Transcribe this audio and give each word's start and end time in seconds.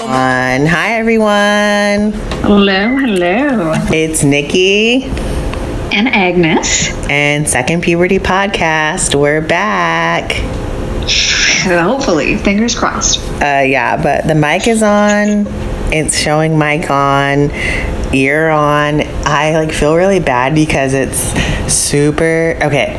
Hi, 0.00 0.94
everyone. 0.98 2.12
Hello, 2.42 2.96
hello. 2.96 3.72
It's 3.92 4.22
Nikki 4.22 5.02
And 5.92 6.06
Agnes. 6.08 6.90
and 7.10 7.48
Second 7.48 7.82
Puberty 7.82 8.20
Podcast. 8.20 9.16
We're 9.18 9.40
back. 9.40 10.32
Hopefully, 11.64 12.36
fingers 12.36 12.78
crossed. 12.78 13.18
Uh, 13.42 13.64
yeah, 13.66 14.00
but 14.00 14.24
the 14.26 14.36
mic 14.36 14.68
is 14.68 14.84
on. 14.84 15.46
It's 15.92 16.16
showing 16.16 16.56
mic 16.56 16.88
on, 16.90 17.50
ear 18.14 18.50
on. 18.50 19.00
I 19.26 19.58
like 19.58 19.72
feel 19.72 19.96
really 19.96 20.20
bad 20.20 20.54
because 20.54 20.94
it's 20.94 21.18
super 21.72 22.56
okay. 22.62 22.94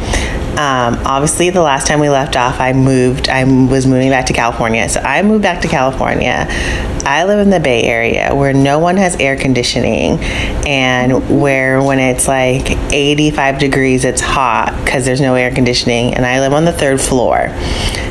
Um, 0.58 1.00
obviously, 1.06 1.50
the 1.50 1.62
last 1.62 1.88
time 1.88 2.00
we 2.00 2.10
left 2.10 2.36
off, 2.36 2.60
I 2.60 2.74
moved. 2.74 3.30
I 3.30 3.44
was 3.44 3.88
moving 3.88 4.10
back 4.10 4.26
to 4.26 4.34
California, 4.34 4.90
so 4.90 5.00
I 5.00 5.22
moved 5.22 5.44
back 5.44 5.62
to 5.62 5.68
California. 5.68 6.48
I 7.06 7.24
live 7.26 7.40
in 7.40 7.50
the 7.50 7.60
Bay 7.60 7.84
Area 7.84 8.36
where 8.36 8.54
no 8.54 8.80
one 8.80 8.98
has 8.98 9.16
air 9.18 9.38
conditioning, 9.38 10.20
and 10.68 11.42
where 11.42 11.82
when 11.82 12.00
it's 12.00 12.28
like 12.28 12.72
85 12.92 13.60
degrees, 13.60 14.04
it's 14.04 14.22
hot 14.22 14.78
because 14.84 15.06
there's 15.06 15.22
no 15.22 15.36
air 15.36 15.54
conditioning. 15.54 16.14
And 16.14 16.26
I 16.26 16.40
live 16.40 16.54
on 16.54 16.66
the 16.66 16.74
third 16.74 17.00
floor, 17.00 17.50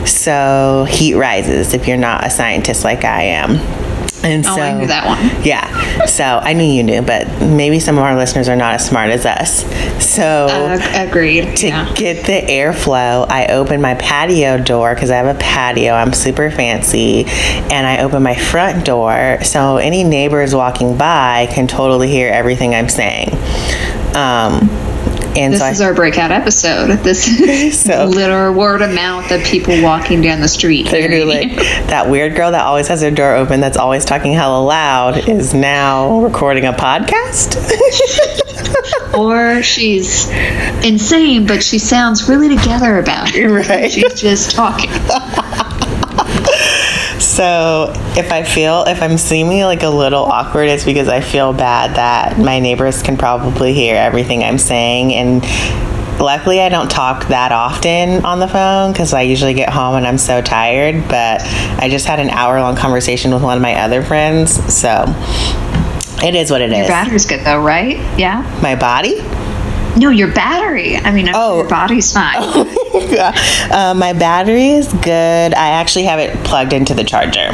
so 0.06 0.86
heat 0.88 1.14
rises 1.14 1.74
if 1.74 1.86
you're 1.86 1.96
not 1.96 2.26
a 2.26 2.30
scientist 2.30 2.84
like 2.84 3.04
I 3.04 3.22
am. 3.24 3.87
And 4.24 4.44
Oh, 4.46 4.56
so 4.56 4.60
I 4.62 4.72
knew 4.72 4.86
that 4.88 5.06
one. 5.06 5.44
yeah. 5.44 6.04
So 6.06 6.24
I 6.24 6.52
knew 6.52 6.64
you 6.64 6.82
knew, 6.82 7.02
but 7.02 7.28
maybe 7.40 7.78
some 7.78 7.98
of 7.98 8.04
our 8.04 8.16
listeners 8.16 8.48
are 8.48 8.56
not 8.56 8.74
as 8.74 8.84
smart 8.86 9.10
as 9.10 9.24
us. 9.24 9.64
So 10.04 10.46
Uh, 10.50 10.78
agreed. 10.94 11.56
to 11.58 11.68
yeah. 11.68 11.92
get 11.94 12.24
the 12.26 12.40
airflow, 12.52 13.26
I 13.30 13.46
open 13.46 13.80
my 13.80 13.94
patio 13.94 14.58
door 14.58 14.94
because 14.94 15.10
I 15.10 15.16
have 15.16 15.34
a 15.34 15.38
patio. 15.38 15.92
I'm 15.94 16.12
super 16.12 16.50
fancy. 16.50 17.26
And 17.70 17.86
I 17.86 17.98
open 18.02 18.22
my 18.22 18.34
front 18.34 18.84
door 18.84 19.38
so 19.42 19.76
any 19.76 20.02
neighbors 20.04 20.54
walking 20.54 20.96
by 20.96 21.46
can 21.52 21.66
totally 21.68 22.08
hear 22.08 22.28
everything 22.32 22.74
I'm 22.74 22.88
saying. 22.88 23.30
Um, 24.16 24.68
and 25.38 25.52
This 25.54 25.60
so 25.60 25.66
is 25.68 25.80
our 25.80 25.94
breakout 25.94 26.30
episode. 26.32 26.88
This 26.98 27.26
is 27.40 27.80
So- 27.80 28.06
literal 28.06 28.52
word 28.54 28.82
of 28.82 28.92
mouth 28.94 29.30
of 29.30 29.42
people 29.44 29.80
walking 29.82 30.20
down 30.20 30.40
the 30.40 30.48
street. 30.48 30.88
they're 30.90 31.08
hearing 31.08 31.28
like 31.28 31.56
that 31.88 32.08
weird 32.10 32.34
girl 32.34 32.50
that 32.50 32.64
always 32.64 32.88
has 32.88 33.02
her 33.02 33.10
door 33.10 33.34
open 33.36 33.60
that's 33.60 33.76
always 33.76 34.04
talking 34.04 34.32
hella 34.32 34.62
loud 34.62 35.28
is 35.28 35.54
now 35.54 36.20
recording 36.20 36.64
a 36.66 36.72
podcast. 36.72 37.56
or 39.18 39.62
she's 39.62 40.28
insane, 40.84 41.46
but 41.46 41.62
she 41.62 41.78
sounds 41.78 42.28
really 42.28 42.48
together 42.56 42.98
about 42.98 43.34
it. 43.34 43.48
Right. 43.48 43.90
She's 43.90 44.20
just 44.20 44.50
talking. 44.52 44.90
So 47.38 47.92
if 48.16 48.32
I 48.32 48.42
feel 48.42 48.82
if 48.88 49.00
I'm 49.00 49.16
seeming 49.16 49.60
like 49.60 49.84
a 49.84 49.88
little 49.88 50.24
awkward, 50.24 50.70
it's 50.70 50.84
because 50.84 51.06
I 51.06 51.20
feel 51.20 51.52
bad 51.52 51.94
that 51.94 52.36
my 52.36 52.58
neighbors 52.58 53.00
can 53.00 53.16
probably 53.16 53.72
hear 53.72 53.94
everything 53.94 54.42
I'm 54.42 54.58
saying 54.58 55.14
and 55.14 55.44
luckily 56.20 56.60
I 56.60 56.68
don't 56.68 56.90
talk 56.90 57.28
that 57.28 57.52
often 57.52 58.24
on 58.24 58.40
the 58.40 58.48
phone 58.48 58.90
because 58.90 59.14
I 59.14 59.22
usually 59.22 59.54
get 59.54 59.68
home 59.68 59.94
and 59.94 60.04
I'm 60.04 60.18
so 60.18 60.42
tired. 60.42 61.06
But 61.08 61.42
I 61.78 61.88
just 61.88 62.06
had 62.06 62.18
an 62.18 62.30
hour 62.30 62.60
long 62.60 62.74
conversation 62.74 63.32
with 63.32 63.44
one 63.44 63.56
of 63.56 63.62
my 63.62 63.76
other 63.82 64.02
friends, 64.02 64.52
so 64.74 65.04
it 66.20 66.34
is 66.34 66.50
what 66.50 66.60
it 66.60 66.70
Your 66.70 66.80
is. 66.80 66.88
battery's 66.88 67.24
good 67.24 67.44
though, 67.44 67.62
right? 67.62 67.98
Yeah. 68.18 68.42
My 68.60 68.74
body? 68.74 69.20
No, 69.96 70.10
your 70.10 70.32
battery. 70.32 70.96
I 70.96 71.10
mean, 71.12 71.28
Oh. 71.34 71.56
your 71.58 71.68
body's 71.68 72.12
fine. 72.12 72.36
uh, 72.42 73.94
my 73.96 74.12
battery 74.12 74.68
is 74.68 74.92
good. 74.92 75.54
I 75.54 75.68
actually 75.70 76.04
have 76.04 76.18
it 76.18 76.34
plugged 76.44 76.72
into 76.72 76.94
the 76.94 77.04
charger. 77.04 77.50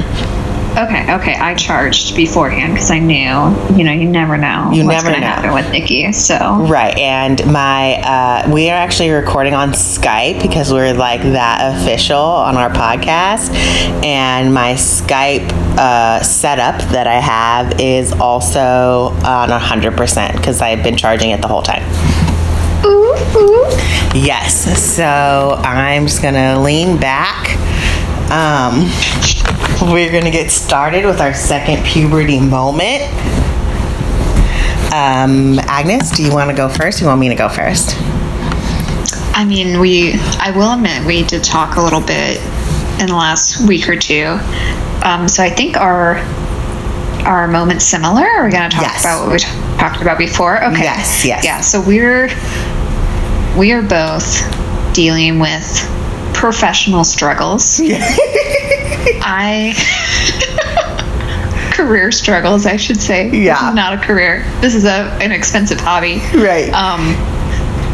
Okay, 0.76 1.14
okay. 1.14 1.34
I 1.36 1.54
charged 1.54 2.16
beforehand 2.16 2.74
because 2.74 2.90
I 2.90 2.98
knew, 2.98 3.76
you 3.76 3.84
know, 3.84 3.92
you 3.92 4.08
never 4.08 4.36
know 4.36 4.72
You 4.72 4.84
what's 4.84 5.04
never 5.04 5.10
going 5.10 5.20
to 5.20 5.20
know. 5.20 5.26
happen 5.26 5.54
with 5.54 5.70
Nikki. 5.70 6.10
So 6.10 6.36
Right, 6.68 6.98
and 6.98 7.46
my 7.52 7.94
uh, 8.02 8.50
we 8.52 8.68
are 8.70 8.74
actually 8.76 9.10
recording 9.10 9.54
on 9.54 9.70
Skype 9.70 10.42
because 10.42 10.72
we're 10.72 10.92
like 10.92 11.22
that 11.22 11.76
official 11.80 12.18
on 12.18 12.56
our 12.56 12.70
podcast, 12.70 13.54
and 14.04 14.52
my 14.52 14.72
Skype 14.72 15.48
uh, 15.78 16.20
setup 16.24 16.80
that 16.90 17.06
I 17.06 17.20
have 17.20 17.80
is 17.80 18.10
also 18.10 19.10
on 19.24 19.50
hundred 19.50 19.96
percent 19.96 20.36
because 20.36 20.60
I've 20.60 20.82
been 20.82 20.96
charging 20.96 21.30
it 21.30 21.40
the 21.40 21.46
whole 21.48 21.62
time. 21.62 21.84
Ooh, 22.84 23.14
ooh. 23.36 23.66
Yes, 24.14 24.80
so 24.94 25.56
I'm 25.58 26.06
just 26.06 26.22
gonna 26.22 26.60
lean 26.60 26.98
back. 26.98 27.50
Um, 28.30 28.90
we're 29.92 30.10
gonna 30.12 30.30
get 30.30 30.50
started 30.50 31.04
with 31.04 31.20
our 31.20 31.34
second 31.34 31.84
puberty 31.84 32.38
moment. 32.40 33.02
Um, 34.92 35.58
Agnes, 35.66 36.10
do 36.12 36.22
you 36.22 36.32
want 36.32 36.50
to 36.50 36.56
go 36.56 36.68
first? 36.68 37.00
You 37.00 37.08
want 37.08 37.18
me 37.20 37.28
to 37.28 37.34
go 37.34 37.48
first? 37.48 37.96
I 39.36 39.44
mean, 39.44 39.80
we. 39.80 40.14
I 40.38 40.52
will 40.54 40.72
admit 40.72 41.04
we 41.04 41.24
did 41.24 41.42
talk 41.42 41.76
a 41.76 41.80
little 41.82 42.00
bit 42.00 42.38
in 43.00 43.06
the 43.08 43.16
last 43.16 43.66
week 43.66 43.88
or 43.88 43.96
two. 43.96 44.38
Um, 45.04 45.26
so 45.26 45.42
I 45.42 45.50
think 45.50 45.76
our 45.76 46.18
our 47.26 47.48
moments 47.48 47.84
similar. 47.84 48.22
Are 48.22 48.44
we 48.44 48.52
going 48.52 48.70
to 48.70 48.76
talk 48.76 48.84
Yes. 48.86 49.00
about 49.04 49.24
what 49.24 49.32
we 49.32 49.38
t- 49.38 49.78
talked 49.78 50.00
about 50.00 50.18
before? 50.18 50.62
Okay. 50.64 50.82
Yes, 50.84 51.24
yes. 51.24 51.44
Yeah. 51.44 51.60
So 51.60 51.80
we're 51.80 52.28
we 53.56 53.72
are 53.72 53.82
both 53.82 54.42
dealing 54.94 55.38
with 55.38 55.64
professional 56.34 57.04
struggles. 57.04 57.80
I 59.26 59.74
career 61.74 62.12
struggles, 62.12 62.66
I 62.66 62.76
should 62.76 63.00
say. 63.00 63.30
This 63.30 63.40
Yeah. 63.40 63.68
is 63.70 63.74
not 63.74 63.92
a 63.94 63.98
career. 63.98 64.44
This 64.60 64.74
is 64.74 64.84
a 64.84 65.10
an 65.20 65.32
expensive 65.32 65.80
hobby. 65.80 66.20
Right. 66.34 66.72
Um, 66.72 67.14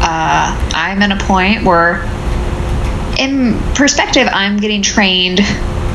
uh, 0.03 0.71
I'm 0.73 1.01
in 1.01 1.11
a 1.11 1.17
point 1.17 1.63
where, 1.63 2.03
in 3.19 3.57
perspective, 3.75 4.27
I'm 4.31 4.57
getting 4.57 4.81
trained. 4.81 5.39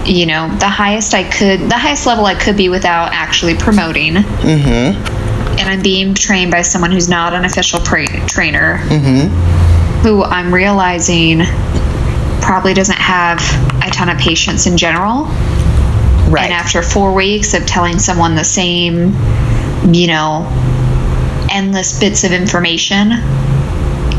You 0.05 0.27
know, 0.27 0.49
the 0.59 0.69
highest 0.69 1.15
I 1.15 1.25
could, 1.29 1.61
the 1.69 1.77
highest 1.77 2.07
level 2.07 2.25
I 2.27 2.35
could 2.37 2.57
be 2.57 2.69
without 2.69 3.13
actually 3.13 3.57
promoting. 3.57 4.15
Mm-hmm. 4.15 5.59
And 5.59 5.69
I'm 5.69 5.83
being 5.83 6.15
trained 6.15 6.53
by 6.53 6.63
someone 6.63 6.93
who's 6.93 7.09
not 7.09 7.33
an 7.35 7.45
official 7.45 7.81
pra- 7.81 8.07
trainer. 8.29 8.79
Mm-hmm. 8.85 9.56
Who 10.07 10.23
I'm 10.23 10.55
realizing 10.55 11.41
probably 12.41 12.75
doesn't 12.75 12.95
have 12.95 13.41
a 13.83 13.91
ton 13.91 14.09
of 14.09 14.19
patience 14.19 14.69
in 14.69 14.77
general. 14.77 15.25
right. 16.31 16.45
And 16.45 16.53
after 16.53 16.81
four 16.81 17.13
weeks 17.13 17.55
of 17.55 17.67
telling 17.67 17.99
someone 17.99 18.37
the 18.37 18.45
same, 18.45 19.17
you 19.93 20.07
know, 20.07 20.47
endless 21.51 21.99
bits 21.99 22.23
of 22.23 22.31
information, 22.31 23.15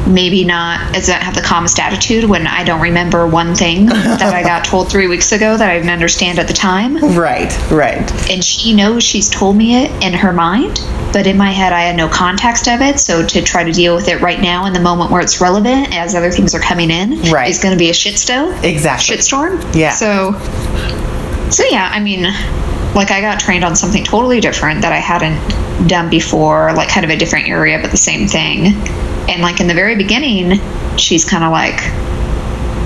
maybe 0.08 0.44
not 0.46 0.96
as 0.96 1.10
I 1.10 1.14
have 1.16 1.36
the 1.36 1.42
calmest 1.42 1.80
attitude 1.80 2.24
when 2.24 2.48
I 2.48 2.64
don't 2.64 2.82
remember 2.82 3.28
one 3.28 3.54
thing 3.56 3.86
that 3.88 4.34
I 4.34 4.42
got 4.44 4.64
told 4.66 4.90
three 4.90 5.08
weeks 5.08 5.32
ago 5.32 5.58
that 5.58 5.70
I 5.70 5.76
didn't 5.76 5.90
understand 5.90 6.40
at 6.40 6.48
the 6.48 6.54
time. 6.54 6.98
right. 7.18 7.52
Right. 7.70 8.30
And 8.32 8.44
she 8.44 8.74
knows 8.74 9.04
she's 9.04 9.30
told 9.30 9.56
me 9.58 9.84
it 9.84 9.92
in 10.04 10.14
her 10.14 10.32
mind, 10.32 10.80
but 11.12 11.28
in 11.28 11.38
my 11.38 11.52
head 11.52 11.74
I 11.74 11.82
had 11.82 11.96
no 11.96 12.08
context 12.08 12.68
of 12.68 12.82
it. 12.82 13.00
So 13.00 13.26
to 13.26 13.42
try 13.42 13.64
to 13.64 13.72
deal 13.72 13.96
with 13.96 14.08
it 14.08 14.22
right 14.22 14.40
now 14.42 14.66
in 14.66 14.74
the 14.74 14.80
moment 14.80 15.12
where 15.12 15.22
it's 15.22 15.42
relevant 15.42 15.94
as 15.96 16.16
other 16.16 16.32
things 16.32 16.56
are 16.56 16.60
coming 16.60 16.90
in 16.90 17.22
Right. 17.32 17.50
is 17.50 17.60
going 17.62 17.74
to 17.74 17.80
be 17.80 17.90
a 17.90 17.94
shitstorm 17.94 18.64
Exactly. 18.64 19.18
shitstorm. 19.18 19.76
Yeah. 19.76 19.92
So, 19.92 20.32
so 21.50 21.64
yeah, 21.70 21.90
I 21.92 22.00
mean, 22.00 22.24
like 22.96 23.12
I 23.12 23.22
got 23.22 23.40
trained 23.40 23.64
on 23.64 23.76
something 23.76 24.04
totally 24.04 24.40
different 24.40 24.82
that 24.82 24.92
I 24.94 24.98
hadn't 25.00 25.88
done 25.88 26.10
before, 26.10 26.74
like 26.74 26.90
kind 26.90 27.04
of 27.04 27.10
a 27.10 27.16
different 27.18 27.48
area, 27.50 27.80
but 27.82 27.92
the 27.92 27.98
same 27.98 28.28
thing. 28.28 28.74
And 29.30 29.42
like 29.42 29.60
in 29.60 29.68
the 29.68 29.74
very 29.74 29.96
beginning, 29.96 30.60
she's 30.98 31.26
kind 31.26 31.44
of 31.44 31.52
like, 31.52 31.80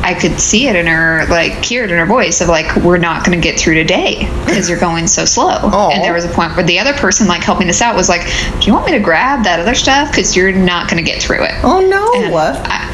I 0.04 0.18
could 0.20 0.40
see 0.40 0.68
it 0.68 0.76
in 0.76 0.88
her, 0.88 1.28
like, 1.28 1.64
hear 1.64 1.84
it 1.84 1.92
in 1.92 1.98
her 1.98 2.08
voice 2.08 2.42
of 2.42 2.48
like, 2.48 2.76
we're 2.78 2.98
not 2.98 3.24
going 3.24 3.40
to 3.40 3.44
get 3.44 3.60
through 3.60 3.76
today 3.76 4.28
because 4.46 4.68
you're 4.68 4.80
going 4.80 5.06
so 5.08 5.26
slow. 5.26 5.46
Aw. 5.64 5.92
And 5.92 6.04
there 6.04 6.14
was 6.14 6.26
a 6.26 6.30
point 6.30 6.56
where 6.56 6.66
the 6.66 6.80
other 6.80 6.94
person, 6.94 7.28
like, 7.28 7.44
helping 7.44 7.70
us 7.70 7.82
out 7.82 7.96
was 7.96 8.10
like, 8.10 8.22
do 8.60 8.66
you 8.66 8.74
want 8.74 8.88
me 8.88 8.94
to 8.94 9.00
grab 9.00 9.44
that 9.44 9.60
other 9.60 9.76
stuff? 9.76 10.10
Because 10.10 10.36
you're 10.36 10.52
not 10.52 10.90
going 10.90 11.04
to 11.04 11.10
get 11.10 11.22
through 11.22 11.44
it. 11.44 11.54
Oh 11.64 11.80
no. 11.80 12.12
And 12.16 12.34
I, 12.36 12.92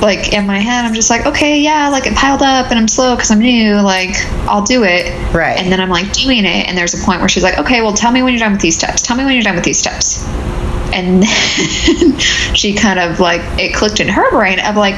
like 0.00 0.32
in 0.32 0.46
my 0.46 0.58
head, 0.58 0.84
I'm 0.84 0.94
just 0.94 1.10
like, 1.10 1.26
okay, 1.26 1.58
yeah, 1.58 1.88
like 1.88 2.06
it 2.06 2.14
piled 2.14 2.42
up 2.42 2.70
and 2.70 2.78
I'm 2.78 2.88
slow 2.88 3.16
because 3.16 3.30
I'm 3.30 3.40
new. 3.40 3.74
Like 3.74 4.16
I'll 4.46 4.62
do 4.62 4.84
it. 4.84 5.12
Right. 5.34 5.58
And 5.58 5.72
then 5.72 5.80
I'm 5.80 5.88
like 5.88 6.12
doing 6.12 6.44
it, 6.44 6.68
and 6.68 6.78
there's 6.78 6.94
a 6.94 7.04
point 7.04 7.20
where 7.20 7.28
she's 7.28 7.42
like, 7.42 7.58
okay, 7.58 7.82
well, 7.82 7.92
tell 7.92 8.12
me 8.12 8.22
when 8.22 8.32
you're 8.32 8.40
done 8.40 8.52
with 8.52 8.60
these 8.60 8.76
steps. 8.76 9.02
Tell 9.02 9.16
me 9.16 9.24
when 9.24 9.34
you're 9.34 9.42
done 9.42 9.56
with 9.56 9.64
these 9.64 9.78
steps. 9.78 10.24
And 10.92 11.22
then 11.22 12.18
she 12.54 12.74
kind 12.74 12.98
of 12.98 13.20
like 13.20 13.40
it 13.58 13.74
clicked 13.74 14.00
in 14.00 14.08
her 14.08 14.30
brain 14.30 14.58
of 14.60 14.76
like, 14.76 14.96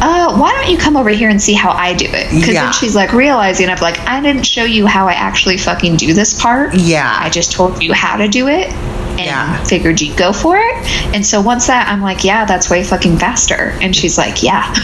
uh, 0.00 0.36
why 0.38 0.52
don't 0.52 0.70
you 0.70 0.78
come 0.78 0.96
over 0.96 1.10
here 1.10 1.28
and 1.28 1.42
see 1.42 1.54
how 1.54 1.70
I 1.72 1.92
do 1.94 2.06
it? 2.06 2.30
Because 2.32 2.54
Yeah. 2.54 2.64
then 2.64 2.72
she's 2.72 2.94
like 2.94 3.12
realizing 3.12 3.68
of 3.68 3.80
like, 3.80 3.98
I 4.00 4.20
didn't 4.20 4.44
show 4.46 4.64
you 4.64 4.86
how 4.86 5.08
I 5.08 5.14
actually 5.14 5.56
fucking 5.58 5.96
do 5.96 6.14
this 6.14 6.40
part. 6.40 6.74
Yeah. 6.74 7.16
I 7.20 7.30
just 7.30 7.50
told 7.52 7.82
you 7.82 7.92
how 7.92 8.16
to 8.16 8.28
do 8.28 8.46
it 8.46 8.68
and 8.68 9.18
Yeah. 9.18 9.64
figured 9.64 10.00
you'd 10.00 10.16
go 10.16 10.32
for 10.32 10.56
it. 10.56 10.86
And 11.12 11.26
so 11.26 11.40
once 11.40 11.66
that, 11.66 11.88
I'm 11.88 12.00
like, 12.00 12.22
yeah, 12.22 12.44
that's 12.44 12.70
way 12.70 12.84
fucking 12.84 13.18
faster. 13.18 13.76
And 13.80 13.94
she's 13.96 14.16
like, 14.16 14.40
yeah. 14.44 14.72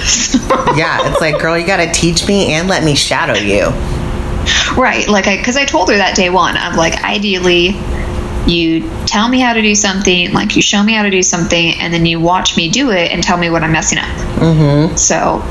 yeah, 0.77 1.09
it's 1.09 1.21
like, 1.21 1.39
girl, 1.41 1.57
you 1.57 1.65
got 1.65 1.77
to 1.77 1.93
teach 1.93 2.27
me 2.27 2.53
and 2.55 2.67
let 2.67 2.83
me 2.83 2.97
shadow 2.97 3.35
you. 3.35 3.67
right. 4.77 5.07
Like, 5.09 5.29
I 5.29 5.37
because 5.37 5.57
I 5.57 5.65
told 5.65 5.91
her 5.91 5.97
that 5.97 6.17
day 6.17 6.29
one 6.31 6.57
of 6.57 6.75
like, 6.75 7.03
ideally, 7.05 7.69
you 8.49 8.88
tell 9.06 9.29
me 9.29 9.41
how 9.41 9.52
to 9.55 9.62
do 9.62 9.75
something, 9.75 10.32
like 10.32 10.56
you 10.56 10.62
show 10.62 10.82
me 10.82 10.93
how 10.94 11.02
to 11.02 11.11
do 11.11 11.23
something, 11.23 11.75
and 11.81 11.93
then 11.93 12.06
you 12.06 12.20
watch 12.20 12.56
me 12.56 12.69
do 12.69 12.91
it 12.91 13.11
and 13.12 13.23
tell 13.23 13.37
me 13.37 13.50
what 13.50 13.62
I'm 13.62 13.73
messing 13.73 13.99
up. 13.99 14.08
Mm-hmm. 14.38 14.96
So, 14.96 15.43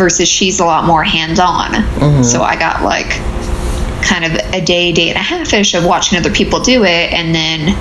versus 0.00 0.28
she's 0.28 0.60
a 0.60 0.64
lot 0.64 0.86
more 0.86 1.04
hands 1.04 1.38
on. 1.38 1.70
Mm-hmm. 1.70 2.22
So 2.22 2.42
I 2.42 2.56
got 2.56 2.82
like 2.82 3.10
kind 4.02 4.24
of 4.24 4.32
a 4.54 4.64
day, 4.64 4.92
day 4.92 5.10
and 5.10 5.16
a 5.16 5.22
half 5.22 5.52
ish 5.52 5.74
of 5.74 5.84
watching 5.84 6.18
other 6.18 6.32
people 6.32 6.60
do 6.60 6.84
it, 6.84 7.12
and 7.12 7.34
then 7.34 7.74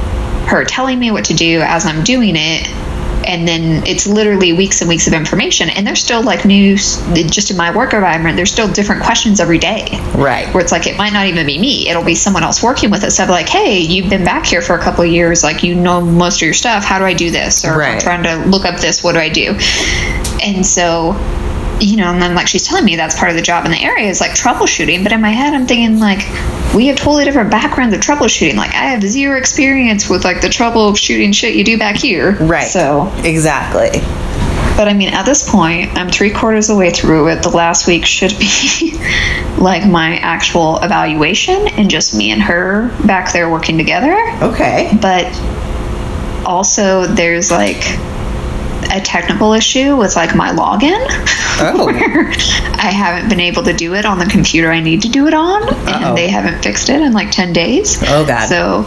her 0.47 0.65
telling 0.65 0.99
me 0.99 1.11
what 1.11 1.25
to 1.25 1.33
do 1.33 1.61
as 1.61 1.85
I'm 1.85 2.03
doing 2.03 2.35
it. 2.35 2.67
And 3.29 3.47
then 3.47 3.85
it's 3.85 4.07
literally 4.07 4.53
weeks 4.53 4.81
and 4.81 4.89
weeks 4.89 5.05
of 5.07 5.13
information. 5.13 5.69
And 5.69 5.85
there's 5.85 6.01
still 6.01 6.23
like 6.23 6.45
news, 6.45 6.97
just 7.29 7.51
in 7.51 7.57
my 7.57 7.75
work 7.75 7.93
environment, 7.93 8.35
there's 8.35 8.51
still 8.51 8.67
different 8.67 9.03
questions 9.03 9.39
every 9.39 9.59
day 9.59 9.85
Right. 10.15 10.51
where 10.53 10.63
it's 10.63 10.71
like 10.71 10.87
it 10.87 10.97
might 10.97 11.13
not 11.13 11.27
even 11.27 11.45
be 11.45 11.59
me 11.59 11.87
it'll 11.89 12.03
be 12.03 12.15
someone 12.15 12.43
else 12.43 12.63
working 12.63 12.89
with 12.89 13.03
us 13.03 13.17
so 13.17 13.23
I'm 13.23 13.29
like 13.29 13.47
hey 13.47 13.79
you've 13.79 14.09
been 14.09 14.23
back 14.25 14.45
here 14.45 14.61
for 14.61 14.73
a 14.75 14.79
couple 14.81 15.03
of 15.03 15.09
years 15.11 15.43
like 15.43 15.61
you 15.63 15.75
know 15.75 16.01
most 16.01 16.37
of 16.37 16.41
your 16.41 16.53
stuff 16.53 16.83
how 16.83 16.97
do 16.99 17.05
i 17.05 17.13
do 17.13 17.29
this 17.31 17.63
or 17.65 17.81
if 17.81 17.87
i'm 17.87 17.99
trying 17.99 18.23
to 18.23 18.49
look 18.49 18.65
up 18.65 18.79
this 18.79 19.03
what 19.03 19.13
do 19.13 19.19
i 19.19 19.29
do 19.29 19.55
and 20.41 20.65
so 20.65 21.13
you 21.79 21.95
know 21.97 22.11
and 22.11 22.21
then 22.21 22.35
like 22.35 22.47
she's 22.47 22.65
telling 22.67 22.83
me 22.85 22.95
that's 22.95 23.17
part 23.17 23.29
of 23.31 23.35
the 23.37 23.41
job 23.41 23.65
in 23.65 23.71
the 23.71 23.81
area 23.81 24.07
is 24.09 24.19
like 24.19 24.31
troubleshooting 24.31 25.01
but 25.03 25.11
in 25.11 25.21
my 25.21 25.29
head 25.31 25.53
i'm 25.53 25.65
thinking 25.65 25.99
like 25.99 26.19
we 26.75 26.87
have 26.87 26.97
totally 26.97 27.23
different 27.25 27.49
backgrounds 27.49 27.93
of 27.95 28.01
troubleshooting 28.01 28.55
like 28.55 28.71
i 28.71 28.85
have 28.85 29.01
zero 29.01 29.37
experience 29.37 30.09
with 30.09 30.23
like 30.23 30.41
the 30.41 30.47
troubleshooting 30.47 31.33
shit 31.33 31.55
you 31.55 31.63
do 31.63 31.77
back 31.77 31.95
here 31.95 32.35
Right. 32.43 32.67
so 32.67 33.11
Exactly. 33.23 33.99
but 34.77 34.87
I 34.87 34.93
mean, 34.93 35.09
at 35.13 35.25
this 35.25 35.49
point, 35.49 35.97
I'm 35.97 36.09
three 36.09 36.31
quarters 36.31 36.69
of 36.69 36.75
the 36.75 36.79
way 36.79 36.89
through 36.91 37.27
it. 37.29 37.43
The 37.43 37.49
last 37.49 37.85
week 37.87 38.05
should 38.05 38.33
be 38.39 38.93
like 39.57 39.85
my 39.85 40.17
actual 40.19 40.77
evaluation 40.79 41.67
and 41.67 41.89
just 41.89 42.15
me 42.15 42.31
and 42.31 42.41
her 42.41 42.87
back 43.05 43.33
there 43.33 43.49
working 43.49 43.77
together. 43.77 44.15
Okay. 44.41 44.97
But 45.01 45.25
also, 46.45 47.05
there's 47.07 47.51
like 47.51 47.81
a 48.91 49.01
technical 49.01 49.53
issue 49.53 49.95
with 49.95 50.15
like 50.15 50.35
my 50.35 50.49
login. 50.49 51.05
Oh. 51.61 51.85
where 51.89 52.29
I 52.29 52.91
haven't 52.91 53.29
been 53.29 53.39
able 53.39 53.63
to 53.63 53.73
do 53.73 53.95
it 53.95 54.05
on 54.05 54.19
the 54.19 54.25
computer 54.25 54.71
I 54.71 54.79
need 54.79 55.01
to 55.03 55.09
do 55.09 55.27
it 55.27 55.33
on, 55.33 55.63
Uh-oh. 55.63 55.93
and 55.93 56.05
oh. 56.05 56.15
they 56.15 56.27
haven't 56.27 56.63
fixed 56.63 56.89
it 56.89 57.01
in 57.01 57.13
like 57.13 57.31
10 57.31 57.53
days. 57.53 58.01
Oh, 58.07 58.25
God. 58.25 58.47
So 58.47 58.85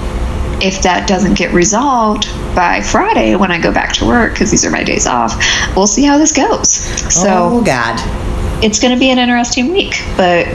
if 0.62 0.82
that 0.82 1.08
doesn't 1.08 1.34
get 1.34 1.52
resolved 1.52 2.26
by 2.54 2.80
Friday 2.80 3.34
when 3.34 3.50
I 3.50 3.60
go 3.60 3.72
back 3.72 3.94
to 3.94 4.06
work, 4.06 4.32
because 4.32 4.50
these 4.50 4.64
are 4.64 4.70
my 4.70 4.84
days 4.84 5.06
off, 5.06 5.34
we'll 5.76 5.86
see 5.86 6.04
how 6.04 6.18
this 6.18 6.32
goes. 6.32 6.70
So 7.12 7.28
oh 7.28 7.64
God. 7.64 7.98
it's 8.64 8.78
going 8.78 8.94
to 8.94 8.98
be 8.98 9.10
an 9.10 9.18
interesting 9.18 9.72
week, 9.72 10.02
but 10.16 10.46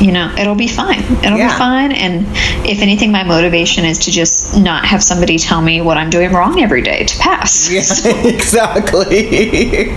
you 0.00 0.12
know, 0.12 0.32
it'll 0.38 0.54
be 0.54 0.66
fine. 0.68 1.00
It'll 1.22 1.36
Yeah. 1.38 1.48
be 1.52 1.58
fine. 1.58 1.92
And 1.92 2.26
if 2.66 2.80
anything, 2.80 3.12
my 3.12 3.22
motivation 3.22 3.84
is 3.84 3.98
to 4.00 4.10
just 4.10 4.56
not 4.58 4.84
have 4.86 5.02
somebody 5.02 5.38
tell 5.38 5.60
me 5.60 5.80
what 5.82 5.98
I'm 5.98 6.08
doing 6.10 6.32
wrong 6.32 6.60
every 6.62 6.82
day 6.82 7.04
to 7.04 7.18
pass. 7.18 7.70
Yeah, 7.70 7.80
exactly. 8.26 9.28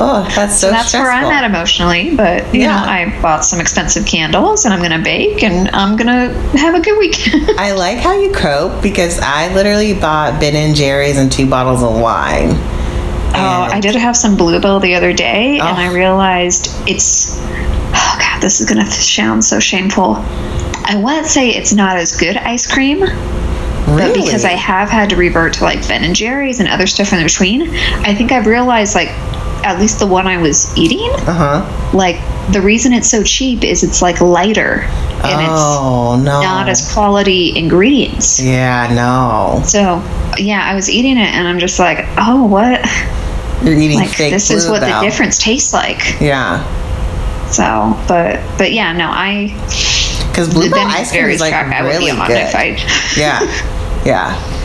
oh, 0.00 0.26
that's 0.34 0.58
so, 0.58 0.68
So 0.68 0.70
that's 0.70 0.92
where 0.94 1.10
I'm 1.10 1.26
at 1.26 1.44
emotionally. 1.44 2.14
But, 2.16 2.52
you 2.54 2.62
Yeah. 2.62 2.68
know, 2.76 2.82
I 2.88 3.18
bought 3.22 3.44
some 3.44 3.60
expensive 3.60 4.06
candles 4.06 4.64
and 4.64 4.72
I'm 4.72 4.80
going 4.80 4.92
to 4.98 5.04
bake 5.04 5.42
and 5.42 5.68
I'm 5.74 5.96
going 5.96 6.06
to 6.08 6.58
have 6.58 6.74
a 6.74 6.80
good 6.80 6.98
weekend. 6.98 7.50
I 7.58 7.72
like 7.72 7.98
how 7.98 8.14
you 8.18 8.32
cope 8.32 8.82
because 8.82 9.18
I 9.20 9.52
literally 9.54 9.94
bought 9.94 10.40
Ben 10.40 10.54
and 10.56 10.74
Jerry's 10.74 11.18
and 11.18 11.30
two 11.30 11.46
bottles 11.48 11.82
of 11.82 11.98
wine. 12.00 12.50
Oh, 13.34 13.68
I 13.72 13.80
did 13.80 13.94
have 13.94 14.14
some 14.16 14.36
bluebell 14.36 14.78
the 14.80 14.94
other 14.94 15.14
day, 15.14 15.58
and 15.58 15.62
Oh. 15.78 15.80
I 15.80 15.90
realized 15.90 16.70
it's. 16.86 17.40
This 18.42 18.60
is 18.60 18.66
gonna 18.68 18.90
sound 18.90 19.44
so 19.44 19.58
shameful. 19.60 20.16
I 20.84 21.00
wouldn't 21.02 21.26
say 21.26 21.50
it's 21.50 21.72
not 21.72 21.96
as 21.96 22.16
good 22.16 22.36
ice 22.36 22.70
cream, 22.70 23.00
but 23.00 24.14
because 24.14 24.44
I 24.44 24.50
have 24.52 24.90
had 24.90 25.10
to 25.10 25.16
revert 25.16 25.54
to 25.54 25.64
like 25.64 25.86
Ben 25.88 26.02
and 26.04 26.14
Jerry's 26.14 26.60
and 26.60 26.68
other 26.68 26.86
stuff 26.86 27.12
in 27.12 27.22
between, 27.22 27.70
I 27.74 28.14
think 28.14 28.32
I've 28.32 28.46
realized 28.46 28.94
like 28.94 29.08
at 29.64 29.78
least 29.78 30.00
the 30.00 30.06
one 30.08 30.26
I 30.26 30.38
was 30.38 30.76
eating, 30.76 31.08
Uh 31.28 31.32
huh. 31.62 31.90
like 31.96 32.16
the 32.52 32.60
reason 32.60 32.92
it's 32.92 33.08
so 33.08 33.22
cheap 33.22 33.62
is 33.62 33.84
it's 33.84 34.02
like 34.02 34.20
lighter 34.20 34.80
and 35.24 35.46
Oh 35.48 36.20
no. 36.20 36.38
it's 36.40 36.44
not 36.44 36.68
as 36.68 36.92
quality 36.92 37.56
ingredients. 37.56 38.42
Yeah, 38.42 38.92
no. 38.92 39.62
So 39.64 40.02
yeah, 40.36 40.62
I 40.64 40.74
was 40.74 40.90
eating 40.90 41.16
it 41.16 41.32
and 41.32 41.46
I'm 41.46 41.60
just 41.60 41.78
like, 41.78 42.04
oh 42.18 42.44
what? 42.46 42.80
You're 43.62 43.78
eating 43.78 43.98
Like 43.98 44.08
fake 44.08 44.32
this 44.32 44.50
is 44.50 44.68
what 44.68 44.80
the 44.80 44.98
difference 45.00 45.38
tastes 45.38 45.72
like. 45.72 46.20
Yeah, 46.20 46.64
So, 47.52 47.96
but 48.08 48.40
but 48.58 48.72
yeah, 48.72 48.92
no, 48.92 49.08
I 49.08 49.48
because 50.28 50.48
the 50.48 50.54
Bluebell 50.54 50.78
Ben 50.78 50.86
ice 50.88 51.10
cream 51.10 51.26
is 51.26 51.40
like 51.40 51.50
track 51.50 51.72
I 51.72 51.82
would 51.82 51.88
really 51.88 52.10
be 52.12 52.26
good. 52.26 53.18
yeah, 53.18 53.40
yeah. 54.04 54.58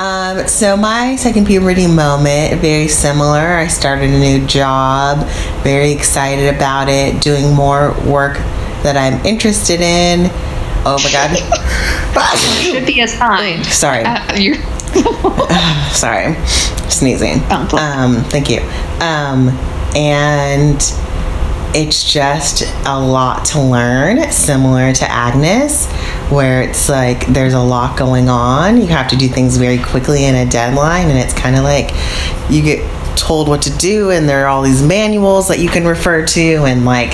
Um, 0.00 0.48
so 0.48 0.78
my 0.78 1.16
second 1.16 1.46
puberty 1.46 1.86
moment, 1.86 2.58
very 2.62 2.88
similar. 2.88 3.38
I 3.38 3.66
started 3.66 4.08
a 4.08 4.18
new 4.18 4.46
job, 4.46 5.26
very 5.62 5.92
excited 5.92 6.54
about 6.54 6.88
it, 6.88 7.20
doing 7.20 7.52
more 7.52 7.92
work 8.06 8.38
that 8.82 8.96
I'm 8.96 9.24
interested 9.26 9.82
in. 9.82 10.30
Oh 10.86 10.98
my 11.04 11.12
god. 11.12 12.38
should 12.38 12.86
be 12.86 13.02
a 13.02 13.08
sign. 13.08 13.62
Sorry. 13.64 14.02
Uh, 14.04 14.34
you're 14.36 14.56
Sorry, 15.92 16.34
sneezing. 16.88 17.42
Um, 17.50 18.24
thank 18.30 18.48
you. 18.48 18.60
Um, 19.00 19.50
and 19.94 20.80
it's 21.74 22.10
just 22.12 22.62
a 22.86 22.98
lot 22.98 23.44
to 23.46 23.60
learn, 23.60 24.30
similar 24.32 24.92
to 24.92 25.10
Agnes, 25.10 25.86
where 26.30 26.62
it's 26.62 26.88
like 26.88 27.26
there's 27.28 27.54
a 27.54 27.60
lot 27.60 27.96
going 27.98 28.28
on. 28.28 28.76
You 28.80 28.86
have 28.88 29.08
to 29.10 29.16
do 29.16 29.28
things 29.28 29.56
very 29.56 29.78
quickly 29.78 30.24
in 30.24 30.34
a 30.34 30.50
deadline, 30.50 31.08
and 31.08 31.18
it's 31.18 31.34
kind 31.34 31.56
of 31.56 31.62
like 31.64 31.90
you 32.50 32.62
get 32.62 32.84
told 33.16 33.48
what 33.48 33.60
to 33.62 33.76
do 33.76 34.10
and 34.10 34.26
there 34.28 34.44
are 34.44 34.48
all 34.48 34.62
these 34.62 34.82
manuals 34.82 35.48
that 35.48 35.58
you 35.58 35.68
can 35.68 35.84
refer 35.86 36.24
to 36.24 36.40
and 36.64 36.84
like 36.86 37.10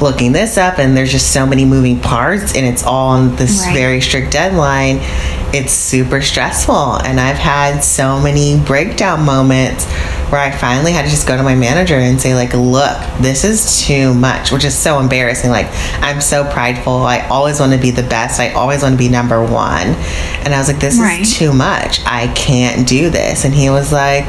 looking 0.00 0.32
this 0.32 0.56
up 0.56 0.78
and 0.78 0.96
there's 0.96 1.10
just 1.12 1.30
so 1.32 1.44
many 1.44 1.64
moving 1.64 2.00
parts 2.00 2.56
and 2.56 2.64
it's 2.64 2.82
all 2.84 3.08
on 3.08 3.36
this 3.36 3.60
Right. 3.66 3.74
very 3.74 4.00
strict 4.00 4.32
deadline 4.32 4.98
it's 5.52 5.72
super 5.72 6.22
stressful 6.22 6.94
and 7.04 7.20
i've 7.20 7.36
had 7.36 7.80
so 7.80 8.18
many 8.20 8.58
breakdown 8.64 9.26
moments 9.26 9.84
where 10.32 10.40
i 10.40 10.50
finally 10.50 10.92
had 10.92 11.04
to 11.04 11.10
just 11.10 11.28
go 11.28 11.36
to 11.36 11.42
my 11.42 11.54
manager 11.54 11.94
and 11.94 12.18
say 12.20 12.34
like 12.34 12.52
look 12.54 12.96
this 13.20 13.44
is 13.44 13.82
too 13.86 14.14
much 14.14 14.50
which 14.50 14.64
is 14.64 14.76
so 14.76 14.98
embarrassing. 14.98 15.50
Like 15.50 15.66
i'm 16.02 16.20
so 16.20 16.42
prideful. 16.50 17.02
I 17.04 17.28
always 17.28 17.60
want 17.60 17.72
to 17.72 17.78
be 17.78 17.90
the 17.90 18.02
best. 18.02 18.40
I 18.40 18.50
always 18.54 18.82
want 18.82 18.94
to 18.94 18.98
be 18.98 19.08
number 19.10 19.42
one. 19.44 19.88
And 20.42 20.54
i 20.54 20.58
was 20.58 20.68
like 20.68 20.80
this 20.80 20.98
Right. 20.98 21.20
is 21.20 21.36
too 21.36 21.52
much. 21.52 22.00
I 22.06 22.32
can't 22.34 22.88
do 22.88 23.10
this. 23.10 23.44
And 23.44 23.52
he 23.54 23.68
was 23.70 23.92
like 23.92 24.24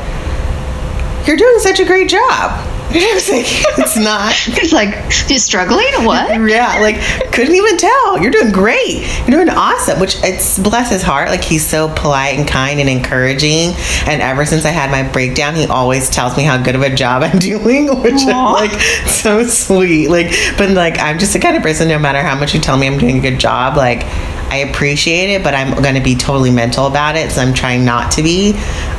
you're 1.25 1.37
doing 1.37 1.59
such 1.59 1.79
a 1.79 1.85
great 1.85 2.09
job 2.09 2.51
and 2.87 2.97
i 3.03 3.13
was 3.13 3.29
like 3.29 3.45
it's 3.79 3.97
not 3.97 4.33
it's 4.47 4.73
like 4.73 4.93
you're 5.29 5.39
struggling. 5.39 5.85
What? 6.05 6.29
yeah, 6.49 6.79
like 6.81 6.97
couldn't 7.31 7.55
even 7.55 7.77
tell. 7.77 8.19
You're 8.21 8.31
doing 8.31 8.51
great. 8.51 9.07
You're 9.27 9.43
doing 9.43 9.49
awesome. 9.49 9.99
Which 9.99 10.15
it's 10.23 10.59
bless 10.59 10.89
his 10.91 11.01
heart. 11.01 11.29
Like 11.29 11.43
he's 11.43 11.65
so 11.65 11.87
polite 11.95 12.37
and 12.37 12.47
kind 12.47 12.79
and 12.79 12.89
encouraging. 12.89 13.73
And 14.05 14.21
ever 14.21 14.45
since 14.45 14.65
I 14.65 14.69
had 14.69 14.91
my 14.91 15.09
breakdown, 15.11 15.55
he 15.55 15.65
always 15.65 16.09
tells 16.09 16.35
me 16.37 16.43
how 16.43 16.61
good 16.61 16.75
of 16.75 16.81
a 16.81 16.93
job 16.93 17.23
I'm 17.23 17.39
doing, 17.51 17.87
which 18.01 18.13
is 18.13 18.25
like 18.25 18.71
so 19.07 19.43
sweet. 19.45 20.09
Like, 20.09 20.33
but 20.57 20.71
like 20.71 20.99
I'm 20.99 21.19
just 21.19 21.33
the 21.33 21.39
kind 21.39 21.55
of 21.55 21.63
person. 21.63 21.87
No 21.87 21.99
matter 21.99 22.21
how 22.21 22.37
much 22.37 22.53
you 22.53 22.59
tell 22.59 22.77
me 22.77 22.87
I'm 22.87 22.97
doing 22.97 23.17
a 23.19 23.21
good 23.21 23.39
job, 23.39 23.77
like. 23.77 24.03
I 24.43 24.57
appreciate 24.57 25.33
it, 25.33 25.43
but 25.43 25.55
I'm 25.55 25.81
going 25.81 25.95
to 25.95 26.01
be 26.01 26.13
totally 26.13 26.51
mental 26.51 26.85
about 26.85 27.15
it, 27.15 27.31
so 27.31 27.41
I'm 27.41 27.55
trying 27.55 27.83
not 27.85 28.11
to 28.11 28.21
be. 28.21 28.53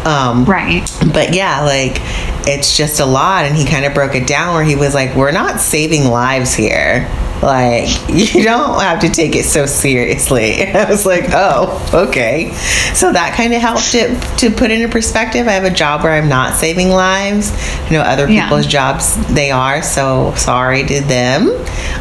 Um, 0.04 0.44
Right. 0.46 0.82
but 1.12 1.32
yeah, 1.32 1.60
like 1.62 1.98
it's 2.46 2.76
just 2.76 3.00
a 3.00 3.06
lot. 3.06 3.44
And 3.44 3.56
he 3.56 3.64
kind 3.64 3.84
of 3.84 3.94
broke 3.94 4.14
it 4.14 4.26
down 4.26 4.54
where 4.54 4.64
he 4.64 4.76
was 4.76 4.94
like, 4.94 5.14
We're 5.14 5.32
not 5.32 5.60
saving 5.60 6.04
lives 6.10 6.54
here. 6.54 7.10
Like, 7.42 7.88
you 8.08 8.42
don't 8.42 8.80
have 8.80 9.00
to 9.00 9.10
take 9.10 9.34
it 9.36 9.44
so 9.44 9.66
seriously. 9.66 10.62
And 10.62 10.76
I 10.86 10.88
was 10.90 11.04
like, 11.04 11.24
Oh, 11.32 12.06
okay. 12.08 12.52
So 12.94 13.12
that 13.12 13.34
kind 13.36 13.52
of 13.52 13.60
helped 13.60 13.94
it 13.94 14.20
to 14.38 14.50
put 14.50 14.70
into 14.70 14.88
perspective. 14.88 15.46
I 15.48 15.52
have 15.52 15.64
a 15.64 15.70
job 15.74 16.02
where 16.02 16.12
I'm 16.12 16.28
not 16.28 16.54
saving 16.54 16.88
lives. 16.90 17.52
I 17.86 17.90
know 17.90 18.00
other 18.00 18.28
Yeah. 18.28 18.44
people's 18.44 18.66
jobs 18.66 19.16
they 19.34 19.50
are, 19.50 19.82
so 19.82 20.32
sorry 20.36 20.84
to 20.84 21.00
them. 21.00 21.48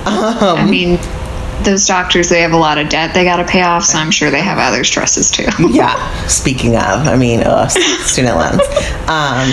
Um, 0.05 0.57
I 0.59 0.65
mean, 0.69 0.97
those 1.65 1.87
doctors 1.87 2.29
they 2.29 2.41
have 2.41 2.53
a 2.53 2.57
lot 2.57 2.77
of 2.77 2.89
debt 2.89 3.13
they 3.13 3.23
got 3.23 3.37
to 3.37 3.45
pay 3.45 3.61
off, 3.61 3.83
so 3.83 3.97
I'm 3.97 4.11
sure 4.11 4.31
they 4.31 4.41
have 4.41 4.57
other 4.57 4.83
stresses 4.83 5.31
too. 5.31 5.47
yeah. 5.71 6.27
Speaking 6.27 6.75
of 6.75 7.07
i 7.07 7.15
mean 7.17 7.41
uh, 7.41 7.67
student 7.67 8.37
loans. 8.37 8.61
Um 9.03 9.49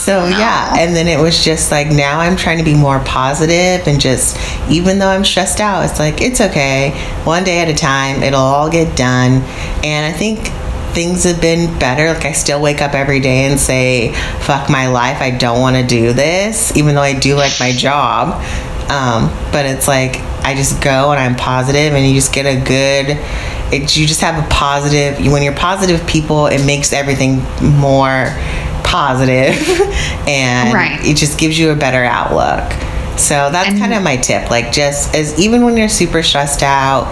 so 0.00 0.28
yeah 0.28 0.76
and 0.78 0.94
then 0.94 1.08
it 1.08 1.20
was 1.20 1.44
just 1.44 1.72
like 1.72 1.88
now 1.88 2.20
i'm 2.20 2.36
trying 2.36 2.58
to 2.58 2.64
be 2.64 2.74
more 2.74 3.00
positive 3.00 3.86
and 3.88 4.00
just 4.00 4.38
even 4.70 5.00
though 5.00 5.08
i'm 5.08 5.24
stressed 5.24 5.60
out 5.60 5.84
it's 5.84 5.98
like 5.98 6.20
it's 6.20 6.40
okay. 6.40 6.90
One 7.24 7.42
day 7.42 7.60
at 7.60 7.68
a 7.68 7.74
time 7.74 8.22
it'll 8.22 8.38
all 8.38 8.70
get 8.70 8.96
done. 8.96 9.42
And 9.82 10.06
i 10.06 10.16
think 10.16 10.46
things 10.94 11.24
have 11.24 11.40
been 11.40 11.76
better. 11.80 12.12
Like 12.14 12.24
i 12.24 12.32
still 12.32 12.62
wake 12.62 12.80
up 12.80 12.94
every 12.94 13.18
day 13.18 13.46
and 13.46 13.58
say 13.58 14.12
fuck 14.40 14.70
my 14.70 14.86
life 14.86 15.20
i 15.20 15.30
don't 15.30 15.60
want 15.60 15.76
to 15.76 15.84
do 15.84 16.12
this 16.12 16.76
even 16.76 16.94
though 16.94 17.02
i 17.02 17.18
do 17.18 17.34
like 17.34 17.58
my 17.58 17.72
job. 17.72 18.40
Um, 18.88 19.28
but 19.52 19.66
it's 19.66 19.88
like 19.88 20.20
I 20.44 20.54
just 20.56 20.82
go 20.82 21.10
and 21.12 21.20
I'm 21.20 21.36
positive, 21.36 21.92
and 21.94 22.06
you 22.06 22.14
just 22.14 22.32
get 22.34 22.46
a 22.46 22.56
good. 22.60 23.16
It, 23.72 23.96
you 23.96 24.06
just 24.06 24.20
have 24.20 24.42
a 24.44 24.48
positive. 24.48 25.18
When 25.32 25.42
you're 25.42 25.54
positive 25.54 26.06
people, 26.06 26.46
it 26.46 26.64
makes 26.66 26.92
everything 26.92 27.36
more 27.78 28.26
positive, 28.84 29.54
and 30.28 30.74
Right. 30.74 31.00
it 31.04 31.16
just 31.16 31.38
gives 31.38 31.58
you 31.58 31.70
a 31.70 31.76
better 31.76 32.04
outlook. 32.04 32.70
So 33.18 33.50
that's 33.52 33.78
kind 33.78 33.94
of 33.94 34.02
my 34.02 34.16
tip. 34.16 34.50
Like, 34.50 34.72
just 34.72 35.14
as 35.14 35.38
even 35.38 35.64
when 35.64 35.76
you're 35.76 35.88
super 35.88 36.22
stressed 36.22 36.62
out 36.62 37.06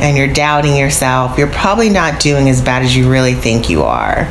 and 0.00 0.16
you're 0.16 0.32
doubting 0.32 0.76
yourself, 0.76 1.36
you're 1.36 1.50
probably 1.50 1.90
not 1.90 2.20
doing 2.20 2.48
as 2.48 2.62
bad 2.62 2.82
as 2.82 2.96
you 2.96 3.10
really 3.10 3.34
think 3.34 3.68
you 3.68 3.82
are. 3.82 4.26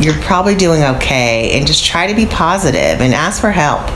You're 0.00 0.20
probably 0.22 0.54
doing 0.56 0.82
okay, 0.82 1.56
and 1.56 1.66
just 1.66 1.84
try 1.84 2.06
to 2.08 2.14
be 2.14 2.26
positive 2.26 3.00
and 3.00 3.14
ask 3.14 3.40
for 3.40 3.50
help. 3.50 3.88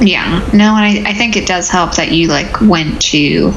Yeah. 0.00 0.48
No, 0.52 0.76
and 0.76 1.06
I, 1.06 1.10
I 1.10 1.14
think 1.14 1.36
it 1.36 1.46
does 1.46 1.68
help 1.68 1.96
that 1.96 2.12
you 2.12 2.28
like 2.28 2.60
went 2.60 3.00
to 3.02 3.50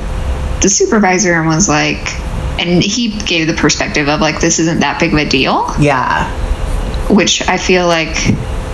the 0.62 0.70
supervisor 0.70 1.34
and 1.34 1.48
was 1.48 1.68
like, 1.70 2.00
and 2.60 2.84
he 2.84 3.18
gave 3.20 3.48
the 3.48 3.54
perspective 3.54 4.08
of 4.10 4.20
like, 4.20 4.40
this 4.40 4.60
isn't 4.60 4.82
that 4.82 5.00
big 5.00 5.14
of 5.14 5.20
a 5.20 5.28
deal, 5.28 5.74
Yeah. 5.80 6.30
which 7.14 7.42
I 7.48 7.58
feel 7.58 7.88
like 7.88 8.16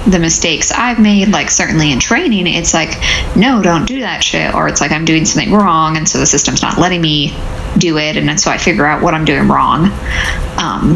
the 0.07 0.19
mistakes 0.19 0.71
I've 0.71 0.99
made, 0.99 1.29
like 1.29 1.49
certainly 1.49 1.91
in 1.91 1.99
training, 1.99 2.45
it's 2.47 2.73
like, 2.73 2.89
no, 3.35 3.61
don't 3.61 3.85
do 3.85 4.01
that 4.01 4.23
shit. 4.23 4.53
Or 4.53 4.67
it's 4.67 4.81
like 4.81 4.91
I'm 4.91 5.05
doing 5.05 5.25
something 5.25 5.51
wrong. 5.51 5.97
And 5.97 6.07
so 6.07 6.19
the 6.19 6.25
system's 6.27 6.61
not 6.61 6.77
letting 6.77 7.01
me 7.01 7.29
do 7.77 7.97
it. 7.97 8.17
And 8.17 8.27
then 8.27 8.37
so 8.37 8.51
I 8.51 8.57
figure 8.57 8.85
out 8.85 9.01
what 9.01 9.13
I'm 9.13 9.25
doing 9.25 9.47
wrong. 9.47 9.89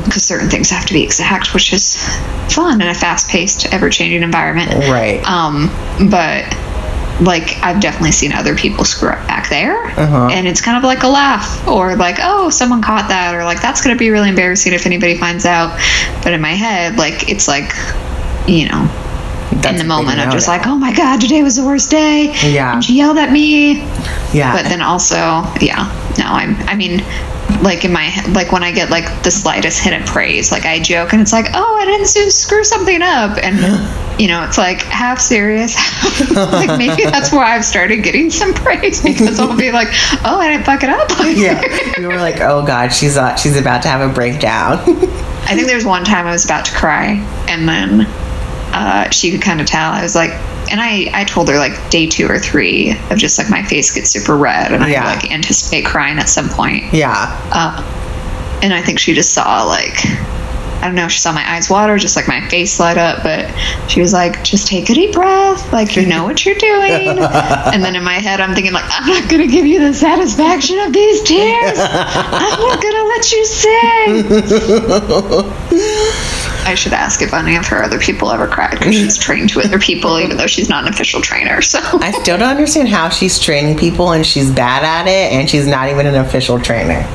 Because 0.03 0.24
certain 0.24 0.50
things 0.50 0.69
have 0.69 0.86
to 0.88 0.93
be 0.93 1.03
exact, 1.03 1.53
which 1.53 1.74
is 1.74 1.95
fun 2.53 2.81
in 2.81 2.88
a 2.88 2.93
fast 2.93 3.27
paced, 3.27 3.71
ever 3.74 3.89
changing 3.89 4.24
environment. 4.24 4.71
Right. 4.89 5.24
Um, 5.25 5.69
but 6.09 6.45
like 7.21 7.57
I've 7.62 7.81
definitely 7.81 8.13
seen 8.13 8.31
other 8.31 8.55
people 8.55 8.86
screw 8.86 9.09
up 9.09 9.27
back 9.27 9.50
there, 9.50 9.75
Uh-huh. 9.88 10.29
and 10.31 10.48
it's 10.48 10.62
kind 10.62 10.77
of 10.77 10.83
like 10.83 11.03
a 11.03 11.07
laugh, 11.09 11.67
or 11.67 11.98
like, 11.98 12.17
oh, 12.21 12.50
someone 12.50 12.81
caught 12.81 13.09
that, 13.09 13.36
or 13.36 13.43
like 13.43 13.62
that's 13.62 13.81
gonna 13.83 13.98
be 13.98 14.09
really 14.09 14.29
embarrassing 14.29 14.71
if 14.71 14.86
anybody 14.86 15.17
finds 15.17 15.45
out. 15.45 15.77
But 16.24 16.31
in 16.31 16.39
my 16.39 16.53
head, 16.53 16.98
like 16.98 17.29
it's 17.29 17.45
like, 17.48 17.74
you 18.48 18.69
know, 18.69 18.88
in 19.65 19.77
the 19.77 19.83
moment, 19.83 20.19
I'm 20.19 20.31
just 20.31 20.47
like, 20.47 20.65
oh 20.67 20.75
my 20.75 20.93
god, 20.93 21.21
today 21.21 21.43
was 21.43 21.55
the 21.55 21.65
worst 21.65 21.91
day. 21.91 22.33
Yeah. 22.49 22.73
and 22.73 22.83
she 22.83 22.95
yelled 22.95 23.17
at 23.17 23.31
me. 23.31 23.79
yeah. 24.33 24.53
But 24.53 24.63
then 24.69 24.81
also, 24.81 25.15
yeah, 25.61 25.87
no, 26.17 26.25
I'm. 26.25 26.55
I 26.67 26.75
mean. 26.75 27.03
Like 27.63 27.83
in 27.83 27.91
my 27.91 28.13
like 28.33 28.51
when 28.51 28.63
I 28.63 28.71
get 28.71 28.91
like 28.91 29.23
the 29.23 29.31
slightest 29.31 29.81
hint 29.81 29.99
of 29.99 30.07
praise, 30.07 30.51
like 30.51 30.65
I 30.65 30.79
joke 30.79 31.13
and 31.13 31.21
it's 31.21 31.33
like, 31.33 31.47
oh, 31.55 31.77
I 31.81 31.85
didn't 31.85 32.31
screw 32.31 32.63
something 32.63 33.01
up, 33.01 33.39
and 33.41 33.57
you 34.19 34.27
know, 34.27 34.43
it's 34.43 34.57
like 34.57 34.81
half 34.83 35.19
serious. 35.19 35.75
like 36.35 36.77
maybe 36.77 37.03
that's 37.05 37.31
why 37.31 37.55
I've 37.55 37.65
started 37.65 38.03
getting 38.03 38.29
some 38.29 38.53
praise 38.53 39.01
because 39.01 39.39
I'll 39.39 39.57
be 39.57 39.71
like, 39.71 39.87
oh, 40.23 40.37
I 40.39 40.51
didn't 40.51 40.65
fuck 40.65 40.83
it 40.83 40.89
up. 40.89 41.09
yeah. 41.35 41.99
You 41.99 42.07
were 42.09 42.17
like, 42.17 42.39
oh 42.39 42.65
God, 42.65 42.89
she's 42.89 43.17
uh, 43.17 43.35
she's 43.35 43.57
about 43.57 43.81
to 43.81 43.87
have 43.87 44.07
a 44.07 44.13
breakdown. 44.13 44.77
I 44.79 45.55
think 45.55 45.67
there's 45.67 45.85
one 45.85 46.03
time 46.05 46.27
I 46.27 46.31
was 46.31 46.45
about 46.45 46.65
to 46.65 46.75
cry, 46.75 47.13
and 47.47 47.67
then 47.67 48.01
uh, 48.73 49.09
she 49.09 49.31
could 49.31 49.41
kind 49.41 49.59
of 49.61 49.67
tell. 49.67 49.91
I 49.91 50.01
was 50.03 50.15
like, 50.15 50.31
and 50.71 50.79
I, 50.79 51.09
I 51.13 51.23
told 51.23 51.49
her 51.49 51.57
like 51.57 51.89
day 51.89 52.07
two 52.07 52.27
or 52.27 52.38
three 52.39 52.95
of 53.09 53.17
just 53.17 53.38
like 53.38 53.49
my 53.49 53.63
face 53.63 53.91
gets 53.91 54.09
super 54.09 54.35
red, 54.38 54.71
and 54.71 54.88
Yeah. 54.89 55.03
I 55.05 55.15
like 55.15 55.31
anticipate 55.31 55.85
crying 55.85 56.19
at 56.19 56.29
some 56.29 56.49
point. 56.49 56.93
yeah. 56.93 57.39
Uh, 57.51 57.81
and 58.61 58.73
I 58.73 58.81
think 58.81 58.99
she 58.99 59.13
just 59.13 59.33
saw 59.33 59.63
like, 59.63 60.05
I 60.05 60.81
don't 60.85 60.95
know, 60.95 61.05
if 61.05 61.11
she 61.11 61.19
saw 61.19 61.31
my 61.33 61.43
eyes 61.55 61.69
water, 61.69 61.97
just 61.97 62.15
like 62.15 62.27
my 62.27 62.39
face 62.47 62.79
light 62.79 62.97
up, 62.97 63.23
but 63.23 63.49
she 63.89 63.99
was 64.01 64.13
like, 64.13 64.43
just 64.43 64.67
take 64.67 64.89
a 64.89 64.93
deep 64.93 65.13
breath, 65.13 65.73
like 65.73 65.95
you 65.97 66.05
know 66.05 66.23
what 66.23 66.45
you're 66.45 66.55
doing. 66.55 67.19
and 67.19 67.83
then 67.83 67.95
in 67.95 68.03
my 68.03 68.13
head, 68.15 68.39
I'm 68.39 68.53
thinking 68.53 68.71
like, 68.73 68.85
I'm 68.89 69.07
not 69.07 69.29
gonna 69.29 69.47
give 69.47 69.65
you 69.65 69.79
the 69.79 69.93
satisfaction 69.93 70.77
of 70.79 70.93
these 70.93 71.21
tears. 71.23 71.79
I'm 71.81 72.59
not 72.59 72.81
gonna 72.81 73.03
let 73.05 73.31
you 73.31 73.45
sing. 73.45 74.23
I 76.65 76.75
should 76.75 76.93
ask 76.93 77.21
if 77.21 77.33
any 77.33 77.55
of 77.55 77.65
her 77.67 77.83
other 77.83 77.99
people 77.99 78.31
ever 78.31 78.47
cried 78.47 78.71
because 78.79 78.93
she's 78.95 79.17
trained 79.25 79.49
to 79.49 79.61
other 79.61 79.79
people, 79.79 80.19
even 80.19 80.37
though 80.37 80.47
she's 80.47 80.69
not 80.69 80.85
an 80.85 80.93
official 80.93 81.21
trainer. 81.21 81.61
So 81.61 81.79
I 81.81 82.11
still 82.11 82.37
don't 82.37 82.49
understand 82.49 82.89
how 82.89 83.09
she's 83.09 83.39
training 83.39 83.77
people 83.77 84.11
and 84.11 84.25
she's 84.25 84.51
bad 84.51 84.83
at 84.83 85.07
it 85.07 85.31
and 85.33 85.49
she's 85.49 85.65
not 85.67 85.89
even 85.89 86.05
an 86.05 86.15
official 86.15 86.59
trainer. 86.59 87.07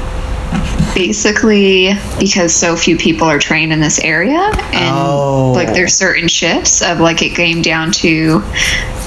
basically, 0.95 1.93
because 2.19 2.55
so 2.55 2.77
few 2.77 2.97
people 2.97 3.27
are 3.27 3.39
trained 3.39 3.73
in 3.73 3.81
this 3.81 3.99
area, 4.01 4.39
and 4.73 4.95
Oh. 4.97 5.53
like 5.55 5.73
there's 5.73 5.93
certain 5.95 6.29
shifts 6.29 6.83
of 6.83 7.01
like 7.01 7.21
it 7.23 7.35
came 7.35 7.63
down 7.63 7.91
to 7.93 8.43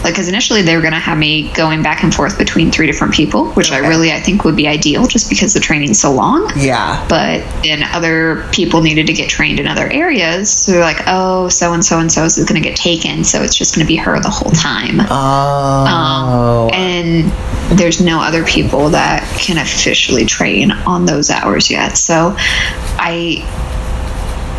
like 0.04 0.18
because 0.18 0.28
initially 0.28 0.64
they 0.64 0.76
were 0.76 0.82
going 0.82 0.94
to 0.94 1.00
have 1.00 1.18
me 1.18 1.52
going 1.54 1.84
back 1.84 2.04
and 2.04 2.14
forth 2.14 2.38
between 2.38 2.72
three 2.72 2.88
different 2.88 3.14
people, 3.14 3.52
which 3.52 3.72
I 3.72 3.80
really 3.80 4.12
I 4.12 4.20
think 4.20 4.44
would 4.44 4.56
be 4.56 4.68
ideal 4.68 5.06
just 5.06 5.30
because 5.30 5.54
the 5.54 5.60
training's 5.60 6.00
so 6.00 6.12
long. 6.12 6.52
Yeah. 6.58 7.06
but 7.08 7.46
then 7.62 7.84
other 7.84 8.48
people 8.52 8.82
needed 8.82 9.08
to 9.08 9.14
get 9.14 9.30
trained 9.30 9.60
in 9.60 9.68
other 9.68 9.88
areas. 9.92 10.52
So 10.52 10.72
they're 10.72 10.82
like, 10.82 11.04
oh, 11.06 11.50
so 11.50 11.74
and 11.74 11.86
so 11.86 12.00
and 12.00 12.12
so 12.12 12.24
is 12.24 12.38
going 12.38 12.62
to 12.62 12.68
get 12.68 12.76
taken, 12.76 13.24
so 13.24 13.44
it's 13.44 13.56
just 13.56 13.76
going 13.76 13.86
to 13.86 13.88
be 13.88 13.98
her 13.98 14.20
the 14.20 14.30
whole 14.30 14.52
time. 14.52 15.00
Oh. 15.00 16.68
Um, 16.68 16.74
and 16.74 17.32
there's 17.78 18.02
no 18.02 18.20
other 18.20 18.44
people 18.44 18.90
that 18.90 19.24
can 19.40 19.58
officially 19.58 20.26
train 20.26 20.72
on 20.72 21.06
those 21.06 21.30
hours 21.30 21.70
yet. 21.70 21.98
So 21.98 22.34
I 22.38 23.46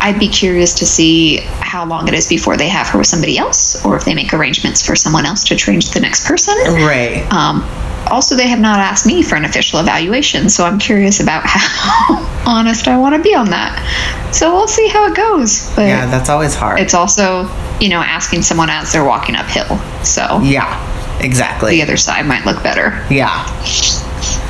I'd 0.01 0.19
be 0.19 0.27
curious 0.27 0.73
to 0.75 0.85
see 0.85 1.37
how 1.59 1.85
long 1.85 2.07
it 2.07 2.13
is 2.13 2.27
before 2.27 2.57
they 2.57 2.69
have 2.69 2.87
her 2.89 2.97
with 2.97 3.07
somebody 3.07 3.37
else, 3.37 3.83
or 3.85 3.95
if 3.97 4.05
they 4.05 4.13
make 4.13 4.33
arrangements 4.33 4.85
for 4.85 4.95
someone 4.95 5.25
else 5.25 5.43
to 5.45 5.55
train 5.55 5.79
the 5.93 5.99
next 6.01 6.25
person. 6.27 6.55
right. 6.75 7.27
Um, 7.31 7.63
also, 8.09 8.35
they 8.35 8.47
have 8.47 8.59
not 8.59 8.79
asked 8.79 9.05
me 9.05 9.21
for 9.21 9.35
an 9.35 9.45
official 9.45 9.79
evaluation, 9.79 10.49
so 10.49 10.65
I'm 10.65 10.79
curious 10.79 11.19
about 11.19 11.43
how 11.45 12.25
honest 12.47 12.87
I 12.87 12.97
want 12.97 13.13
to 13.15 13.21
be 13.21 13.35
on 13.35 13.49
that. 13.51 14.31
So 14.33 14.53
we'll 14.53 14.67
see 14.67 14.87
how 14.87 15.05
it 15.11 15.15
goes. 15.15 15.69
But 15.75 15.87
Yeah, 15.87 16.05
that's 16.07 16.29
always 16.29 16.55
hard. 16.55 16.79
it's 16.79 16.93
also, 16.95 17.49
you 17.79 17.89
know, 17.89 17.99
asking 18.01 18.41
someone 18.43 18.69
as 18.69 18.91
they're 18.93 19.03
walking 19.05 19.35
uphill. 19.35 19.77
So 20.03 20.39
yeah. 20.41 20.85
Exactly. 21.21 21.71
the 21.75 21.81
other 21.83 21.97
side 21.97 22.25
might 22.25 22.45
look 22.45 22.63
better. 22.63 23.05
Yeah. 23.11 23.45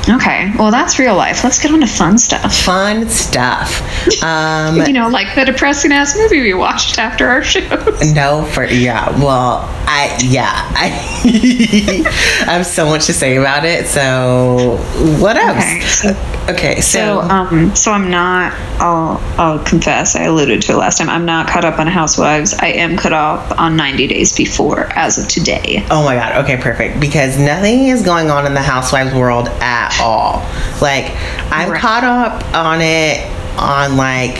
Okay, 0.08 0.50
well, 0.58 0.70
that's 0.70 0.98
real 0.98 1.14
life. 1.14 1.44
Let's 1.44 1.58
get 1.60 1.70
on 1.72 1.80
to 1.80 1.86
fun 1.86 2.18
stuff. 2.18 2.54
Fun 2.56 3.08
stuff. 3.08 3.86
Um 4.22 4.76
You 4.86 4.92
know, 4.92 5.08
like 5.08 5.34
the 5.34 5.44
depressing 5.44 5.92
ass 5.92 6.16
movie 6.16 6.40
we 6.40 6.54
watched 6.54 6.98
after 6.98 7.28
our 7.28 7.42
shows. 7.42 8.12
No, 8.14 8.44
for 8.44 8.64
yeah. 8.64 9.10
Well, 9.22 9.60
I 9.86 10.16
yeah, 10.22 10.50
I, 10.52 10.86
I 12.48 12.52
have 12.52 12.66
so 12.66 12.86
much 12.86 13.06
to 13.06 13.12
say 13.12 13.36
about 13.36 13.64
it. 13.64 13.86
So 13.86 14.76
what 15.20 15.36
else? 15.36 15.56
Okay, 15.58 15.80
so- 15.80 16.36
Okay, 16.48 16.80
so, 16.80 16.98
So, 16.98 17.20
um, 17.20 17.76
so 17.76 17.92
I'm 17.92 18.10
not. 18.10 18.52
I'll, 18.80 19.20
I'll 19.38 19.62
confess. 19.64 20.16
I 20.16 20.22
alluded 20.24 20.62
to 20.62 20.72
it 20.72 20.76
last 20.76 20.98
time. 20.98 21.08
I'm 21.08 21.24
not 21.26 21.46
caught 21.46 21.64
up 21.64 21.78
on 21.78 21.86
Housewives. 21.86 22.54
I 22.54 22.68
am 22.68 22.96
caught 22.96 23.12
up 23.12 23.60
on 23.60 23.76
90 23.76 24.08
Days 24.08 24.34
Before 24.34 24.86
as 24.98 25.18
of 25.18 25.28
today. 25.28 25.84
oh 25.90 26.02
my 26.04 26.16
god. 26.16 26.42
Okay, 26.44 26.56
perfect. 26.56 26.98
Because 26.98 27.38
nothing 27.38 27.88
is 27.88 28.02
going 28.02 28.30
on 28.30 28.46
in 28.46 28.54
the 28.54 28.62
housewives 28.62 29.14
world 29.14 29.48
at 29.60 29.98
all. 30.00 30.44
Like 30.80 31.12
I'm 31.50 31.70
Right. 31.70 31.80
caught 31.80 32.04
up 32.04 32.54
on 32.54 32.80
it 32.80 33.26
on 33.58 33.96
like 33.96 34.38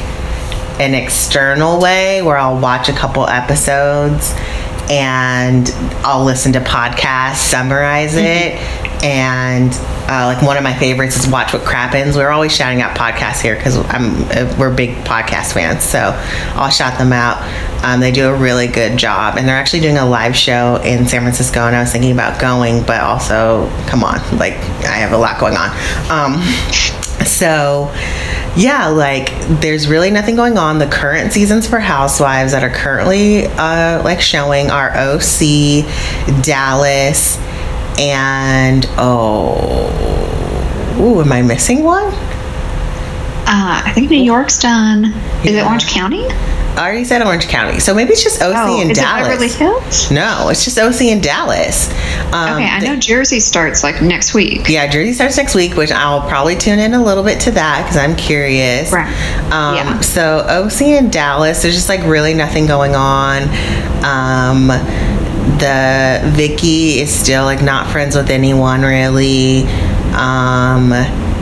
an 0.81 0.95
external 0.95 1.81
way 1.81 2.23
where 2.23 2.39
I'll 2.39 2.59
watch 2.59 2.89
a 2.89 2.93
couple 2.93 3.27
episodes 3.29 4.35
and 4.91 5.69
I'll 6.03 6.25
listen 6.25 6.53
to 6.55 6.61
podcasts, 6.61 7.37
summarize 7.37 8.15
mm-hmm. 8.15 8.57
it, 8.57 8.89
and 9.02 9.73
uh, 10.11 10.26
like 10.26 10.42
one 10.42 10.57
of 10.57 10.62
my 10.62 10.75
favorites 10.75 11.16
is 11.16 11.28
Watch 11.28 11.52
What 11.52 11.62
Crappens. 11.62 12.16
We're 12.16 12.30
always 12.30 12.54
shouting 12.54 12.83
out 12.83 12.97
podcasts 12.97 13.40
here 13.40 13.57
because 13.57 13.76
uh, 13.78 14.57
we're 14.59 14.75
big 14.75 14.97
podcast 15.04 15.52
fans, 15.52 15.83
so 15.83 16.12
I'll 16.54 16.71
shout 16.71 16.99
them 16.99 17.12
out. 17.12 17.40
Um, 17.85 18.00
they 18.00 18.12
do 18.12 18.28
a 18.28 18.35
really 18.35 18.66
good 18.66 18.99
job, 18.99 19.37
and 19.38 19.49
they're 19.49 19.57
actually 19.57 19.80
doing 19.80 19.97
a 19.97 20.07
live 20.07 20.37
show 20.37 20.80
in 20.85 21.07
San 21.07 21.23
Francisco. 21.23 21.61
And 21.61 21.75
I 21.75 21.80
was 21.80 21.92
thinking 21.92 22.12
about 22.12 22.40
going, 22.40 22.83
but 22.83 23.00
also, 23.00 23.71
come 23.87 24.04
on, 24.04 24.19
like 24.37 24.54
I 24.85 24.97
have 24.97 25.12
a 25.12 25.19
lot 25.19 25.40
going 25.40 25.57
on. 25.57 25.71
Um, 26.11 26.42
so 27.26 27.92
yeah 28.57 28.88
like 28.88 29.30
there's 29.61 29.87
really 29.87 30.11
nothing 30.11 30.35
going 30.35 30.59
on 30.59 30.78
the 30.78 30.87
current 30.87 31.33
seasons 31.33 31.69
for 31.69 31.78
housewives 31.78 32.52
that 32.52 32.64
are 32.64 32.71
currently 32.71 33.47
uh 33.47 34.02
like 34.02 34.21
showing 34.21 34.71
are 34.71 34.90
oc 34.97 36.42
dallas 36.42 37.38
and 38.00 38.87
oh 38.99 39.87
ooh, 40.99 41.21
am 41.21 41.33
i 41.33 41.42
missing 41.42 41.83
one 41.85 42.12
Uh, 43.52 43.83
I 43.85 43.90
think 43.95 44.11
New 44.11 44.23
York's 44.23 44.61
done. 44.61 45.07
Is 45.45 45.54
it 45.57 45.64
Orange 45.64 45.87
County? 45.88 46.26
i 46.76 46.85
already 46.85 47.02
said 47.04 47.21
orange 47.21 47.49
county 47.49 47.80
so 47.80 47.92
maybe 47.92 48.12
it's 48.12 48.23
just 48.23 48.40
oc 48.40 48.54
Oh, 48.57 48.80
and 48.80 48.92
is 48.92 48.97
dallas 48.97 49.26
it 49.26 49.30
Beverly 49.30 49.49
Hills? 49.49 50.11
no 50.12 50.49
it's 50.50 50.64
just 50.64 50.78
oc 50.78 51.02
and 51.02 51.21
dallas 51.21 51.90
um, 52.33 52.54
Okay, 52.54 52.64
I 52.69 52.78
know 52.78 52.95
Jersey 52.97 53.40
starts 53.40 53.83
like 53.83 54.00
next 54.00 54.35
week. 54.35 54.69
Yeah, 54.69 54.87
Jersey 54.87 55.12
starts 55.12 55.37
next 55.37 55.57
week, 55.57 55.75
which 55.75 55.90
I'll 55.90 56.21
probably 56.28 56.54
tune 56.54 56.78
in 56.78 56.95
a 56.95 57.02
little 57.02 57.25
bit 57.25 57.40
to 57.40 57.50
that 57.50 57.83
because 57.83 57.97
I'm 57.97 58.14
curious. 58.14 58.92
Right. 58.92 59.09
Um, 59.52 59.75
Yeah. 59.75 59.99
So 60.00 60.47
OC 60.49 60.83
and 60.97 61.11
Dallas, 61.12 61.61
there's 61.62 61.75
just 61.75 61.88
like 61.88 62.04
really 62.04 62.35
nothing 62.35 62.66
going 62.66 62.95
on. 62.95 63.42
Um, 64.04 64.69
the 65.61 66.21
Vicki 66.33 67.00
is 67.00 67.12
still 67.12 67.45
like 67.45 67.62
not 67.62 67.87
friends 67.90 68.17
with 68.17 68.31
anyone 68.31 68.83
really. 68.83 69.62
Um, 70.14 70.90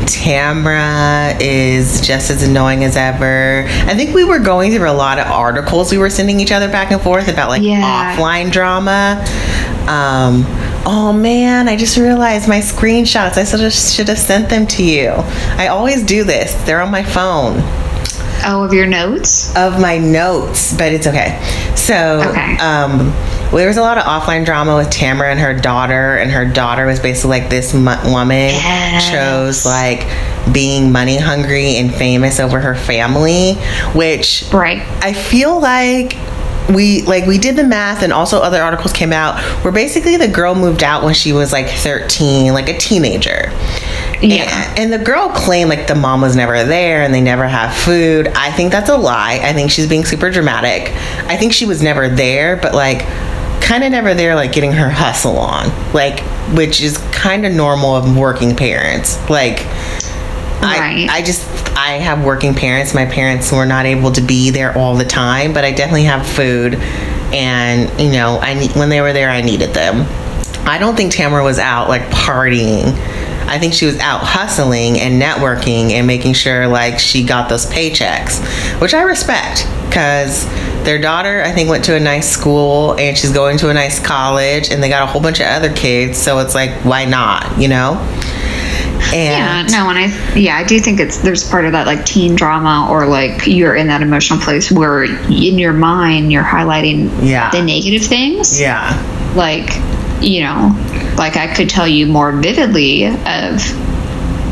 Tamra 0.08 1.36
is 1.40 2.00
just 2.00 2.30
as 2.30 2.42
annoying 2.42 2.84
as 2.84 2.96
ever. 2.96 3.64
I 3.68 3.94
think 3.94 4.14
we 4.14 4.24
were 4.24 4.38
going 4.38 4.72
through 4.72 4.90
a 4.90 4.92
lot 4.92 5.18
of 5.18 5.26
articles 5.26 5.90
we 5.92 5.98
were 5.98 6.10
sending 6.10 6.40
each 6.40 6.52
other 6.52 6.68
back 6.68 6.90
and 6.90 7.00
forth 7.00 7.28
about 7.28 7.48
like 7.50 7.62
Yeah. 7.62 8.16
offline 8.16 8.50
drama. 8.50 9.22
Um, 9.88 10.44
oh 10.86 11.12
man, 11.14 11.68
I 11.68 11.76
just 11.76 11.96
realized 11.96 12.48
my 12.48 12.58
screenshots. 12.60 13.36
I 13.38 13.44
should 13.44 13.60
have, 13.60 13.72
should 13.72 14.08
have 14.08 14.18
sent 14.18 14.48
them 14.48 14.66
to 14.68 14.82
you. 14.82 15.10
I 15.56 15.68
always 15.68 16.02
do 16.04 16.24
this. 16.24 16.52
They're 16.64 16.80
on 16.80 16.90
my 16.90 17.02
phone 17.02 17.56
Oh, 18.44 18.62
of 18.64 18.72
your 18.72 18.86
notes? 18.86 19.54
of 19.56 19.80
my 19.80 19.98
notes, 19.98 20.74
but 20.76 20.92
it's 20.92 21.06
okay. 21.06 21.38
So, 21.74 22.22
Okay. 22.30 22.56
um, 22.58 23.12
well, 23.48 23.56
there 23.58 23.68
was 23.68 23.76
a 23.78 23.82
lot 23.82 23.98
of 23.98 24.04
offline 24.04 24.44
drama 24.44 24.76
with 24.76 24.90
Tamara 24.90 25.30
and 25.30 25.40
her 25.40 25.54
daughter, 25.54 26.16
and 26.16 26.30
her 26.30 26.44
daughter 26.44 26.86
was 26.86 27.00
basically 27.00 27.40
like 27.40 27.50
this 27.50 27.72
mo- 27.74 28.00
woman 28.04 28.50
Yes. 28.54 29.10
chose 29.10 29.64
like 29.66 30.06
being 30.52 30.92
money 30.92 31.16
hungry 31.18 31.76
and 31.76 31.94
famous 31.94 32.40
over 32.40 32.60
her 32.60 32.74
family, 32.74 33.54
which 33.94 34.44
Right. 34.52 34.82
I 35.02 35.12
feel 35.12 35.60
like 35.60 36.16
we 36.74 37.00
like 37.02 37.24
we 37.24 37.38
did 37.38 37.56
the 37.56 37.64
math 37.64 38.02
and 38.02 38.12
also 38.12 38.40
other 38.40 38.60
articles 38.60 38.92
came 38.92 39.10
out 39.10 39.38
where 39.64 39.72
basically 39.72 40.18
the 40.18 40.28
girl 40.28 40.54
moved 40.54 40.82
out 40.82 41.02
when 41.02 41.14
she 41.14 41.32
was 41.32 41.50
like 41.50 41.66
13 41.66 42.52
like 42.52 42.68
a 42.68 42.76
teenager 42.76 43.50
Yeah. 44.20 44.44
and, 44.76 44.78
and 44.78 44.92
the 44.92 44.98
girl 45.02 45.30
claimed 45.30 45.70
like 45.70 45.86
the 45.86 45.94
mom 45.94 46.20
was 46.20 46.36
never 46.36 46.64
there 46.64 47.00
and 47.04 47.14
they 47.14 47.22
never 47.22 47.48
have 47.48 47.74
food 47.74 48.28
i 48.34 48.52
think 48.52 48.70
that's 48.70 48.90
a 48.90 48.98
lie 48.98 49.40
i 49.42 49.54
think 49.54 49.70
she's 49.70 49.86
being 49.88 50.04
super 50.04 50.28
dramatic 50.30 50.92
i 51.26 51.38
think 51.38 51.54
she 51.54 51.64
was 51.64 51.82
never 51.82 52.06
there 52.06 52.56
but 52.58 52.74
like 52.74 52.98
kind 53.60 53.84
of 53.84 53.92
never 53.92 54.14
there 54.14 54.34
like 54.34 54.52
getting 54.52 54.72
her 54.72 54.88
hustle 54.88 55.38
on 55.38 55.68
like 55.92 56.20
which 56.54 56.80
is 56.80 56.98
kind 57.12 57.44
of 57.44 57.52
normal 57.52 57.94
of 57.94 58.16
working 58.16 58.56
parents 58.56 59.18
like 59.28 59.66
Right. 60.60 61.08
I, 61.08 61.18
I 61.18 61.22
just 61.22 61.46
I 61.76 61.98
have 61.98 62.24
working 62.24 62.54
parents. 62.54 62.92
My 62.92 63.06
parents 63.06 63.52
were 63.52 63.66
not 63.66 63.86
able 63.86 64.10
to 64.12 64.20
be 64.20 64.50
there 64.50 64.76
all 64.76 64.96
the 64.96 65.04
time, 65.04 65.52
but 65.52 65.64
I 65.64 65.72
definitely 65.72 66.04
have 66.04 66.26
food, 66.26 66.74
and 67.32 67.88
you 68.00 68.10
know, 68.10 68.38
I 68.42 68.66
when 68.76 68.88
they 68.88 69.00
were 69.00 69.12
there, 69.12 69.30
I 69.30 69.40
needed 69.40 69.72
them. 69.72 70.06
I 70.66 70.78
don't 70.78 70.96
think 70.96 71.12
Tamara 71.12 71.44
was 71.44 71.58
out 71.58 71.88
like 71.88 72.02
partying. 72.10 72.92
I 73.46 73.58
think 73.58 73.72
she 73.72 73.86
was 73.86 73.98
out 74.00 74.20
hustling 74.22 75.00
and 75.00 75.22
networking 75.22 75.92
and 75.92 76.06
making 76.06 76.34
sure 76.34 76.66
like 76.66 76.98
she 76.98 77.24
got 77.24 77.48
those 77.48 77.64
paychecks, 77.66 78.40
which 78.80 78.94
I 78.94 79.02
respect 79.02 79.66
because 79.88 80.44
their 80.84 80.98
daughter 81.00 81.42
I 81.42 81.52
think 81.52 81.68
went 81.68 81.84
to 81.86 81.94
a 81.96 82.00
nice 82.00 82.28
school 82.30 82.94
and 82.98 83.16
she's 83.16 83.32
going 83.32 83.58
to 83.58 83.68
a 83.70 83.74
nice 83.74 83.98
college 84.04 84.70
and 84.70 84.82
they 84.82 84.88
got 84.88 85.02
a 85.02 85.06
whole 85.06 85.20
bunch 85.20 85.40
of 85.40 85.46
other 85.46 85.72
kids, 85.72 86.18
so 86.18 86.38
it's 86.38 86.54
like 86.54 86.70
why 86.84 87.04
not, 87.04 87.58
you 87.60 87.68
know? 87.68 87.94
Yeah, 89.12 89.66
no, 89.70 89.88
and 89.88 89.98
I 89.98 90.34
yeah, 90.36 90.56
I 90.58 90.64
do 90.64 90.78
think 90.80 91.00
it's 91.00 91.18
there's 91.18 91.48
part 91.48 91.64
of 91.64 91.72
that 91.72 91.86
like 91.86 92.04
teen 92.04 92.34
drama 92.34 92.88
or 92.90 93.06
like 93.06 93.46
you're 93.46 93.74
in 93.74 93.86
that 93.86 94.02
emotional 94.02 94.38
place 94.40 94.70
where 94.70 95.04
in 95.04 95.58
your 95.58 95.72
mind 95.72 96.30
you're 96.32 96.42
highlighting 96.44 97.10
Yeah. 97.26 97.50
the 97.50 97.62
negative 97.62 98.02
things. 98.06 98.60
yeah. 98.60 98.92
Like, 99.34 99.70
you 100.22 100.40
know, 100.42 100.74
like 101.16 101.36
I 101.36 101.54
could 101.54 101.70
tell 101.70 101.86
you 101.86 102.06
more 102.06 102.32
vividly 102.32 103.06
of 103.06 103.62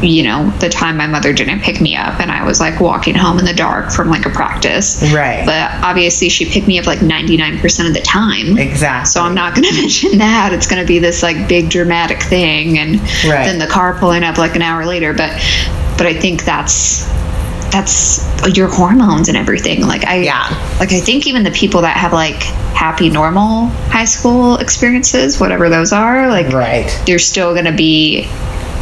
you 0.03 0.23
know, 0.25 0.51
the 0.59 0.69
time 0.69 0.97
my 0.97 1.07
mother 1.07 1.33
didn't 1.33 1.61
pick 1.61 1.81
me 1.81 1.97
up 1.97 2.21
and 2.21 2.31
I 2.31 2.45
was 2.45 2.61
like 2.61 2.81
walking 2.81 3.15
home 3.15 3.39
in 3.39 3.45
the 3.45 3.55
dark 3.55 3.91
from 3.91 4.09
like 4.11 4.27
a 4.27 4.31
practice. 4.31 5.03
Right. 5.15 5.45
But 5.47 5.71
obviously 5.85 6.29
she 6.29 6.45
picked 6.51 6.67
me 6.67 6.79
up 6.79 6.87
like 6.87 6.99
99% 7.01 7.87
of 7.89 7.95
the 7.95 8.01
time. 8.01 8.59
Exactly. 8.59 9.07
So 9.11 9.23
I'm 9.23 9.35
not 9.35 9.55
going 9.55 9.67
to 9.69 9.75
mention 9.75 10.19
that. 10.19 10.53
It's 10.53 10.67
going 10.67 10.81
to 10.83 10.87
be 10.87 10.99
this 10.99 11.23
like 11.23 11.49
big 11.49 11.71
dramatic 11.71 12.23
thing, 12.23 12.79
and 12.79 13.01
Right. 13.01 13.45
then 13.45 13.59
the 13.59 13.67
car 13.67 13.95
pulling 13.99 14.23
up 14.25 14.39
like 14.39 14.55
an 14.57 14.63
hour 14.63 14.85
later. 14.85 15.13
But 15.15 15.31
but 15.97 16.07
I 16.07 16.15
think 16.15 16.45
that's 16.45 17.07
that's 17.71 18.25
your 18.57 18.69
hormones 18.69 19.29
and 19.29 19.37
everything. 19.37 19.87
Like 19.87 20.05
I 20.07 20.17
Yeah. 20.23 20.47
like 20.79 20.93
I 20.93 21.01
think 21.01 21.27
even 21.27 21.43
the 21.43 21.51
people 21.51 21.83
that 21.83 21.97
have 21.97 22.13
like 22.13 22.43
happy 22.43 23.09
normal 23.11 23.67
high 23.91 24.05
school 24.05 24.57
experiences, 24.59 25.41
whatever 25.41 25.69
those 25.69 25.93
are, 25.93 26.29
like 26.29 26.53
Right. 26.53 27.03
you're 27.09 27.19
still 27.19 27.53
going 27.55 27.65
to 27.65 27.73
be 27.73 28.29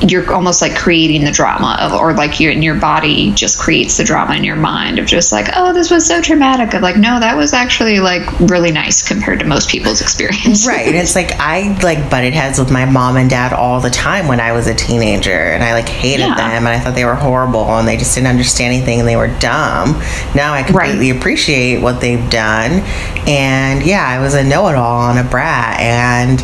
you're 0.08 0.32
almost 0.32 0.60
like 0.60 0.76
creating 0.76 1.24
the 1.24 1.30
drama 1.32 1.76
of 1.80 1.92
or 1.92 2.12
like 2.12 2.38
your 2.40 2.52
in 2.52 2.62
your 2.62 2.74
body 2.74 3.32
just 3.32 3.58
creates 3.58 3.96
the 3.96 4.04
drama 4.04 4.34
in 4.34 4.44
your 4.44 4.56
mind 4.56 4.98
of 4.98 5.06
just 5.06 5.32
like 5.32 5.46
oh 5.56 5.72
this 5.72 5.90
was 5.90 6.06
so 6.06 6.20
traumatic 6.20 6.74
of 6.74 6.82
like 6.82 6.96
no 6.96 7.18
that 7.20 7.36
was 7.36 7.52
actually 7.54 8.00
like 8.00 8.22
really 8.40 8.70
nice 8.70 9.06
compared 9.06 9.38
to 9.40 9.46
most 9.46 9.68
people's 9.70 10.00
experience 10.06 10.66
Right. 10.66 10.86
And 10.86 10.96
it's 10.96 11.14
like 11.16 11.32
I 11.38 11.76
like 11.82 12.10
butted 12.10 12.32
heads 12.34 12.58
with 12.58 12.70
my 12.70 12.84
mom 12.84 13.16
and 13.16 13.28
dad 13.30 13.52
all 13.52 13.80
the 13.80 13.90
time 13.90 14.28
when 14.28 14.40
I 14.40 14.52
was 14.52 14.66
a 14.66 14.74
teenager 14.74 15.30
and 15.30 15.62
I 15.64 15.72
like 15.72 15.88
hated 15.88 16.26
Yeah. 16.26 16.34
them 16.36 16.66
and 16.66 16.68
I 16.68 16.78
thought 16.80 16.94
they 16.94 17.04
were 17.04 17.14
horrible 17.14 17.64
and 17.78 17.86
they 17.88 17.96
just 17.96 18.14
didn't 18.14 18.28
understand 18.28 18.74
anything 18.74 19.00
and 19.00 19.08
they 19.08 19.16
were 19.16 19.28
dumb. 19.38 19.92
Now 20.34 20.52
I 20.52 20.62
completely 20.62 21.10
appreciate 21.10 21.80
what 21.80 22.00
they've 22.00 22.28
done. 22.30 22.82
And 23.26 23.84
yeah, 23.86 24.06
I 24.06 24.20
was 24.20 24.34
a 24.34 24.44
know 24.44 24.68
it 24.68 24.74
all 24.76 25.08
and 25.10 25.18
a 25.18 25.28
brat 25.30 25.80
and 25.80 26.40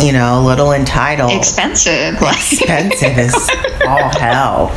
you 0.00 0.12
know, 0.12 0.40
a 0.40 0.44
little 0.44 0.72
entitled. 0.72 1.32
expensive 1.32 2.20
like 2.20 2.36
expensive 2.36 3.18
as 3.18 3.34
all 3.86 4.10
hell. 4.18 4.70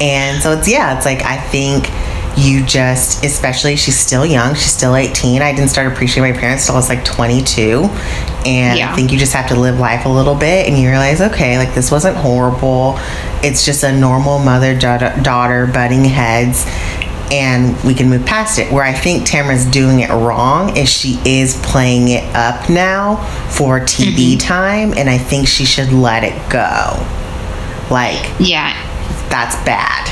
And 0.00 0.42
so 0.42 0.52
it's 0.52 0.68
yeah, 0.68 0.96
it's 0.96 1.06
like 1.06 1.22
I 1.22 1.36
think 1.38 1.88
you 2.36 2.64
just 2.64 3.24
especially 3.24 3.74
she's 3.74 3.98
still 3.98 4.24
young, 4.24 4.54
she's 4.54 4.72
still 4.72 4.94
18. 4.94 5.42
I 5.42 5.52
didn't 5.52 5.70
start 5.70 5.92
appreciating 5.92 6.32
my 6.32 6.38
parents 6.38 6.66
till 6.66 6.76
I 6.76 6.78
was 6.78 6.88
like 6.88 7.04
22. 7.04 7.88
And 8.46 8.78
Yeah. 8.78 8.92
I 8.92 8.94
think 8.94 9.10
you 9.10 9.18
just 9.18 9.32
have 9.32 9.48
to 9.48 9.56
live 9.58 9.80
life 9.80 10.04
a 10.06 10.08
little 10.08 10.36
bit 10.36 10.68
and 10.68 10.78
you 10.78 10.88
realize 10.88 11.20
okay, 11.20 11.58
like 11.58 11.74
this 11.74 11.90
wasn't 11.90 12.16
horrible. 12.16 12.94
It's 13.42 13.64
just 13.64 13.82
a 13.82 13.92
normal 13.92 14.38
mother 14.38 14.78
daughter, 14.78 15.12
daughter 15.22 15.66
butting 15.66 16.04
heads 16.04 16.64
and 17.32 17.76
we 17.84 17.94
can 17.94 18.08
move 18.08 18.24
past 18.26 18.58
it. 18.58 18.72
Where 18.72 18.84
I 18.84 18.92
think 18.92 19.26
Tamara's 19.26 19.64
doing 19.66 20.00
it 20.00 20.10
wrong 20.10 20.76
is 20.76 20.88
she 20.88 21.20
is 21.24 21.60
playing 21.62 22.08
it 22.08 22.24
up 22.34 22.68
now 22.68 23.16
for 23.50 23.80
TV 23.80 24.32
mm-hmm. 24.34 24.38
time, 24.38 24.94
and 24.96 25.08
I 25.08 25.18
think 25.18 25.48
she 25.48 25.64
should 25.64 25.92
let 25.92 26.24
it 26.24 26.50
go. 26.50 27.06
Like, 27.90 28.34
yeah 28.38 28.84
that's 29.30 29.56
bad. 29.64 30.08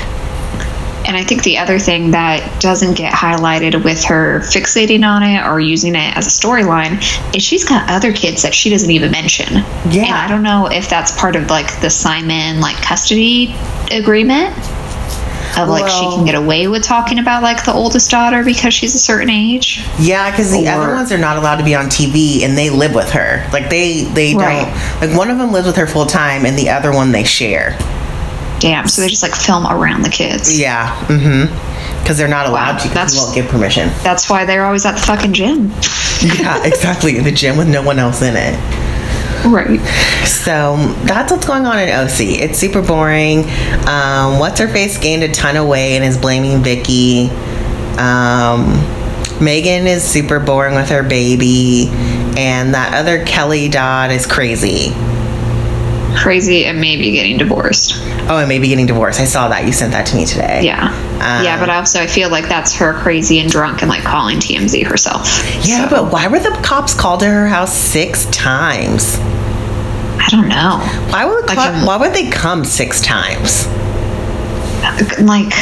and 1.06 1.16
i 1.16 1.22
think 1.24 1.42
the 1.42 1.58
other 1.58 1.78
thing 1.78 2.10
that 2.10 2.60
doesn't 2.60 2.94
get 2.94 3.12
highlighted 3.12 3.82
with 3.84 4.02
her 4.04 4.40
fixating 4.40 5.06
on 5.06 5.22
it 5.22 5.42
or 5.46 5.60
using 5.60 5.94
it 5.94 6.16
as 6.16 6.26
a 6.26 6.30
storyline 6.30 6.98
is 7.34 7.42
she's 7.42 7.64
got 7.64 7.88
other 7.90 8.12
kids 8.12 8.42
that 8.42 8.54
she 8.54 8.70
doesn't 8.70 8.90
even 8.90 9.10
mention 9.10 9.54
Yeah. 9.90 10.04
and 10.04 10.14
i 10.14 10.28
don't 10.28 10.42
know 10.42 10.66
if 10.66 10.88
that's 10.88 11.18
part 11.18 11.36
of 11.36 11.48
like 11.48 11.80
the 11.80 11.90
simon 11.90 12.60
like 12.60 12.76
custody 12.76 13.54
agreement 13.90 14.54
of 15.58 15.68
like 15.68 15.88
she 15.88 16.00
can 16.16 16.24
get 16.24 16.34
away 16.34 16.68
with 16.68 16.82
talking 16.82 17.18
about 17.18 17.42
like 17.42 17.64
the 17.64 17.72
oldest 17.72 18.10
daughter 18.10 18.42
because 18.44 18.74
she's 18.74 18.94
a 18.94 18.98
certain 18.98 19.30
age 19.30 19.84
Yeah, 19.98 20.30
because 20.30 20.50
the 20.52 20.68
other 20.68 20.92
ones 20.94 21.10
are 21.12 21.18
not 21.18 21.36
allowed 21.36 21.56
to 21.56 21.64
be 21.64 21.74
on 21.74 21.86
TV, 21.86 22.42
and 22.42 22.56
they 22.56 22.70
live 22.70 22.94
with 22.94 23.10
her. 23.12 23.48
Like 23.52 23.70
they 23.70 24.04
they 24.04 24.34
Right. 24.34 24.64
don't 25.00 25.08
like 25.10 25.18
one 25.18 25.30
of 25.30 25.38
them 25.38 25.52
lives 25.52 25.66
with 25.66 25.76
her 25.76 25.86
full 25.86 26.06
time, 26.06 26.44
and 26.46 26.58
the 26.58 26.70
other 26.70 26.92
one 26.92 27.12
they 27.12 27.24
share. 27.24 27.76
damn 28.58 28.88
so 28.88 29.02
they 29.02 29.08
just 29.08 29.22
like 29.22 29.34
film 29.34 29.66
around 29.66 30.02
the 30.02 30.08
kids 30.08 30.58
Yeah, 30.58 30.88
mm-hmm. 31.06 32.02
Because 32.02 32.16
they're 32.18 32.28
not 32.28 32.46
allowed 32.46 32.76
Wow, 32.76 32.82
to. 32.82 32.88
that's- 32.88 33.16
won't 33.16 33.34
give 33.34 33.48
permission. 33.48 33.90
that's 34.02 34.30
why 34.30 34.44
they're 34.44 34.64
always 34.64 34.86
at 34.86 34.92
the 34.92 35.00
fucking 35.00 35.32
gym 35.34 35.72
yeah, 36.22 36.62
exactly. 36.64 37.18
In 37.18 37.24
the 37.24 37.30
gym 37.32 37.58
with 37.58 37.68
no 37.68 37.82
one 37.82 37.98
else 37.98 38.22
in 38.22 38.34
it. 38.36 38.54
Right 39.44 39.80
So 40.26 40.76
that's 41.04 41.32
what's 41.32 41.46
going 41.46 41.66
on 41.66 41.78
in 41.78 41.88
OC. 41.88 42.20
It's 42.20 42.58
super 42.58 42.82
boring. 42.82 43.44
Um, 43.86 44.38
What's 44.38 44.60
her 44.60 44.68
face 44.68 44.98
gained 44.98 45.22
a 45.22 45.32
ton 45.32 45.56
of 45.56 45.66
weight 45.66 45.96
and 45.96 46.04
is 46.04 46.16
blaming 46.16 46.62
Vicki. 46.62 47.30
Um, 47.98 48.74
Meghan 49.38 49.84
is 49.84 50.02
super 50.02 50.40
boring 50.40 50.74
with 50.74 50.88
her 50.88 51.02
baby, 51.02 51.88
and 52.38 52.72
that 52.74 52.94
other 52.94 53.24
Kelly 53.24 53.68
Dodd 53.68 54.10
is 54.10 54.26
crazy. 54.26 54.92
Crazy 56.14 56.64
and 56.66 56.80
maybe 56.80 57.10
getting 57.12 57.36
divorced 57.38 57.94
Oh, 58.28 58.38
and 58.38 58.48
maybe 58.48 58.68
getting 58.68 58.86
divorced. 58.86 59.20
I 59.20 59.24
saw 59.24 59.48
that. 59.48 59.66
You 59.66 59.72
sent 59.72 59.92
that 59.92 60.06
to 60.08 60.16
me 60.16 60.24
today. 60.26 60.62
Yeah. 60.64 60.88
Um, 61.16 61.44
yeah, 61.44 61.58
but 61.60 61.68
also 61.70 62.00
I 62.00 62.06
feel 62.06 62.28
like 62.28 62.48
that's 62.48 62.74
her 62.76 62.94
crazy 62.94 63.38
and 63.38 63.50
drunk 63.50 63.82
and 63.82 63.88
like 63.88 64.02
calling 64.02 64.38
TMZ 64.38 64.84
herself. 64.86 65.26
Yeah, 65.64 65.88
So, 65.88 65.90
but 65.90 66.12
why 66.12 66.26
were 66.26 66.40
the 66.40 66.50
cops 66.62 66.92
called 66.92 67.20
to 67.20 67.26
her 67.26 67.46
house 67.46 67.72
six 67.76 68.26
times? 68.26 69.16
I 70.18 70.26
don't 70.30 70.48
know. 70.48 70.78
Why 71.12 71.24
would 71.24 71.46
Like, 71.46 71.86
why 71.86 71.96
would 71.98 72.12
they 72.14 72.28
come 72.30 72.64
six 72.64 73.00
times? 73.00 73.66
Like 75.20 75.52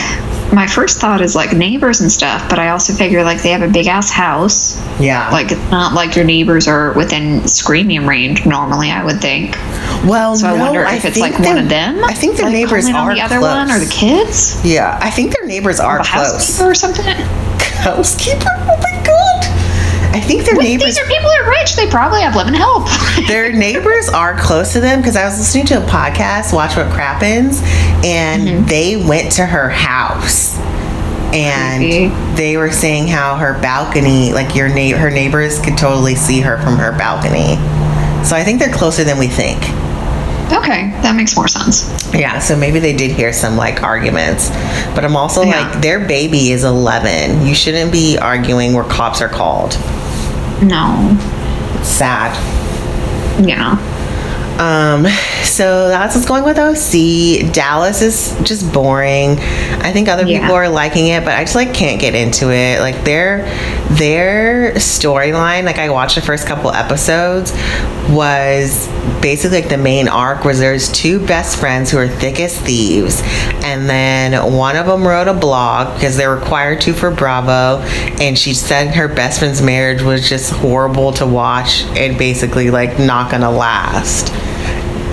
my 0.54 0.66
first 0.66 1.00
thought 1.00 1.20
is 1.20 1.34
like 1.34 1.52
neighbors 1.52 2.00
and 2.00 2.10
stuff, 2.10 2.48
but 2.48 2.58
I 2.58 2.68
also 2.70 2.92
figure 2.92 3.22
like 3.24 3.42
they 3.42 3.50
have 3.50 3.62
a 3.62 3.68
big 3.68 3.86
ass 3.88 4.10
house. 4.10 4.78
Yeah. 5.00 5.28
Like 5.30 5.50
it's 5.52 5.70
not 5.70 5.94
like 5.94 6.14
your 6.16 6.24
neighbors 6.24 6.68
are 6.68 6.92
within 6.94 7.46
screaming 7.48 8.06
range 8.06 8.46
normally, 8.46 8.90
I 8.90 9.04
would 9.04 9.20
think. 9.20 9.56
well, 10.06 10.36
So 10.36 10.48
I 10.48 10.56
no, 10.56 10.64
wonder 10.64 10.82
if 10.84 11.04
it's 11.04 11.18
like 11.18 11.38
one 11.40 11.58
of 11.58 11.68
them. 11.68 12.04
I 12.04 12.12
think 12.14 12.36
their 12.36 12.46
like, 12.46 12.54
neighbors 12.54 12.86
are 12.88 13.14
the 13.14 13.20
other 13.20 13.38
close. 13.38 13.50
one 13.56 13.70
or 13.70 13.78
the 13.78 13.90
kids. 13.90 14.64
Yeah, 14.64 14.98
I 15.02 15.10
think 15.10 15.34
their 15.36 15.46
neighbors 15.46 15.80
are 15.80 15.98
The 15.98 16.04
close. 16.04 16.32
housekeeper 16.58 16.70
or 16.70 16.74
something. 16.74 17.04
housekeeper. 17.82 18.93
I 20.14 20.20
think 20.20 20.44
their 20.44 20.54
Wait, 20.56 20.64
neighbors. 20.68 20.84
these 20.94 20.98
are 21.00 21.06
people 21.08 21.28
are 21.28 21.50
rich. 21.50 21.74
They 21.74 21.88
probably 21.90 22.20
have 22.22 22.36
living 22.36 22.54
help. 22.54 22.86
their 23.26 23.52
neighbors 23.52 24.08
are 24.08 24.38
close 24.38 24.72
to 24.74 24.80
them 24.80 25.00
because 25.00 25.16
I 25.16 25.24
was 25.24 25.36
listening 25.38 25.66
to 25.66 25.82
a 25.82 25.86
podcast, 25.86 26.54
Watch 26.54 26.76
What 26.76 26.86
Crappens, 26.92 27.60
and 28.04 28.42
Mm-hmm. 28.48 28.66
they 28.66 28.96
went 28.96 29.32
to 29.32 29.44
her 29.46 29.68
house. 29.68 30.56
And 31.34 31.82
Creepy. 31.82 32.36
they 32.36 32.56
were 32.56 32.70
saying 32.70 33.08
how 33.08 33.34
her 33.36 33.54
balcony, 33.60 34.32
like 34.32 34.54
your 34.54 34.68
na- 34.68 34.96
her 34.96 35.10
neighbors 35.10 35.60
could 35.60 35.76
totally 35.76 36.14
see 36.14 36.40
her 36.42 36.58
from 36.58 36.76
her 36.76 36.92
balcony. 36.96 37.56
So 38.24 38.36
I 38.36 38.44
think 38.44 38.60
they're 38.60 38.72
closer 38.72 39.02
than 39.02 39.18
we 39.18 39.26
think. 39.26 39.58
Okay, 40.52 40.90
that 41.02 41.14
makes 41.16 41.36
more 41.36 41.48
sense. 41.48 42.12
Yeah, 42.14 42.38
so 42.38 42.56
maybe 42.56 42.78
they 42.78 42.94
did 42.94 43.10
hear 43.12 43.32
some 43.32 43.56
like 43.56 43.82
arguments. 43.82 44.50
But 44.94 45.04
I'm 45.04 45.16
also 45.16 45.42
Yeah. 45.42 45.70
like, 45.70 45.80
their 45.82 46.00
baby 46.00 46.52
is 46.52 46.64
11. 46.64 47.46
You 47.46 47.54
shouldn't 47.54 47.92
be 47.92 48.18
arguing 48.18 48.72
where 48.74 48.84
cops 48.84 49.20
are 49.20 49.28
called. 49.28 49.72
No. 50.62 51.16
It's 51.78 51.88
sad. 51.88 52.32
Yeah. 53.44 53.76
Um, 54.58 55.06
so 55.42 55.88
that's 55.88 56.14
what's 56.14 56.26
going 56.26 56.44
with 56.44 56.58
OC. 56.58 57.52
Dallas 57.52 58.02
is 58.02 58.36
just 58.42 58.72
boring. 58.72 59.38
I 59.82 59.90
think 59.92 60.08
other 60.08 60.24
Yeah. 60.24 60.40
people 60.42 60.54
are 60.54 60.68
liking 60.68 61.08
it, 61.08 61.24
but 61.24 61.34
I 61.36 61.42
just 61.42 61.54
like 61.56 61.74
can't 61.74 62.00
get 62.00 62.14
into 62.14 62.50
it. 62.52 62.80
Like 62.80 63.04
their 63.04 63.44
their 63.90 64.72
storyline, 64.74 65.64
like 65.64 65.78
I 65.78 65.88
watched 65.90 66.14
the 66.14 66.20
first 66.22 66.46
couple 66.46 66.70
episodes, 66.72 67.52
was 68.10 68.88
basically 69.20 69.60
like 69.62 69.70
the 69.70 69.76
main 69.76 70.08
arc 70.08 70.44
was 70.44 70.58
there's 70.58 70.90
two 70.92 71.18
best 71.26 71.58
friends 71.58 71.90
who 71.90 71.98
are 71.98 72.08
thick 72.08 72.38
as 72.40 72.58
thieves, 72.58 73.22
and 73.64 73.88
then 73.88 74.52
one 74.52 74.76
of 74.76 74.86
them 74.86 75.06
wrote 75.06 75.28
a 75.28 75.34
blog 75.34 75.94
because 75.94 76.16
they're 76.16 76.34
required 76.34 76.80
to 76.82 76.92
for 76.92 77.10
Bravo, 77.10 77.80
and 78.20 78.38
she 78.38 78.54
said 78.54 78.94
her 78.94 79.08
best 79.08 79.40
friend's 79.40 79.62
marriage 79.62 80.02
was 80.02 80.28
just 80.28 80.52
horrible 80.52 81.12
to 81.14 81.26
watch 81.26 81.82
and 81.96 82.16
basically 82.18 82.70
like 82.70 82.98
not 82.98 83.30
gonna 83.30 83.50
last 83.50 84.32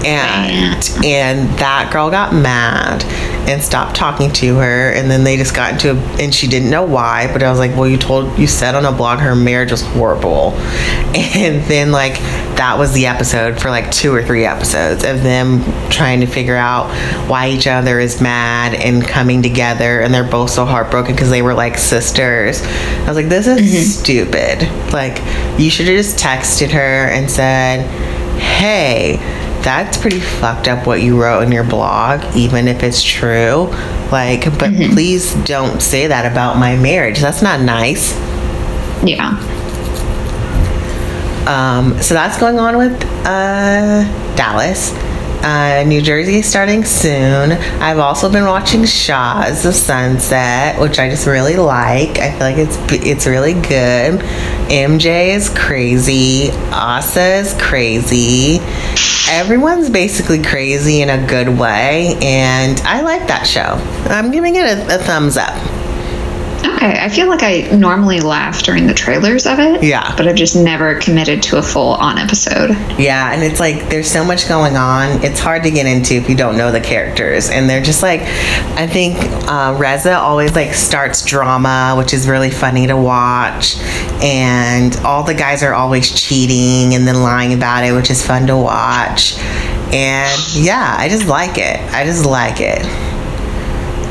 and 0.05 1.05
and 1.05 1.49
that 1.59 1.89
girl 1.91 2.09
got 2.09 2.33
mad 2.33 3.03
and 3.47 3.61
stopped 3.61 3.95
talking 3.95 4.31
to 4.33 4.57
her. 4.57 4.91
And 4.91 5.09
then 5.09 5.23
they 5.23 5.37
just 5.37 5.55
got 5.55 5.73
into 5.73 5.91
a 5.91 5.95
and 6.21 6.33
she 6.33 6.47
didn't 6.47 6.69
know 6.69 6.83
why 6.83 7.31
but 7.31 7.41
i 7.43 7.49
was 7.49 7.59
like 7.59 7.75
well 7.75 7.87
you 7.87 7.97
told 7.97 8.37
you 8.37 8.47
said 8.47 8.75
on 8.75 8.85
a 8.85 8.91
blog 8.91 9.19
her 9.19 9.35
marriage 9.35 9.71
was 9.71 9.81
horrible. 9.81 10.53
And 11.33 11.63
then 11.63 11.91
like 11.91 12.15
that 12.55 12.77
was 12.77 12.93
the 12.93 13.07
episode 13.07 13.59
for 13.59 13.69
like 13.69 13.89
two 13.91 14.13
or 14.13 14.23
three 14.23 14.45
episodes 14.45 15.03
of 15.03 15.23
them 15.23 15.63
trying 15.89 16.21
to 16.21 16.27
figure 16.27 16.55
out 16.55 16.87
why 17.27 17.49
each 17.49 17.67
other 17.67 17.99
is 17.99 18.21
mad 18.21 18.75
and 18.75 19.01
coming 19.03 19.41
together. 19.41 20.01
And 20.01 20.13
they're 20.13 20.29
both 20.29 20.51
so 20.51 20.65
heartbroken 20.65 21.15
because 21.15 21.29
they 21.29 21.41
were 21.41 21.53
like 21.53 21.77
sisters. 21.77 22.61
I 22.63 23.07
was 23.07 23.15
like 23.15 23.29
this 23.29 23.47
is 23.47 23.61
mm-hmm. 23.61 24.01
stupid. 24.01 24.93
Like 24.93 25.19
you 25.59 25.69
should 25.69 25.87
have 25.87 25.97
just 25.97 26.17
texted 26.17 26.71
her 26.71 27.07
and 27.07 27.29
said 27.29 27.89
hey, 28.39 29.17
that's 29.63 29.97
pretty 29.97 30.19
fucked 30.19 30.67
up 30.67 30.87
what 30.87 31.01
you 31.01 31.21
wrote 31.21 31.41
in 31.41 31.51
your 31.51 31.63
blog, 31.63 32.23
even 32.35 32.67
if 32.67 32.83
it's 32.83 33.03
true. 33.03 33.67
Like, 34.11 34.45
but 34.57 34.71
please 34.91 35.33
don't 35.45 35.81
say 35.81 36.07
that 36.07 36.31
about 36.31 36.57
my 36.57 36.75
marriage. 36.75 37.19
That's 37.19 37.41
not 37.41 37.61
nice. 37.61 38.13
Yeah. 39.03 39.37
Um, 41.47 41.99
so 42.01 42.13
that's 42.13 42.39
going 42.39 42.59
on 42.59 42.77
with 42.77 42.93
uh, 43.25 44.35
Dallas. 44.35 44.93
Uh, 45.43 45.83
New 45.87 46.03
Jersey 46.03 46.35
is 46.35 46.45
starting 46.45 46.83
soon. 46.83 47.53
I've 47.53 47.97
also 47.97 48.31
been 48.31 48.45
watching 48.45 48.85
Shahs 48.85 49.65
of 49.65 49.73
Sunset, 49.73 50.79
which 50.79 50.99
I 50.99 51.09
just 51.09 51.25
really 51.25 51.55
like. 51.55 52.19
I 52.19 52.29
feel 52.31 52.41
like 52.41 52.57
it's 52.57 52.77
it's 53.05 53.25
really 53.25 53.53
good. 53.53 54.19
MJ 54.69 55.35
is 55.35 55.49
crazy. 55.49 56.51
Asa 56.71 57.37
is 57.37 57.55
crazy. 57.59 58.59
Everyone's 59.33 59.89
basically 59.89 60.43
crazy 60.43 61.01
in 61.01 61.09
a 61.09 61.25
good 61.25 61.47
way, 61.47 62.17
and 62.21 62.77
I 62.81 62.99
like 62.99 63.27
that 63.29 63.47
show. 63.47 63.79
I'm 64.13 64.29
giving 64.29 64.57
it 64.57 64.65
a, 64.65 64.95
a 64.95 64.97
thumbs 64.97 65.37
up. 65.37 65.70
Okay, 66.65 66.97
I 66.99 67.09
feel 67.09 67.27
like 67.27 67.43
I 67.43 67.75
normally 67.75 68.19
laugh 68.19 68.63
during 68.63 68.87
the 68.87 68.93
trailers 68.93 69.45
of 69.45 69.59
it. 69.59 69.83
Yeah. 69.83 70.15
But 70.15 70.27
I've 70.27 70.35
just 70.35 70.55
never 70.55 70.95
committed 70.95 71.43
to 71.43 71.57
a 71.57 71.61
full 71.61 71.93
on 71.93 72.17
episode. 72.17 72.71
Yeah, 72.99 73.33
and 73.33 73.43
it's 73.43 73.59
like 73.59 73.89
there's 73.89 74.09
so 74.09 74.23
much 74.23 74.47
going 74.47 74.77
on. 74.77 75.23
It's 75.23 75.39
hard 75.39 75.63
to 75.63 75.71
get 75.71 75.85
into 75.85 76.15
if 76.15 76.29
you 76.29 76.35
don't 76.35 76.57
know 76.57 76.71
the 76.71 76.81
characters, 76.81 77.49
and 77.49 77.69
they're 77.69 77.81
just 77.81 78.03
like, 78.03 78.21
I 78.21 78.87
think 78.87 79.17
uh, 79.49 79.75
Reza 79.77 80.17
always 80.17 80.55
like 80.55 80.73
starts 80.73 81.25
drama, 81.25 81.95
which 81.97 82.13
is 82.13 82.27
really 82.27 82.51
funny 82.51 82.87
to 82.87 82.97
watch, 82.97 83.77
and 84.21 84.95
all 84.97 85.23
the 85.23 85.33
guys 85.33 85.63
are 85.63 85.73
always 85.73 86.09
cheating 86.09 86.95
and 86.95 87.07
then 87.07 87.21
lying 87.21 87.53
about 87.53 87.83
it, 87.83 87.91
which 87.93 88.09
is 88.09 88.25
fun 88.25 88.47
to 88.47 88.57
watch. 88.57 89.37
And 89.93 90.39
yeah, 90.53 90.95
I 90.97 91.09
just 91.09 91.27
like 91.27 91.57
it. 91.57 91.79
I 91.93 92.05
just 92.05 92.25
like 92.25 92.57
it. 92.59 93.10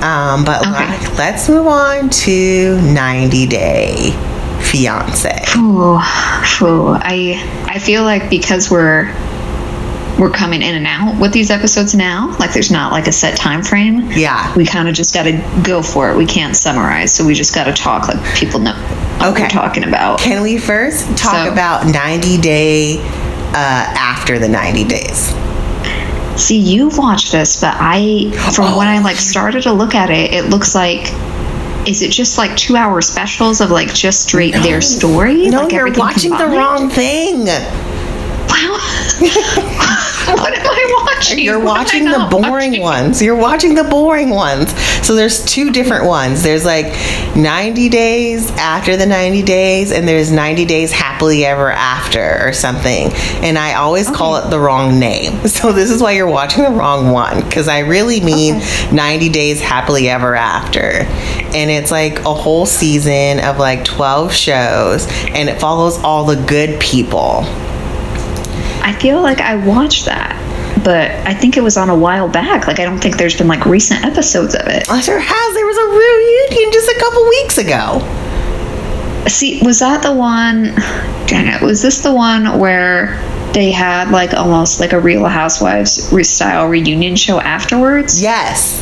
Um, 0.02 0.44
but 0.44 0.60
Okay. 0.66 0.70
like, 0.70 1.18
let's 1.18 1.48
move 1.48 1.66
on 1.66 2.08
to 2.10 2.80
90 2.82 3.46
Day 3.46 4.12
Fiance. 4.60 5.44
Ooh, 5.56 5.98
ooh, 6.62 6.88
I 7.00 7.64
I 7.68 7.78
feel 7.78 8.02
like 8.02 8.30
because 8.30 8.70
we're 8.70 9.12
we're 10.18 10.30
coming 10.30 10.60
in 10.60 10.74
and 10.74 10.86
out 10.86 11.18
with 11.18 11.32
these 11.32 11.50
episodes 11.50 11.94
now, 11.94 12.36
like 12.38 12.52
there's 12.52 12.70
not 12.70 12.92
like 12.92 13.06
a 13.06 13.12
set 13.12 13.36
time 13.36 13.62
frame. 13.62 14.10
Yeah. 14.12 14.54
We 14.54 14.66
kind 14.66 14.86
of 14.88 14.94
just 14.94 15.14
got 15.14 15.22
to 15.22 15.32
go 15.62 15.82
for 15.82 16.10
it. 16.10 16.16
We 16.16 16.26
can't 16.26 16.54
summarize, 16.54 17.14
so 17.14 17.24
we 17.24 17.32
just 17.34 17.54
got 17.54 17.64
to 17.64 17.72
talk 17.72 18.06
like 18.08 18.22
people 18.34 18.60
know 18.60 18.74
what 18.74 19.30
Okay. 19.32 19.42
we're 19.44 19.48
talking 19.48 19.84
about. 19.84 20.18
Can 20.18 20.42
we 20.42 20.58
first 20.58 21.06
talk 21.16 21.46
So- 21.46 21.52
about 21.52 21.86
90 21.86 22.36
day 22.38 22.98
uh, 23.00 23.54
after 23.54 24.38
the 24.38 24.48
90 24.48 24.84
days? 24.84 25.32
See, 26.36 26.58
you've 26.58 26.96
watched 26.96 27.32
this, 27.32 27.60
but 27.60 27.74
I, 27.78 28.30
from 28.54 28.76
when 28.76 28.88
I 28.88 28.98
Oh. 28.98 29.02
like 29.02 29.16
started 29.16 29.62
to 29.64 29.72
look 29.72 29.94
at 29.94 30.10
it, 30.10 30.32
it 30.32 30.44
looks 30.48 30.74
like, 30.74 31.12
is 31.86 32.02
it 32.02 32.10
just 32.10 32.38
like 32.38 32.56
two 32.56 32.76
hour 32.76 33.00
specials 33.02 33.60
of 33.60 33.70
like 33.70 33.92
just 33.92 34.22
straight 34.22 34.54
their 34.54 34.80
story? 34.80 35.48
No, 35.48 35.62
like 35.62 35.72
you're 35.72 35.92
watching 35.92 36.30
the 36.30 36.46
wrong 36.46 36.88
thing. 36.90 37.46
Wow. 38.48 38.78
what 40.26 40.52
am 40.54 40.66
I 40.66 41.04
watching? 41.04 41.38
You're 41.38 41.58
What 41.58 41.70
am 41.70 41.76
I 41.76 41.80
watching 41.80 42.04
the 42.04 42.28
boring 42.30 42.70
watching? 42.70 42.82
ones. 42.82 43.22
You're 43.22 43.36
watching 43.36 43.74
the 43.74 43.84
boring 43.84 44.30
ones. 44.30 44.72
So 45.06 45.14
there's 45.14 45.44
two 45.44 45.70
different 45.70 46.04
ones. 46.06 46.42
There's 46.42 46.64
like 46.64 46.86
90 47.36 47.88
days 47.88 48.50
after 48.52 48.96
the 48.96 49.06
90 49.06 49.42
days, 49.42 49.92
and 49.92 50.06
there's 50.06 50.30
90 50.30 50.64
days 50.66 50.92
happily 50.92 51.44
ever 51.44 51.70
after 51.70 52.46
or 52.46 52.52
something. 52.52 53.10
And 53.42 53.58
I 53.58 53.74
always 53.74 54.10
call 54.10 54.36
it 54.36 54.50
the 54.50 54.58
wrong 54.60 54.98
name. 54.98 55.40
So 55.60 55.72
this 55.72 55.90
is 55.90 56.00
why 56.00 56.12
you're 56.12 56.26
watching 56.26 56.62
the 56.64 56.70
wrong 56.70 57.10
one 57.10 57.42
because 57.42 57.68
I 57.68 57.80
really 57.80 58.20
mean 58.20 58.62
90 58.92 59.28
days 59.28 59.60
happily 59.60 60.08
ever 60.08 60.34
after. 60.34 60.80
And 61.54 61.70
it's 61.70 61.90
like 61.90 62.20
a 62.20 62.32
whole 62.32 62.64
season 62.64 63.40
of 63.44 63.58
like 63.58 63.84
12 63.84 64.32
shows, 64.32 65.06
and 65.34 65.50
it 65.50 65.60
follows 65.60 65.98
all 65.98 66.24
the 66.24 66.36
good 66.46 66.80
people. 66.80 67.44
I 68.82 68.92
feel 68.94 69.20
like 69.22 69.40
I 69.40 69.56
watched 69.56 70.06
that, 70.06 70.36
but 70.84 71.10
I 71.26 71.34
think 71.34 71.56
it 71.56 71.62
was 71.62 71.76
on 71.76 71.90
a 71.90 71.96
while 71.96 72.28
back. 72.28 72.66
Like 72.66 72.78
I 72.80 72.84
don't 72.84 72.98
think 72.98 73.16
there's 73.16 73.36
been 73.36 73.48
like 73.48 73.66
recent 73.66 74.04
episodes 74.04 74.54
of 74.54 74.66
it. 74.66 74.88
I 74.90 75.00
sure 75.00 75.18
has. 75.18 75.54
There 75.54 75.66
was 75.66 75.76
a 75.76 75.88
reunion 76.50 76.72
just 76.72 76.88
a 76.90 77.00
couple 77.00 77.28
weeks 77.28 77.58
ago. 77.58 79.26
See, 79.28 79.60
was 79.62 79.80
that 79.80 80.02
the 80.02 80.12
one? 80.12 80.74
Dang 81.26 81.46
it! 81.46 81.62
Was 81.62 81.82
this 81.82 82.02
the 82.02 82.12
one 82.14 82.58
where 82.58 83.18
they 83.52 83.70
had 83.70 84.10
like 84.10 84.32
almost 84.34 84.80
like 84.80 84.92
a 84.92 85.00
Real 85.00 85.26
Housewives 85.26 86.10
style 86.28 86.66
reunion 86.68 87.16
show 87.16 87.40
afterwards? 87.40 88.22
Yes. 88.22 88.80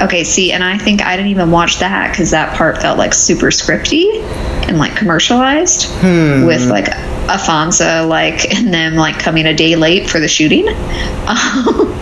Okay, 0.00 0.22
see, 0.24 0.52
and 0.52 0.62
I 0.62 0.78
think 0.78 1.02
I 1.02 1.16
didn't 1.16 1.30
even 1.30 1.50
watch 1.50 1.78
that 1.80 2.10
because 2.12 2.30
that 2.30 2.56
part 2.56 2.80
felt 2.80 2.98
like 2.98 3.12
super 3.14 3.46
scripty 3.46 4.22
and 4.68 4.78
like 4.78 4.94
commercialized 4.96 5.90
with 6.02 6.68
like 6.70 6.84
Afonso 7.26 8.06
like 8.08 8.54
and 8.56 8.72
them 8.72 8.94
like 8.94 9.18
coming 9.18 9.46
a 9.46 9.54
day 9.54 9.74
late 9.76 10.08
for 10.08 10.20
the 10.20 10.28
shooting. 10.28 10.68
Um, 10.68 11.96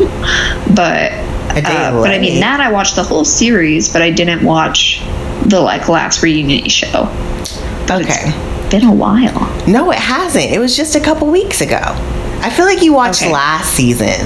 but 0.75 1.13
uh, 1.57 1.93
but 2.03 2.11
I 2.11 2.19
mean 2.19 2.41
that 2.41 2.61
I 2.61 2.71
watched 2.71 2.97
the 2.97 3.03
whole 3.03 3.25
series, 3.25 3.91
but 3.93 4.03
I 4.03 4.11
didn't 4.11 4.45
watch 4.45 5.01
the 5.47 5.61
like 5.61 5.89
last 5.89 6.23
reunion 6.23 6.69
show. 6.69 7.05
But 7.87 8.03
Okay. 8.03 8.33
it's 8.33 8.71
been 8.71 8.85
a 8.85 8.93
while. 8.93 9.41
No, 9.67 9.91
it 9.91 9.99
hasn't. 9.99 10.51
It 10.53 10.59
was 10.59 10.77
just 10.77 10.97
a 10.97 11.01
couple 11.01 11.29
weeks 11.31 11.61
ago. 11.63 11.81
I 12.43 12.51
feel 12.51 12.67
like 12.67 12.83
you 12.83 12.93
watched 12.93 13.23
Okay. 13.23 13.33
last 13.33 13.73
season 13.73 14.21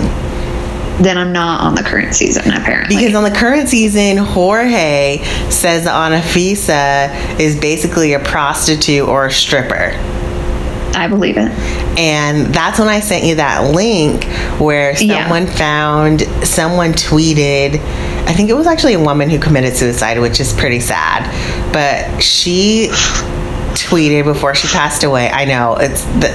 Then 1.00 1.16
I'm 1.16 1.32
not 1.32 1.62
on 1.62 1.74
the 1.74 1.82
current 1.82 2.14
season 2.14 2.50
apparently. 2.52 2.94
because 2.96 3.14
on 3.14 3.22
the 3.24 3.30
current 3.30 3.68
season, 3.68 4.18
Jorge 4.18 5.22
says 5.48 5.84
that 5.84 6.12
Anafisa 6.12 7.38
is 7.40 7.58
basically 7.58 8.12
a 8.12 8.18
prostitute 8.20 9.08
or 9.08 9.26
a 9.26 9.30
stripper. 9.30 9.94
I 10.92 11.06
believe 11.08 11.36
it. 11.38 11.50
And 11.98 12.52
that's 12.52 12.78
when 12.78 12.88
I 12.88 13.00
sent 13.00 13.24
you 13.24 13.36
that 13.36 13.72
link 13.72 14.24
where 14.60 14.92
Yeah. 15.00 15.22
someone 15.22 15.46
found, 15.46 16.22
someone 16.46 16.92
tweeted, 16.92 17.76
I 18.26 18.32
think 18.34 18.50
it 18.50 18.54
was 18.54 18.66
actually 18.66 18.94
a 18.94 19.00
woman 19.00 19.30
who 19.30 19.38
committed 19.38 19.76
suicide, 19.76 20.18
which 20.20 20.40
is 20.40 20.52
pretty 20.52 20.80
sad. 20.80 21.24
But 21.72 22.22
she 22.22 22.90
tweeted 23.74 24.24
before 24.24 24.54
she 24.54 24.68
passed 24.68 25.04
away. 25.04 25.28
I 25.30 25.44
know 25.44 25.76
it's 25.76 26.04
the, 26.04 26.30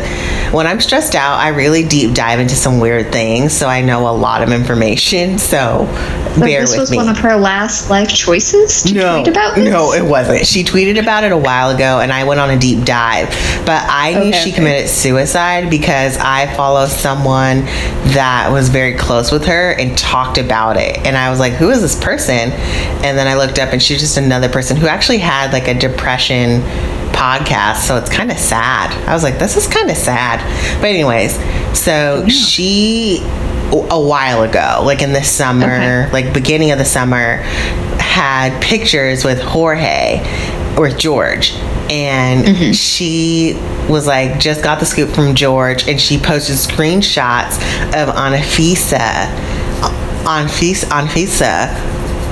when 0.52 0.67
I'm 0.67 0.80
stressed 0.80 1.15
out, 1.15 1.39
I 1.39 1.50
really 1.50 1.84
deep 1.88 2.13
dive 2.13 2.39
into 2.39 2.56
some 2.56 2.80
weird 2.80 3.12
things, 3.12 3.54
so 3.54 3.67
I 3.67 3.82
know 3.82 4.08
a 4.08 4.12
lot 4.15 4.41
of 4.41 4.52
information. 4.52 5.38
So 5.38 5.86
But 6.38 6.39
bear 6.45 6.62
this 6.62 6.78
was 6.78 6.91
me. 6.91 6.98
one 6.98 7.10
of 7.10 7.17
her 7.19 7.36
last 7.36 7.89
life 7.89 8.10
choices 8.10 8.84
to 8.84 8.93
no, 8.93 9.15
tweet 9.24 9.28
about 9.34 9.56
this? 9.56 9.69
no, 9.69 9.93
it 9.93 10.04
wasn't. 10.04 10.45
She 10.45 10.63
tweeted 10.63 11.00
about 11.00 11.24
it 11.24 11.32
a 11.32 11.38
while 11.38 11.69
ago, 11.76 12.00
and 12.00 12.12
I 12.12 12.24
went 12.24 12.39
on 12.39 12.50
a 12.52 12.58
deep 12.60 12.86
dive. 12.86 13.30
But 13.65 13.84
I 13.88 14.12
knew 14.13 14.19
Okay, 14.30 14.32
she 14.43 14.50
okay. 14.50 14.56
committed 14.58 14.89
suicide 14.89 15.69
because 15.69 16.17
I 16.17 16.54
follow 16.56 16.86
someone 16.86 17.65
that 18.13 18.50
was 18.52 18.69
very 18.69 18.93
close 18.95 19.32
with 19.32 19.45
her 19.45 19.71
and 19.71 19.98
talked 19.98 20.38
about 20.38 20.78
it. 20.78 20.98
And 21.06 21.17
I 21.17 21.30
was 21.30 21.39
like, 21.39 21.54
"Who 21.54 21.69
is 21.71 21.82
this 21.82 21.95
person?" 22.02 22.52
And 22.52 23.17
then 23.17 23.28
I 23.28 23.36
looked 23.36 23.60
up, 23.60 23.74
and 23.74 23.82
she's 23.82 24.00
just 24.00 24.17
another 24.17 24.50
person 24.50 24.78
who 24.78 24.88
actually 24.88 25.17
had 25.19 25.52
like 25.52 25.67
a 25.67 25.74
depression 25.74 26.62
podcast. 27.25 27.77
So 27.88 27.97
it's 27.97 28.09
kind 28.09 28.31
of 28.31 28.38
sad. 28.38 28.91
I 29.07 29.13
was 29.13 29.23
like, 29.23 29.39
"This 29.39 29.57
is 29.57 29.67
kind 29.67 29.89
of 29.89 29.97
sad." 29.97 30.39
But 30.79 30.88
anyways, 30.89 31.33
so 31.77 32.27
she 32.27 33.19
a 33.71 33.99
while 33.99 34.43
ago, 34.43 34.81
like 34.85 35.01
in 35.01 35.11
the 35.13 35.23
summer, 35.23 35.65
Okay. 35.65 36.11
like 36.11 36.33
beginning 36.33 36.71
of 36.71 36.77
the 36.77 36.85
summer, 36.85 37.38
had 37.99 38.61
pictures 38.61 39.23
with 39.25 39.41
Jorge 39.41 40.21
with 40.77 40.97
George. 40.97 41.53
And 41.89 42.75
she 42.75 43.53
was 43.88 44.07
like, 44.07 44.39
just 44.39 44.63
got 44.63 44.79
the 44.79 44.85
scoop 44.88 45.09
from 45.11 45.35
George, 45.35 45.88
and 45.88 46.01
she 46.01 46.17
posted 46.17 46.55
screenshots 46.57 47.57
of 47.93 48.13
Anafisa, 48.15 49.27
Anfisa, 50.25 50.85
Anfisa 50.89 51.69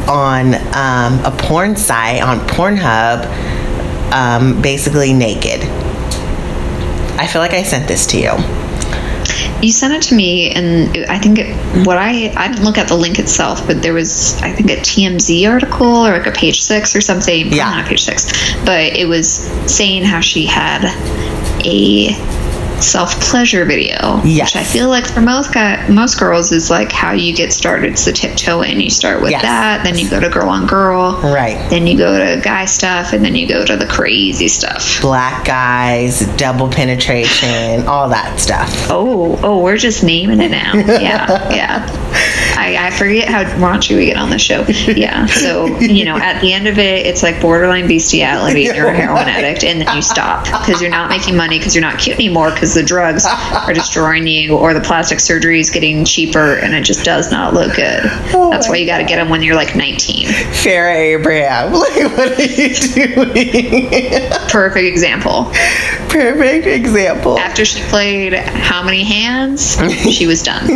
on 0.10 0.56
um, 0.73 1.23
a 1.23 1.32
porn 1.38 1.75
site 1.75 2.21
on 2.21 2.39
Pornhub, 2.47 3.25
um, 4.13 4.62
basically 4.62 5.12
naked. 5.12 5.62
I 7.19 7.28
feel 7.28 7.41
like 7.41 7.54
I 7.54 7.63
sent 7.63 7.88
this 7.88 8.06
to 8.08 8.17
you. 8.17 8.32
You 9.62 9.71
sent 9.71 9.93
it 9.93 10.02
to 10.10 10.15
me, 10.15 10.52
and 10.52 11.06
I 11.10 11.17
think 11.17 11.39
it, 11.39 11.86
what 11.88 11.97
I 11.97 12.34
I 12.36 12.49
didn't 12.49 12.65
look 12.65 12.78
at 12.78 12.89
the 12.89 12.95
link 12.95 13.17
itself, 13.17 13.65
but 13.65 13.82
there 13.82 13.93
was 13.93 14.41
I 14.41 14.52
think 14.52 14.69
a 14.69 14.76
TMZ 14.76 15.49
article 15.49 16.06
or 16.06 16.12
like 16.12 16.28
a 16.28 16.32
page 16.32 16.62
six 16.62 16.95
or 16.95 17.02
something. 17.02 17.52
Yeah. 17.52 17.69
not 17.69 17.86
a 17.86 17.88
page 17.88 18.04
six, 18.04 18.32
but 18.65 18.97
it 18.97 19.08
was 19.08 19.28
saying 19.71 20.04
how 20.04 20.19
she 20.19 20.45
had 20.45 20.84
a 21.65 22.42
self 22.84 23.19
pleasure 23.22 23.65
video. 23.65 24.22
Yes. 24.24 24.54
which 24.54 24.62
I 24.62 24.63
feel 24.65 24.89
like 24.89 25.08
for 25.08 25.22
most 25.22 25.54
guy, 25.54 25.88
most 25.89 26.19
girls 26.19 26.52
is 26.52 26.69
like 26.69 26.91
how 26.91 27.13
you 27.13 27.34
get 27.36 27.54
started. 27.54 27.91
It's 27.93 28.06
the 28.06 28.12
tiptoe 28.12 28.62
in. 28.62 28.80
You 28.80 28.89
start 28.89 29.22
with 29.22 29.32
Yes. 29.32 29.41
that, 29.43 29.84
then 29.84 29.98
you 29.98 30.10
go 30.10 30.19
to 30.19 30.30
girl 30.30 30.50
on 30.50 30.67
girl, 30.67 31.19
Right. 31.22 31.58
then 31.69 31.88
you 31.88 31.98
go 31.98 32.17
to 32.17 32.41
guy 32.41 32.65
stuff, 32.65 33.13
and 33.13 33.24
then 33.24 33.36
you 33.36 33.48
go 33.48 33.65
to 33.65 33.76
the 33.78 33.86
crazy 33.88 34.48
stuff. 34.48 35.02
Black 35.02 35.46
guys, 35.46 36.19
double 36.38 36.69
penetration, 36.69 37.88
all 37.88 38.10
that 38.10 38.39
stuff. 38.39 38.88
Oh, 38.89 39.39
oh, 39.43 39.60
we're 39.63 39.78
just 39.78 40.04
naming 40.04 40.39
it 40.41 40.52
now. 40.52 40.74
Yeah, 41.04 41.50
yeah. 41.54 41.88
I, 42.58 42.88
I 42.88 42.91
forget 42.91 43.28
how 43.28 43.43
raunchy 43.58 43.96
we 43.96 44.06
get 44.06 44.15
on 44.17 44.30
the 44.30 44.38
show. 44.39 44.63
Yeah. 44.67 45.26
So, 45.26 45.65
you 45.80 46.06
know, 46.06 46.17
at 46.17 46.39
the 46.41 46.54
end 46.54 46.67
of 46.67 46.78
it, 46.78 47.06
it's 47.06 47.24
like 47.24 47.41
borderline 47.41 47.88
bestiality. 47.88 48.63
You're 48.63 48.88
a 48.88 48.93
heroin 48.96 49.28
addict, 49.28 49.63
and 49.63 49.82
then 49.82 49.93
you 49.96 50.02
stop 50.02 50.46
because 50.46 50.82
you're 50.82 50.91
not 50.91 51.10
making 51.10 51.36
money 51.36 51.58
because 51.58 51.76
you're 51.76 51.82
not 51.82 52.00
cute 52.00 52.15
anymore 52.15 52.52
because 52.52 52.73
the 52.74 52.84
drugs 52.84 53.26
are 53.26 53.74
destroying 53.74 54.28
you 54.28 54.58
or 54.58 54.74
the 54.74 54.82
plastic 54.82 55.20
surgery 55.20 55.60
is 55.60 55.70
getting 55.70 56.06
cheaper 56.06 56.56
and 56.56 56.74
it 56.74 56.84
just 56.84 57.04
does 57.04 57.32
not 57.32 57.54
look 57.54 57.76
good. 57.76 58.02
Oh 58.34 58.50
That's 58.52 58.70
why 58.70 58.78
you 58.78 58.86
got 58.86 59.00
to 59.00 59.06
get 59.06 59.18
them 59.18 59.30
when 59.30 59.42
you're 59.42 59.56
like 59.56 59.76
19. 59.76 60.28
Farrah 60.28 60.96
Abraham, 60.96 61.74
like, 61.74 62.18
what 62.18 62.40
are 62.40 62.44
you 62.44 62.74
doing? 62.74 64.30
Perfect 64.50 64.86
example. 64.86 65.46
Perfect 66.10 66.68
example. 66.68 67.40
After 67.40 67.66
she 67.66 67.82
played 67.84 68.34
How 68.34 68.84
Many 68.84 69.04
Hands, 69.04 69.78
she 70.12 70.28
was 70.28 70.44
done. 70.44 70.68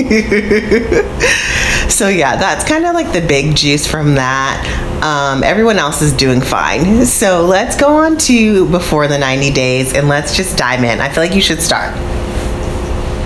So, 1.90 2.10
yeah, 2.10 2.36
that's 2.36 2.68
kind 2.68 2.86
of 2.86 2.94
like 2.94 3.12
the 3.14 3.26
big 3.26 3.56
juice 3.56 3.88
from 3.88 4.16
that. 4.16 4.87
Um, 5.02 5.44
everyone 5.44 5.78
else 5.78 6.02
is 6.02 6.14
doing 6.14 6.42
fine. 6.42 7.06
So, 7.06 7.46
let's 7.46 7.76
go 7.76 7.88
on 7.96 8.18
to 8.18 8.70
before 8.70 9.08
the 9.08 9.18
90 9.18 9.52
days 9.52 9.94
and 9.94 10.08
let's 10.08 10.36
just 10.36 10.58
dive 10.58 10.84
in. 10.84 11.00
I 11.00 11.10
feel 11.10 11.24
like 11.24 11.34
you 11.34 11.42
should 11.42 11.62
start. 11.62 11.96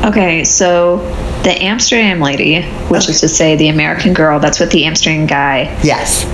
Okay, 0.05 0.43
so 0.43 0.97
the 1.43 1.55
Amsterdam 1.61 2.19
lady, 2.19 2.63
which 2.89 3.07
is 3.07 3.21
to 3.21 3.27
say 3.27 3.55
the 3.55 3.67
American 3.67 4.13
girl, 4.13 4.39
that's 4.39 4.59
what 4.59 4.71
the 4.71 4.85
Amsterdam 4.85 5.27
guy. 5.27 5.79
Yes. 5.83 6.25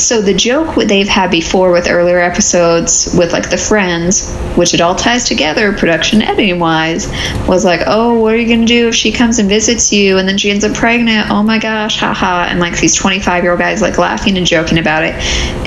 So 0.00 0.20
the 0.20 0.34
joke 0.34 0.74
they've 0.76 1.08
had 1.08 1.30
before 1.30 1.70
with 1.72 1.88
earlier 1.88 2.18
episodes 2.18 3.14
with 3.16 3.32
like 3.32 3.50
the 3.50 3.56
friends, 3.58 4.34
which 4.56 4.74
it 4.74 4.80
all 4.80 4.94
ties 4.94 5.28
together 5.28 5.72
production 5.72 6.22
editing 6.22 6.58
wise, 6.58 7.08
was 7.46 7.64
like, 7.64 7.82
oh, 7.86 8.18
what 8.18 8.34
are 8.34 8.36
you 8.38 8.48
gonna 8.52 8.66
do 8.66 8.88
if 8.88 8.94
she 8.94 9.12
comes 9.12 9.38
and 9.38 9.48
visits 9.48 9.92
you 9.92 10.18
and 10.18 10.26
then 10.28 10.38
she 10.38 10.50
ends 10.50 10.64
up 10.64 10.74
pregnant? 10.74 11.30
Oh 11.30 11.42
my 11.42 11.58
gosh, 11.58 11.98
haha! 11.98 12.46
And 12.48 12.58
like 12.60 12.78
these 12.78 12.94
twenty 12.94 13.20
five 13.20 13.42
year 13.42 13.52
old 13.52 13.60
guys 13.60 13.82
like 13.82 13.98
laughing 13.98 14.36
and 14.36 14.46
joking 14.46 14.78
about 14.78 15.04
it, 15.04 15.14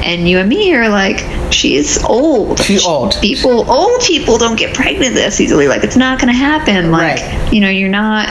and 0.06 0.28
you 0.28 0.40
and 0.40 0.50
me 0.50 0.74
are 0.74 0.90
like, 0.90 1.20
she's 1.54 2.04
old. 2.04 2.60
She's 2.60 2.86
old. 2.86 3.16
People, 3.22 3.70
old 3.70 4.02
people 4.02 4.38
don't 4.38 4.58
get 4.58 4.74
pregnant 4.76 5.14
this 5.16 5.40
easily. 5.40 5.68
Like 5.68 5.84
it's 5.84 5.98
not 5.98 6.20
gonna 6.20 6.34
happen. 6.34 6.92
Like 6.92 7.20
Right. 7.22 7.54
you 7.54 7.60
know, 7.62 7.70
you're 7.70 7.90
not 7.90 8.28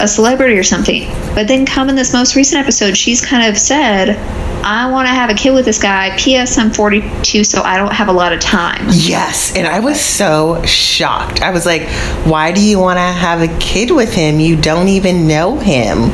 a 0.00 0.08
celebrity 0.08 0.56
or 0.58 0.62
something. 0.62 1.02
But 1.34 1.48
then 1.48 1.66
come 1.66 1.88
in 1.88 1.96
this 1.96 2.12
most 2.12 2.36
recent 2.36 2.62
episode, 2.62 2.96
she's 2.96 3.24
kind 3.24 3.50
of 3.50 3.58
said, 3.58 4.16
I 4.64 4.90
want 4.90 5.06
to 5.08 5.12
have 5.12 5.28
a 5.28 5.34
kid 5.34 5.52
with 5.52 5.66
this 5.66 5.82
guy. 5.82 6.16
P.S. 6.16 6.56
I'm 6.56 6.70
42, 6.70 7.44
so 7.44 7.60
I 7.62 7.76
don't 7.76 7.92
have 7.92 8.08
a 8.08 8.12
lot 8.12 8.32
of 8.32 8.40
time. 8.40 8.86
Yes. 8.90 9.54
And 9.54 9.66
I 9.66 9.80
was 9.80 10.00
so 10.00 10.64
shocked. 10.64 11.42
I 11.42 11.50
was 11.50 11.66
like, 11.66 11.88
why 12.24 12.52
do 12.52 12.64
you 12.64 12.78
want 12.78 12.96
to 12.96 13.02
have 13.02 13.42
a 13.42 13.58
kid 13.58 13.90
with 13.90 14.14
him? 14.14 14.40
You 14.40 14.56
don't 14.56 14.88
even 14.88 15.26
know 15.28 15.58
him. 15.58 16.10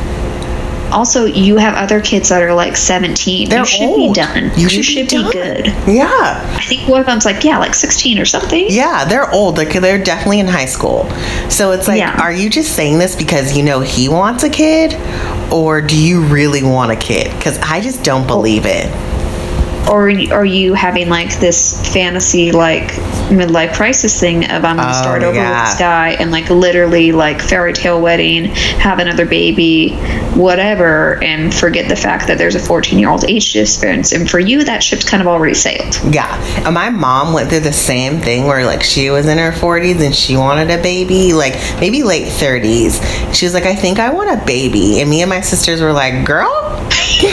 Also, 0.91 1.25
you 1.25 1.57
have 1.57 1.75
other 1.75 2.01
kids 2.01 2.29
that 2.29 2.41
are 2.43 2.53
like 2.53 2.75
17. 2.75 3.49
They're 3.49 3.59
you 3.59 3.65
should 3.65 3.81
old. 3.89 4.13
be 4.13 4.21
done. 4.21 4.43
You 4.55 4.63
You, 4.63 4.69
should 4.69 4.85
should, 4.85 5.09
be 5.09 5.23
be, 5.23 5.31
good. 5.31 5.67
Yeah. 5.87 6.09
I 6.57 6.63
think 6.67 6.87
one 6.87 6.99
of 7.01 7.05
them's 7.05 7.25
like, 7.25 7.43
yeah, 7.43 7.57
like 7.57 7.73
16 7.73 8.19
or 8.19 8.25
something. 8.25 8.65
Yeah, 8.69 9.05
they're 9.05 9.29
old. 9.31 9.57
Like 9.57 9.71
they're 9.73 10.03
definitely 10.03 10.39
in 10.39 10.47
high 10.47 10.65
school. 10.65 11.09
So 11.49 11.71
it's 11.71 11.87
like, 11.87 11.99
Yeah. 11.99 12.19
are 12.21 12.31
you 12.31 12.49
just 12.49 12.75
saying 12.75 12.99
this 12.99 13.15
because 13.15 13.55
you 13.57 13.63
know 13.63 13.79
he 13.81 14.09
wants 14.09 14.43
a 14.43 14.49
kid, 14.49 14.93
or 15.51 15.81
do 15.81 15.97
you 15.97 16.21
really 16.23 16.63
want 16.63 16.91
a 16.91 16.95
kid? 16.95 17.35
Because 17.37 17.57
I 17.59 17.81
just 17.81 18.03
don't 18.03 18.25
oh. 18.25 18.27
believe 18.27 18.63
it. 18.65 18.87
Or 19.89 20.09
are 20.09 20.45
you 20.45 20.73
having 20.73 21.09
like 21.09 21.39
this 21.39 21.73
fantasy, 21.93 22.51
like 22.51 22.91
midlife 23.31 23.73
crisis 23.73 24.19
thing 24.19 24.49
of 24.49 24.63
I'm 24.65 24.77
going 24.77 24.87
Oh, 24.87 24.91
to 24.91 24.97
start 24.97 25.23
over 25.23 25.35
yeah. 25.35 25.61
with 25.61 25.69
this 25.71 25.79
guy 25.79 26.09
and 26.11 26.31
like 26.31 26.49
literally 26.49 27.11
like 27.11 27.41
fairy 27.41 27.73
tale 27.73 28.01
wedding, 28.01 28.45
have 28.45 28.99
another 28.99 29.25
baby, 29.25 29.95
whatever, 30.35 31.21
and 31.23 31.53
forget 31.53 31.89
the 31.89 31.95
fact 31.95 32.27
that 32.27 32.37
there's 32.37 32.55
a 32.55 32.59
14 32.59 32.99
year 32.99 33.09
old 33.09 33.23
age 33.25 33.53
difference. 33.53 34.11
And 34.11 34.29
for 34.29 34.39
you, 34.39 34.63
that 34.63 34.83
ship's 34.83 35.03
kind 35.07 35.21
of 35.21 35.27
already 35.27 35.53
sailed. 35.55 35.99
Yeah, 36.13 36.33
and 36.65 36.73
my 36.73 36.89
mom 36.89 37.33
went 37.33 37.49
through 37.49 37.61
the 37.61 37.73
same 37.73 38.19
thing 38.19 38.45
where 38.45 38.65
like 38.65 38.83
she 38.83 39.09
was 39.09 39.27
in 39.27 39.37
her 39.37 39.51
40s 39.51 39.99
and 40.05 40.15
she 40.15 40.37
wanted 40.37 40.69
a 40.71 40.81
baby, 40.81 41.33
like 41.33 41.53
maybe 41.79 42.03
late 42.03 42.27
30s. 42.27 43.33
She 43.33 43.45
was 43.45 43.53
like, 43.53 43.65
I 43.65 43.75
think 43.75 43.99
I 43.99 44.11
want 44.13 44.41
a 44.41 44.45
baby, 44.45 45.01
and 45.01 45.09
me 45.09 45.21
and 45.21 45.29
my 45.29 45.41
sisters 45.41 45.81
were 45.81 45.93
like, 45.93 46.25
girl. 46.25 46.49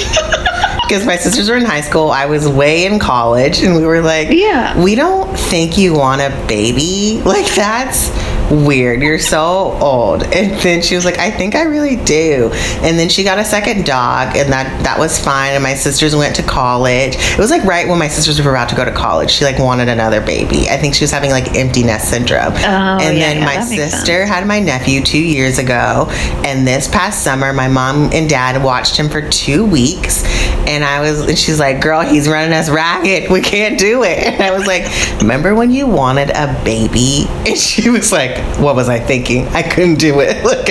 Because 0.89 1.05
my 1.05 1.17
sisters 1.17 1.51
were 1.51 1.57
in 1.59 1.67
high 1.67 1.83
school, 1.83 2.11
I 2.11 2.25
was 2.25 2.49
way 2.49 2.87
in 2.87 2.99
college, 2.99 3.61
and 3.61 3.77
we 3.77 3.85
were 3.85 4.01
like, 4.01 4.29
Yeah. 4.31 4.83
we 4.83 4.95
don't 4.95 5.29
think 5.39 5.77
you 5.77 5.93
want 5.93 6.23
a 6.23 6.31
baby. 6.49 7.21
Like, 7.27 7.45
that's 7.55 8.09
weird. 8.51 9.03
You're 9.03 9.19
so 9.19 9.79
old. 9.81 10.23
And 10.23 10.53
then 10.61 10.83
she 10.83 10.95
was 10.95 11.05
like, 11.05 11.19
I 11.19 11.31
think 11.31 11.55
I 11.55 11.63
really 11.63 11.97
do. 11.97 12.51
And 12.83 12.99
then 12.99 13.09
she 13.09 13.25
got 13.25 13.39
a 13.39 13.45
second 13.45 13.85
dog, 13.85 14.37
and 14.37 14.53
that, 14.53 14.83
that 14.85 14.99
was 14.99 15.19
fine. 15.19 15.55
And 15.55 15.63
my 15.63 15.75
sisters 15.75 16.15
went 16.15 16.37
to 16.37 16.43
college. 16.43 17.17
It 17.17 17.39
was 17.39 17.51
like 17.51 17.65
right 17.65 17.89
when 17.89 17.99
my 17.99 18.09
sisters 18.09 18.41
were 18.41 18.51
about 18.51 18.69
to 18.71 18.77
go 18.77 18.85
to 18.85 18.93
college. 18.93 19.31
She 19.31 19.45
like 19.45 19.59
wanted 19.59 19.89
another 19.89 20.21
baby. 20.21 20.69
I 20.69 20.77
think 20.77 20.95
she 20.95 21.05
was 21.05 21.11
having 21.11 21.31
like 21.31 21.55
empty 21.55 21.83
nest 21.83 22.11
syndrome. 22.11 22.55
and 22.55 23.19
yeah, 23.19 23.29
then 23.29 23.39
yeah, 23.39 23.45
my 23.45 23.61
sister 23.65 24.25
had 24.25 24.47
my 24.47 24.61
nephew 24.61 25.03
two 25.03 25.23
years 25.23 25.59
ago. 25.59 26.07
And 26.45 26.67
this 26.67 26.89
past 26.89 27.23
summer, 27.23 27.53
my 27.53 27.69
mom 27.69 28.11
and 28.13 28.29
dad 28.29 28.63
watched 28.63 28.97
him 28.97 29.09
for 29.09 29.29
two 29.29 29.65
weeks. 29.67 30.25
And 30.67 30.85
I 30.85 31.01
was, 31.01 31.21
and 31.29 31.39
she's 31.39 31.59
like, 31.59 31.81
girl, 31.81 32.01
he's 32.03 32.29
running 32.29 32.53
us 32.53 32.69
ragged. 32.69 33.31
We 33.31 33.41
can't 33.41 33.79
do 33.79 34.03
it. 34.05 34.19
And 34.19 34.43
I 34.43 34.57
was 34.57 34.67
like, 34.67 34.85
remember 35.21 35.55
when 35.55 35.71
you 35.71 35.87
wanted 35.87 36.31
a 36.31 36.61
baby? 36.65 37.25
And 37.47 37.57
she 37.57 37.89
was 37.91 38.13
like, 38.13 38.38
what 38.61 38.75
was 38.77 38.89
I 38.89 38.99
thinking? 38.99 39.47
I 39.49 39.63
couldn't 39.63 39.97
do 39.97 40.21
it. 40.21 40.43
Look, 40.49 40.67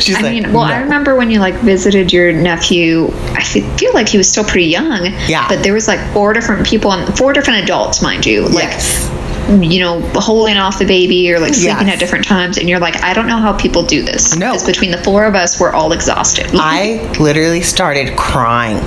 she's 0.00 0.16
I 0.16 0.20
like, 0.22 0.32
mean, 0.42 0.52
well, 0.52 0.62
I 0.64 0.80
remember 0.80 1.14
when 1.16 1.30
you 1.30 1.40
like 1.40 1.54
visited 1.56 2.12
your 2.12 2.32
nephew. 2.32 3.08
I 3.34 3.42
feel 3.44 3.92
like 3.94 4.08
he 4.08 4.18
was 4.18 4.30
still 4.30 4.44
pretty 4.44 4.66
young. 4.66 5.06
Yeah. 5.26 5.46
But 5.48 5.62
there 5.62 5.72
was 5.72 5.88
like 5.88 6.00
four 6.12 6.32
different 6.32 6.66
people 6.66 6.92
and 6.92 7.16
four 7.16 7.32
different 7.32 7.62
adults, 7.64 8.02
mind 8.02 8.26
you. 8.26 8.42
Like, 8.42 8.64
Yes. 8.64 9.10
you 9.48 9.78
know, 9.80 10.00
holding 10.14 10.56
off 10.56 10.78
the 10.78 10.84
baby 10.86 11.32
or 11.32 11.38
like 11.38 11.54
sleeping 11.54 11.86
Yes. 11.86 11.94
at 11.94 11.98
different 12.00 12.24
times, 12.26 12.58
and 12.58 12.68
you're 12.68 12.80
like, 12.80 13.02
I 13.02 13.14
don't 13.14 13.26
know 13.28 13.38
how 13.38 13.52
people 13.56 13.82
do 13.84 14.02
this. 14.02 14.36
No. 14.36 14.52
Because 14.52 14.66
between 14.66 14.90
the 14.90 14.98
four 15.04 15.24
of 15.24 15.34
us, 15.34 15.60
we're 15.60 15.72
all 15.72 15.92
exhausted. 15.92 16.46
I 16.54 17.10
literally 17.20 17.60
started 17.62 18.16
crying. 18.16 18.78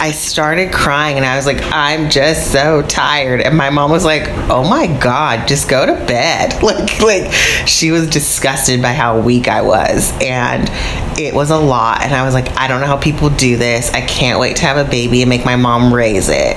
I 0.00 0.10
started 0.12 0.72
crying 0.72 1.16
and 1.16 1.26
I 1.26 1.36
was 1.36 1.46
like, 1.46 1.60
I'm 1.64 2.10
just 2.10 2.52
so 2.52 2.82
tired. 2.82 3.40
And 3.40 3.56
my 3.56 3.70
mom 3.70 3.90
was 3.90 4.04
like, 4.04 4.28
Oh 4.48 4.68
my 4.68 4.86
God, 4.86 5.46
just 5.48 5.68
go 5.68 5.86
to 5.86 5.92
bed. 6.06 6.54
Like, 6.66 7.00
like 7.00 7.32
she 7.66 7.92
was 7.92 8.10
disgusted 8.10 8.82
by 8.82 8.92
how 8.92 9.20
weak 9.20 9.46
I 9.46 9.62
was. 9.62 10.12
And 10.20 10.68
it 11.16 11.32
was 11.32 11.50
a 11.50 11.56
lot. 11.56 12.02
And 12.02 12.12
I 12.12 12.24
was 12.24 12.34
like, 12.34 12.48
I 12.56 12.66
don't 12.66 12.80
know 12.80 12.88
how 12.88 12.96
people 12.96 13.30
do 13.30 13.56
this. 13.56 13.90
I 13.92 14.00
can't 14.00 14.40
wait 14.40 14.56
to 14.56 14.62
have 14.62 14.84
a 14.84 14.88
baby 14.88 15.22
and 15.22 15.28
make 15.28 15.44
my 15.44 15.54
mom 15.54 15.94
raise 15.94 16.28
it. 16.28 16.56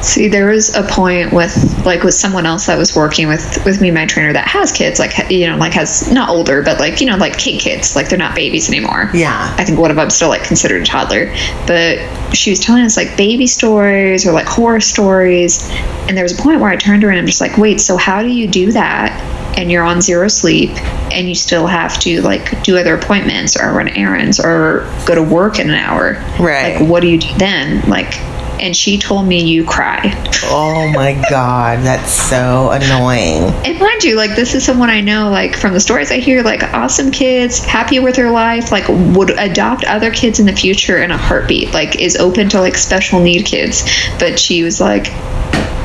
See, 0.00 0.28
there 0.28 0.46
was 0.46 0.74
a 0.74 0.84
point 0.84 1.32
with 1.32 1.84
like 1.84 2.02
with 2.02 2.14
someone 2.14 2.46
else 2.46 2.66
that 2.66 2.78
was 2.78 2.94
working 2.94 3.26
with 3.28 3.64
with 3.64 3.80
me, 3.80 3.90
my 3.90 4.06
trainer 4.06 4.32
that 4.32 4.46
has 4.46 4.70
kids, 4.72 4.98
like 4.98 5.30
you 5.30 5.48
know, 5.48 5.56
like 5.56 5.72
has 5.74 6.10
not 6.12 6.28
older, 6.28 6.62
but 6.62 6.78
like 6.78 7.00
you 7.00 7.06
know, 7.06 7.16
like 7.16 7.36
kid 7.36 7.60
kids, 7.60 7.96
like 7.96 8.08
they're 8.08 8.18
not 8.18 8.34
babies 8.36 8.68
anymore. 8.68 9.10
Yeah. 9.12 9.54
I 9.58 9.64
think 9.64 9.78
one 9.78 9.90
of 9.90 9.96
them 9.96 10.10
still 10.10 10.28
like 10.28 10.44
considered 10.44 10.82
a 10.82 10.84
toddler, 10.84 11.34
but 11.66 11.98
she 12.34 12.50
was 12.50 12.60
telling 12.60 12.84
us 12.84 12.96
like 12.96 13.16
baby 13.16 13.46
stories 13.46 14.26
or 14.26 14.32
like 14.32 14.46
horror 14.46 14.80
stories, 14.80 15.68
and 16.06 16.16
there 16.16 16.24
was 16.24 16.38
a 16.38 16.42
point 16.42 16.60
where 16.60 16.70
I 16.70 16.76
turned 16.76 17.00
to 17.02 17.08
her 17.08 17.10
and 17.10 17.18
I'm 17.18 17.26
just 17.26 17.40
like, 17.40 17.58
wait, 17.58 17.80
so 17.80 17.96
how 17.96 18.22
do 18.22 18.28
you 18.28 18.46
do 18.46 18.72
that? 18.72 19.34
And 19.58 19.72
you're 19.72 19.82
on 19.82 20.00
zero 20.00 20.28
sleep, 20.28 20.70
and 21.12 21.28
you 21.28 21.34
still 21.34 21.66
have 21.66 21.98
to 22.00 22.22
like 22.22 22.62
do 22.62 22.78
other 22.78 22.94
appointments 22.94 23.60
or 23.60 23.72
run 23.72 23.88
errands 23.88 24.38
or 24.38 24.88
go 25.04 25.16
to 25.16 25.22
work 25.22 25.58
in 25.58 25.68
an 25.68 25.74
hour. 25.74 26.12
Right. 26.38 26.78
Like, 26.78 26.88
what 26.88 27.00
do 27.00 27.08
you 27.08 27.18
do 27.18 27.34
then? 27.38 27.88
Like, 27.90 28.14
and 28.60 28.76
she 28.76 28.98
told 28.98 29.26
me 29.26 29.44
you 29.44 29.64
cry. 29.64 30.12
Oh 30.44 30.90
my 30.94 31.14
God, 31.30 31.80
that's 31.84 32.10
so 32.10 32.70
annoying. 32.70 33.42
And 33.64 33.78
mind 33.78 34.04
you, 34.04 34.16
like 34.16 34.34
this 34.36 34.54
is 34.54 34.64
someone 34.64 34.90
I 34.90 35.00
know, 35.00 35.30
like 35.30 35.56
from 35.56 35.72
the 35.72 35.80
stories 35.80 36.10
I 36.10 36.18
hear, 36.18 36.42
like 36.42 36.62
awesome 36.62 37.10
kids, 37.10 37.58
happy 37.64 37.98
with 38.00 38.16
their 38.16 38.30
life, 38.30 38.70
like 38.72 38.86
would 38.88 39.30
adopt 39.30 39.84
other 39.84 40.10
kids 40.10 40.40
in 40.40 40.46
the 40.46 40.52
future 40.54 40.98
in 41.02 41.10
a 41.10 41.16
heartbeat, 41.18 41.72
like 41.72 42.00
is 42.00 42.16
open 42.16 42.48
to 42.50 42.60
like 42.60 42.76
special 42.76 43.20
need 43.20 43.44
kids. 43.46 43.84
But 44.18 44.38
she 44.38 44.62
was 44.62 44.80
like, 44.80 45.06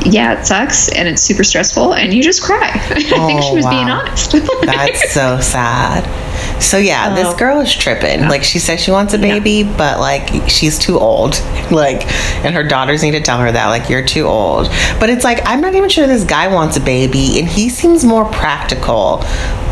yeah, 0.06 0.40
it 0.40 0.46
sucks 0.46 0.90
and 0.90 1.08
it's 1.08 1.22
super 1.22 1.44
stressful, 1.44 1.94
and 1.96 2.14
you 2.14 2.22
just 2.22 2.44
cry. 2.44 2.70
I 2.74 3.00
think 3.00 3.42
she 3.42 3.50
Oh, 3.52 3.56
was 3.56 3.66
being 3.68 3.90
oh, 3.90 3.94
honest. 4.06 4.32
That's 4.64 5.14
so 5.14 5.40
sad. 5.40 6.04
So 6.64 6.78
yeah, 6.78 7.14
this 7.14 7.28
Oh. 7.28 7.36
girl 7.38 7.60
is 7.60 7.72
tripping. 7.74 8.22
Like 8.30 8.44
she 8.44 8.58
says 8.60 8.80
she 8.82 8.92
wants 8.92 9.14
a 9.14 9.18
Yeah. 9.18 9.40
baby, 9.40 9.64
but 9.64 10.00
like 10.00 10.50
she's 10.50 10.80
too 10.80 11.00
old. 11.00 11.42
Like 11.72 12.06
and 12.46 12.54
her 12.54 12.64
daughters 12.64 13.02
need 13.02 13.12
to 13.12 13.22
tell 13.22 13.38
her 13.40 13.52
that 13.52 13.68
like 13.68 13.90
you're 13.90 14.06
too 14.06 14.26
old. 14.26 14.68
But 15.00 15.10
it's 15.10 15.24
like 15.24 15.40
I'm 15.46 15.60
not 15.62 15.74
even 15.76 15.90
sure 15.90 16.06
this 16.08 16.24
guy 16.24 16.48
wants 16.48 16.78
a 16.78 16.82
baby 16.82 17.40
and 17.40 17.48
he 17.48 17.70
seems 17.70 18.04
more 18.06 18.26
practical. 18.26 19.20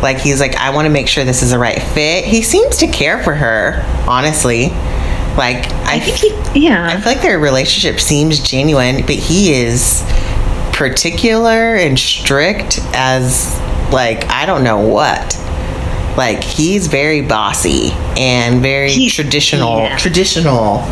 Like 0.02 0.18
he's 0.18 0.40
like 0.40 0.56
I 0.56 0.70
want 0.70 0.86
to 0.86 0.90
make 0.90 1.06
sure 1.06 1.24
this 1.24 1.42
is 1.42 1.50
the 1.50 1.58
right 1.58 1.80
fit. 1.80 2.24
He 2.24 2.42
seems 2.42 2.78
to 2.78 2.86
care 2.88 3.22
for 3.22 3.34
her, 3.34 3.84
honestly. 4.08 4.68
Like 5.36 5.66
I, 5.86 5.94
I 5.96 6.00
think 6.00 6.16
he, 6.54 6.66
yeah. 6.66 6.88
I 6.88 6.96
feel 7.00 7.12
like 7.12 7.22
their 7.22 7.38
relationship 7.38 8.00
seems 8.00 8.40
genuine, 8.40 9.02
but 9.02 9.10
he 9.16 9.52
is 9.54 10.02
particular 10.72 11.76
and 11.76 11.98
strict 11.98 12.80
as 12.94 13.56
like 13.92 14.24
I 14.28 14.46
don't 14.46 14.64
know 14.64 14.78
what. 14.80 15.36
Like 16.16 16.42
he's 16.44 16.88
very 16.88 17.22
bossy 17.22 17.90
and 18.18 18.60
very 18.60 18.90
He- 18.92 19.08
traditional 19.08 19.78
yeah. 19.78 19.96
traditional 19.96 20.84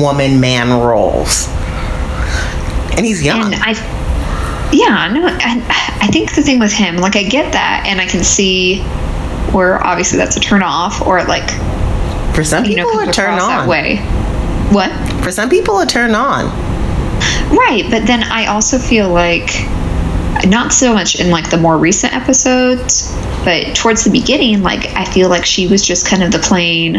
woman 0.00 0.40
man 0.40 0.70
roles. 0.80 1.48
And 2.96 3.06
he's 3.06 3.22
young. 3.22 3.52
and 3.54 3.62
I, 3.62 3.72
yeah, 4.72 5.08
no, 5.12 5.26
I, 5.26 5.98
I 6.02 6.06
think 6.08 6.34
the 6.34 6.42
thing 6.42 6.58
with 6.58 6.72
him, 6.72 6.96
like, 6.98 7.16
I 7.16 7.22
get 7.22 7.52
that, 7.52 7.84
and 7.86 8.00
I 8.00 8.06
can 8.06 8.22
see 8.22 8.80
where 9.52 9.82
obviously 9.84 10.18
that's 10.18 10.36
a 10.36 10.40
turn 10.40 10.62
off, 10.62 11.00
or 11.06 11.22
like, 11.24 11.48
For 12.34 12.44
some 12.44 12.64
you 12.66 12.76
know, 12.76 12.84
people 12.84 13.00
comes 13.00 13.08
a 13.10 13.12
turn 13.12 13.34
across 13.34 13.48
that 13.48 13.60
on. 13.60 13.68
way. 13.68 13.96
What? 14.70 14.90
For 15.24 15.30
some 15.30 15.48
people 15.48 15.80
a 15.80 15.86
turn 15.86 16.14
on. 16.14 16.46
Right, 17.50 17.84
but 17.90 18.06
then 18.06 18.22
I 18.22 18.46
also 18.46 18.78
feel 18.78 19.08
like 19.10 19.50
not 20.46 20.72
so 20.72 20.92
much 20.92 21.18
in 21.20 21.30
like 21.30 21.50
the 21.50 21.58
more 21.58 21.78
recent 21.78 22.14
episodes, 22.14 23.10
but 23.44 23.74
towards 23.74 24.04
the 24.04 24.10
beginning, 24.10 24.62
like 24.62 24.86
I 24.94 25.04
feel 25.04 25.28
like 25.28 25.44
she 25.44 25.66
was 25.66 25.82
just 25.84 26.06
kind 26.06 26.22
of 26.22 26.32
the 26.32 26.38
plain. 26.38 26.96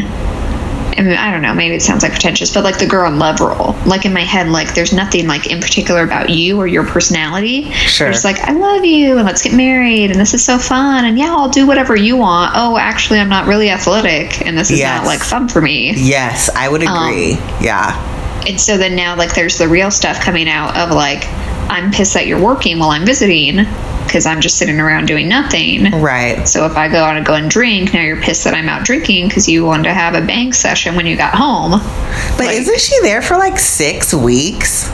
I 0.96 1.02
mean, 1.02 1.18
I 1.18 1.32
don't 1.32 1.42
know. 1.42 1.56
Maybe 1.56 1.74
it 1.76 1.82
sounds 1.82 2.04
like 2.04 2.12
pretentious, 2.12 2.54
but 2.54 2.64
like 2.64 2.78
the 2.78 2.86
girl 2.86 3.12
in 3.12 3.18
love 3.18 3.40
role. 3.42 3.76
Like 3.88 4.06
in 4.06 4.14
my 4.14 4.22
head, 4.22 4.48
like 4.50 4.76
there's 4.76 4.94
nothing 4.94 5.28
like 5.28 5.48
in 5.48 5.60
particular 5.60 6.04
about 6.04 6.30
you 6.30 6.60
or 6.60 6.68
your 6.68 6.86
personality. 6.86 7.72
Sure. 7.72 8.12
Just 8.12 8.24
like 8.24 8.38
I 8.40 8.52
love 8.52 8.86
you 8.86 9.18
and 9.18 9.26
let's 9.26 9.42
get 9.42 9.56
married 9.56 10.12
and 10.12 10.20
this 10.20 10.36
is 10.36 10.46
so 10.46 10.60
fun 10.60 11.06
and 11.06 11.18
yeah, 11.18 11.32
I'll 11.36 11.50
do 11.50 11.66
whatever 11.66 11.96
you 11.96 12.18
want. 12.18 12.52
Oh, 12.56 12.78
actually, 12.78 13.20
I'm 13.20 13.30
not 13.30 13.48
really 13.48 13.72
athletic 13.72 14.46
and 14.46 14.56
this 14.56 14.70
is 14.70 14.78
Yes. 14.80 15.00
not 15.02 15.08
like 15.08 15.22
fun 15.22 15.48
for 15.50 15.62
me. 15.62 15.94
Yes, 15.96 16.50
I 16.56 16.70
would 16.70 16.84
Um, 16.84 16.96
agree. 17.08 17.40
yeah. 17.60 18.00
And 18.48 18.60
so 18.62 18.78
then 18.78 18.96
now, 18.96 19.16
like, 19.16 19.34
there's 19.34 19.58
the 19.58 19.70
real 19.70 19.90
stuff 19.90 20.20
coming 20.20 20.48
out 20.50 20.76
of 20.78 20.92
like, 20.92 21.26
I'm 21.72 21.92
pissed 21.92 22.14
that 22.14 22.28
you're 22.28 22.42
working 22.42 22.78
while 22.78 22.90
I'm 22.92 23.06
visiting 23.06 23.66
because 24.06 24.26
I'm 24.26 24.42
just 24.42 24.58
sitting 24.58 24.80
around 24.80 25.08
doing 25.08 25.28
nothing. 25.28 25.92
Right. 25.92 26.48
So 26.48 26.66
if 26.66 26.76
I 26.78 26.88
go 26.88 27.04
out 27.04 27.18
and 27.18 27.26
go 27.26 27.34
and 27.34 27.50
drink, 27.50 27.94
now 27.94 28.02
you're 28.02 28.22
pissed 28.22 28.44
that 28.46 28.54
I'm 28.54 28.70
out 28.70 28.84
drinking 28.86 29.28
because 29.28 29.48
you 29.48 29.66
wanted 29.66 29.84
to 29.84 29.94
have 29.94 30.14
a 30.16 30.26
bang 30.26 30.54
session 30.54 30.96
when 30.96 31.06
you 31.06 31.16
got 31.18 31.34
home. 31.34 31.72
But 32.38 32.48
Like- 32.48 32.58
isn't 32.58 32.80
she 32.80 33.00
there 33.02 33.22
for 33.22 33.38
like 33.38 33.58
six 33.60 34.14
weeks? 34.14 34.90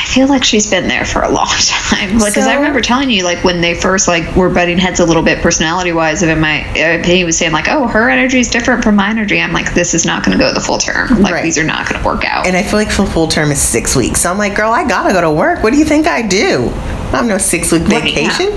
I 0.00 0.04
feel 0.04 0.28
like 0.28 0.44
she's 0.44 0.70
been 0.70 0.86
there 0.86 1.04
for 1.04 1.22
a 1.22 1.28
long 1.28 1.48
time. 1.58 2.18
Like, 2.18 2.32
because 2.32 2.46
I 2.46 2.54
remember 2.54 2.80
telling 2.80 3.10
you, 3.10 3.24
like, 3.24 3.42
when 3.42 3.60
they 3.60 3.74
first 3.74 4.06
like 4.06 4.36
were 4.36 4.48
butting 4.48 4.78
heads 4.78 5.00
a 5.00 5.04
little 5.04 5.22
bit 5.24 5.42
personality 5.42 5.92
wise, 5.92 6.22
and 6.22 6.40
my 6.40 6.60
opinion 6.76 7.24
uh, 7.24 7.26
was 7.26 7.36
saying 7.38 7.52
like, 7.52 7.66
oh, 7.68 7.88
her 7.88 8.08
energy 8.08 8.38
is 8.38 8.48
different 8.48 8.84
from 8.84 8.94
my 8.96 9.10
energy. 9.10 9.40
I'm 9.40 9.52
like, 9.52 9.74
this 9.74 9.94
is 9.94 10.06
not 10.06 10.24
going 10.24 10.38
to 10.38 10.42
go 10.42 10.54
the 10.54 10.60
full 10.60 10.78
term. 10.78 11.20
Like, 11.20 11.32
Right. 11.34 11.42
these 11.42 11.58
are 11.58 11.64
not 11.64 11.88
going 11.88 12.00
to 12.00 12.06
work 12.06 12.24
out. 12.24 12.46
And 12.46 12.56
I 12.56 12.62
feel 12.62 12.78
like 12.78 12.90
for 12.90 13.04
full 13.06 13.26
term 13.28 13.50
is 13.50 13.60
six 13.60 13.96
weeks. 13.96 14.20
So 14.22 14.30
I'm 14.30 14.38
like, 14.38 14.54
girl, 14.54 14.70
I 14.70 14.86
gotta 14.86 15.12
go 15.12 15.20
to 15.20 15.30
work. 15.32 15.62
What 15.62 15.72
do 15.72 15.78
you 15.78 15.84
think 15.84 16.06
I 16.06 16.22
do? 16.22 16.68
I 16.72 17.16
have 17.18 17.26
no 17.26 17.38
six 17.38 17.72
week 17.72 17.82
Right, 17.88 18.02
vacation. 18.02 18.52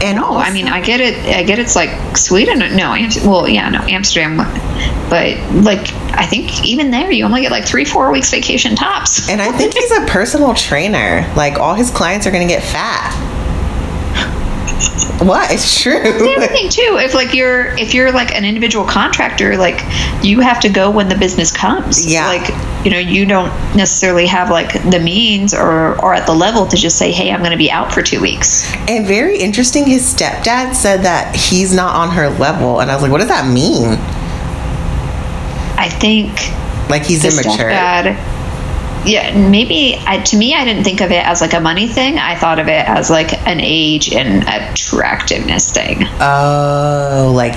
And 0.00 0.16
No, 0.16 0.36
I 0.36 0.52
mean, 0.52 0.68
I 0.68 0.80
get 0.80 1.00
it. 1.00 1.18
I 1.36 1.42
get 1.42 1.58
it's 1.58 1.74
like 1.76 2.16
Sweden. 2.16 2.60
No, 2.76 2.94
Amst- 2.94 3.24
well, 3.26 3.48
yeah, 3.48 3.68
no, 3.68 3.80
Amsterdam. 3.80 4.36
But 5.10 5.36
like, 5.64 5.92
I 6.18 6.26
think 6.26 6.64
even 6.64 6.90
there, 6.90 7.10
you 7.12 7.24
only 7.24 7.42
get 7.42 7.52
like 7.52 7.66
three, 7.66 7.84
four 7.84 8.10
weeks 8.10 8.30
vacation 8.30 8.74
tops. 8.74 9.28
and 9.30 9.40
I 9.40 9.52
think 9.52 9.74
he's 9.74 9.92
a 9.92 10.04
personal 10.06 10.52
trainer. 10.52 11.32
Like 11.36 11.58
all 11.58 11.74
his 11.74 11.90
clients 11.90 12.26
are 12.26 12.32
gonna 12.32 12.48
get 12.48 12.62
fat. 12.62 13.14
What? 15.22 15.50
It's 15.50 15.80
true. 15.82 16.00
the 16.00 16.34
other 16.36 16.46
thing 16.46 16.68
too, 16.68 16.98
if 17.00 17.12
like 17.14 17.34
you're 17.34 17.76
if 17.76 17.92
you're 17.92 18.12
like 18.12 18.34
an 18.34 18.44
individual 18.44 18.84
contractor, 18.84 19.56
like 19.56 19.80
you 20.22 20.40
have 20.40 20.60
to 20.60 20.68
go 20.68 20.90
when 20.90 21.08
the 21.08 21.16
business 21.16 21.50
comes. 21.50 22.10
Yeah. 22.10 22.26
Like 22.28 22.48
you 22.84 22.92
know, 22.92 22.98
you 22.98 23.26
don't 23.26 23.50
necessarily 23.74 24.26
have 24.26 24.50
like 24.50 24.72
the 24.90 25.00
means 25.00 25.54
or 25.54 26.00
or 26.00 26.14
at 26.14 26.26
the 26.26 26.34
level 26.34 26.66
to 26.66 26.76
just 26.76 26.98
say, 26.98 27.10
hey, 27.10 27.32
I'm 27.32 27.40
going 27.40 27.50
to 27.52 27.58
be 27.58 27.70
out 27.70 27.92
for 27.92 28.02
two 28.02 28.20
weeks. 28.20 28.72
And 28.88 29.06
very 29.06 29.38
interesting, 29.38 29.86
his 29.86 30.02
stepdad 30.14 30.74
said 30.74 31.02
that 31.02 31.34
he's 31.34 31.74
not 31.74 31.96
on 31.96 32.10
her 32.14 32.28
level. 32.28 32.80
And 32.80 32.90
I 32.90 32.94
was 32.94 33.02
like, 33.02 33.10
what 33.10 33.18
does 33.18 33.28
that 33.28 33.52
mean? 33.52 33.98
I 35.78 35.88
think 35.88 36.30
Like 36.90 37.04
he's 37.04 37.24
immature. 37.24 37.70
Yeah, 39.06 39.32
maybe 39.48 39.94
I, 40.06 40.18
to 40.18 40.36
me, 40.36 40.54
I 40.54 40.64
didn't 40.64 40.82
think 40.82 41.00
of 41.00 41.12
it 41.12 41.24
as 41.24 41.40
like 41.40 41.54
a 41.54 41.60
money 41.60 41.86
thing. 41.86 42.18
I 42.18 42.34
thought 42.34 42.58
of 42.58 42.66
it 42.66 42.86
as 42.86 43.08
like 43.08 43.32
an 43.46 43.60
age 43.60 44.12
and 44.12 44.42
attractiveness 44.42 45.70
thing. 45.72 45.98
Oh, 46.20 47.32
like 47.34 47.54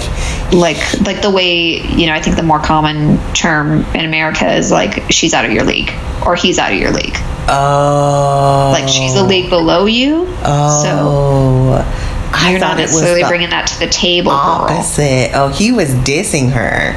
Like, 0.54 0.78
like 1.02 1.22
the 1.24 1.32
way 1.32 1.82
you 1.82 2.06
know, 2.06 2.14
I 2.14 2.22
think 2.22 2.36
the 2.38 2.44
more 2.44 2.60
common 2.60 3.18
term 3.34 3.84
in 3.96 4.06
America 4.06 4.54
is 4.54 4.72
like 4.72 5.12
she's 5.12 5.34
out 5.34 5.44
of 5.44 5.52
your 5.52 5.64
league 5.64 5.92
or 6.26 6.36
he's 6.36 6.60
out 6.60 6.72
of 6.72 6.78
your 6.80 6.92
league. 6.92 7.18
oh, 7.50 8.70
Like 8.72 8.88
she's 8.88 9.16
a 9.16 9.24
league 9.24 9.50
below 9.50 9.88
you, 9.88 10.28
so 10.28 10.44
Oh, 10.54 12.32
I 12.34 12.52
you're 12.52 12.60
thought 12.60 12.78
not 12.78 12.80
it 12.80 12.84
was 12.84 12.92
necessarily 12.94 13.24
bringing 13.24 13.50
that 13.50 13.68
to 13.68 13.80
the 13.80 13.88
table, 13.88 14.32
girl. 14.32 14.40
opposite. 14.40 15.32
Oh, 15.34 15.50
he 15.50 15.72
was 15.72 15.90
dissing 15.96 16.52
her. 16.52 16.96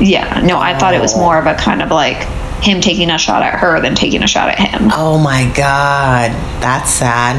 Yeah, 0.00 0.40
no, 0.44 0.58
I 0.58 0.78
thought 0.78 0.94
it 0.94 1.00
was 1.00 1.14
more 1.16 1.38
of 1.38 1.46
a 1.46 1.54
kind 1.54 1.82
of 1.82 1.90
like 1.90 2.16
him 2.62 2.80
taking 2.80 3.10
a 3.10 3.18
shot 3.18 3.42
at 3.42 3.58
her 3.58 3.80
than 3.80 3.94
taking 3.94 4.22
a 4.22 4.26
shot 4.26 4.48
at 4.48 4.58
him. 4.58 4.90
Oh 4.92 5.18
my 5.18 5.50
god, 5.56 6.30
that's 6.62 6.90
sad. 6.90 7.36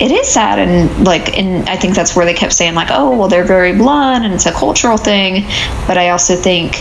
it 0.00 0.10
is 0.10 0.26
sad 0.28 0.58
and 0.58 1.04
like 1.06 1.36
and 1.38 1.68
i 1.68 1.76
think 1.76 1.94
that's 1.94 2.14
where 2.16 2.24
they 2.24 2.32
kept 2.34 2.52
saying 2.52 2.74
like 2.74 2.88
oh 2.90 3.16
well 3.16 3.28
they're 3.28 3.44
very 3.44 3.76
blunt 3.76 4.24
and 4.24 4.32
it's 4.34 4.46
a 4.46 4.52
cultural 4.52 4.96
thing 4.96 5.44
but 5.86 5.96
i 5.98 6.08
also 6.10 6.34
think 6.36 6.72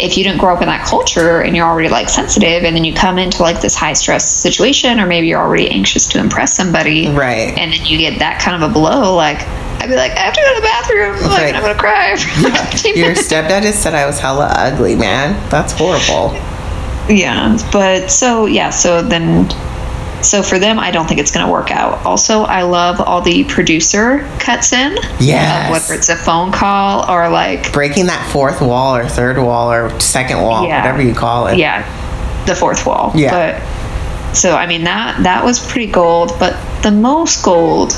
if 0.00 0.16
you 0.18 0.24
didn't 0.24 0.38
grow 0.38 0.54
up 0.54 0.60
in 0.60 0.68
that 0.68 0.84
culture 0.86 1.40
and 1.40 1.56
you're 1.56 1.66
already 1.66 1.88
like 1.88 2.08
sensitive 2.08 2.64
and 2.64 2.76
then 2.76 2.84
you 2.84 2.92
come 2.94 3.18
into 3.18 3.40
like 3.42 3.60
this 3.62 3.74
high 3.74 3.94
stress 3.94 4.30
situation 4.30 5.00
or 5.00 5.06
maybe 5.06 5.26
you're 5.26 5.40
already 5.40 5.70
anxious 5.70 6.06
to 6.06 6.18
impress 6.18 6.54
somebody 6.54 7.08
Right. 7.08 7.56
and 7.56 7.72
then 7.72 7.84
you 7.86 7.96
get 7.98 8.18
that 8.18 8.40
kind 8.42 8.62
of 8.62 8.68
a 8.70 8.72
blow 8.72 9.14
like 9.14 9.40
i'd 9.80 9.88
be 9.88 9.96
like 9.96 10.12
i 10.12 10.20
have 10.20 10.34
to 10.34 10.40
go 10.40 10.54
to 10.54 10.60
the 10.60 10.66
bathroom 10.66 11.14
like 11.30 11.38
Right. 11.42 11.54
i'm 11.54 11.62
gonna 11.62 11.74
cry 11.78 12.16
15 12.72 12.96
Your 12.96 13.14
stepdad 13.14 13.62
just 13.62 13.82
said 13.82 13.94
I 13.94 14.06
was 14.06 14.18
hella 14.18 14.46
ugly, 14.56 14.94
man. 14.96 15.34
That's 15.50 15.72
horrible. 15.72 16.34
yeah 17.08 17.56
but 17.72 18.10
so 18.10 18.46
yeah 18.46 18.70
so 18.70 19.02
then 19.02 19.48
So 20.22 20.42
for 20.42 20.58
them, 20.58 20.78
I 20.80 20.90
don't 20.90 21.06
think 21.06 21.20
it's 21.20 21.30
going 21.30 21.46
to 21.46 21.52
work 21.52 21.70
out. 21.70 22.04
Also, 22.04 22.42
I 22.42 22.62
love 22.62 23.00
all 23.00 23.20
the 23.20 23.44
producer 23.44 24.26
cuts 24.40 24.72
in. 24.72 24.96
Yeah. 25.20 25.66
Uh, 25.68 25.72
whether 25.72 25.94
it's 25.94 26.08
a 26.08 26.16
phone 26.16 26.50
call 26.50 27.08
or 27.08 27.28
like, 27.28 27.70
Breaking 27.72 28.06
that 28.06 28.26
fourth 28.32 28.60
wall 28.60 28.96
or 28.96 29.06
third 29.06 29.38
wall 29.38 29.70
or 29.70 29.90
second 30.00 30.40
wall, 30.42 30.66
Yeah. 30.66 30.80
whatever 30.80 31.02
you 31.02 31.14
call 31.14 31.46
it. 31.48 31.58
yeah, 31.58 31.84
the 32.46 32.54
fourth 32.56 32.86
wall. 32.86 33.12
Yeah. 33.14 33.30
But 33.30 34.34
so 34.36 34.56
I 34.56 34.66
mean 34.66 34.84
that 34.84 35.22
that 35.22 35.44
was 35.44 35.60
pretty 35.60 35.92
gold. 35.92 36.32
But 36.40 36.56
the 36.82 36.90
most 36.90 37.44
gold 37.44 37.92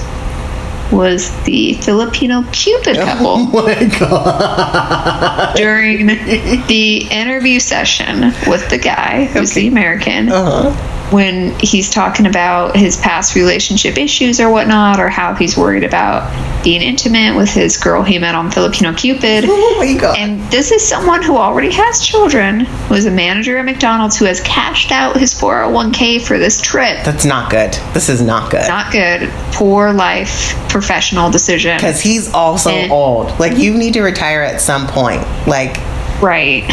was 0.92 1.30
the 1.44 1.74
Filipino 1.74 2.42
Cupid 2.52 2.96
couple. 2.96 3.26
Oh 3.28 3.46
my 3.66 3.98
god. 3.98 5.56
during 5.56 6.06
the 6.06 7.06
interview 7.10 7.60
session 7.60 8.32
with 8.46 8.68
the 8.70 8.78
guy 8.78 9.26
who's 9.26 9.52
the 9.52 9.68
American 9.68 10.30
Uh-huh. 10.30 10.94
When 11.10 11.58
he's 11.58 11.88
talking 11.90 12.26
about 12.26 12.76
his 12.76 12.96
past 12.98 13.34
relationship 13.34 13.96
issues 13.96 14.40
or 14.40 14.50
whatnot, 14.50 15.00
or 15.00 15.08
how 15.08 15.34
he's 15.34 15.56
worried 15.56 15.84
about 15.84 16.30
being 16.62 16.82
intimate 16.82 17.36
with 17.36 17.48
his 17.48 17.76
girl 17.78 18.02
he 18.02 18.18
met 18.18 18.34
on 18.34 18.50
Filipino 18.50 18.92
Cupid. 18.92 19.44
Oh 19.46 19.74
my 19.78 19.94
god. 19.94 20.18
And 20.18 20.40
this 20.50 20.70
is 20.70 20.86
someone 20.86 21.22
who 21.22 21.36
already 21.36 21.70
has 21.72 22.04
children, 22.04 22.60
who 22.60 22.94
is 22.94 23.06
a 23.06 23.10
manager 23.10 23.56
at 23.58 23.64
McDonald's, 23.64 24.18
who 24.18 24.24
has 24.26 24.40
cashed 24.42 24.92
out 24.92 25.16
his 25.16 25.32
401k 25.34 26.26
for 26.26 26.38
this 26.38 26.60
trip. 26.60 27.04
That's 27.04 27.24
not 27.24 27.50
good. 27.50 27.72
This 27.94 28.08
is 28.08 28.20
not 28.20 28.50
good. 28.50 28.66
Not 28.68 28.92
good. 28.92 29.30
Poor 29.52 29.92
life, 29.92 30.54
professional 30.68 31.30
decision. 31.30 31.76
Because 31.76 32.00
he's 32.00 32.32
also 32.34 32.70
Eh. 32.70 32.88
old. 32.90 33.38
Like, 33.38 33.56
you 33.56 33.72
need 33.74 33.94
to 33.94 34.02
retire 34.02 34.42
at 34.42 34.60
some 34.60 34.86
point. 34.86 35.24
Like, 35.46 35.78
Right. 36.20 36.64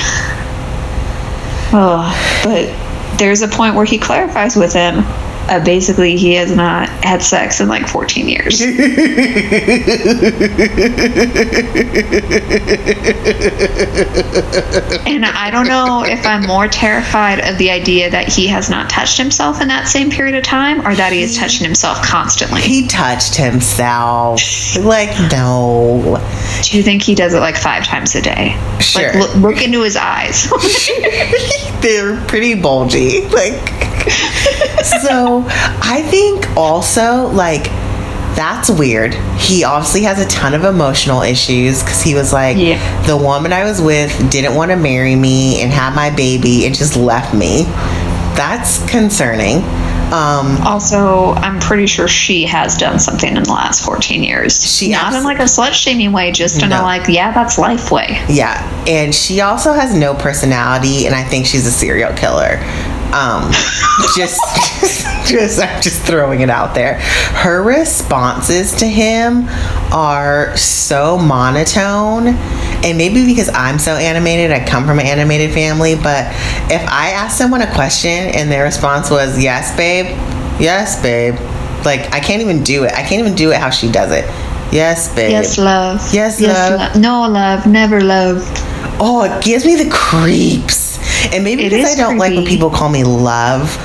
Oh, 1.77 2.41
but 2.43 2.69
there's 3.17 3.41
a 3.41 3.47
point 3.47 3.75
where 3.75 3.85
he 3.85 3.97
clarifies 3.97 4.55
with 4.55 4.73
him. 4.73 5.03
Uh, 5.47 5.63
basically, 5.63 6.17
he 6.17 6.33
has 6.35 6.55
not 6.55 6.89
had 7.03 7.21
sex 7.21 7.59
in 7.61 7.67
like 7.67 7.87
14 7.87 8.27
years. 8.27 8.61
and 15.05 15.25
I 15.25 15.49
don't 15.51 15.67
know 15.67 16.03
if 16.03 16.25
I'm 16.25 16.45
more 16.47 16.67
terrified 16.67 17.39
of 17.39 17.57
the 17.57 17.69
idea 17.69 18.09
that 18.09 18.27
he 18.27 18.47
has 18.47 18.69
not 18.69 18.89
touched 18.89 19.17
himself 19.17 19.61
in 19.61 19.67
that 19.67 19.87
same 19.87 20.09
period 20.09 20.35
of 20.35 20.43
time 20.43 20.85
or 20.85 20.95
that 20.95 21.13
he 21.13 21.21
is 21.21 21.37
touching 21.37 21.65
himself 21.65 22.01
constantly. 22.03 22.61
he 22.61 22.87
touched 22.87 23.35
himself. 23.35 24.41
like, 24.77 25.09
no. 25.31 26.19
Do 26.63 26.77
you 26.77 26.83
think 26.83 27.03
he 27.03 27.15
does 27.15 27.33
it 27.33 27.39
like 27.39 27.55
five 27.55 27.83
times 27.85 28.15
a 28.15 28.21
day? 28.21 28.59
Sure. 28.79 29.13
Like, 29.13 29.15
look, 29.15 29.35
look 29.35 29.61
into 29.61 29.83
his 29.83 29.95
eyes. 29.95 30.49
They're 31.81 32.19
pretty 32.25 32.55
bulgy. 32.59 33.25
Like, 33.27 33.53
so 34.83 35.34
I 35.47 36.01
think 36.03 36.47
also, 36.57 37.27
like, 37.27 37.65
that's 38.35 38.69
weird. 38.69 39.13
He 39.37 39.63
obviously 39.63 40.01
has 40.03 40.19
a 40.19 40.27
ton 40.27 40.53
of 40.53 40.63
emotional 40.65 41.21
issues 41.21 41.81
because 41.81 42.01
he 42.01 42.15
was 42.15 42.33
like, 42.33 42.57
Yeah. 42.57 42.77
the 43.07 43.15
woman 43.15 43.53
I 43.53 43.63
was 43.63 43.81
with 43.81 44.11
didn't 44.29 44.55
want 44.55 44.71
to 44.71 44.77
marry 44.77 45.15
me 45.15 45.61
and 45.61 45.71
have 45.71 45.95
my 45.95 46.09
baby 46.09 46.65
and 46.65 46.75
just 46.75 46.97
left 46.97 47.33
me. 47.33 47.63
That's 48.35 48.79
concerning. 48.89 49.63
Um, 50.11 50.59
Also, 50.63 51.33
I'm 51.35 51.59
pretty 51.61 51.87
sure 51.87 52.07
she 52.07 52.43
has 52.45 52.77
done 52.77 52.99
something 52.99 53.35
in 53.35 53.41
the 53.43 53.51
last 53.51 53.83
14 53.85 54.21
years. 54.23 54.61
She 54.61 54.91
not 54.91 55.05
abs- 55.07 55.15
in 55.15 55.23
like 55.23 55.39
a 55.39 55.43
slut 55.43 55.71
shaming 55.73 56.11
way, 56.11 56.31
just 56.31 56.61
in 56.61 56.69
No. 56.69 56.81
a 56.81 56.83
like, 56.83 57.07
yeah, 57.07 57.31
that's 57.31 57.57
life 57.57 57.89
way. 57.89 58.21
Yeah, 58.27 58.61
and 58.85 59.15
she 59.15 59.39
also 59.41 59.71
has 59.73 59.93
no 59.95 60.13
personality, 60.13 61.05
and 61.07 61.15
I 61.15 61.23
think 61.23 61.45
she's 61.47 61.65
a 61.65 61.71
serial 61.71 62.11
killer. 62.13 62.59
Um, 63.13 63.51
just, 64.15 64.39
just, 65.27 65.61
I'm 65.61 65.81
just 65.81 66.01
throwing 66.03 66.41
it 66.41 66.49
out 66.49 66.73
there. 66.75 66.99
Her 66.99 67.63
responses 67.63 68.73
to 68.77 68.87
him 68.87 69.47
are 69.93 70.55
so 70.57 71.17
monotone, 71.17 72.27
and 72.27 72.97
maybe 72.97 73.25
because 73.25 73.49
I'm 73.49 73.79
so 73.79 73.93
animated, 73.93 74.51
I 74.51 74.65
come 74.65 74.85
from 74.85 74.99
an 74.99 75.05
animated 75.05 75.53
family. 75.53 75.95
But 75.95 76.27
if 76.71 76.81
I 76.87 77.11
ask 77.11 77.37
someone 77.37 77.61
a 77.61 77.73
question 77.73 78.09
and 78.35 78.51
their 78.51 78.63
response 78.63 79.09
was 79.09 79.41
"Yes, 79.41 79.75
babe," 79.75 80.07
"Yes, 80.59 81.01
babe," 81.01 81.35
like 81.85 82.13
I 82.13 82.19
can't 82.19 82.41
even 82.41 82.63
do 82.63 82.83
it. 82.83 82.93
I 82.93 83.01
can't 83.01 83.19
even 83.19 83.35
do 83.35 83.51
it 83.51 83.57
how 83.57 83.69
she 83.69 83.91
does 83.91 84.11
it. 84.11 84.25
Yes, 84.71 85.13
babe. 85.15 85.31
Yes, 85.31 85.57
love. 85.57 86.13
Yes, 86.13 86.41
love. 86.41 86.95
lo- 86.95 87.01
no, 87.01 87.31
love. 87.31 87.65
Never 87.65 88.01
love. 88.01 88.43
Oh, 88.99 89.23
it 89.23 89.43
gives 89.43 89.65
me 89.65 89.75
the 89.75 89.89
creeps. 89.89 90.84
And 91.33 91.43
maybe 91.43 91.65
It 91.65 91.69
because 91.71 91.91
I 91.91 91.95
don't 91.95 92.17
like 92.17 92.33
when 92.33 92.45
people 92.45 92.69
call 92.69 92.89
me 92.89 93.03
love. 93.03 93.77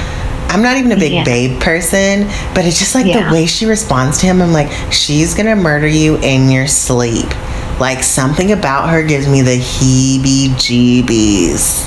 I'm 0.48 0.62
not 0.62 0.76
even 0.76 0.90
a 0.92 0.96
big 0.96 1.12
Yeah. 1.12 1.24
babe 1.24 1.60
person, 1.60 2.28
but 2.54 2.64
it's 2.64 2.78
just 2.78 2.94
like 2.94 3.06
Yeah. 3.06 3.28
the 3.28 3.32
way 3.32 3.46
she 3.46 3.66
responds 3.66 4.18
to 4.18 4.26
him. 4.26 4.42
I'm 4.42 4.52
like, 4.52 4.68
she's 4.90 5.32
gonna 5.34 5.54
murder 5.56 5.86
you 5.86 6.16
in 6.16 6.50
your 6.50 6.66
sleep. 6.66 7.28
Like 7.78 8.02
something 8.02 8.50
about 8.52 8.90
her 8.90 9.02
gives 9.02 9.28
me 9.28 9.42
the 9.42 9.56
heebie 9.58 10.50
jeebies. 10.56 11.86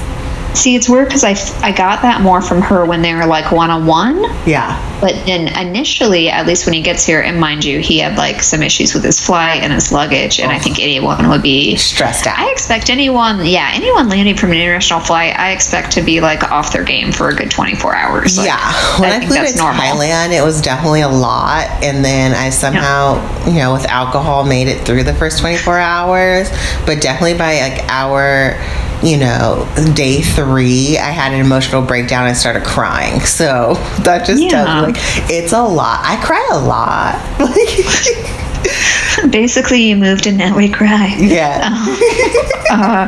See, 0.55 0.75
it's 0.75 0.87
weird 0.87 1.07
because 1.07 1.23
I, 1.23 1.35
I 1.65 1.71
got 1.71 2.01
that 2.03 2.21
more 2.21 2.41
from 2.41 2.61
her 2.61 2.85
when 2.85 3.01
they 3.01 3.13
were 3.13 3.25
like 3.25 3.51
one 3.51 3.69
on 3.69 3.85
one. 3.85 4.23
Yeah. 4.45 4.79
But 5.01 5.25
then 5.25 5.47
initially, 5.57 6.29
at 6.29 6.47
least 6.47 6.65
when 6.65 6.73
he 6.73 6.81
gets 6.81 7.05
here, 7.05 7.21
and 7.21 7.39
mind 7.39 7.65
you, 7.65 7.79
he 7.79 7.99
had 7.99 8.17
like 8.17 8.41
some 8.41 8.61
issues 8.61 8.93
with 8.93 9.03
his 9.03 9.19
flight 9.19 9.61
and 9.63 9.73
his 9.73 9.91
luggage, 9.91 10.39
and 10.39 10.51
I 10.51 10.59
think 10.59 10.79
anyone 10.79 11.29
would 11.29 11.41
be 11.41 11.75
Stressed 11.75 12.27
out. 12.27 12.37
I 12.37 12.51
expect 12.51 12.89
anyone, 12.89 13.45
yeah, 13.45 13.71
anyone 13.73 14.09
landing 14.09 14.37
from 14.37 14.51
an 14.51 14.57
international 14.57 14.99
flight, 14.99 15.37
I 15.37 15.51
expect 15.51 15.91
to 15.93 16.01
be 16.01 16.21
like 16.21 16.43
off 16.51 16.71
their 16.71 16.83
game 16.83 17.11
for 17.11 17.29
a 17.29 17.35
good 17.35 17.51
24 17.51 17.95
hours. 17.95 18.37
Like, 18.37 18.47
yeah, 18.47 18.99
when 18.99 19.11
I, 19.11 19.19
think 19.19 19.31
flew 19.31 19.45
to 19.45 19.57
normal. 19.57 19.81
Thailand, 19.81 20.31
it 20.31 20.43
was 20.43 20.61
definitely 20.61 21.01
a 21.01 21.09
lot, 21.09 21.67
and 21.83 22.03
then 22.03 22.33
I 22.33 22.49
somehow, 22.49 23.15
you 23.47 23.59
know, 23.59 23.73
with 23.73 23.85
alcohol, 23.85 24.45
made 24.45 24.67
it 24.67 24.85
through 24.85 25.03
the 25.03 25.13
first 25.13 25.39
twenty 25.39 25.57
four 25.57 25.77
hours. 25.77 26.49
But 26.85 27.01
definitely 27.01 27.37
by 27.37 27.59
like 27.59 27.83
hour, 27.89 28.55
you 29.03 29.17
know, 29.17 29.67
day 29.95 30.21
three, 30.21 30.97
I 30.97 31.09
had 31.11 31.33
an 31.33 31.39
emotional 31.41 31.81
breakdown 31.81 32.25
and 32.27 32.35
started 32.37 32.63
crying. 32.63 33.19
So 33.21 33.73
that 34.03 34.25
just 34.25 34.41
Yeah. 34.41 34.49
tells 34.49 34.87
me, 34.87 34.93
like 34.93 35.01
it's 35.29 35.51
a 35.53 35.61
lot. 35.61 35.99
I 36.03 36.15
cry 36.23 36.47
a 36.51 36.59
lot. 36.59 37.19
Basically, 39.29 39.81
you 39.83 39.95
moved 39.95 40.25
and 40.25 40.37
now 40.37 40.55
we 40.55 40.69
cry. 40.69 41.15
yeah, 41.19 41.69
Uh, 42.71 43.07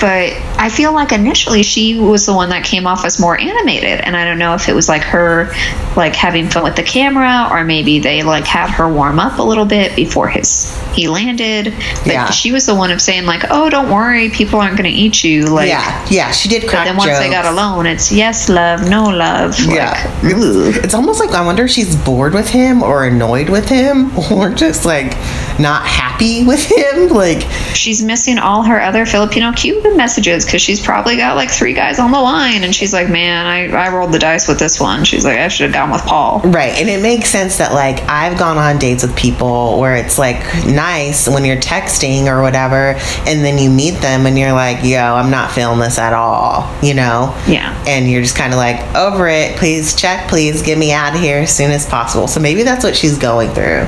but 0.00 0.32
I 0.60 0.68
feel 0.68 0.92
like 0.92 1.10
initially 1.10 1.62
she 1.62 1.98
was 1.98 2.26
the 2.26 2.34
one 2.34 2.50
that 2.50 2.64
came 2.64 2.86
off 2.86 3.06
as 3.06 3.18
more 3.18 3.38
animated, 3.40 3.98
and 4.02 4.14
I 4.14 4.26
don't 4.26 4.38
know 4.38 4.52
if 4.54 4.68
it 4.68 4.74
was 4.74 4.90
like 4.90 5.02
her 5.04 5.50
like 5.96 6.14
having 6.14 6.50
fun 6.50 6.64
with 6.64 6.76
the 6.76 6.82
camera, 6.82 7.48
or 7.50 7.64
maybe 7.64 7.98
they 7.98 8.22
like 8.22 8.44
had 8.44 8.68
her 8.68 8.86
warm 8.86 9.18
up 9.18 9.38
a 9.38 9.42
little 9.42 9.64
bit 9.64 9.96
before 9.96 10.28
his 10.28 10.78
he 10.92 11.08
landed. 11.08 11.72
But 12.04 12.12
Yeah. 12.12 12.30
she 12.30 12.52
was 12.52 12.66
the 12.66 12.74
one 12.74 12.90
of 12.90 13.00
saying 13.00 13.24
like, 13.24 13.44
"Oh, 13.50 13.70
don't 13.70 13.88
worry, 13.88 14.28
people 14.28 14.60
aren't 14.60 14.76
going 14.76 14.90
to 14.90 14.94
eat 14.94 15.24
you." 15.24 15.46
Like, 15.46 15.68
yeah, 15.68 16.06
yeah. 16.10 16.30
She 16.30 16.50
did 16.50 16.66
But 16.66 16.84
then 16.84 16.96
once 16.98 17.18
they 17.18 17.30
got 17.30 17.46
alone, 17.46 17.86
it's 17.86 18.12
yes, 18.12 18.50
love, 18.50 18.86
no 18.90 19.04
love. 19.04 19.58
Yeah. 19.60 19.96
ooh. 20.26 20.68
It's, 20.68 20.76
it's 20.78 20.94
almost 20.94 21.20
like 21.20 21.30
I 21.30 21.42
wonder 21.42 21.64
if 21.64 21.70
she's 21.70 21.96
bored 21.96 22.34
with 22.34 22.50
him 22.50 22.82
or 22.82 23.06
annoyed 23.06 23.48
with 23.48 23.66
him 23.68 24.12
or 24.30 24.50
just 24.50 24.84
like 24.84 25.16
not 25.58 25.86
happy 25.86 26.44
with 26.44 26.64
him. 26.70 27.08
Like, 27.08 27.42
she's 27.74 28.02
missing 28.02 28.38
all 28.38 28.62
her 28.64 28.80
other 28.82 29.06
Filipino 29.06 29.52
Cupid 29.52 29.96
messages 29.96 30.44
because 30.50 30.62
she's 30.62 30.84
probably 30.84 31.16
got 31.16 31.36
like 31.36 31.50
three 31.50 31.74
guys 31.74 32.00
on 32.00 32.10
the 32.10 32.20
line, 32.20 32.64
and 32.64 32.74
she's 32.74 32.92
like, 32.92 33.08
"Man, 33.08 33.46
I, 33.46 33.68
I 33.68 33.94
rolled 33.94 34.12
the 34.12 34.18
dice 34.18 34.48
with 34.48 34.58
this 34.58 34.80
one." 34.80 35.04
She's 35.04 35.24
like, 35.24 35.38
"I 35.38 35.46
should 35.46 35.70
have 35.70 35.74
gone 35.74 35.90
with 35.90 36.02
Paul." 36.02 36.40
right. 36.40 36.72
And 36.76 36.88
it 36.88 37.00
makes 37.00 37.28
sense 37.28 37.58
that 37.58 37.72
like 37.72 38.00
I've 38.08 38.38
gone 38.38 38.58
on 38.58 38.78
dates 38.78 39.02
with 39.02 39.16
people 39.16 39.78
where 39.78 39.96
it's 39.96 40.18
like 40.18 40.40
nice 40.66 41.28
when 41.28 41.44
you're 41.44 41.56
texting 41.56 42.26
or 42.26 42.42
whatever, 42.42 42.94
and 43.26 43.44
then 43.44 43.58
you 43.58 43.70
meet 43.70 44.00
them 44.00 44.26
and 44.26 44.38
you're 44.38 44.52
like, 44.52 44.84
yo, 44.84 45.00
I'm 45.00 45.30
not 45.30 45.52
feeling 45.52 45.78
this 45.78 45.98
at 45.98 46.12
all, 46.12 46.68
you 46.82 46.94
know? 46.94 47.34
Yeah. 47.46 47.82
And 47.86 48.10
you're 48.10 48.22
just 48.22 48.36
kind 48.36 48.52
of 48.52 48.58
like, 48.58 48.80
over 48.94 49.28
it. 49.28 49.56
Please 49.56 49.94
check, 49.94 50.28
please 50.28 50.62
get 50.62 50.78
me 50.78 50.92
out 50.92 51.14
of 51.14 51.20
here 51.20 51.38
as 51.38 51.54
soon 51.54 51.70
as 51.70 51.86
possible. 51.86 52.28
So 52.28 52.40
maybe 52.40 52.62
that's 52.62 52.84
what 52.84 52.96
she's 52.96 53.18
going 53.18 53.50
through. 53.50 53.86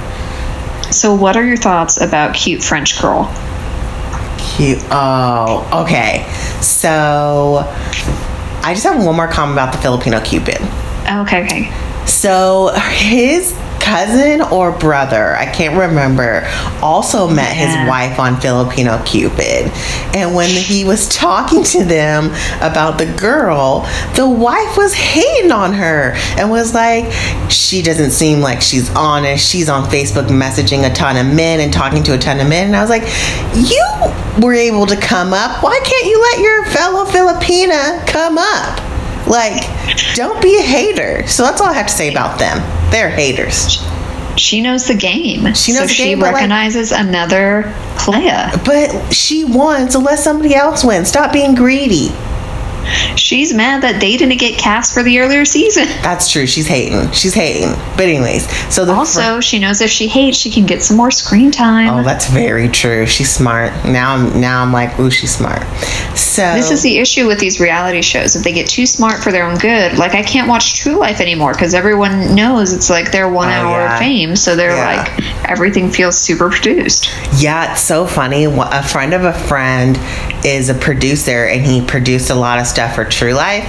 So, 0.92 1.14
what 1.14 1.36
are 1.36 1.44
your 1.44 1.56
thoughts 1.56 2.00
about 2.00 2.34
cute 2.34 2.62
French 2.62 3.00
girl? 3.00 3.32
Cute. 4.42 4.78
Oh, 4.90 5.82
okay. 5.84 6.26
So 6.60 7.62
I 8.62 8.72
just 8.74 8.84
have 8.84 9.04
one 9.04 9.16
more 9.16 9.28
comment 9.28 9.54
about 9.54 9.72
the 9.72 9.78
Filipino 9.78 10.20
Cupid. 10.20 10.58
Oh, 10.60 11.22
okay, 11.22 11.44
okay. 11.44 12.06
So 12.06 12.72
his 12.90 13.54
cousin 13.82 14.40
or 14.40 14.70
brother, 14.72 15.34
I 15.36 15.46
can't 15.46 15.76
remember, 15.76 16.48
also 16.80 17.28
met 17.28 17.54
Yeah. 17.56 17.66
his 17.82 17.88
wife 17.88 18.18
on 18.18 18.40
Filipino 18.40 19.02
Cupid. 19.04 19.70
And 20.14 20.34
when 20.34 20.48
he 20.48 20.84
was 20.84 21.08
talking 21.08 21.62
to 21.64 21.84
them 21.84 22.32
about 22.60 22.96
the 22.98 23.06
girl, 23.06 23.86
the 24.14 24.28
wife 24.28 24.76
was 24.76 24.94
hating 24.94 25.50
on 25.50 25.72
her 25.74 26.14
and 26.38 26.50
was 26.50 26.72
like, 26.72 27.10
she 27.50 27.82
doesn't 27.82 28.12
seem 28.12 28.40
like 28.40 28.62
she's 28.62 28.88
honest. 28.94 29.46
She's 29.50 29.68
on 29.68 29.84
Facebook 29.90 30.28
messaging 30.28 30.88
a 30.88 30.94
ton 30.94 31.16
of 31.16 31.26
men 31.34 31.60
and 31.60 31.72
talking 31.72 32.02
to 32.04 32.14
a 32.14 32.18
ton 32.18 32.40
of 32.40 32.48
men. 32.48 32.66
And 32.68 32.76
I 32.76 32.80
was 32.80 32.90
like, 32.90 33.02
you 33.54 33.84
were 34.42 34.54
able 34.54 34.86
to 34.86 34.96
come 34.96 35.32
up. 35.32 35.62
Why 35.62 35.78
can't 35.84 36.06
you 36.06 36.20
let 36.20 36.38
your 36.40 36.64
fellow 36.66 37.04
Filipina 37.06 38.06
come 38.06 38.38
up? 38.38 38.91
Like, 39.32 39.62
don't 40.14 40.42
be 40.42 40.58
a 40.58 40.62
hater. 40.62 41.26
So 41.26 41.42
that's 41.42 41.60
all 41.60 41.68
I 41.68 41.72
have 41.72 41.86
to 41.86 41.92
say 41.92 42.10
about 42.10 42.38
them. 42.38 42.58
They're 42.90 43.08
haters. 43.08 43.82
She 44.36 44.60
knows 44.60 44.86
the 44.86 44.94
game. 44.94 45.54
She 45.54 45.72
knows 45.72 45.80
so 45.80 45.86
the 45.86 45.94
she 45.94 46.04
game, 46.04 46.18
but, 46.20 46.26
like- 46.26 46.34
recognizes 46.34 46.92
another 46.92 47.72
player. 47.96 48.50
But 48.64 49.12
she 49.12 49.44
won, 49.44 49.90
so 49.90 50.00
let 50.00 50.18
somebody 50.18 50.54
else 50.54 50.84
win. 50.84 51.06
Stop 51.06 51.32
being 51.32 51.54
greedy. 51.54 52.10
She's 53.16 53.52
mad 53.54 53.82
that 53.82 54.00
they 54.00 54.16
didn't 54.16 54.38
get 54.38 54.58
cast 54.58 54.94
for 54.94 55.02
the 55.02 55.18
earlier 55.20 55.44
season. 55.44 55.86
That's 56.02 56.30
true. 56.30 56.46
She's 56.46 56.66
hating. 56.66 57.10
She's 57.12 57.34
hating. 57.34 57.72
But 57.96 58.06
anyways, 58.06 58.48
so 58.74 58.84
the 58.84 58.92
Also, 58.92 59.40
she 59.40 59.58
knows 59.58 59.80
if 59.80 59.90
she 59.90 60.08
hates, 60.08 60.38
she 60.38 60.50
can 60.50 60.66
get 60.66 60.82
some 60.82 60.96
more 60.96 61.10
screen 61.10 61.50
time. 61.50 61.88
Oh, 61.92 62.02
that's 62.02 62.28
very 62.28 62.68
true. 62.68 63.06
She's 63.06 63.30
smart. 63.30 63.72
Now 63.84 64.14
I'm 64.14 64.40
now 64.40 64.62
I'm 64.62 64.72
like, 64.72 64.98
ooh, 64.98 65.10
she's 65.10 65.34
smart. 65.34 65.62
So 66.16 66.42
This 66.54 66.70
is 66.70 66.82
the 66.82 66.98
issue 66.98 67.26
with 67.26 67.38
these 67.38 67.60
reality 67.60 68.02
shows. 68.02 68.36
If 68.36 68.42
they 68.44 68.52
get 68.52 68.68
too 68.68 68.86
smart 68.86 69.22
for 69.22 69.30
their 69.32 69.44
own 69.44 69.58
good, 69.58 69.98
like 69.98 70.14
I 70.14 70.22
can't 70.22 70.48
watch 70.48 70.74
True 70.74 70.98
Life 70.98 71.20
anymore 71.20 71.52
because 71.52 71.74
everyone 71.74 72.34
knows 72.34 72.72
it's 72.72 72.90
like 72.90 73.12
their 73.12 73.28
one 73.28 73.48
Oh, 73.48 73.52
hour 73.52 73.80
yeah. 73.80 73.98
fame. 73.98 74.36
So 74.36 74.56
they're 74.56 74.76
Yeah. 74.76 74.96
like, 75.18 75.48
everything 75.50 75.90
feels 75.90 76.18
super 76.18 76.50
produced. 76.50 77.10
Yeah, 77.38 77.72
it's 77.72 77.82
so 77.82 78.06
funny. 78.06 78.44
A 78.44 78.82
friend 78.82 79.14
of 79.14 79.24
a 79.24 79.32
friend 79.32 79.98
is 80.44 80.68
a 80.68 80.74
producer, 80.74 81.46
and 81.46 81.64
he 81.64 81.80
produced 81.84 82.30
a 82.30 82.34
lot 82.34 82.58
of 82.58 82.66
stuff 82.72 82.94
for 82.94 83.04
True 83.04 83.34
Life. 83.34 83.64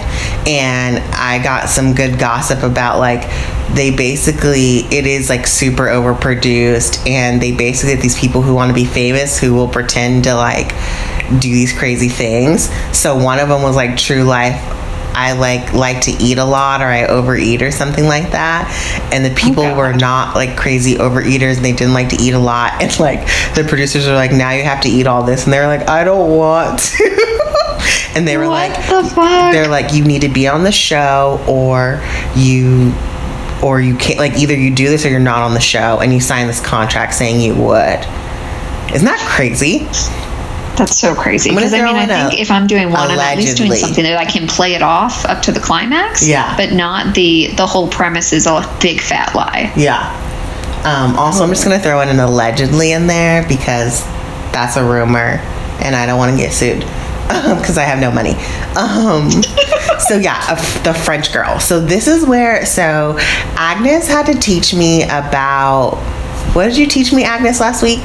And 0.48 0.98
I 1.14 1.42
got 1.44 1.70
some 1.70 1.94
good 1.94 2.18
gossip 2.18 2.64
about 2.64 3.00
like 3.00 3.30
they 3.76 3.96
basically 3.96 4.80
it 4.92 5.06
is 5.06 5.30
like 5.30 5.48
super 5.48 5.88
overproduced, 5.88 7.08
and 7.08 7.42
they 7.42 7.52
basically 7.52 7.96
these 7.96 8.20
people 8.20 8.42
who 8.42 8.54
want 8.54 8.70
to 8.70 8.76
be 8.76 8.86
famous 8.86 9.40
who 9.40 9.54
will 9.54 9.68
pretend 9.68 10.24
to 10.26 10.36
like 10.36 10.70
do 11.40 11.50
these 11.50 11.78
crazy 11.78 12.10
things. 12.10 12.70
So 12.98 13.18
one 13.18 13.40
of 13.40 13.50
them 13.50 13.62
was 13.62 13.76
like 13.76 13.98
True 13.98 14.24
Life. 14.24 14.62
I 15.16 15.34
like 15.34 15.74
like 15.74 16.02
to 16.02 16.12
eat 16.12 16.38
a 16.40 16.46
lot 16.46 16.82
or 16.82 16.86
I 16.86 17.06
overeat 17.06 17.62
or 17.62 17.72
something 17.72 18.06
like 18.06 18.32
that. 18.32 18.70
And 19.14 19.24
the 19.24 19.32
oh, 19.32 19.36
people 19.36 19.64
God. 19.64 19.78
were 19.78 19.94
not 19.94 20.36
like 20.36 20.58
crazy 20.58 20.96
overeaters 20.96 21.58
and 21.58 21.66
they 21.66 21.74
didn't 21.74 21.94
like 21.94 22.10
to 22.10 22.22
eat 22.22 22.34
a 22.34 22.40
lot. 22.40 22.74
And 22.84 23.00
like 23.00 23.28
the 23.56 23.64
producers 23.64 24.08
are 24.08 24.16
like, 24.16 24.32
now 24.32 24.52
you 24.52 24.64
have 24.64 24.82
to 24.82 24.90
eat 24.90 25.08
all 25.08 25.24
this. 25.24 25.46
And 25.46 25.54
they're 25.54 25.68
like, 25.68 25.88
I 25.88 26.04
don't 26.04 26.36
want 26.36 26.80
to. 26.80 27.50
and 28.16 28.28
they 28.28 28.38
were 28.38 28.48
What 28.50 28.70
like, 28.70 28.76
the 28.90 29.10
fuck? 29.10 29.52
they're 29.54 29.68
like, 29.68 29.94
you 29.94 30.04
need 30.04 30.22
to 30.22 30.30
be 30.30 30.48
on 30.48 30.64
the 30.64 30.72
show 30.72 31.44
or 31.48 32.04
you. 32.36 32.94
Or 33.64 33.80
you 33.80 33.96
can't 33.96 34.20
like 34.20 34.38
either 34.38 34.54
you 34.54 34.76
do 34.76 34.90
this 34.90 35.06
or 35.06 35.10
you're 35.10 35.22
not 35.22 35.42
on 35.42 35.54
the 35.54 35.62
show, 35.62 36.02
and 36.02 36.14
you 36.14 36.20
sign 36.20 36.48
this 36.48 36.60
contract 36.60 37.14
saying 37.14 37.40
you 37.40 37.56
would. 37.56 38.00
Isn't 38.94 39.06
that 39.06 39.26
crazy? 39.26 39.88
That's 40.76 40.98
so 40.98 41.16
crazy. 41.16 41.52
Because 41.52 41.74
I 41.74 41.82
mean, 41.86 41.96
I 41.96 42.06
think 42.30 42.42
if 42.42 42.52
I'm 42.52 42.68
doing 42.68 42.92
one, 42.92 43.10
I'm 43.10 43.18
at 43.20 43.38
least 43.38 43.56
doing 43.56 43.72
something 43.74 44.04
that 44.04 44.18
I 44.18 44.26
can 44.26 44.48
play 44.48 44.74
it 44.74 44.82
off 44.82 45.24
up 45.26 45.42
to 45.44 45.54
the 45.54 45.62
climax. 45.62 46.28
Yeah. 46.28 46.58
But 46.58 46.74
not 46.74 47.16
the 47.16 47.52
the 47.56 47.66
whole 47.66 47.88
premise 47.88 48.34
is 48.34 48.48
a 48.48 48.78
big 48.82 49.00
fat 49.00 49.34
lie. 49.34 49.72
Yeah. 49.78 50.12
Um, 50.84 51.18
also, 51.18 51.44
I'm 51.46 51.50
just 51.50 51.64
going 51.64 51.78
to 51.78 51.82
throw 51.84 52.02
in 52.02 52.10
an 52.10 52.20
allegedly 52.20 52.92
in 52.92 53.08
there 53.08 53.48
because 53.48 54.04
that's 54.52 54.76
a 54.76 54.84
rumor 54.84 55.40
and 55.80 55.96
I 55.96 56.06
don't 56.06 56.18
want 56.18 56.32
to 56.32 56.38
get 56.38 56.52
sued 56.52 56.84
because 57.60 57.78
I 57.78 57.84
have 57.84 58.00
no 58.00 58.12
money. 58.12 58.34
Um, 58.76 59.30
so, 60.08 60.18
yeah, 60.18 60.52
a 60.52 60.84
the 60.84 60.94
French 60.94 61.34
girl. 61.34 61.60
So, 61.60 61.80
this 61.80 62.08
is 62.08 62.26
where, 62.26 62.66
so 62.66 63.16
Agnes 63.56 64.08
had 64.08 64.26
to 64.28 64.40
teach 64.40 64.74
me 64.74 65.04
about, 65.04 65.96
what 66.54 66.66
did 66.66 66.78
you 66.78 66.88
teach 66.88 67.14
me, 67.14 67.24
Agnes, 67.24 67.60
last 67.60 67.82
week? 67.82 68.02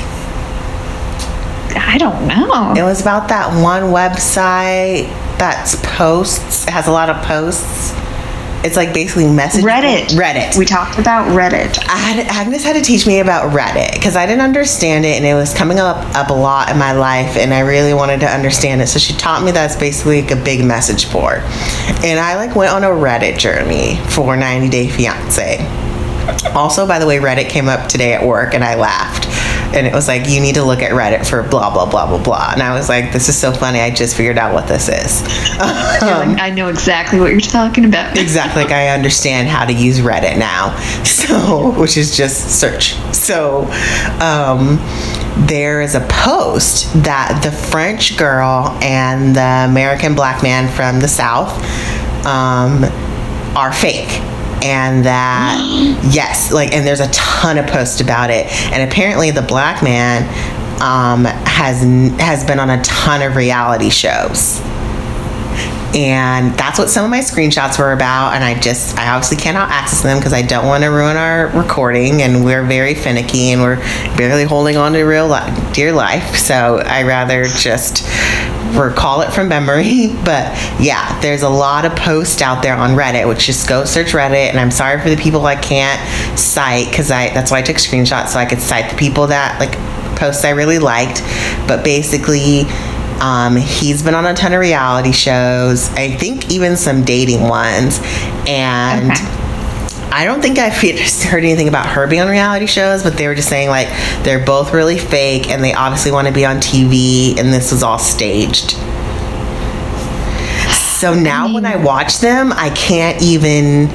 I 1.76 1.96
don't 1.98 2.26
know. 2.26 2.74
It 2.76 2.82
was 2.82 3.00
about 3.00 3.28
that 3.28 3.62
one 3.62 3.84
website 3.92 5.08
that's 5.38 5.76
posts, 5.96 6.66
it 6.66 6.70
has 6.70 6.86
a 6.88 6.92
lot 6.92 7.08
of 7.08 7.16
posts. 7.24 7.92
It's 8.64 8.76
like 8.76 8.92
basically 8.92 9.26
message 9.26 9.64
Reddit. 9.64 10.08
Reddit. 10.16 10.58
We 10.58 10.64
talked 10.64 10.98
about 10.98 11.28
Reddit. 11.28 11.78
I 11.88 11.96
had, 11.96 12.26
Agnes 12.26 12.64
had 12.64 12.74
to 12.74 12.82
teach 12.82 13.06
me 13.06 13.20
about 13.20 13.52
Reddit 13.52 13.94
because 13.94 14.16
I 14.16 14.26
didn't 14.26 14.42
understand 14.42 15.04
it 15.04 15.16
and 15.16 15.24
it 15.24 15.34
was 15.34 15.54
coming 15.54 15.78
up 15.78 15.96
up 16.16 16.30
a 16.30 16.34
lot 16.34 16.70
in 16.70 16.78
my 16.78 16.92
life 16.92 17.36
and 17.36 17.54
I 17.54 17.60
really 17.60 17.94
wanted 17.94 18.20
to 18.20 18.26
understand 18.26 18.82
it. 18.82 18.88
So 18.88 18.98
she 18.98 19.14
taught 19.14 19.44
me 19.44 19.52
that 19.52 19.70
it's 19.70 19.78
basically 19.78 20.22
like 20.22 20.32
a 20.32 20.36
big 20.42 20.64
message 20.64 21.10
board. 21.12 21.42
And 22.02 22.18
I 22.18 22.34
like 22.34 22.56
went 22.56 22.72
on 22.72 22.82
a 22.82 22.88
Reddit 22.88 23.38
journey 23.38 23.96
for 24.10 24.36
90 24.36 24.68
Day 24.68 24.88
Fiance. 24.88 25.58
Also, 26.54 26.86
by 26.86 26.98
the 26.98 27.06
way, 27.06 27.18
Reddit 27.18 27.48
came 27.48 27.68
up 27.68 27.88
today 27.88 28.12
at 28.12 28.26
work 28.26 28.54
and 28.54 28.64
I 28.64 28.74
laughed. 28.74 29.26
And 29.74 29.86
it 29.86 29.92
was 29.92 30.08
like, 30.08 30.28
you 30.28 30.40
need 30.40 30.54
to 30.54 30.64
look 30.64 30.80
at 30.80 30.92
Reddit 30.92 31.26
for 31.26 31.42
blah, 31.42 31.72
blah, 31.72 31.88
blah, 31.88 32.06
blah, 32.06 32.22
blah. 32.22 32.50
And 32.52 32.62
I 32.62 32.74
was 32.74 32.88
like, 32.88 33.12
this 33.12 33.28
is 33.28 33.36
so 33.36 33.52
funny. 33.52 33.80
I 33.80 33.90
just 33.90 34.16
figured 34.16 34.38
out 34.38 34.54
what 34.54 34.66
this 34.66 34.88
is. 34.88 35.22
Like, 35.58 36.40
I 36.40 36.50
know 36.50 36.68
exactly 36.68 37.20
what 37.20 37.32
you're 37.32 37.40
talking 37.40 37.84
about. 37.84 38.16
exactly 38.18 38.62
like 38.62 38.72
I 38.72 38.88
understand 38.88 39.48
how 39.48 39.64
to 39.64 39.72
use 39.72 40.00
Reddit 40.00 40.38
now. 40.38 40.76
So, 41.18 41.72
which 41.78 41.98
is 41.98 42.16
just 42.16 42.58
search. 42.58 42.94
So, 43.12 43.64
um, 44.20 44.78
there 45.46 45.82
is 45.82 45.94
a 45.94 46.00
post 46.08 46.92
that 47.02 47.40
the 47.42 47.50
French 47.50 48.16
girl 48.16 48.78
and 48.82 49.36
the 49.36 49.66
American 49.70 50.14
black 50.14 50.42
man 50.42 50.74
from 50.74 51.00
the 51.00 51.08
South 51.08 51.52
um, 52.24 52.84
are 53.56 53.72
fake. 53.72 54.22
And 54.64 55.04
that, 55.04 55.58
yes, 56.12 56.52
like, 56.52 56.72
and 56.72 56.86
there's 56.86 57.00
a 57.00 57.10
ton 57.10 57.58
of 57.58 57.66
posts 57.66 58.00
about 58.00 58.30
it. 58.30 58.46
And 58.72 58.88
apparently, 58.88 59.30
the 59.30 59.42
black 59.42 59.82
man 59.82 60.22
um, 60.80 61.24
has 61.24 61.82
has 62.20 62.44
been 62.44 62.60
on 62.60 62.70
a 62.70 62.82
ton 62.82 63.22
of 63.22 63.36
reality 63.36 63.90
shows 63.90 64.60
and 65.94 66.52
that's 66.58 66.78
what 66.78 66.90
some 66.90 67.04
of 67.04 67.10
my 67.10 67.20
screenshots 67.20 67.78
were 67.78 67.92
about 67.92 68.34
and 68.34 68.44
i 68.44 68.58
just 68.60 68.96
i 68.98 69.08
obviously 69.08 69.38
cannot 69.38 69.70
access 69.70 70.02
them 70.02 70.18
because 70.18 70.34
i 70.34 70.42
don't 70.42 70.66
want 70.66 70.84
to 70.84 70.88
ruin 70.88 71.16
our 71.16 71.48
recording 71.58 72.20
and 72.20 72.44
we're 72.44 72.64
very 72.64 72.94
finicky 72.94 73.52
and 73.52 73.62
we're 73.62 73.76
barely 74.16 74.44
holding 74.44 74.76
on 74.76 74.92
to 74.92 75.02
real 75.04 75.26
life 75.26 75.74
dear 75.74 75.90
life 75.90 76.36
so 76.36 76.82
i 76.84 77.02
rather 77.02 77.44
just 77.44 78.04
recall 78.76 79.20
it 79.20 79.32
from 79.32 79.48
memory 79.48 80.08
but 80.24 80.52
yeah 80.80 81.18
there's 81.20 81.42
a 81.42 81.48
lot 81.48 81.84
of 81.84 81.94
posts 81.96 82.42
out 82.42 82.62
there 82.62 82.74
on 82.74 82.90
reddit 82.90 83.26
which 83.28 83.46
just 83.46 83.68
go 83.68 83.84
search 83.84 84.08
reddit 84.08 84.50
and 84.50 84.58
i'm 84.58 84.70
sorry 84.70 85.00
for 85.00 85.08
the 85.08 85.16
people 85.16 85.44
i 85.46 85.56
can't 85.56 86.00
cite 86.38 86.88
because 86.88 87.10
i 87.10 87.32
that's 87.34 87.50
why 87.50 87.58
i 87.58 87.62
took 87.62 87.76
screenshots 87.76 88.28
so 88.28 88.38
i 88.38 88.44
could 88.44 88.60
cite 88.60 88.90
the 88.90 88.96
people 88.96 89.26
that 89.26 89.58
like 89.60 89.72
posts 90.18 90.44
i 90.44 90.50
really 90.50 90.78
liked 90.78 91.22
but 91.66 91.84
basically 91.84 92.64
um, 93.20 93.56
he's 93.56 94.02
been 94.02 94.14
on 94.14 94.26
a 94.26 94.34
ton 94.34 94.52
of 94.52 94.60
reality 94.60 95.10
shows. 95.10 95.90
I 95.94 96.14
think 96.14 96.52
even 96.52 96.76
some 96.76 97.02
dating 97.02 97.40
ones, 97.40 97.98
and 98.46 99.10
Okay. 99.10 99.47
I 100.10 100.24
don't 100.24 100.40
think 100.40 100.58
I've 100.58 100.72
heard 101.22 101.44
anything 101.44 101.68
about 101.68 101.86
her 101.86 102.06
being 102.06 102.22
on 102.22 102.28
reality 102.28 102.66
shows. 102.66 103.02
But 103.02 103.16
they 103.16 103.26
were 103.26 103.34
just 103.34 103.48
saying 103.48 103.68
like 103.68 103.88
they're 104.22 104.44
both 104.44 104.72
really 104.72 104.98
fake, 104.98 105.48
and 105.48 105.62
they 105.62 105.74
obviously 105.74 106.12
want 106.12 106.26
to 106.28 106.34
be 106.34 106.44
on 106.44 106.56
TV, 106.56 107.38
and 107.38 107.52
this 107.52 107.72
was 107.72 107.82
all 107.82 107.98
staged. 107.98 108.76
So 110.98 111.14
now 111.14 111.52
when 111.54 111.64
I 111.64 111.76
watch 111.76 112.18
them, 112.18 112.52
I 112.52 112.70
can't 112.70 113.22
even. 113.22 113.88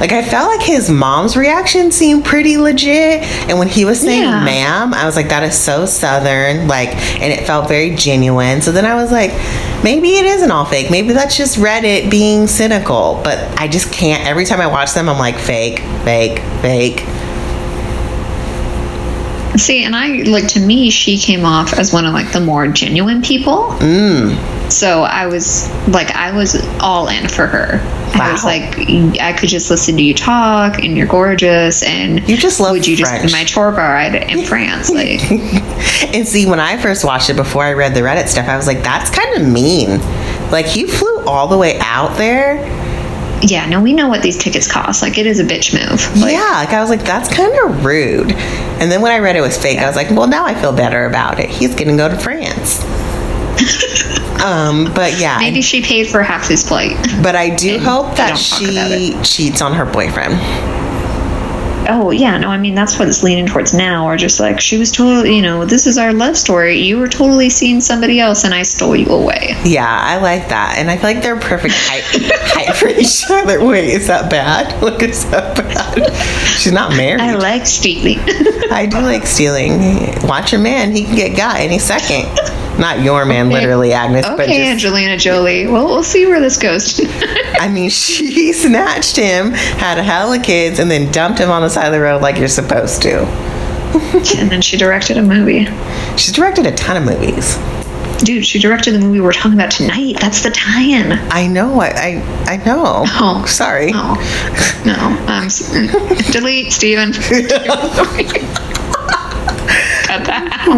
Like 0.00 0.12
I 0.12 0.22
felt 0.22 0.48
like 0.50 0.64
his 0.64 0.90
mom's 0.90 1.36
reaction 1.36 1.90
seemed 1.90 2.24
pretty 2.24 2.56
legit, 2.56 3.22
and 3.48 3.58
when 3.58 3.68
he 3.68 3.84
was 3.84 4.00
saying 4.00 4.22
Yeah. 4.22 4.44
"ma'am," 4.44 4.94
I 4.94 5.06
was 5.06 5.16
like, 5.16 5.28
"That 5.30 5.42
is 5.42 5.54
so 5.56 5.86
southern," 5.86 6.68
like, 6.68 6.90
and 7.20 7.32
it 7.32 7.46
felt 7.46 7.68
very 7.68 7.94
genuine. 7.94 8.60
So 8.62 8.72
then 8.72 8.84
I 8.84 8.94
was 8.94 9.10
like, 9.10 9.32
maybe 9.82 10.16
it 10.16 10.24
isn't 10.26 10.50
all 10.50 10.64
fake. 10.64 10.90
Maybe 10.90 11.12
that's 11.12 11.36
just 11.36 11.58
Reddit 11.58 12.10
being 12.10 12.46
cynical. 12.46 13.20
But 13.24 13.38
I 13.58 13.68
just 13.68 13.92
can't. 13.92 14.24
Every 14.26 14.44
time 14.44 14.60
I 14.60 14.66
watch 14.66 14.92
them, 14.94 15.08
I'm 15.08 15.18
like, 15.18 15.38
fake, 15.38 15.80
fake, 16.04 16.40
fake. 16.60 17.04
See, 19.56 19.84
and 19.84 19.96
I 19.96 20.22
like 20.22 20.48
to 20.48 20.60
me, 20.60 20.90
she 20.90 21.18
came 21.18 21.44
off 21.44 21.72
as 21.72 21.92
one 21.92 22.04
of 22.04 22.12
like 22.12 22.32
the 22.32 22.40
more 22.40 22.66
genuine 22.68 23.22
people. 23.22 23.68
Mm. 23.78 24.70
So 24.70 25.02
I 25.02 25.26
was 25.26 25.68
like, 25.88 26.10
I 26.10 26.36
was 26.36 26.56
all 26.80 27.08
in 27.08 27.28
for 27.28 27.46
her. 27.46 27.80
I 28.18 28.32
was 28.32 28.44
like, 28.44 28.78
I 29.20 29.32
could 29.32 29.48
just 29.48 29.70
listen 29.70 29.96
to 29.96 30.02
you 30.02 30.14
talk, 30.14 30.78
and 30.82 30.96
you're 30.96 31.06
gorgeous, 31.06 31.82
and 31.82 32.26
You 32.26 32.36
just 32.36 32.60
love 32.60 32.72
would 32.72 32.86
you 32.86 32.96
just 32.96 33.22
be 33.22 33.30
my 33.30 33.44
tour 33.44 33.72
guide 33.72 34.14
in 34.30 34.44
France? 34.46 34.90
Like, 34.90 35.20
And 36.14 36.26
see, 36.26 36.46
when 36.46 36.58
I 36.60 36.78
first 36.78 37.04
watched 37.04 37.30
it 37.30 37.36
before 37.36 37.64
I 37.64 37.74
read 37.74 37.94
the 37.94 38.00
Reddit 38.00 38.28
stuff, 38.28 38.48
I 38.48 38.56
was 38.56 38.66
like, 38.66 38.82
that's 38.82 39.10
kind 39.10 39.36
of 39.36 39.46
mean. 39.46 40.00
Like, 40.50 40.66
he 40.66 40.86
flew 40.86 41.24
all 41.26 41.46
the 41.48 41.58
way 41.58 41.78
out 41.80 42.16
there. 42.16 42.56
Yeah, 43.42 43.66
no, 43.68 43.80
we 43.80 43.92
know 43.92 44.08
what 44.08 44.22
these 44.22 44.36
tickets 44.36 44.70
cost. 44.70 45.02
Like, 45.02 45.18
it 45.18 45.26
is 45.26 45.38
a 45.40 45.44
bitch 45.44 45.72
move. 45.72 46.22
Like, 46.22 46.32
yeah, 46.32 46.52
like 46.64 46.70
I 46.70 46.80
was 46.80 46.90
like, 46.90 47.02
that's 47.02 47.32
kind 47.32 47.52
of 47.64 47.84
rude. 47.84 48.32
And 48.32 48.90
then 48.90 49.00
when 49.02 49.12
I 49.12 49.18
read 49.18 49.36
it 49.36 49.40
was 49.40 49.56
fake, 49.60 49.78
I 49.78 49.86
was 49.86 49.96
like, 49.96 50.10
well, 50.10 50.26
now 50.26 50.44
I 50.44 50.54
feel 50.54 50.72
better 50.72 51.06
about 51.06 51.38
it. 51.40 51.50
He's 51.50 51.74
going 51.74 51.88
to 51.88 51.96
go 51.96 52.08
to 52.08 52.18
France. 52.18 52.82
um, 54.44 54.92
but 54.94 55.18
yeah, 55.18 55.38
Maybe 55.38 55.62
she 55.62 55.82
paid 55.82 56.08
for 56.08 56.22
half 56.22 56.48
his 56.48 56.66
flight. 56.66 56.96
but 57.22 57.34
I 57.34 57.54
do 57.54 57.74
and 57.74 57.82
hope 57.82 58.16
that 58.16 58.36
don't 58.36 58.38
talk 58.38 58.60
about 58.60 59.26
she 59.26 59.46
cheats 59.48 59.62
on 59.62 59.72
her 59.72 59.86
boyfriend. 59.86 60.34
Oh 61.88 62.10
yeah, 62.10 62.36
no, 62.38 62.48
I 62.48 62.58
mean 62.58 62.74
that's 62.74 62.98
what 62.98 63.08
it's 63.08 63.22
leaning 63.22 63.46
towards 63.46 63.74
now. 63.74 64.06
Or 64.06 64.16
just 64.16 64.40
like 64.40 64.60
she 64.60 64.78
was 64.78 64.92
totally, 64.92 65.34
you 65.34 65.42
know, 65.42 65.64
this 65.64 65.86
is 65.86 65.98
our 65.98 66.12
love 66.12 66.36
story. 66.36 66.78
You 66.78 66.98
were 66.98 67.08
totally 67.08 67.50
seeing 67.50 67.80
somebody 67.80 68.20
else, 68.20 68.44
and 68.44 68.54
I 68.54 68.62
stole 68.62 68.96
you 68.96 69.06
away. 69.06 69.54
Yeah, 69.64 69.86
I 69.88 70.18
like 70.18 70.48
that, 70.48 70.76
and 70.78 70.90
I 70.90 70.96
feel 70.96 71.10
like 71.10 71.22
they're 71.22 71.38
perfect 71.38 71.74
height, 71.76 72.02
height 72.52 72.76
for 72.76 72.88
each 72.88 73.24
other. 73.30 73.64
Wait, 73.64 73.90
is 73.90 74.06
that 74.06 74.30
bad? 74.30 74.82
Look, 74.86 75.02
is 75.02 75.28
that 75.30 75.56
bad? 75.56 76.14
She's 76.56 76.72
not 76.72 76.90
married. 76.96 77.20
I 77.20 77.34
like 77.34 77.66
stealing. 77.66 78.18
I 78.70 78.86
do 78.90 79.00
like 79.00 79.26
stealing. 79.26 79.78
Watch 80.26 80.52
your 80.52 80.60
man; 80.60 80.92
he 80.92 81.04
can 81.04 81.16
get 81.16 81.36
got 81.36 81.60
any 81.60 81.78
second. 81.78 82.28
Not 82.78 83.00
your 83.00 83.24
man, 83.24 83.48
literally, 83.48 83.92
Agnes. 83.92 84.26
but 84.26 84.40
okay, 84.40 84.58
just, 84.58 84.70
Angelina 84.70 85.16
Jolie. 85.16 85.66
Well, 85.66 85.86
we'll 85.86 86.02
see 86.02 86.26
where 86.26 86.40
this 86.40 86.58
goes. 86.58 87.00
I 87.58 87.68
mean, 87.68 87.90
she 87.90 88.52
snatched 88.52 89.16
him, 89.16 89.52
had 89.52 89.98
a 89.98 90.02
hell 90.02 90.32
of 90.32 90.42
kids, 90.42 90.78
and 90.78 90.90
then 90.90 91.10
dumped 91.10 91.38
him 91.38 91.50
on 91.50 91.62
the 91.62 91.70
side 91.70 91.86
of 91.86 91.92
the 91.92 92.00
road 92.00 92.22
like 92.22 92.36
you're 92.36 92.48
supposed 92.48 93.02
to. 93.02 93.20
and 94.38 94.50
then 94.50 94.60
she 94.60 94.76
directed 94.76 95.16
a 95.16 95.22
movie. 95.22 95.64
She's 96.16 96.32
directed 96.32 96.66
a 96.66 96.72
ton 96.72 96.96
of 96.96 97.04
movies. 97.04 97.58
Dude, 98.24 98.46
she 98.46 98.58
directed 98.58 98.92
the 98.92 98.98
movie 98.98 99.20
we're 99.20 99.32
talking 99.32 99.54
about 99.54 99.70
tonight. 99.70 100.16
That's 100.20 100.42
the 100.42 100.50
tie-in. 100.50 101.12
I 101.30 101.46
know. 101.46 101.80
I 101.80 101.88
I, 101.88 102.54
I 102.54 102.56
know. 102.64 103.04
Oh. 103.06 103.44
sorry. 103.46 103.92
No, 103.92 104.14
no. 104.86 104.94
I'm 105.26 105.48
delete, 106.32 106.72
Steven. 106.72 107.12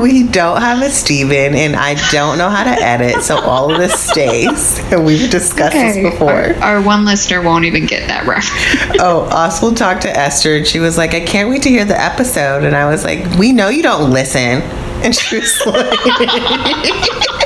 We 0.00 0.22
don't 0.28 0.60
have 0.60 0.80
a 0.82 0.90
Steven, 0.90 1.54
and 1.54 1.74
I 1.76 1.94
don't 2.10 2.38
know 2.38 2.48
how 2.48 2.64
to 2.64 2.70
edit, 2.70 3.22
so 3.22 3.38
all 3.40 3.72
of 3.72 3.78
this 3.78 3.98
stays. 3.98 4.78
And 4.92 5.04
we've 5.04 5.30
discussed 5.30 5.74
Okay, 5.76 6.02
this 6.02 6.12
before. 6.12 6.30
Our, 6.30 6.76
our 6.76 6.82
one 6.82 7.04
listener 7.04 7.42
won't 7.42 7.64
even 7.64 7.86
get 7.86 8.06
that 8.08 8.26
reference. 8.26 8.98
Oh, 9.00 9.28
Oswald 9.30 9.76
talked 9.76 10.02
to 10.02 10.16
Esther, 10.16 10.56
and 10.56 10.66
she 10.66 10.78
was 10.80 10.96
like, 10.98 11.14
"I 11.14 11.20
can't 11.20 11.48
wait 11.48 11.62
to 11.62 11.68
hear 11.68 11.84
the 11.84 12.00
episode." 12.00 12.64
And 12.64 12.74
I 12.74 12.88
was 12.88 13.04
like, 13.04 13.24
"We 13.38 13.52
know 13.52 13.68
you 13.68 13.82
don't 13.82 14.10
listen," 14.10 14.62
and 15.02 15.14
she 15.14 15.36
was 15.36 15.60
like, 15.66 15.86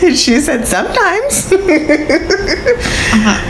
she 0.16 0.40
said, 0.40 0.66
"Sometimes." 0.66 1.50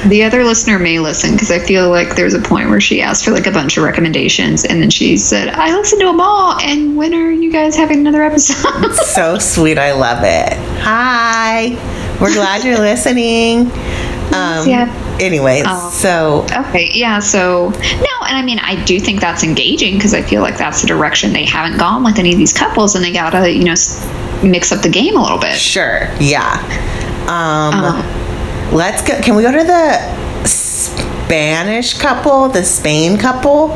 the 0.09 0.23
other 0.25 0.43
listener 0.45 0.79
may 0.79 0.99
listen 0.99 1.33
because 1.33 1.51
I 1.51 1.59
feel 1.59 1.91
like 1.91 2.17
there's 2.17 2.35
a 2.35 2.41
point 2.41 2.69
where 2.71 2.81
she 2.81 3.01
asked 3.03 3.25
for 3.25 3.31
like 3.31 3.47
a 3.47 3.51
bunch 3.53 3.77
of 3.77 3.85
recommendations 3.85 4.65
and 4.65 4.81
then 4.83 4.91
she 4.91 5.17
said, 5.17 5.49
I 5.49 5.75
listened 5.77 6.01
to 6.01 6.07
them 6.07 6.21
all. 6.21 6.59
And 6.61 6.97
when 6.97 7.15
are 7.15 7.31
you 7.31 7.53
guys 7.53 7.77
having 7.77 7.99
another 8.01 8.23
episode? 8.23 8.93
so 8.95 9.39
sweet. 9.39 9.79
I 9.79 9.93
love 9.93 10.19
it. 10.25 10.55
Hi, 10.83 11.71
we're 12.21 12.33
glad 12.35 12.65
you're 12.65 12.79
listening. 12.79 13.71
Um, 14.33 14.69
Yeah. 14.69 14.89
Anyways, 15.21 15.65
Oh. 15.67 15.91
so 15.91 16.47
okay. 16.69 16.89
Yeah. 16.95 17.19
So, 17.19 17.69
no. 17.71 18.27
And 18.27 18.37
I 18.39 18.43
mean, 18.43 18.59
I 18.61 18.83
do 18.85 18.99
think 18.99 19.21
that's 19.21 19.43
engaging 19.45 19.95
because 19.97 20.15
I 20.15 20.23
feel 20.23 20.41
like 20.41 20.57
that's 20.57 20.81
the 20.81 20.87
direction 20.89 21.33
they 21.33 21.45
haven't 21.45 21.79
gone 21.79 22.03
with 22.05 22.19
any 22.19 22.33
of 22.33 22.39
these 22.39 22.53
couples 22.53 22.95
and 22.95 23.05
they 23.05 23.13
got 23.13 23.31
to, 23.31 23.53
you 23.53 23.65
know, 23.65 23.75
mix 24.43 24.73
up 24.73 24.83
the 24.83 24.89
game 24.89 25.17
a 25.17 25.23
little 25.23 25.39
bit. 25.39 25.57
sure, 25.57 26.09
yeah. 26.21 26.59
Um, 27.29 27.85
Um, 27.85 28.75
let's 28.75 29.03
go. 29.07 29.21
Can 29.21 29.37
we 29.37 29.43
go 29.43 29.53
to 29.53 29.65
the 29.65 30.47
Spanish 30.47 31.95
couple, 31.99 32.49
the 32.49 32.65
Spain 32.65 33.17
couple? 33.19 33.69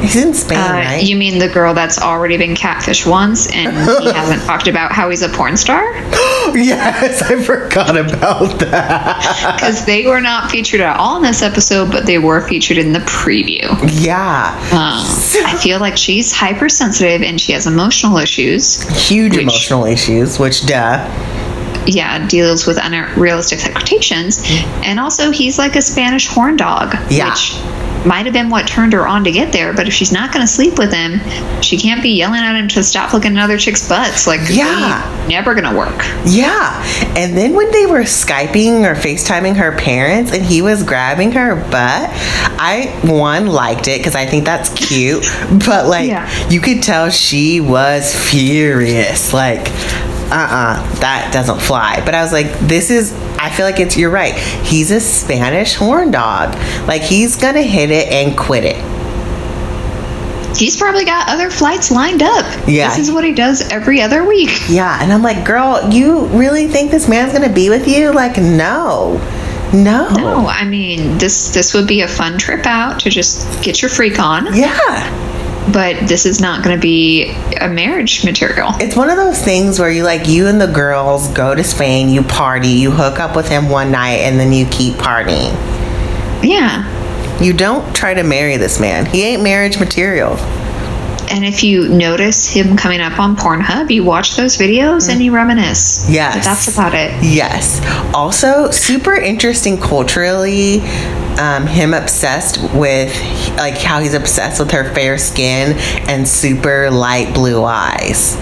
He's 0.00 0.16
in 0.16 0.34
Spain, 0.34 0.58
Uh, 0.58 0.72
right? 0.72 1.02
You 1.02 1.16
mean 1.16 1.38
the 1.38 1.48
girl 1.48 1.74
that's 1.74 1.98
already 2.00 2.36
been 2.36 2.54
catfished 2.54 3.06
once 3.06 3.46
and 3.52 3.72
he 4.02 4.10
hasn't 4.12 4.42
talked 4.42 4.68
about 4.68 4.92
how 4.92 5.10
he's 5.10 5.22
a 5.22 5.28
porn 5.28 5.56
star? 5.56 5.82
yes, 6.54 7.22
I 7.22 7.42
forgot 7.42 7.96
about 7.96 8.58
that. 8.60 9.52
Because 9.56 9.84
they 9.86 10.06
were 10.06 10.20
not 10.20 10.50
featured 10.50 10.80
at 10.80 10.96
all 10.98 11.16
in 11.16 11.22
this 11.22 11.42
episode, 11.42 11.90
but 11.90 12.04
they 12.06 12.18
were 12.18 12.40
featured 12.46 12.78
in 12.78 12.92
the 12.92 12.98
preview. 13.00 13.66
Yeah, 14.04 14.54
Um, 14.72 15.04
I 15.46 15.56
feel 15.60 15.80
like 15.80 15.96
she's 15.96 16.32
hypersensitive 16.32 17.22
and 17.22 17.40
she 17.40 17.52
has 17.52 17.66
emotional 17.66 18.18
issues. 18.18 18.82
huge 19.08 19.32
Which- 19.36 19.42
emotional 19.42 19.86
issues. 19.86 20.38
Which, 20.38 20.66
duh. 20.66 20.98
Yeah, 21.86 22.26
deals 22.28 22.66
with 22.66 22.78
unrealistic 22.82 23.64
expectations. 23.64 24.38
Mm-hmm. 24.38 24.82
And 24.84 25.00
also, 25.00 25.30
he's 25.30 25.58
like 25.58 25.76
a 25.76 25.82
Spanish 25.82 26.26
horn 26.26 26.56
dog, 26.56 26.94
Yeah. 27.10 27.30
which 27.30 27.54
might 28.04 28.24
have 28.24 28.32
been 28.32 28.50
what 28.50 28.68
turned 28.68 28.92
her 28.92 29.06
on 29.06 29.24
to 29.24 29.32
get 29.32 29.52
there. 29.52 29.72
But 29.72 29.88
if 29.88 29.94
she's 29.94 30.12
not 30.12 30.32
going 30.32 30.40
to 30.46 30.46
sleep 30.46 30.78
with 30.78 30.92
him, 30.92 31.20
she 31.60 31.76
can't 31.76 32.02
be 32.02 32.10
yelling 32.10 32.40
at 32.40 32.54
him 32.56 32.68
to 32.68 32.82
stop 32.84 33.12
looking 33.12 33.36
at 33.36 33.42
other 33.42 33.58
chicks' 33.58 33.88
butts. 33.88 34.26
Like, 34.28 34.40
Yeah. 34.48 35.02
never 35.28 35.54
going 35.54 35.68
to 35.68 35.76
work. 35.76 36.04
Yeah. 36.24 36.84
And 37.16 37.36
then 37.36 37.54
when 37.54 37.70
they 37.72 37.86
were 37.86 38.00
Skyping 38.02 38.84
or 38.88 38.94
FaceTiming 38.94 39.56
her 39.56 39.72
parents 39.76 40.32
and 40.32 40.44
he 40.44 40.62
was 40.62 40.84
grabbing 40.84 41.32
her 41.32 41.56
butt, 41.56 42.10
I, 42.60 42.96
one, 43.02 43.46
liked 43.48 43.88
it 43.88 43.98
because 43.98 44.14
I 44.14 44.26
think 44.26 44.44
that's 44.44 44.68
cute. 44.70 45.24
But, 45.66 45.86
like, 45.86 46.08
Yeah. 46.08 46.48
you 46.48 46.60
could 46.60 46.82
tell 46.84 47.10
she 47.10 47.60
was 47.60 48.14
furious. 48.30 49.32
Like, 49.32 49.66
uh 50.30 50.48
uh 50.80 51.00
that 51.00 51.30
doesn't 51.32 51.60
fly. 51.60 52.02
But 52.04 52.14
I 52.14 52.22
was 52.22 52.32
like, 52.32 52.50
this 52.60 52.90
is, 52.90 53.12
I 53.38 53.50
feel 53.50 53.66
like 53.66 53.80
it's, 53.80 53.96
you're 53.96 54.10
right. 54.10 54.34
He's 54.34 54.90
a 54.90 55.00
Spanish 55.00 55.74
horn 55.74 56.10
dog. 56.10 56.54
Like, 56.86 57.02
he's 57.02 57.36
to 57.36 57.62
hit 57.62 57.90
it 57.90 58.08
and 58.12 58.36
quit 58.36 58.64
it. 58.64 58.76
He's 60.56 60.76
probably 60.76 61.04
got 61.04 61.28
other 61.28 61.50
flights 61.50 61.90
lined 61.90 62.22
up. 62.22 62.46
Yeah. 62.66 62.88
This 62.88 62.98
is 62.98 63.12
what 63.12 63.24
he 63.24 63.32
does 63.34 63.70
every 63.70 64.00
other 64.00 64.24
week. 64.24 64.50
Yeah. 64.68 64.98
And 65.02 65.12
I'm 65.12 65.22
like, 65.22 65.44
girl, 65.44 65.90
you 65.92 66.26
really 66.28 66.66
think 66.66 66.90
this 66.90 67.08
man's 67.08 67.32
to 67.46 67.54
be 67.54 67.68
with 67.68 67.86
you? 67.86 68.12
Like, 68.12 68.38
no. 68.38 69.20
No. 69.74 70.08
No, 70.10 70.46
I 70.46 70.64
mean 70.64 71.18
this 71.18 71.52
this 71.52 71.74
would 71.74 71.88
be 71.88 72.00
a 72.02 72.08
fun 72.08 72.38
trip 72.38 72.66
out 72.66 73.00
to 73.00 73.10
just 73.10 73.62
get 73.62 73.82
your 73.82 73.88
freak 73.88 74.18
on, 74.20 74.54
Yeah. 74.54 74.72
But 75.72 76.08
this 76.08 76.26
is 76.26 76.40
not 76.40 76.62
going 76.64 76.76
to 76.76 76.80
be 76.80 77.30
a 77.60 77.68
marriage 77.68 78.24
material. 78.24 78.70
It's 78.80 78.96
one 78.96 79.10
of 79.10 79.16
those 79.16 79.40
things 79.42 79.78
where 79.78 79.90
you 79.90 80.04
like 80.04 80.28
you 80.28 80.46
and 80.46 80.60
the 80.60 80.66
girls 80.66 81.28
go 81.28 81.54
to 81.54 81.64
Spain, 81.64 82.08
you 82.08 82.22
party, 82.22 82.68
you 82.68 82.90
hook 82.90 83.18
up 83.18 83.34
with 83.34 83.48
him 83.48 83.68
one 83.68 83.90
night, 83.90 84.20
and 84.20 84.38
then 84.38 84.52
you 84.52 84.66
keep 84.66 84.94
partying. 84.94 85.52
Yeah. 86.42 86.92
You 87.40 87.52
don't 87.52 87.94
try 87.94 88.14
to 88.14 88.22
marry 88.22 88.56
this 88.56 88.80
man. 88.80 89.06
He 89.06 89.22
ain't 89.22 89.42
marriage 89.42 89.78
material. 89.78 90.36
And 91.30 91.44
if 91.44 91.62
you 91.62 91.88
notice 91.88 92.48
him 92.48 92.76
coming 92.76 93.00
up 93.00 93.18
on 93.18 93.36
Pornhub, 93.36 93.90
you 93.90 94.04
watch 94.04 94.36
those 94.36 94.56
videos 94.56 95.10
and 95.10 95.22
you 95.22 95.34
reminisce. 95.34 96.08
Yes. 96.08 96.36
But 96.36 96.44
that's 96.44 96.68
about 96.72 96.94
it. 96.94 97.12
Yes. 97.22 97.80
Also, 98.14 98.70
super 98.70 99.14
interesting 99.14 99.78
culturally. 99.78 100.80
Um, 101.38 101.66
him 101.66 101.92
obsessed 101.92 102.62
with 102.74 103.14
like 103.56 103.76
how 103.76 104.00
he's 104.00 104.14
obsessed 104.14 104.58
with 104.58 104.70
her 104.70 104.92
fair 104.94 105.18
skin 105.18 105.76
and 106.08 106.26
super 106.26 106.90
light 106.90 107.34
blue 107.34 107.62
eyes. 107.62 108.36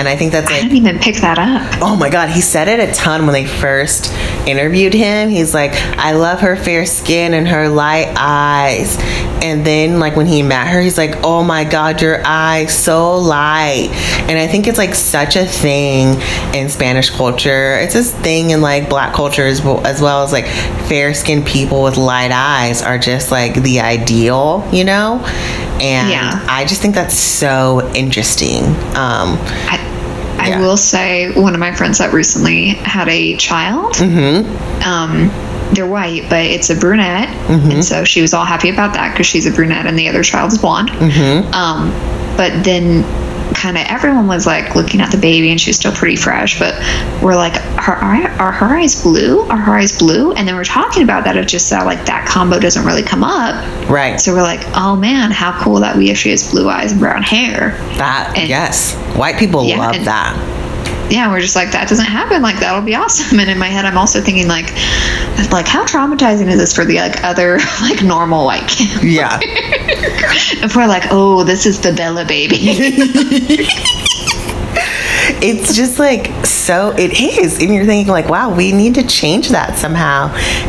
And 0.00 0.08
I 0.08 0.16
think 0.16 0.32
that's 0.32 0.48
I 0.48 0.52
like 0.54 0.62
didn't 0.62 0.78
even 0.78 0.98
pick 0.98 1.16
that 1.16 1.38
up. 1.38 1.82
Oh 1.82 1.94
my 1.94 2.08
God, 2.08 2.30
he 2.30 2.40
said 2.40 2.68
it 2.68 2.80
a 2.80 2.90
ton 2.94 3.26
when 3.26 3.34
they 3.34 3.44
first 3.46 4.10
interviewed 4.46 4.94
him. 4.94 5.28
He's 5.28 5.52
like, 5.52 5.72
I 5.74 6.12
love 6.12 6.40
her 6.40 6.56
fair 6.56 6.86
skin 6.86 7.34
and 7.34 7.46
her 7.46 7.68
light 7.68 8.14
eyes. 8.16 8.96
And 9.42 9.64
then, 9.64 10.00
like, 10.00 10.16
when 10.16 10.26
he 10.26 10.42
met 10.42 10.68
her, 10.68 10.80
he's 10.80 10.96
like, 10.96 11.16
Oh 11.22 11.42
my 11.44 11.64
God, 11.64 12.00
your 12.00 12.22
eyes 12.26 12.74
so 12.74 13.16
light. 13.18 13.88
And 14.28 14.38
I 14.38 14.46
think 14.46 14.66
it's 14.66 14.78
like 14.78 14.94
such 14.94 15.36
a 15.36 15.44
thing 15.44 16.18
in 16.54 16.70
Spanish 16.70 17.10
culture. 17.10 17.74
It's 17.74 17.92
this 17.92 18.14
thing 18.14 18.50
in 18.50 18.62
like 18.62 18.88
black 18.88 19.12
culture 19.14 19.44
as 19.46 19.62
well 19.62 19.86
as, 19.86 20.00
well 20.00 20.22
as 20.24 20.32
like 20.32 20.46
fair 20.88 21.12
skinned 21.12 21.46
people 21.46 21.82
with 21.82 21.98
light 21.98 22.30
eyes 22.32 22.80
are 22.82 22.98
just 22.98 23.30
like 23.30 23.62
the 23.62 23.80
ideal, 23.80 24.66
you 24.72 24.84
know? 24.84 25.20
And 25.80 26.10
Yeah. 26.10 26.44
I 26.48 26.64
just 26.64 26.80
think 26.82 26.94
that's 26.94 27.14
so 27.14 27.90
interesting. 27.94 28.64
Um, 28.94 29.38
I, 29.68 29.86
I 30.50 30.58
Yeah. 30.58 30.60
will 30.60 30.76
say 30.76 31.30
one 31.32 31.54
of 31.54 31.60
my 31.60 31.72
friends 31.74 31.98
that 31.98 32.12
recently 32.12 32.68
had 32.68 33.08
a 33.08 33.36
child. 33.36 33.94
Mm-hmm. 33.94 34.82
Um, 34.82 35.74
they're 35.74 35.86
white, 35.86 36.28
but 36.28 36.44
it's 36.44 36.68
a 36.70 36.74
brunette, 36.74 37.28
and 37.48 37.84
so 37.84 38.02
she 38.04 38.20
was 38.22 38.34
all 38.34 38.44
happy 38.44 38.70
about 38.70 38.94
that 38.94 39.12
because 39.12 39.26
she's 39.26 39.46
a 39.46 39.52
brunette 39.52 39.86
and 39.86 39.96
the 39.96 40.08
other 40.08 40.24
child's 40.24 40.58
blonde. 40.58 40.88
Mm-hmm. 40.90 41.54
Um, 41.54 41.90
but 42.36 42.64
then 42.64 43.04
kind 43.54 43.76
of 43.76 43.84
everyone 43.88 44.26
was 44.26 44.46
like 44.46 44.74
looking 44.74 45.00
at 45.00 45.10
the 45.10 45.18
baby 45.18 45.50
and 45.50 45.60
she's 45.60 45.76
still 45.76 45.92
pretty 45.92 46.16
fresh 46.16 46.58
but 46.58 46.74
we're 47.22 47.34
like 47.36 47.54
her 47.54 47.96
eye, 47.96 48.34
are 48.38 48.52
her 48.52 48.66
eyes 48.76 49.02
blue? 49.02 49.40
Are 49.48 49.56
her 49.56 49.74
eyes 49.74 49.98
blue? 49.98 50.32
And 50.32 50.46
then 50.46 50.54
we're 50.56 50.64
talking 50.64 51.02
about 51.02 51.24
that 51.24 51.36
it 51.36 51.48
just 51.48 51.68
that 51.70 51.84
like 51.86 52.04
that 52.06 52.26
combo 52.28 52.58
doesn't 52.60 52.84
really 52.86 53.02
come 53.02 53.24
up. 53.24 53.54
Right. 53.88 54.20
so 54.20 54.32
we're 54.34 54.42
like 54.42 54.60
oh 54.74 54.96
man 54.96 55.30
how 55.30 55.60
cool 55.62 55.80
that 55.80 55.96
we 55.96 56.10
actually 56.10 56.32
has 56.32 56.50
blue 56.50 56.68
eyes 56.68 56.92
and 56.92 57.00
brown 57.00 57.22
hair. 57.22 57.70
That 57.98 58.34
And- 58.36 58.48
yes, 58.48 58.94
white 59.16 59.36
people 59.38 59.64
Yeah, 59.64 59.78
love 59.78 59.94
and- 59.96 60.06
that. 60.06 60.36
Yeah 61.10 61.28
we're 61.30 61.40
just 61.40 61.56
like 61.56 61.72
that 61.72 61.88
doesn't 61.88 62.06
happen 62.06 62.40
like 62.42 62.58
that'll 62.60 62.80
be 62.82 62.94
awesome 62.94 63.38
and 63.40 63.50
in 63.50 63.58
my 63.58 63.66
head 63.68 63.84
i'm 63.84 63.98
also 63.98 64.20
thinking 64.20 64.46
like 64.48 64.66
like 65.52 65.66
how 65.66 65.84
traumatizing 65.84 66.46
is 66.48 66.58
this 66.58 66.74
for 66.74 66.84
the 66.84 66.96
like 66.98 67.22
other 67.24 67.58
like 67.82 68.02
normal 68.02 68.44
white 68.44 68.66
kids 68.68 69.02
Yeah, 69.02 69.38
if 69.42 70.76
we're 70.76 70.86
like 70.86 71.04
oh 71.10 71.42
this 71.44 71.66
is 71.66 71.80
the 71.80 71.92
bella 71.92 72.24
baby 72.24 72.56
it's 75.42 75.74
just 75.76 75.98
like 75.98 76.44
so. 76.44 76.90
It 76.96 77.18
is, 77.20 77.60
and 77.60 77.72
you're 77.74 77.84
thinking 77.86 78.10
like, 78.12 78.28
wow, 78.28 78.54
we 78.54 78.72
need 78.72 78.94
to 78.96 79.06
change 79.06 79.48
that 79.50 79.78
somehow. 79.78 80.28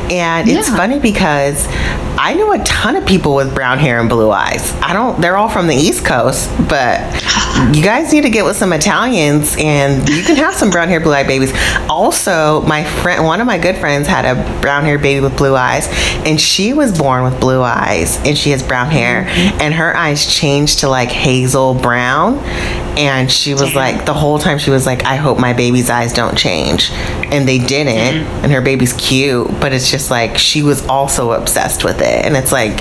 And 0.09 0.47
it's 0.49 0.69
Yeah. 0.69 0.75
funny 0.77 0.99
because 0.99 1.67
I 2.17 2.33
know 2.35 2.51
a 2.53 2.59
ton 2.59 2.95
of 2.95 3.05
people 3.05 3.35
with 3.35 3.53
brown 3.53 3.79
hair 3.79 3.99
and 3.99 4.07
blue 4.09 4.31
eyes. 4.31 4.73
I 4.81 4.93
don't. 4.93 5.19
They're 5.21 5.35
all 5.37 5.49
from 5.49 5.67
the 5.67 5.75
East 5.75 6.05
Coast, 6.05 6.49
but 6.69 6.99
you 7.73 7.83
guys 7.83 8.11
need 8.11 8.21
to 8.21 8.29
get 8.29 8.45
with 8.45 8.57
some 8.57 8.73
Italians, 8.73 9.55
and 9.57 10.07
you 10.09 10.23
can 10.23 10.35
have 10.35 10.53
some 10.53 10.69
brown 10.69 10.87
hair, 10.89 10.99
blue 10.99 11.13
eyed 11.13 11.27
babies. 11.27 11.53
Also, 11.89 12.61
my 12.61 12.83
friend, 12.83 13.23
one 13.23 13.39
of 13.41 13.47
my 13.47 13.57
good 13.57 13.77
friends, 13.77 14.07
had 14.07 14.25
a 14.25 14.61
brown 14.61 14.83
hair 14.83 14.97
baby 14.97 15.21
with 15.21 15.37
blue 15.37 15.55
eyes, 15.55 15.87
and 16.25 16.39
she 16.39 16.73
was 16.73 16.97
born 16.97 17.23
with 17.23 17.39
blue 17.39 17.61
eyes, 17.61 18.17
and 18.25 18.37
she 18.37 18.51
has 18.51 18.63
brown 18.63 18.89
hair, 18.89 19.25
mm-hmm. 19.25 19.61
and 19.61 19.73
her 19.73 19.95
eyes 19.95 20.25
changed 20.25 20.79
to 20.79 20.89
like 20.89 21.09
hazel 21.09 21.73
brown, 21.73 22.39
and 22.97 23.31
she 23.31 23.53
was 23.53 23.73
like 23.73 24.05
the 24.05 24.13
whole 24.13 24.39
time 24.39 24.57
she 24.57 24.71
was 24.71 24.85
like, 24.85 25.03
I 25.05 25.15
hope 25.15 25.39
my 25.39 25.53
baby's 25.53 25.89
eyes 25.89 26.13
don't 26.13 26.37
change, 26.37 26.91
and 26.91 27.47
they 27.47 27.59
didn't, 27.59 28.25
mm-hmm. 28.25 28.43
and 28.43 28.51
her 28.51 28.61
baby's 28.61 28.93
cute, 28.93 29.47
but 29.59 29.73
it's 29.73 29.89
just 29.89 30.11
like 30.11 30.37
she 30.37 30.63
was 30.63 30.85
also 30.87 31.31
obsessed 31.31 31.83
with 31.83 32.01
it, 32.01 32.25
and 32.25 32.35
it's 32.35 32.51
like 32.51 32.79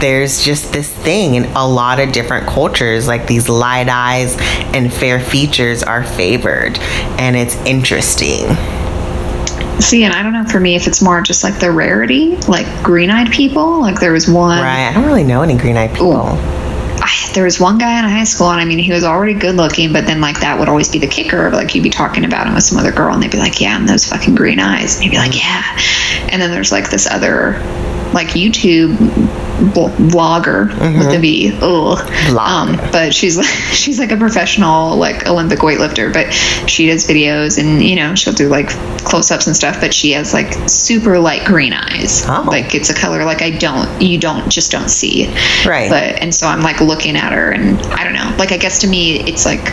there's 0.00 0.44
just 0.44 0.72
this 0.72 0.92
thing 0.92 1.34
in 1.34 1.44
a 1.44 1.66
lot 1.66 2.00
of 2.00 2.12
different 2.12 2.46
cultures, 2.46 3.06
like 3.06 3.26
these 3.26 3.48
light 3.48 3.88
eyes 3.88 4.36
and 4.74 4.92
fair 4.92 5.20
features 5.20 5.82
are 5.82 6.04
favored, 6.04 6.78
and 7.18 7.36
it's 7.36 7.56
interesting. 7.64 8.48
See, 9.80 10.02
and 10.02 10.12
I 10.12 10.22
don't 10.24 10.32
know 10.32 10.44
for 10.44 10.58
me 10.58 10.74
if 10.74 10.88
it's 10.88 11.00
more 11.00 11.20
just 11.20 11.44
like 11.44 11.60
the 11.60 11.70
rarity, 11.70 12.36
like 12.48 12.66
green 12.82 13.10
eyed 13.10 13.30
people. 13.30 13.80
Like 13.80 14.00
there 14.00 14.12
was 14.12 14.28
one. 14.28 14.60
Right? 14.60 14.88
I 14.88 14.92
don't 14.92 15.06
really 15.06 15.24
know 15.24 15.42
any 15.42 15.56
green-eyed 15.56 15.92
people. 15.92 16.36
I, 17.00 17.30
there 17.32 17.44
was 17.44 17.60
one 17.60 17.78
guy 17.78 17.96
in 17.96 18.04
high 18.04 18.24
school, 18.24 18.50
and 18.50 18.60
I 18.60 18.64
mean, 18.64 18.80
he 18.80 18.92
was 18.92 19.04
already 19.04 19.34
good 19.34 19.54
looking, 19.54 19.92
but 19.92 20.04
then 20.04 20.20
like 20.20 20.40
that 20.40 20.58
would 20.58 20.68
always 20.68 20.88
be 20.88 20.98
the 20.98 21.06
kicker. 21.06 21.50
Like 21.50 21.74
you'd 21.76 21.84
be 21.84 21.90
talking 21.90 22.24
about 22.24 22.48
him 22.48 22.54
with 22.54 22.64
some 22.64 22.76
other 22.76 22.90
girl, 22.90 23.14
and 23.14 23.22
they'd 23.22 23.30
be 23.30 23.38
like, 23.38 23.60
"Yeah, 23.60 23.78
and 23.78 23.88
those 23.88 24.04
fucking 24.04 24.34
green 24.34 24.58
eyes," 24.58 24.96
and 24.96 25.04
he'd 25.04 25.10
be 25.10 25.16
like, 25.16 25.30
mm. 25.30 25.38
"Yeah," 25.38 26.28
and 26.32 26.42
then 26.42 26.50
there's 26.50 26.72
like 26.72 26.90
this 26.90 27.08
other 27.08 27.52
like 28.12 28.28
YouTube 28.28 28.96
vlogger 29.58 30.68
with 30.68 31.14
a 31.14 31.18
V. 31.18 31.52
Ugh. 31.60 32.36
Um, 32.36 32.76
but 32.92 33.14
she's 33.14 33.36
like 33.36 33.46
she's 33.72 33.98
like 33.98 34.12
a 34.12 34.16
professional 34.16 34.96
like 34.96 35.26
Olympic 35.26 35.60
weightlifter, 35.60 36.12
but 36.12 36.32
she 36.68 36.86
does 36.86 37.06
videos 37.06 37.58
and 37.58 37.82
you 37.82 37.96
know 37.96 38.14
she'll 38.14 38.34
do 38.34 38.48
like 38.48 38.68
close 39.04 39.30
ups 39.30 39.46
and 39.46 39.56
stuff. 39.56 39.80
But 39.80 39.92
she 39.92 40.12
has 40.12 40.32
like 40.32 40.68
super 40.68 41.18
light 41.18 41.44
green 41.44 41.72
eyes. 41.72 42.24
Oh. 42.26 42.44
Like 42.46 42.74
it's 42.74 42.90
a 42.90 42.94
color 42.94 43.24
like 43.24 43.42
I 43.42 43.50
don't 43.50 44.00
you 44.00 44.18
don't 44.18 44.48
just 44.48 44.70
don't 44.70 44.88
see. 44.88 45.26
Right. 45.66 45.90
But 45.90 46.22
and 46.22 46.34
so 46.34 46.46
I'm 46.46 46.62
like 46.62 46.80
looking 46.80 47.16
at 47.16 47.32
her 47.32 47.50
and 47.50 47.80
I 47.92 48.04
don't 48.04 48.14
know. 48.14 48.34
Like 48.38 48.52
I 48.52 48.56
guess 48.56 48.80
to 48.80 48.88
me 48.88 49.20
it's 49.20 49.44
like 49.44 49.64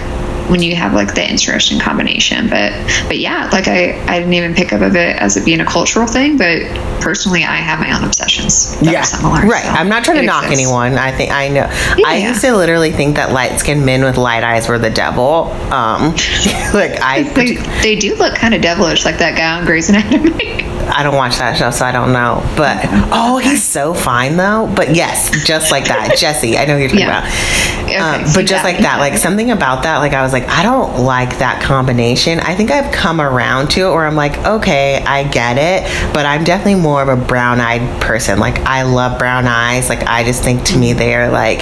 when 0.50 0.62
you 0.62 0.76
have 0.76 0.94
like 0.94 1.16
the 1.16 1.28
interesting 1.30 1.80
combination. 1.80 2.50
But 2.50 2.72
but 3.08 3.18
yeah, 3.20 3.50
like 3.52 3.68
I 3.68 4.00
I 4.08 4.20
didn't 4.20 4.34
even 4.34 4.54
pick 4.54 4.74
up 4.74 4.82
of 4.82 4.96
it 4.96 5.18
as 5.18 5.38
it 5.38 5.46
being 5.46 5.60
a 5.62 5.66
cultural 5.66 6.08
thing. 6.08 6.38
But 6.38 6.64
personally, 7.02 7.44
I 7.44 7.56
have 7.58 7.80
my 7.80 7.96
own 7.96 8.04
obsessions 8.04 8.78
yeah, 8.82 9.02
similar. 9.04 9.42
right. 9.42 9.64
so 9.64 9.70
I'm 9.70 9.90
not 9.90 10.04
trying 10.04 10.18
to 10.18 10.24
knock 10.26 10.44
exists. 10.46 10.66
anyone. 10.66 10.98
I 10.98 11.12
think 11.12 11.32
I 11.32 11.48
know. 11.50 11.70
yeah. 11.98 12.08
I 12.08 12.16
used 12.18 12.42
to 12.42 12.56
literally 12.56 12.92
think 12.92 13.16
that 13.16 13.32
light-skinned 13.32 13.86
men 13.86 14.04
with 14.04 14.18
light 14.18 14.44
eyes 14.44 14.68
were 14.68 14.78
the 14.80 14.90
devil. 14.90 15.46
Um, 15.72 16.12
like 16.74 17.00
I, 17.02 17.24
They, 17.36 17.56
they 17.82 17.96
do 17.96 18.16
look 18.16 18.36
kind 18.36 18.54
of 18.54 18.62
devilish, 18.62 19.06
like 19.06 19.18
that 19.20 19.38
guy 19.38 19.58
on 19.60 19.66
Grey's 19.66 19.90
Anatomy. 19.90 20.64
I 20.88 21.02
don't 21.02 21.16
watch 21.16 21.38
that 21.38 21.58
show, 21.58 21.72
so 21.72 21.84
I 21.84 21.92
don't 21.92 22.14
know. 22.14 22.42
But 22.56 22.78
oh, 23.12 23.38
he's 23.40 23.64
so 23.64 23.94
fine 23.96 24.38
though. 24.38 24.72
But 24.76 24.96
yes, 24.96 25.32
just 25.46 25.72
like 25.72 25.86
that, 25.86 26.16
Jesse. 26.18 26.58
I 26.58 26.66
know 26.66 26.76
who 26.76 26.82
you're 26.82 26.90
talking 26.90 27.06
Yeah. 27.06 27.20
about. 27.20 27.84
Okay, 27.86 27.96
um, 27.98 28.24
but 28.36 28.46
just 28.46 28.64
like 28.64 28.78
that, 28.80 29.00
like 29.00 29.18
something 29.18 29.50
about 29.52 29.84
that, 29.84 29.98
like 29.98 30.14
I 30.14 30.22
was 30.22 30.32
like, 30.36 30.50
I 30.50 30.64
don't 30.64 31.04
like 31.04 31.38
that 31.38 31.62
combination. 31.64 32.42
I 32.42 32.56
think 32.56 32.70
I've 32.70 32.92
come 32.92 33.22
around 33.22 33.72
to 33.72 33.88
it 33.88 33.90
where 33.92 34.06
I'm 34.06 34.16
like, 34.16 34.38
okay, 34.46 35.02
I 35.04 35.24
get 35.24 35.58
it, 35.58 36.14
but 36.14 36.26
I'm 36.26 36.44
definitely 36.44 36.82
more 36.82 37.02
of 37.02 37.08
a 37.08 37.16
brown-eyed 37.16 38.02
person. 38.02 38.38
Like 38.38 38.60
I 38.60 38.84
love 38.84 39.18
brown 39.18 39.48
eyes. 39.48 39.88
Like 39.88 40.04
I 40.06 40.26
just 40.26 40.44
think 40.44 40.64
to 40.66 40.78
me 40.78 40.92
they 40.92 41.16
are 41.16 41.30
like 41.30 41.62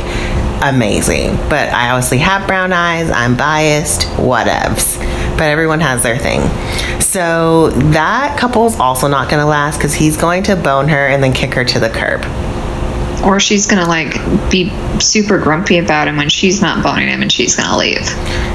amazing. 0.64 1.36
But 1.50 1.70
I 1.70 1.92
obviously 1.92 2.18
have 2.20 2.48
brown 2.48 2.74
eyes. 2.74 3.12
I'm 3.12 3.38
biased. 3.38 4.02
Whatevs. 4.18 4.98
But 5.38 5.50
everyone 5.50 5.80
has 5.80 6.02
their 6.02 6.18
thing. 6.18 6.42
So 7.00 7.70
that 7.92 8.40
couple's 8.40 8.80
also 8.80 9.08
not 9.08 9.30
going 9.30 9.42
to 9.42 9.48
last 9.48 9.78
because 9.78 9.94
he's 9.94 10.18
going 10.18 10.42
to 10.44 10.56
bone 10.56 10.88
her 10.88 11.08
and 11.08 11.24
then 11.24 11.32
kick 11.32 11.54
her 11.54 11.64
to 11.64 11.80
the 11.80 11.90
curb. 11.90 12.24
Or 13.24 13.40
she's 13.40 13.66
gonna 13.68 13.88
like 13.88 14.14
be 14.52 14.72
super 15.00 15.38
grumpy 15.40 15.78
about 15.78 16.08
him 16.08 16.18
when 16.18 16.30
she's 16.30 16.62
not 16.62 16.84
boning 16.84 17.08
him 17.08 17.22
and 17.22 17.32
she's 17.32 17.56
gonna 17.56 17.78
leave. 17.78 18.02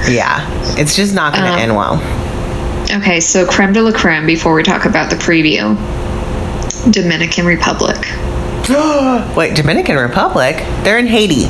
Yeah, 0.08 0.46
it's 0.78 0.94
just 0.96 1.14
not 1.14 1.32
going 1.34 1.44
to 1.46 1.52
Um, 1.52 1.58
end 1.58 1.76
well. 1.76 1.94
Okay, 3.00 3.20
so 3.20 3.44
creme 3.46 3.72
de 3.72 3.82
la 3.82 3.92
creme 3.92 4.26
before 4.26 4.54
we 4.54 4.62
talk 4.62 4.84
about 4.84 5.10
the 5.10 5.16
preview. 5.16 5.76
Dominican 6.92 7.44
Republic. 7.46 7.96
Wait, 9.36 9.54
Dominican 9.54 9.96
Republic? 9.96 10.56
They're 10.84 10.98
in 10.98 11.06
Haiti. 11.06 11.46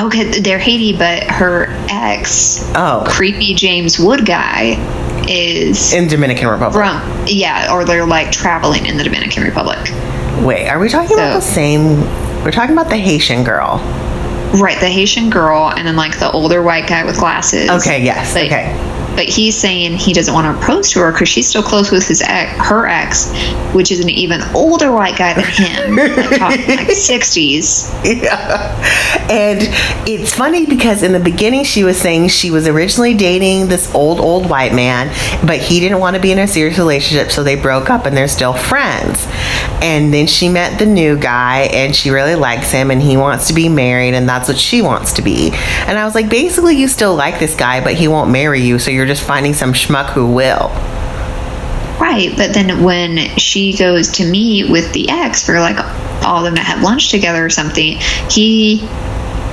Okay, 0.00 0.40
they're 0.40 0.58
Haiti, 0.58 0.96
but 0.96 1.22
her 1.24 1.66
ex, 1.88 2.60
Oh, 2.74 3.04
creepy 3.06 3.54
James 3.54 3.98
Wood 3.98 4.26
guy, 4.26 4.76
is 5.28 5.92
in 5.92 6.08
Dominican 6.08 6.48
Republic. 6.48 6.72
from 6.84 7.26
yeah, 7.28 7.72
or 7.72 7.84
they're 7.84 8.06
like 8.06 8.32
traveling 8.32 8.86
in 8.86 8.96
the 8.96 9.04
Dominican 9.04 9.44
Republic. 9.44 9.78
Wait, 10.42 10.68
are 10.68 10.78
we 10.78 10.88
talking 10.88 11.14
about 11.16 11.34
the 11.34 11.40
same? 11.40 12.00
We're 12.44 12.50
talking 12.50 12.74
about 12.74 12.88
the 12.90 12.96
Haitian 12.96 13.44
girl. 13.44 13.78
Right, 14.60 14.78
the 14.78 14.88
Haitian 14.88 15.30
girl, 15.30 15.70
and 15.70 15.86
then 15.86 15.96
like 15.96 16.18
the 16.18 16.30
older 16.30 16.62
white 16.62 16.86
guy 16.86 17.04
with 17.04 17.18
glasses. 17.18 17.70
Okay, 17.70 18.02
yes, 18.04 18.34
But- 18.34 18.46
okay. 18.46 18.72
But 19.14 19.28
he's 19.28 19.56
saying 19.56 19.96
he 19.96 20.12
doesn't 20.12 20.32
want 20.32 20.46
to 20.46 20.58
propose 20.58 20.90
to 20.92 21.00
her 21.00 21.12
because 21.12 21.28
she's 21.28 21.48
still 21.48 21.62
close 21.62 21.90
with 21.90 22.06
his 22.06 22.22
ex, 22.22 22.52
her 22.66 22.86
ex, 22.86 23.32
which 23.72 23.92
is 23.92 24.00
an 24.00 24.10
even 24.10 24.42
older 24.54 24.92
white 24.92 25.16
guy 25.16 25.34
than 25.34 25.44
him, 25.44 25.96
like 26.16 26.38
talking 26.38 26.66
like 26.76 26.90
sixties. 26.90 27.92
Yeah. 28.04 28.74
And 29.30 29.60
it's 30.08 30.34
funny 30.34 30.66
because 30.66 31.02
in 31.02 31.12
the 31.12 31.20
beginning 31.20 31.64
she 31.64 31.84
was 31.84 31.98
saying 31.98 32.28
she 32.28 32.50
was 32.50 32.66
originally 32.66 33.14
dating 33.14 33.68
this 33.68 33.92
old, 33.94 34.20
old 34.20 34.48
white 34.50 34.74
man, 34.74 35.08
but 35.46 35.58
he 35.58 35.80
didn't 35.80 35.98
want 35.98 36.16
to 36.16 36.22
be 36.22 36.32
in 36.32 36.38
a 36.38 36.46
serious 36.46 36.78
relationship, 36.78 37.30
so 37.30 37.42
they 37.42 37.56
broke 37.56 37.90
up 37.90 38.06
and 38.06 38.16
they're 38.16 38.28
still 38.28 38.52
friends. 38.52 39.26
And 39.82 40.12
then 40.12 40.26
she 40.26 40.48
met 40.48 40.78
the 40.78 40.86
new 40.86 41.18
guy 41.18 41.62
and 41.72 41.94
she 41.94 42.10
really 42.10 42.34
likes 42.34 42.70
him 42.70 42.90
and 42.90 43.00
he 43.02 43.16
wants 43.16 43.48
to 43.48 43.54
be 43.54 43.68
married 43.68 44.14
and 44.14 44.28
that's 44.28 44.48
what 44.48 44.58
she 44.58 44.82
wants 44.82 45.12
to 45.14 45.22
be. 45.22 45.50
And 45.86 45.98
I 45.98 46.04
was 46.04 46.14
like, 46.14 46.28
basically, 46.28 46.76
you 46.76 46.88
still 46.88 47.14
like 47.14 47.38
this 47.38 47.54
guy, 47.54 47.82
but 47.82 47.94
he 47.94 48.08
won't 48.08 48.30
marry 48.30 48.60
you, 48.60 48.78
so 48.78 48.90
you're 48.90 49.03
just 49.06 49.22
finding 49.22 49.54
some 49.54 49.72
schmuck 49.72 50.10
who 50.10 50.26
will. 50.26 50.70
Right, 52.00 52.32
but 52.36 52.52
then 52.52 52.82
when 52.82 53.16
she 53.38 53.76
goes 53.76 54.08
to 54.12 54.28
meet 54.28 54.68
with 54.70 54.92
the 54.92 55.08
ex 55.10 55.44
for 55.46 55.60
like 55.60 55.78
all 56.24 56.38
of 56.38 56.44
them 56.44 56.56
to 56.56 56.62
have 56.62 56.82
lunch 56.82 57.10
together 57.10 57.44
or 57.44 57.50
something, 57.50 57.98
he 58.30 58.86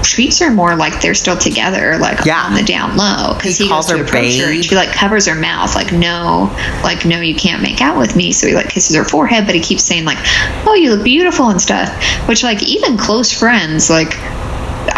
treats 0.03 0.39
her 0.39 0.49
more 0.49 0.75
like 0.75 0.99
they're 1.01 1.13
still 1.13 1.37
together, 1.37 1.97
like 1.99 2.25
Yeah. 2.25 2.41
on 2.41 2.55
the 2.55 2.63
down 2.63 2.97
low. 2.97 3.35
Because 3.35 3.57
He 3.57 3.65
he, 3.65 3.69
calls 3.69 3.85
goes 3.87 3.91
to 3.91 3.97
her 3.99 4.03
approach 4.03 4.39
her 4.39 4.51
and 4.51 4.65
she 4.65 4.75
like 4.75 4.91
covers 4.91 5.27
her 5.27 5.35
mouth, 5.35 5.75
like 5.75 5.91
no, 5.93 6.49
like 6.83 7.05
no, 7.05 7.19
you 7.21 7.35
can't 7.35 7.61
make 7.61 7.79
out 7.81 7.97
with 7.99 8.15
me. 8.15 8.31
So 8.31 8.47
he 8.47 8.55
like 8.55 8.69
kisses 8.69 8.95
her 8.95 9.03
forehead, 9.03 9.45
but 9.45 9.53
he 9.53 9.61
keeps 9.61 9.83
saying 9.83 10.05
like, 10.05 10.17
"Oh, 10.65 10.73
you 10.73 10.89
look 10.95 11.03
beautiful" 11.03 11.49
and 11.49 11.61
stuff. 11.61 11.89
Which 12.27 12.41
like 12.43 12.63
even 12.63 12.97
close 12.97 13.31
friends 13.31 13.89
like. 13.89 14.17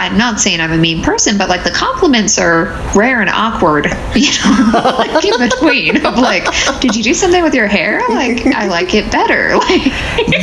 I'm 0.04 0.18
not 0.18 0.40
saying 0.40 0.60
I'm 0.60 0.74
a 0.74 0.78
mean 0.78 1.02
person, 1.02 1.38
but 1.38 1.48
like 1.48 1.64
the 1.64 1.72
compliments 1.72 2.38
are 2.38 2.66
rare 2.94 3.22
and 3.22 3.30
awkward, 3.30 3.86
you 4.16 4.32
know, 4.44 4.96
like 4.98 5.24
in 5.24 5.50
between 5.50 6.06
of 6.06 6.18
like, 6.18 6.46
did 6.82 6.94
you 6.96 7.04
do 7.04 7.14
something 7.14 7.42
with 7.42 7.54
your 7.54 7.68
hair? 7.68 8.02
Like, 8.10 8.46
I 8.48 8.68
like 8.68 8.94
it 8.94 9.12
better. 9.12 9.58
Like, 9.64 9.94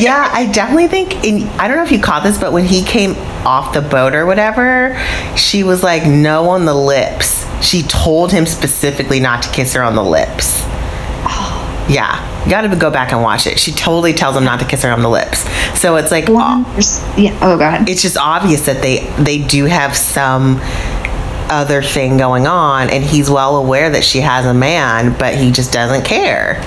yeah, 0.00 0.30
I 0.32 0.50
definitely 0.50 0.88
think. 0.88 1.24
In, 1.24 1.46
I 1.58 1.68
don't 1.68 1.76
know 1.76 1.82
if 1.82 1.92
you 1.92 2.00
caught 2.00 2.22
this, 2.22 2.38
but 2.38 2.52
when 2.52 2.64
he 2.64 2.82
came 2.82 3.12
off 3.44 3.74
the 3.74 3.82
boat 3.82 4.14
or 4.14 4.24
whatever, 4.24 4.98
she 5.36 5.62
was 5.62 5.82
like, 5.82 6.06
"No 6.06 6.48
on 6.48 6.64
the 6.64 6.74
lips." 6.74 7.46
She 7.62 7.82
told 7.82 8.32
him 8.32 8.46
specifically 8.46 9.20
not 9.20 9.42
to 9.42 9.50
kiss 9.50 9.74
her 9.74 9.82
on 9.82 9.94
the 9.94 10.02
lips. 10.02 10.62
Oh. 11.26 11.86
Yeah, 11.88 12.16
you 12.44 12.50
got 12.50 12.62
to 12.62 12.74
go 12.76 12.90
back 12.90 13.12
and 13.12 13.22
watch 13.22 13.46
it. 13.46 13.58
She 13.58 13.72
totally 13.72 14.12
tells 14.12 14.36
him 14.36 14.44
not 14.44 14.60
to 14.60 14.66
kiss 14.66 14.82
her 14.82 14.90
on 14.90 15.02
the 15.02 15.08
lips. 15.10 15.40
So 15.78 15.96
it's 15.96 16.10
like, 16.10 16.24
oh, 16.28 16.64
yeah. 17.18 17.38
Oh 17.42 17.58
God. 17.58 17.88
it's 17.88 18.02
just 18.02 18.16
obvious 18.16 18.66
that 18.66 18.82
they 18.82 19.00
they 19.22 19.38
do 19.38 19.64
have 19.66 19.96
some 19.96 20.58
other 21.52 21.82
thing 21.82 22.16
going 22.16 22.46
on, 22.46 22.90
and 22.90 23.02
he's 23.02 23.28
well 23.30 23.56
aware 23.56 23.90
that 23.90 24.04
she 24.04 24.20
has 24.20 24.46
a 24.46 24.54
man, 24.54 25.16
but 25.18 25.34
he 25.34 25.50
just 25.50 25.72
doesn't 25.72 26.04
care. 26.04 26.60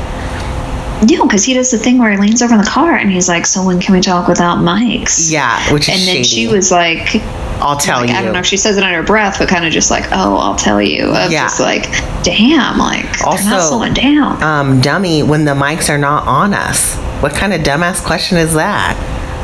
No, 1.09 1.23
because 1.25 1.43
he 1.43 1.53
does 1.53 1.71
the 1.71 1.77
thing 1.77 1.97
where 1.97 2.11
he 2.11 2.17
leans 2.17 2.41
over 2.41 2.53
in 2.53 2.59
the 2.61 2.65
car 2.69 2.95
and 2.95 3.11
he's 3.11 3.27
like, 3.27 3.45
"So 3.45 3.65
when 3.65 3.79
can 3.81 3.93
we 3.93 3.99
talk 4.01 4.27
without 4.27 4.59
mics?" 4.59 5.31
Yeah, 5.31 5.59
which 5.73 5.89
is 5.89 5.95
And 5.95 6.07
then 6.07 6.15
shady. 6.17 6.23
she 6.23 6.47
was 6.47 6.71
like, 6.71 7.15
I'll 7.61 7.77
tell 7.77 8.01
like, 8.01 8.09
you. 8.09 8.15
I 8.15 8.21
don't 8.21 8.33
know 8.33 8.39
if 8.39 8.45
she 8.45 8.57
says 8.57 8.77
it 8.77 8.83
under 8.83 8.97
her 8.97 9.03
breath, 9.05 9.39
but 9.39 9.47
kind 9.47 9.65
of 9.65 9.71
just 9.71 9.89
like, 9.91 10.05
"Oh, 10.11 10.37
I'll 10.37 10.55
tell 10.55 10.81
you." 10.81 11.07
Of 11.09 11.31
Yeah. 11.31 11.43
just 11.45 11.59
like, 11.59 11.83
damn, 12.23 12.77
like 12.77 13.25
Also, 13.25 13.49
not 13.49 13.61
slowing 13.69 13.93
down. 13.93 14.41
um, 14.43 14.81
dummy, 14.81 15.23
when 15.23 15.45
the 15.45 15.53
mics 15.53 15.89
are 15.89 15.97
not 15.97 16.27
on 16.27 16.53
us. 16.53 16.95
What 17.21 17.33
kind 17.33 17.53
of 17.53 17.61
dumbass 17.61 18.03
question 18.03 18.37
is 18.37 18.53
that? 18.55 18.97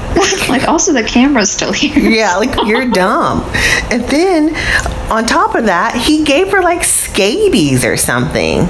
like, 0.49 0.67
also 0.67 0.91
the 0.91 1.03
camera's 1.03 1.51
still 1.51 1.71
here. 1.71 1.97
Yeah, 1.97 2.35
like 2.37 2.55
you're 2.65 2.89
dumb. 2.91 3.41
And 3.91 4.03
then 4.05 4.55
on 5.11 5.25
top 5.25 5.55
of 5.55 5.65
that, 5.65 5.95
he 5.95 6.23
gave 6.23 6.51
her 6.51 6.61
like 6.61 6.83
scabies 6.83 7.85
or 7.85 7.95
something. 7.95 8.67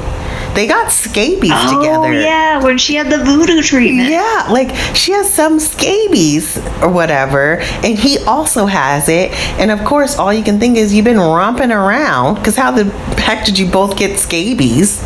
They 0.55 0.67
got 0.67 0.91
scabies 0.91 1.51
Oh 1.53 1.79
together. 1.81 2.13
yeah, 2.21 2.61
when 2.61 2.77
she 2.77 2.95
had 2.95 3.09
the 3.09 3.19
voodoo 3.23 3.61
treatment. 3.61 4.09
Yeah, 4.09 4.47
like 4.49 4.75
she 4.95 5.11
has 5.13 5.31
some 5.31 5.59
scabies 5.59 6.57
or 6.81 6.89
whatever, 6.89 7.59
and 7.83 7.97
he 7.97 8.17
also 8.19 8.65
has 8.65 9.07
it. 9.09 9.31
And 9.59 9.71
of 9.71 9.83
course, 9.85 10.17
all 10.17 10.33
you 10.33 10.43
can 10.43 10.59
think 10.59 10.77
is 10.77 10.93
you've 10.93 11.05
been 11.05 11.19
romping 11.19 11.71
around 11.71 12.35
because 12.35 12.55
how 12.55 12.71
the 12.71 12.85
heck 13.21 13.45
did 13.45 13.57
you 13.57 13.67
both 13.69 13.97
get 13.97 14.19
scabies? 14.19 15.01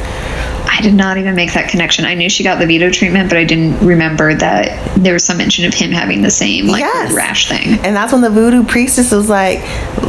I 0.65 0.79
did 0.81 0.95
not 0.95 1.17
even 1.17 1.35
make 1.35 1.53
that 1.53 1.69
connection. 1.69 2.05
I 2.05 2.15
knew 2.15 2.29
she 2.29 2.43
got 2.43 2.57
the 2.57 2.65
voodoo 2.65 2.89
treatment, 2.89 3.29
but 3.29 3.37
I 3.37 3.43
didn't 3.43 3.85
remember 3.85 4.33
that 4.33 4.95
there 4.97 5.13
was 5.13 5.23
some 5.23 5.37
mention 5.37 5.65
of 5.65 5.73
him 5.73 5.91
having 5.91 6.21
the 6.23 6.31
same 6.31 6.67
like 6.67 6.79
Yes. 6.79 7.13
rash 7.13 7.47
thing. 7.47 7.79
And 7.83 7.95
that's 7.95 8.11
when 8.11 8.21
the 8.21 8.29
voodoo 8.29 8.63
priestess 8.63 9.11
was 9.11 9.29
like, 9.29 9.59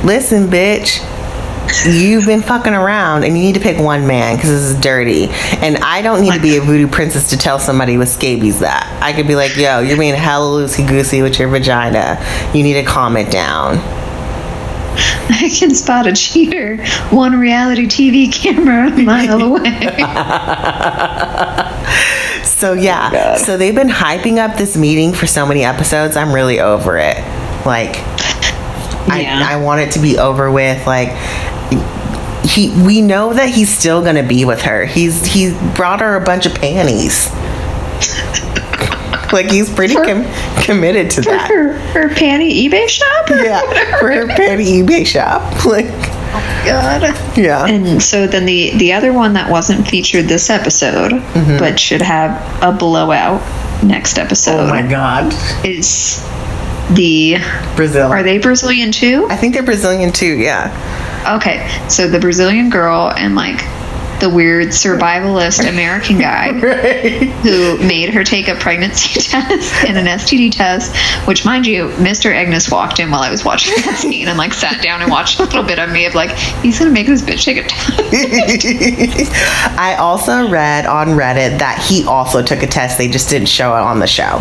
"Listen, 0.04 0.48
bitch." 0.48 1.00
You've 1.86 2.26
been 2.26 2.42
fucking 2.42 2.72
around 2.74 3.24
and 3.24 3.36
you 3.36 3.42
need 3.42 3.54
to 3.54 3.60
pick 3.60 3.78
one 3.78 4.06
man 4.06 4.36
because 4.36 4.50
this 4.50 4.62
is 4.62 4.80
dirty. 4.80 5.26
And 5.60 5.78
I 5.78 6.02
don't 6.02 6.20
need 6.22 6.32
to 6.34 6.40
be 6.40 6.56
a 6.56 6.60
voodoo 6.60 6.86
princess 6.88 7.30
to 7.30 7.36
tell 7.36 7.58
somebody 7.58 7.96
with 7.96 8.08
scabies 8.08 8.60
that. 8.60 8.86
I 9.02 9.12
could 9.12 9.26
be 9.26 9.34
like, 9.34 9.56
yo, 9.56 9.80
you're 9.80 9.98
being 9.98 10.14
hella 10.14 10.62
loosey 10.62 10.86
goosey 10.88 11.20
with 11.22 11.38
your 11.38 11.48
vagina. 11.48 12.18
You 12.54 12.62
need 12.62 12.74
to 12.74 12.84
calm 12.84 13.16
it 13.16 13.30
down. 13.30 13.78
I 15.28 15.50
can 15.52 15.74
spot 15.74 16.06
a 16.06 16.12
cheater 16.12 16.84
one 17.10 17.38
reality 17.40 17.86
TV 17.86 18.32
camera 18.32 18.88
a 18.92 19.02
mile 19.02 19.42
away. 19.56 19.88
So 22.44 22.72
yeah, 22.72 23.08
oh 23.08 23.12
God. 23.12 23.38
so 23.40 23.56
they've 23.58 23.74
been 23.74 23.88
hyping 23.88 24.38
up 24.38 24.56
this 24.56 24.76
meeting 24.76 25.12
for 25.12 25.26
so 25.26 25.44
many 25.44 25.64
episodes. 25.64 26.16
I'm 26.16 26.32
really 26.32 26.60
over 26.60 26.96
it. 26.96 27.16
Like, 27.66 27.96
Yeah. 29.08 29.40
I, 29.46 29.54
I 29.54 29.56
want 29.56 29.80
it 29.82 29.92
to 29.92 29.98
be 29.98 30.18
over 30.18 30.50
with. 30.50 30.86
Like, 30.86 31.08
he, 32.44 32.70
we 32.84 33.00
know 33.00 33.32
that 33.32 33.48
he's 33.48 33.74
still 33.76 34.02
gonna 34.02 34.22
be 34.26 34.44
with 34.44 34.62
her. 34.62 34.84
He's 34.86 35.24
he 35.24 35.56
brought 35.74 36.00
her 36.00 36.14
a 36.16 36.20
bunch 36.24 36.46
of 36.46 36.54
panties. 36.54 37.30
like 39.32 39.50
he's 39.50 39.72
pretty 39.72 39.94
com- 39.94 40.24
committed 40.62 41.10
to 41.12 41.22
For 41.22 41.30
that. 41.30 41.48
her, 41.48 41.72
her 41.78 42.08
panty 42.10 42.52
eBay 42.68 42.88
shop? 42.88 43.28
Yeah, 43.30 43.62
whatever. 43.66 43.98
for 43.98 44.12
her 44.12 44.26
panty 44.26 44.82
eBay 44.84 45.06
shop. 45.06 45.42
Like, 45.66 45.86
God. 46.66 47.02
yeah. 47.38 47.64
And 47.64 48.02
so 48.02 48.26
then 48.26 48.44
the 48.44 48.76
the 48.76 48.92
other 48.92 49.12
one 49.12 49.34
that 49.34 49.48
wasn't 49.50 49.86
featured 49.86 50.24
this 50.26 50.50
episode, 50.50 51.12
Mm-hmm. 51.12 51.58
but 51.58 51.78
should 51.78 52.02
have 52.02 52.32
a 52.62 52.72
blowout 52.76 53.40
next 53.84 54.18
episode 54.18 54.60
oh 54.60 54.66
my 54.68 54.82
god, 54.82 55.32
is 55.64 56.18
the 56.92 57.36
Brazil. 57.76 58.10
are 58.10 58.22
they 58.22 58.38
Brazilian 58.38 58.92
too? 58.92 59.26
I 59.30 59.36
think 59.36 59.54
they're 59.54 59.62
Brazilian 59.62 60.12
too. 60.12 60.36
Yeah. 60.38 60.70
Okay, 61.36 61.66
so 61.88 62.08
the 62.08 62.18
Brazilian 62.20 62.68
girl 62.68 63.10
and 63.16 63.34
like 63.34 63.64
the 64.20 64.28
weird 64.30 64.68
survivalist 64.68 65.68
American 65.72 66.18
guy 66.18 66.52
who 67.42 67.78
made 67.78 68.10
her 68.10 68.22
take 68.22 68.48
a 68.48 68.54
pregnancy 68.54 69.18
test 69.20 69.74
and 69.84 69.98
an 69.98 70.06
STD 70.06 70.52
test, 70.52 70.94
which, 71.26 71.44
mind 71.44 71.66
you, 71.66 71.88
Mr. 71.96 72.32
Agnes 72.34 72.70
walked 72.70 73.00
in 73.00 73.10
while 73.10 73.22
I 73.22 73.30
was 73.30 73.44
watching 73.44 73.74
that 73.84 73.98
scene 73.98 74.28
and 74.28 74.38
like 74.38 74.52
sat 74.54 74.82
down 74.82 75.02
and 75.02 75.10
watched 75.10 75.40
a 75.40 75.44
little 75.44 75.64
bit 75.64 75.78
of 75.78 75.90
me 75.90 76.06
of 76.06 76.14
like, 76.14 76.30
he's 76.62 76.78
gonna 76.78 76.90
make 76.90 77.06
this 77.06 77.22
bitch 77.22 77.44
take 77.44 77.56
a 77.58 77.66
test. 77.66 79.32
I 79.78 79.96
also 79.98 80.48
read 80.48 80.86
on 80.86 81.08
Reddit 81.08 81.58
that 81.58 81.84
he 81.88 82.04
also 82.04 82.42
took 82.42 82.62
a 82.62 82.66
test. 82.66 82.98
They 82.98 83.08
just 83.08 83.28
didn't 83.28 83.48
show 83.48 83.74
it 83.76 83.80
on 83.80 83.98
the 83.98 84.06
show. 84.06 84.38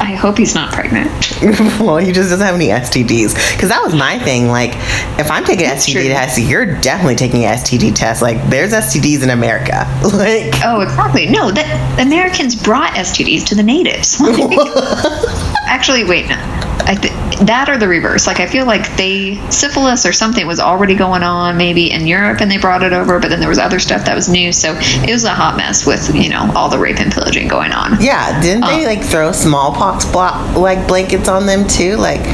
I 0.00 0.14
hope 0.14 0.38
he's 0.38 0.54
not 0.54 0.72
pregnant. 0.72 1.08
well, 1.80 1.96
he 1.96 2.12
just 2.12 2.30
doesn't 2.30 2.44
have 2.46 2.54
any 2.54 2.68
STDs. 2.68 3.34
Because 3.54 3.68
that 3.68 3.82
was 3.84 3.94
my 3.94 4.18
thing. 4.20 4.48
Like, 4.48 4.70
if 5.18 5.30
I'm 5.30 5.44
taking 5.44 5.66
an 5.66 5.76
STD 5.76 5.92
true. 5.92 6.02
test, 6.04 6.38
you're 6.40 6.80
definitely 6.80 7.16
taking 7.16 7.44
an 7.44 7.56
STD 7.56 7.94
test. 7.94 8.22
Like, 8.22 8.42
there's 8.48 8.72
STDs 8.72 9.22
in 9.22 9.30
America. 9.30 9.86
Like, 10.18 10.52
Oh, 10.64 10.80
exactly. 10.80 11.26
No, 11.26 11.50
that 11.50 12.00
Americans 12.00 12.56
brought 12.56 12.92
STDs 12.94 13.44
to 13.46 13.54
the 13.54 13.62
natives. 13.62 14.20
Actually, 15.66 16.04
wait, 16.04 16.26
no. 16.28 16.36
I 16.90 16.94
th- 16.94 17.12
that 17.46 17.68
or 17.68 17.76
the 17.76 17.86
reverse. 17.86 18.26
Like 18.26 18.40
I 18.40 18.46
feel 18.46 18.64
like 18.64 18.96
they 18.96 19.36
syphilis 19.50 20.06
or 20.06 20.12
something 20.12 20.46
was 20.46 20.58
already 20.58 20.94
going 20.94 21.22
on 21.22 21.56
maybe 21.58 21.90
in 21.92 22.06
Europe 22.06 22.40
and 22.40 22.50
they 22.50 22.56
brought 22.56 22.82
it 22.82 22.94
over, 22.94 23.18
but 23.20 23.28
then 23.28 23.40
there 23.40 23.48
was 23.50 23.58
other 23.58 23.78
stuff 23.78 24.06
that 24.06 24.14
was 24.14 24.28
new. 24.30 24.52
So 24.52 24.74
it 24.80 25.12
was 25.12 25.24
a 25.24 25.34
hot 25.34 25.56
mess 25.58 25.84
with 25.86 26.14
you 26.14 26.30
know 26.30 26.50
all 26.54 26.70
the 26.70 26.78
rape 26.78 26.98
and 26.98 27.12
pillaging 27.12 27.46
going 27.46 27.72
on. 27.72 28.00
yeah, 28.00 28.40
didn't 28.40 28.62
they 28.62 28.84
Oh. 28.84 28.88
like 28.88 29.02
throw 29.04 29.32
smallpox 29.32 30.06
blo- 30.06 30.52
like 30.56 30.88
blankets 30.88 31.28
on 31.28 31.44
them 31.46 31.68
too? 31.68 31.96
Like, 31.96 32.24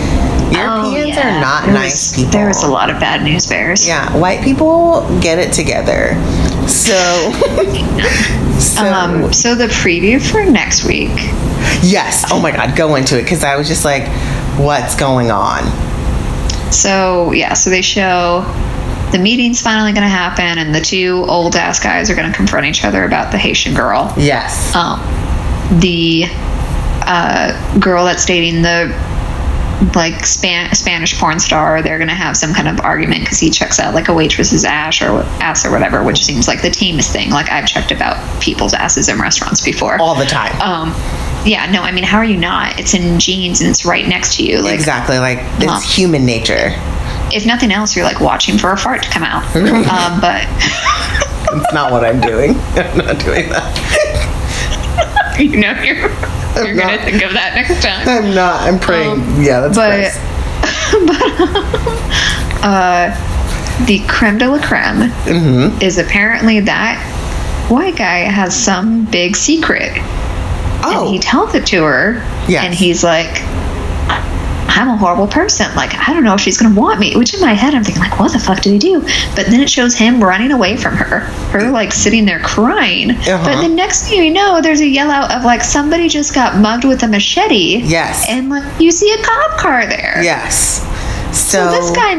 Europeans 0.53 1.17
Oh, 1.17 1.21
yeah. 1.21 1.37
are 1.37 1.41
not 1.41 1.65
There 1.65 1.75
nice 1.75 2.11
was, 2.11 2.17
people. 2.17 2.31
There 2.31 2.47
was 2.47 2.63
a 2.63 2.69
lot 2.69 2.89
of 2.91 3.01
bad 3.01 3.25
news 3.25 3.47
bears. 3.49 3.85
Yeah, 3.89 4.17
white 4.17 4.43
people 4.45 5.01
get 5.21 5.39
it 5.41 5.53
together. 5.53 6.15
So, 6.69 6.95
so 8.59 8.85
Um, 8.87 9.33
so 9.33 9.55
the 9.57 9.67
preview 9.67 10.21
for 10.23 10.45
next 10.45 10.85
week. 10.85 11.11
yes. 11.83 12.25
Oh 12.31 12.41
my 12.41 12.53
God, 12.53 12.77
go 12.77 12.95
into 12.95 13.19
it 13.19 13.23
because 13.23 13.43
I 13.43 13.57
was 13.57 13.67
just 13.69 13.85
like, 13.85 14.05
what's 14.59 14.95
going 14.97 15.31
on? 15.31 15.63
So 16.73 17.33
yeah, 17.33 17.55
so 17.55 17.71
they 17.71 17.83
show 17.83 18.43
the 19.13 19.19
meeting's 19.19 19.63
finally 19.63 19.93
going 19.93 20.03
to 20.03 20.09
happen, 20.09 20.59
and 20.59 20.75
the 20.75 20.81
two 20.81 21.25
old 21.29 21.55
ass 21.57 21.79
guys 21.79 22.11
are 22.11 22.15
going 22.15 22.31
to 22.31 22.37
confront 22.37 22.67
each 22.67 22.85
other 22.85 23.05
about 23.05 23.31
the 23.31 23.39
Haitian 23.39 23.75
girl. 23.75 24.13
Yes. 24.17 24.75
um, 24.75 24.99
the 25.81 26.25
uh, 27.07 27.79
girl 27.79 28.05
that's 28.05 28.25
dating 28.25 28.63
the 28.63 28.89
like 29.95 30.25
Span- 30.25 30.75
Spanish 30.75 31.19
porn 31.19 31.39
star, 31.41 31.83
they're 31.83 31.99
gonna 31.99 32.15
have 32.15 32.37
some 32.37 32.55
kind 32.55 32.69
of 32.69 32.81
argument 32.81 33.21
because 33.21 33.39
he 33.39 33.51
checks 33.51 33.79
out 33.79 33.95
like 33.95 34.09
a 34.09 34.15
waitress's 34.15 34.65
ass 34.65 35.03
or 35.03 35.23
ass 35.43 35.67
or 35.67 35.71
whatever, 35.71 36.03
which 36.03 36.25
seems 36.25 36.49
like 36.49 36.63
the 36.63 36.71
tamest 36.71 37.13
thing. 37.13 37.31
Like 37.31 37.51
I've 37.51 37.67
checked 37.67 37.91
about 37.91 38.41
people's 38.41 38.73
asses 38.73 39.09
in 39.09 39.19
restaurants 39.19 39.61
before. 39.63 40.01
All 40.01 40.15
the 40.15 40.25
time. 40.25 40.59
Um, 40.61 40.95
yeah, 41.45 41.71
no, 41.71 41.83
I 41.83 41.93
mean, 41.93 42.05
how 42.05 42.19
are 42.19 42.25
you 42.25 42.37
not? 42.37 42.79
It's 42.81 42.95
in 42.95 43.19
jeans 43.19 43.61
and 43.61 43.71
it's 43.71 43.85
right 43.85 44.07
next 44.09 44.37
to 44.37 44.45
you. 44.45 44.61
Like, 44.63 44.75
exactly. 44.75 45.19
Like, 45.19 45.39
it's 45.61 45.83
human 45.97 46.25
nature. 46.25 46.73
if 47.33 47.45
nothing 47.47 47.71
else, 47.73 47.95
you're 47.97 48.05
like 48.05 48.21
watching 48.21 48.57
for 48.59 48.73
a 48.73 48.77
fart 48.77 49.03
to 49.03 49.11
come 49.11 49.23
out. 49.23 49.45
um, 49.57 50.21
but 50.21 50.47
It's 51.57 51.73
not 51.75 51.93
what 51.93 52.05
I'm 52.05 52.21
doing. 52.21 52.51
I'm 52.77 52.97
not 52.99 53.19
doing 53.21 53.49
that. 53.51 55.37
you 55.39 55.57
know, 55.61 55.73
you're 55.83 56.11
you're 56.65 56.77
gonna 56.77 56.99
think 57.05 57.23
of 57.23 57.33
that 57.33 57.53
next 57.57 57.83
time. 57.85 58.09
I'm 58.09 58.35
not. 58.35 58.63
I'm 58.63 58.79
praying. 58.79 59.21
Um, 59.21 59.43
yeah, 59.43 59.61
that's 59.61 59.77
but 59.77 59.91
gross. 59.91 60.17
uh, 62.63 63.85
the 63.87 63.99
creme 64.09 64.39
de 64.39 64.49
la 64.49 64.59
creme 64.65 65.11
Mm-hmm. 65.27 65.83
is 65.83 65.99
apparently 65.99 66.61
that 66.61 66.99
white 67.69 67.97
guy 67.97 68.21
has 68.21 68.55
some 68.55 69.05
big 69.07 69.35
secret, 69.37 69.91
Oh, 70.85 71.05
and 71.07 71.15
he 71.15 71.19
tells 71.19 71.55
it 71.55 71.67
to 71.69 71.83
her, 71.85 72.15
Yes. 72.49 72.65
and 72.65 72.75
he's 72.75 73.03
like. 73.05 73.43
I'm 74.77 74.89
a 74.89 74.97
horrible 74.97 75.29
person. 75.29 75.73
Like, 75.77 75.95
I 75.95 76.13
don't 76.13 76.25
know 76.25 76.35
if 76.35 76.41
she's 76.41 76.59
going 76.59 76.75
to 76.75 76.81
want 76.81 76.99
me. 76.99 77.15
Which 77.15 77.33
in 77.33 77.41
my 77.41 77.53
head, 77.53 77.75
I'm 77.77 77.85
thinking, 77.85 78.03
like, 78.03 78.19
what 78.19 78.33
the 78.33 78.41
fuck 78.41 78.61
did 78.61 78.73
he 78.73 78.79
do? 78.81 79.03
But 79.37 79.47
then 79.47 79.61
it 79.61 79.71
shows 79.71 79.95
him 79.95 80.25
running 80.25 80.51
away 80.51 80.77
from 80.77 80.97
her. 80.97 81.21
Her, 81.53 81.71
like, 81.71 81.93
sitting 81.93 82.25
there 82.25 82.41
crying. 82.41 83.13
Uh-huh. 83.13 83.45
But 83.45 83.63
the 83.63 83.69
next 83.73 84.09
thing 84.09 84.25
you 84.25 84.33
know, 84.33 84.61
there's 84.61 84.81
a 84.81 84.87
yell 84.89 85.13
out 85.13 85.31
of, 85.31 85.45
like, 85.45 85.63
somebody 85.63 86.09
just 86.09 86.35
got 86.35 86.57
mugged 86.61 86.85
with 86.85 87.05
a 87.05 87.07
machete. 87.07 87.83
Yes. 87.85 88.27
And, 88.29 88.49
like, 88.51 88.65
you 88.81 88.91
see 88.91 89.13
a 89.13 89.23
cop 89.23 89.59
car 89.61 89.87
there. 89.87 90.21
yes. 90.25 90.81
So 91.31 91.69
So, 91.69 91.71
this 91.71 91.91
guy 91.93 92.15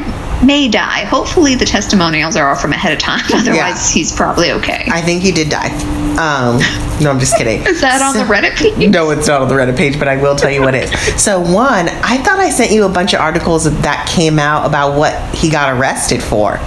may 0.46 0.68
die. 0.68 1.06
Hopefully, 1.06 1.56
the 1.56 1.66
testimonials 1.66 2.36
are 2.36 2.50
all 2.50 2.56
from 2.56 2.74
ahead 2.74 2.94
of 2.94 3.00
time. 3.00 3.24
Otherwise, 3.34 3.90
he's 3.92 4.16
probably 4.16 4.52
okay. 4.52 4.88
I 4.92 5.02
think 5.02 5.22
he 5.22 5.32
did 5.32 5.50
die. 5.50 5.72
Um, 6.16 6.60
no, 7.02 7.10
I'm 7.10 7.20
just 7.20 7.38
kidding. 7.38 7.62
Is 7.68 7.82
that 7.82 8.02
on 8.02 8.16
the 8.16 8.32
Reddit 8.32 8.56
page? 8.56 8.90
No, 8.90 9.10
it's 9.12 9.28
not 9.28 9.42
on 9.42 9.48
the 9.48 9.56
Reddit 9.56 9.78
page, 9.78 10.00
but 10.00 10.08
I 10.08 10.18
will 10.18 10.36
tell 10.36 10.52
you 10.52 10.62
what 10.62 10.76
it 10.76 10.86
is. 10.86 11.16
So, 11.26 11.40
one, 11.40 11.90
I 11.90 12.18
thought 12.18 12.40
I 12.40 12.50
sent 12.50 12.72
you 12.72 12.86
a 12.86 12.90
bunch 12.90 13.14
of 13.14 13.20
articles 13.20 13.64
that 13.64 14.08
came 14.08 14.38
out 14.38 14.66
about 14.66 14.96
what 14.98 15.34
he 15.34 15.50
got 15.50 15.76
arrested 15.76 16.22
for. 16.22 16.60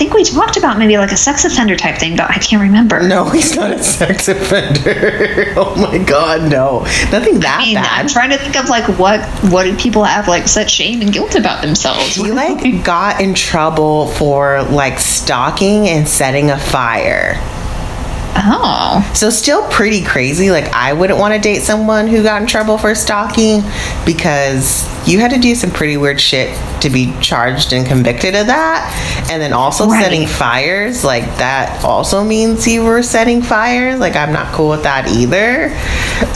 Think 0.00 0.14
we 0.14 0.24
talked 0.24 0.56
about 0.56 0.78
maybe 0.78 0.96
like 0.96 1.12
a 1.12 1.16
sex 1.18 1.44
offender 1.44 1.76
type 1.76 1.98
thing, 1.98 2.16
but 2.16 2.30
I 2.30 2.38
can't 2.38 2.62
remember. 2.62 3.06
No, 3.06 3.28
he's 3.28 3.54
not 3.54 3.70
a 3.70 3.82
sex 3.82 4.28
offender. 4.28 5.52
oh 5.58 5.76
my 5.76 5.98
god, 5.98 6.50
no. 6.50 6.80
Nothing 7.12 7.38
that 7.40 7.58
I 7.60 7.64
mean, 7.66 7.76
I'm 7.76 8.08
trying 8.08 8.30
to 8.30 8.38
think 8.38 8.56
of 8.56 8.70
like 8.70 8.98
what 8.98 9.20
what 9.52 9.64
do 9.64 9.76
people 9.76 10.02
have 10.04 10.26
like 10.26 10.48
such 10.48 10.70
shame 10.70 11.02
and 11.02 11.12
guilt 11.12 11.34
about 11.34 11.60
themselves? 11.60 12.14
He 12.14 12.32
like 12.32 12.82
got 12.82 13.20
in 13.20 13.34
trouble 13.34 14.06
for 14.12 14.62
like 14.62 14.98
stalking 14.98 15.86
and 15.86 16.08
setting 16.08 16.50
a 16.50 16.56
fire. 16.56 17.34
Oh, 18.36 19.10
So 19.14 19.30
still 19.30 19.66
pretty 19.70 20.02
crazy. 20.04 20.50
Like 20.50 20.66
I 20.74 20.92
wouldn't 20.92 21.18
want 21.18 21.34
to 21.34 21.40
date 21.40 21.62
someone 21.62 22.06
who 22.06 22.22
got 22.22 22.40
in 22.42 22.46
trouble 22.48 22.78
for 22.78 22.94
stalking 22.94 23.62
because 24.04 24.86
you 25.08 25.18
had 25.18 25.30
to 25.30 25.38
do 25.38 25.54
some 25.54 25.70
pretty 25.70 25.96
weird 25.96 26.20
shit 26.20 26.56
to 26.82 26.90
be 26.90 27.14
charged 27.20 27.72
and 27.72 27.86
convicted 27.86 28.34
of 28.34 28.46
that. 28.46 29.26
And 29.30 29.40
then 29.40 29.52
also 29.52 29.86
Right. 29.88 30.02
setting 30.02 30.26
fires, 30.26 31.04
like 31.04 31.24
that 31.38 31.84
also 31.84 32.22
means 32.24 32.66
you 32.66 32.84
were 32.84 33.02
setting 33.02 33.42
fires. 33.42 33.98
Like 34.00 34.16
I'm 34.16 34.32
not 34.32 34.52
cool 34.52 34.68
with 34.70 34.82
that 34.84 35.08
either. 35.08 35.66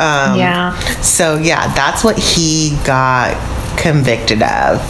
Um, 0.00 0.38
Yeah. 0.38 0.78
So 1.00 1.36
yeah, 1.36 1.72
that's 1.74 2.02
what 2.04 2.18
he 2.18 2.76
got 2.84 3.34
convicted 3.76 4.42
of. 4.42 4.80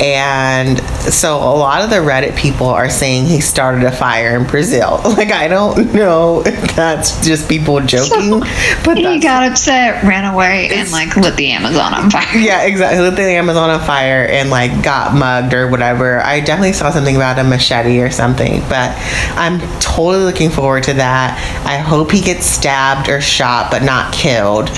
And 0.00 0.80
so 1.12 1.36
a 1.36 1.54
lot 1.54 1.82
of 1.84 1.90
the 1.90 1.96
Reddit 1.96 2.36
people 2.36 2.66
are 2.66 2.90
saying 2.90 3.26
he 3.26 3.40
started 3.40 3.84
a 3.84 3.92
fire 3.92 4.36
in 4.36 4.46
Brazil. 4.46 5.00
Like 5.22 5.30
I 5.30 5.46
don't 5.46 5.92
know 5.94 6.42
if 6.44 6.74
that's 6.74 7.24
just 7.24 7.48
people 7.48 7.78
joking, 7.80 8.40
but 8.84 8.96
He 8.96 9.20
got 9.20 9.48
upset, 9.52 10.02
ran 10.02 10.24
away, 10.32 10.70
and 10.72 10.90
like 10.90 11.14
lit 11.16 11.36
the 11.36 11.52
Amazon 11.52 11.94
on 11.94 12.10
fire. 12.10 12.36
yeah, 12.36 12.62
exactly. 12.64 13.00
Lit 13.00 13.14
the 13.14 13.22
Amazon 13.22 13.70
on 13.70 13.78
fire 13.86 14.26
and 14.26 14.50
like 14.50 14.82
got 14.82 15.14
mugged 15.14 15.54
or 15.54 15.68
whatever. 15.68 16.20
I 16.20 16.40
definitely 16.40 16.72
saw 16.72 16.90
something 16.90 17.14
about 17.14 17.38
a 17.38 17.44
machete 17.44 18.00
or 18.00 18.10
something, 18.10 18.60
but 18.62 18.96
I'm 19.36 19.60
totally 19.78 20.24
looking 20.24 20.50
forward 20.50 20.82
to 20.84 20.94
that. 20.94 21.38
I 21.64 21.76
hope 21.76 22.10
he 22.10 22.20
gets 22.22 22.46
stabbed 22.46 23.08
or 23.08 23.20
shot, 23.20 23.70
but 23.70 23.84
not 23.84 24.12
killed, 24.12 24.70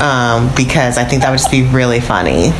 um, 0.00 0.50
because 0.56 0.98
I 0.98 1.04
think 1.04 1.22
that 1.22 1.30
would 1.30 1.38
just 1.38 1.50
be 1.52 1.62
really 1.64 2.00
funny. 2.00 2.50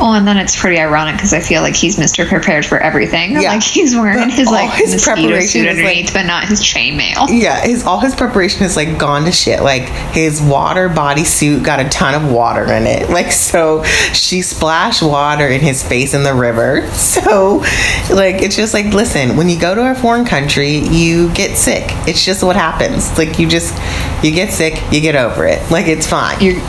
Oh, 0.00 0.12
and 0.14 0.26
then 0.26 0.36
it's 0.36 0.58
pretty 0.60 0.78
ironic 0.78 1.14
because 1.16 1.32
I 1.32 1.40
feel 1.40 1.62
like 1.62 1.76
he's 1.76 1.96
Mr. 1.96 2.26
Prepared 2.28 2.66
for 2.66 2.78
everything. 2.78 3.32
Yeah. 3.32 3.52
Like 3.52 3.62
he's 3.62 3.94
wearing 3.94 4.28
his 4.30 4.48
like 4.48 4.70
his 4.70 4.92
mosquito 4.92 5.14
preparation 5.14 5.48
suit 5.48 5.66
is, 5.66 5.76
like- 5.76 5.84
underneath, 5.86 6.12
but 6.12 6.26
not 6.26 6.44
his 6.48 6.60
chainmail. 6.60 7.28
Yeah, 7.30 7.60
his 7.60 7.84
all 7.84 8.00
his 8.00 8.14
preparation 8.14 8.64
is 8.64 8.76
like 8.76 8.98
gone 8.98 9.24
to 9.24 9.32
shit. 9.32 9.62
Like 9.62 9.84
his 10.12 10.42
water 10.42 10.88
bodysuit 10.88 11.62
got 11.64 11.80
a 11.80 11.88
ton 11.88 12.14
of 12.14 12.30
water 12.32 12.64
in 12.72 12.86
it. 12.86 13.08
Like 13.10 13.30
so, 13.30 13.84
she 14.12 14.42
splashed 14.42 15.02
water 15.02 15.46
in 15.46 15.60
his 15.60 15.82
face 15.86 16.14
in 16.14 16.22
the 16.22 16.34
river. 16.34 16.88
So, 17.14 17.58
like 18.10 18.42
it's 18.42 18.56
just 18.56 18.74
like 18.74 18.86
listen, 18.86 19.36
when 19.36 19.48
you 19.48 19.58
go 19.60 19.74
to 19.74 19.90
a 19.90 19.94
foreign 19.94 20.24
country, 20.24 20.78
you 20.78 21.32
get 21.32 21.56
sick. 21.56 21.84
It's 22.08 22.24
just 22.24 22.42
what 22.42 22.56
happens. 22.56 23.16
Like 23.16 23.38
you 23.38 23.48
just 23.48 23.72
you 24.24 24.32
get 24.32 24.52
sick, 24.52 24.82
you 24.90 25.00
get 25.00 25.14
over 25.14 25.46
it. 25.46 25.70
Like 25.70 25.86
it's 25.86 26.06
fine. 26.08 26.40
You're 26.40 26.60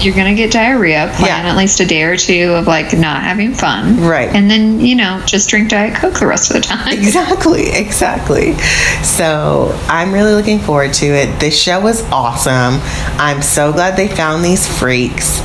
you're 0.00 0.14
gonna 0.14 0.34
get 0.34 0.50
diarrhea. 0.52 1.10
Plan 1.16 1.44
Yeah. 1.44 1.50
at 1.50 1.56
least 1.56 1.80
a 1.80 1.86
day 1.86 2.02
or 2.02 2.16
two 2.16 2.52
of 2.54 2.66
like 2.66 2.92
not 2.96 3.22
having 3.22 3.54
fun. 3.54 4.00
Right. 4.00 4.28
And 4.34 4.50
then 4.50 4.80
you 4.80 4.94
know 4.96 5.22
just 5.26 5.48
drink 5.48 5.68
diet 5.70 5.94
coke 5.96 6.18
the 6.20 6.26
rest 6.26 6.50
of 6.50 6.56
the 6.56 6.62
time. 6.62 6.96
Exactly, 7.06 7.70
exactly. 7.70 8.54
So 9.02 9.76
I'm 9.88 10.12
really 10.12 10.32
looking 10.34 10.58
forward 10.58 10.92
to 10.94 11.06
it. 11.06 11.40
This 11.40 11.60
show 11.60 11.80
was 11.80 12.02
awesome. 12.10 12.80
I'm 13.18 13.42
so 13.42 13.72
glad 13.72 13.96
they 13.96 14.08
found 14.08 14.44
these 14.44 14.66
freaks. 14.66 15.40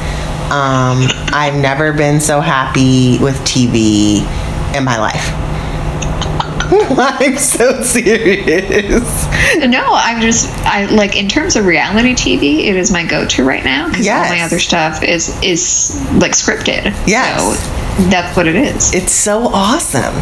Um, 0.51 1.07
I've 1.33 1.55
never 1.55 1.93
been 1.93 2.19
so 2.19 2.41
happy 2.41 3.17
with 3.19 3.35
TV 3.45 4.19
in 4.75 4.83
my 4.83 4.97
life. 4.97 5.29
I'm 6.97 7.37
so 7.37 7.81
serious. 7.83 9.27
No, 9.57 9.83
I'm 9.89 10.21
just 10.21 10.49
I 10.65 10.85
like 10.85 11.17
in 11.17 11.27
terms 11.27 11.55
of 11.57 11.65
reality 11.65 12.13
TV, 12.13 12.67
it 12.67 12.77
is 12.77 12.91
my 12.91 13.05
go-to 13.05 13.43
right 13.43 13.63
now 13.63 13.89
because 13.89 14.07
all 14.07 14.23
my 14.23 14.41
other 14.41 14.59
stuff 14.59 15.03
is 15.03 15.37
is 15.41 16.01
like 16.13 16.31
scripted. 16.31 16.85
Yes. 17.05 17.41
So 17.41 18.05
that's 18.09 18.35
what 18.37 18.47
it 18.47 18.55
is. 18.55 18.93
It's 18.93 19.11
so 19.11 19.47
awesome. 19.47 20.15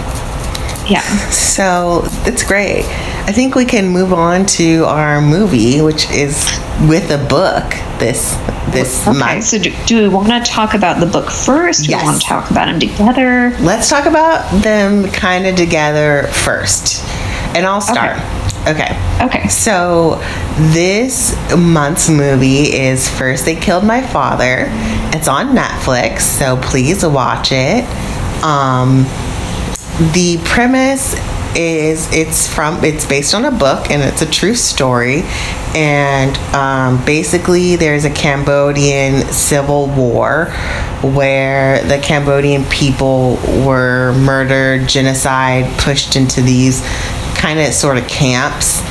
Yeah. 0.90 1.02
So 1.30 2.02
it's 2.26 2.44
great. 2.44 2.86
I 3.28 3.32
think 3.32 3.56
we 3.56 3.66
can 3.66 3.88
move 3.88 4.12
on 4.12 4.46
to 4.58 4.86
our 4.86 5.22
movie, 5.22 5.82
which 5.82 6.10
is 6.10 6.50
with 6.88 7.12
a 7.12 7.18
book 7.30 7.70
this 8.00 8.36
this 8.72 9.08
Okay. 9.08 9.18
month. 9.18 9.44
So 9.46 9.58
do, 9.60 9.72
do 9.86 10.02
we 10.04 10.08
want 10.10 10.28
to 10.46 10.52
talk 10.52 10.74
about 10.74 11.00
the 11.00 11.06
book 11.06 11.30
first? 11.32 11.86
Do 11.86 11.92
Yes. 11.92 12.02
we 12.04 12.08
want 12.08 12.22
to 12.22 12.28
talk 12.28 12.52
about 12.52 12.66
them 12.68 12.80
together? 12.80 13.56
Let's 13.62 13.90
talk 13.90 14.06
about 14.06 14.50
them 14.62 15.10
kind 15.12 15.46
of 15.48 15.56
together 15.56 16.28
first. 16.32 17.04
And 17.56 17.66
I'll 17.66 17.82
start. 17.82 18.18
Okay. 18.68 18.96
Okay. 19.22 19.48
So, 19.48 20.22
this 20.74 21.36
month's 21.58 22.10
movie 22.10 22.66
is 22.76 23.10
First 23.10 23.46
They 23.46 23.56
Killed 23.56 23.84
My 23.86 24.02
Father. 24.02 24.66
It's 25.16 25.28
on 25.28 25.56
Netflix, 25.56 26.22
so 26.22 26.58
please 26.58 27.04
watch 27.04 27.52
it. 27.52 27.86
Um, 28.44 29.06
the 30.14 30.40
premise 30.46 31.16
is 31.56 32.12
it's 32.14 32.48
from 32.48 32.84
it's 32.84 33.06
based 33.06 33.34
on 33.34 33.44
a 33.44 33.52
book 33.52 33.90
and 33.92 34.02
it's 34.02 34.22
a 34.22 34.30
true 34.30 34.56
story. 34.56 35.24
And 35.76 36.38
um, 36.56 37.04
basically 37.06 37.76
there's 37.76 38.06
a 38.06 38.10
cambodian 38.10 39.22
civil 39.34 39.88
war 39.88 40.46
where 41.02 41.84
the 41.84 42.00
cambodian 42.00 42.64
people 42.66 43.36
were 43.66 44.14
murdered 44.20 44.88
genocide 44.88 45.66
pushed 45.80 46.16
into 46.16 46.42
these 46.42 46.82
kind 47.36 47.60
of 47.60 47.74
sort 47.74 47.98
of 47.98 48.08
camps 48.08 48.82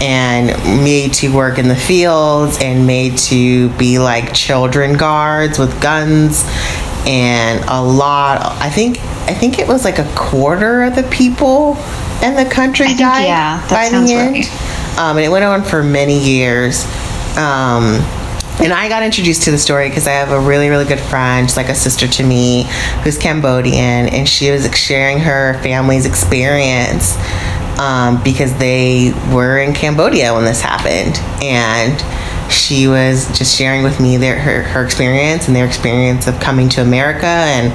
and 0.00 0.48
made 0.84 1.12
to 1.12 1.34
work 1.34 1.58
in 1.58 1.66
the 1.66 1.76
fields 1.76 2.58
and 2.60 2.86
made 2.86 3.18
to 3.18 3.68
be 3.70 3.98
like 3.98 4.32
children 4.32 4.96
guards 4.96 5.58
with 5.58 5.80
guns 5.82 6.44
and 7.08 7.64
a 7.68 7.82
lot 7.82 8.40
i 8.60 8.68
think 8.68 8.98
i 9.28 9.34
think 9.34 9.58
it 9.58 9.66
was 9.66 9.84
like 9.84 9.98
a 9.98 10.14
quarter 10.14 10.84
of 10.84 10.94
the 10.94 11.02
people 11.04 11.76
in 12.22 12.34
the 12.34 12.44
country 12.50 12.86
think, 12.86 12.98
died 12.98 13.26
yeah, 13.26 13.66
by 13.68 13.88
the 13.88 14.12
end. 14.12 14.36
right. 14.36 14.98
um, 14.98 15.16
and 15.16 15.26
it 15.26 15.28
went 15.28 15.44
on 15.44 15.62
for 15.62 15.82
many 15.82 16.18
years. 16.18 16.84
Um, 17.36 18.02
and 18.60 18.72
I 18.72 18.88
got 18.88 19.04
introduced 19.04 19.42
to 19.44 19.52
the 19.52 19.58
story 19.58 19.88
because 19.88 20.08
I 20.08 20.12
have 20.12 20.32
a 20.32 20.40
really, 20.40 20.68
really 20.68 20.84
good 20.84 20.98
friend, 20.98 21.48
she's 21.48 21.56
like 21.56 21.68
a 21.68 21.74
sister 21.76 22.08
to 22.08 22.24
me, 22.24 22.64
who's 23.04 23.16
Cambodian, 23.16 24.08
and 24.08 24.28
she 24.28 24.50
was 24.50 24.68
sharing 24.76 25.20
her 25.20 25.54
family's 25.62 26.06
experience 26.06 27.16
um, 27.78 28.20
because 28.24 28.52
they 28.58 29.12
were 29.32 29.58
in 29.58 29.74
Cambodia 29.74 30.34
when 30.34 30.44
this 30.44 30.60
happened, 30.60 31.16
and 31.40 31.94
she 32.50 32.88
was 32.88 33.26
just 33.36 33.56
sharing 33.56 33.82
with 33.82 34.00
me 34.00 34.16
their 34.16 34.38
her, 34.38 34.62
her 34.62 34.84
experience 34.84 35.46
and 35.46 35.56
their 35.56 35.66
experience 35.66 36.26
of 36.26 36.38
coming 36.40 36.68
to 36.70 36.82
America 36.82 37.26
and 37.26 37.72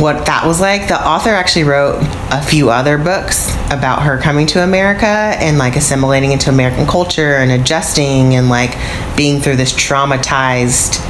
what 0.00 0.26
that 0.26 0.46
was 0.46 0.60
like. 0.60 0.88
The 0.88 1.06
author 1.06 1.30
actually 1.30 1.64
wrote 1.64 2.02
a 2.30 2.42
few 2.42 2.70
other 2.70 2.98
books 2.98 3.54
about 3.70 4.02
her 4.02 4.18
coming 4.18 4.46
to 4.48 4.62
America 4.62 5.06
and 5.06 5.58
like 5.58 5.76
assimilating 5.76 6.32
into 6.32 6.50
American 6.50 6.86
culture 6.86 7.36
and 7.36 7.50
adjusting 7.50 8.34
and 8.34 8.48
like 8.48 8.76
being 9.16 9.40
through 9.40 9.56
this 9.56 9.72
traumatized 9.72 11.00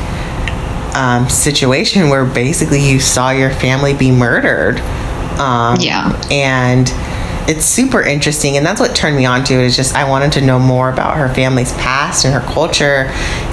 um, 0.94 1.28
situation 1.28 2.08
where 2.08 2.24
basically 2.24 2.80
you 2.80 2.98
saw 3.00 3.30
your 3.30 3.50
family 3.50 3.92
be 3.92 4.10
murdered. 4.10 4.78
Um, 5.38 5.76
Yeah. 5.80 6.18
And 6.30 6.88
it's 7.48 7.64
super 7.64 8.02
interesting. 8.02 8.56
And 8.56 8.66
that's 8.66 8.80
what 8.80 8.94
turned 8.94 9.16
me 9.16 9.24
on 9.24 9.44
to 9.44 9.54
it 9.54 9.64
is 9.64 9.76
just 9.76 9.94
I 9.94 10.08
wanted 10.08 10.32
to 10.32 10.40
know 10.40 10.58
more 10.58 10.90
about 10.90 11.16
her 11.16 11.32
family's 11.32 11.72
past 11.74 12.24
and 12.24 12.34
her 12.34 12.40
culture. 12.52 13.06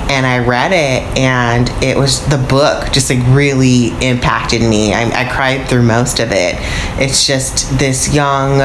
And 0.09 0.25
I 0.25 0.39
read 0.39 0.71
it 0.71 1.17
and 1.17 1.69
it 1.83 1.97
was 1.97 2.25
the 2.27 2.37
book 2.37 2.91
just 2.91 3.09
like 3.09 3.19
really 3.27 3.89
impacted 4.05 4.61
me. 4.61 4.93
I, 4.93 5.25
I 5.25 5.29
cried 5.31 5.67
through 5.67 5.83
most 5.83 6.19
of 6.19 6.31
it. 6.31 6.55
It's 7.01 7.25
just 7.25 7.77
this 7.79 8.13
young 8.13 8.59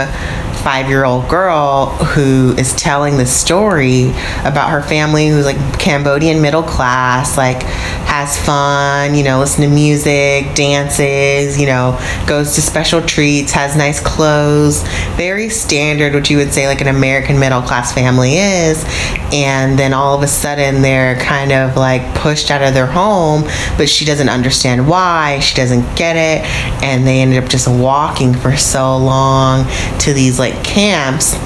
five 0.69 0.87
year 0.91 1.07
old 1.07 1.27
girl 1.31 1.87
who 1.87 2.55
is 2.59 2.75
telling 2.75 3.17
the 3.17 3.25
story 3.25 4.11
about 4.45 4.69
her 4.69 4.83
family 4.83 5.27
who's 5.27 5.47
like 5.47 5.57
Cambodian 5.81 6.43
middle 6.43 6.63
class, 6.63 7.39
like 7.39 7.63
has 8.05 8.37
fun, 8.45 9.15
you 9.15 9.25
know, 9.25 9.39
listen 9.39 9.63
to 9.63 9.71
music, 9.71 10.55
dances, 10.55 11.59
you 11.59 11.67
know, 11.67 11.99
goes 12.27 12.55
to 12.55 12.61
special 12.61 13.01
treats, 13.01 13.51
has 13.51 13.77
nice 13.77 13.99
clothes, 13.99 14.83
very 15.17 15.49
standard, 15.49 16.13
what 16.13 16.29
you 16.29 16.37
would 16.37 16.53
say 16.53 16.67
like 16.67 16.83
an 16.83 16.89
American 16.89 17.39
middle 17.39 17.63
class 17.63 17.95
family 17.95 18.37
is. 18.37 18.85
And 19.33 19.79
then 19.79 19.93
all 19.93 20.17
of 20.17 20.23
a 20.23 20.27
sudden 20.27 20.81
they're 20.83 21.17
kind 21.17 21.53
of 21.53 21.77
like 21.77 22.15
pushed 22.15 22.51
out 22.51 22.63
of 22.63 22.75
their 22.75 22.87
home, 22.87 23.43
but 23.77 23.89
she 23.89 24.05
doesn't 24.05 24.29
understand 24.29 24.89
why, 24.89 25.41
she 25.41 25.55
doesn't 25.55 25.97
get 25.97 26.17
it, 26.17 26.45
and 26.83 27.07
they 27.07 27.21
ended 27.21 27.43
up 27.43 27.51
just 27.51 27.69
walking 27.69 28.33
for 28.35 28.57
so 28.57 28.97
long 28.97 29.67
to 30.01 30.13
these 30.13 30.39
like 30.39 30.65
camps 30.65 31.37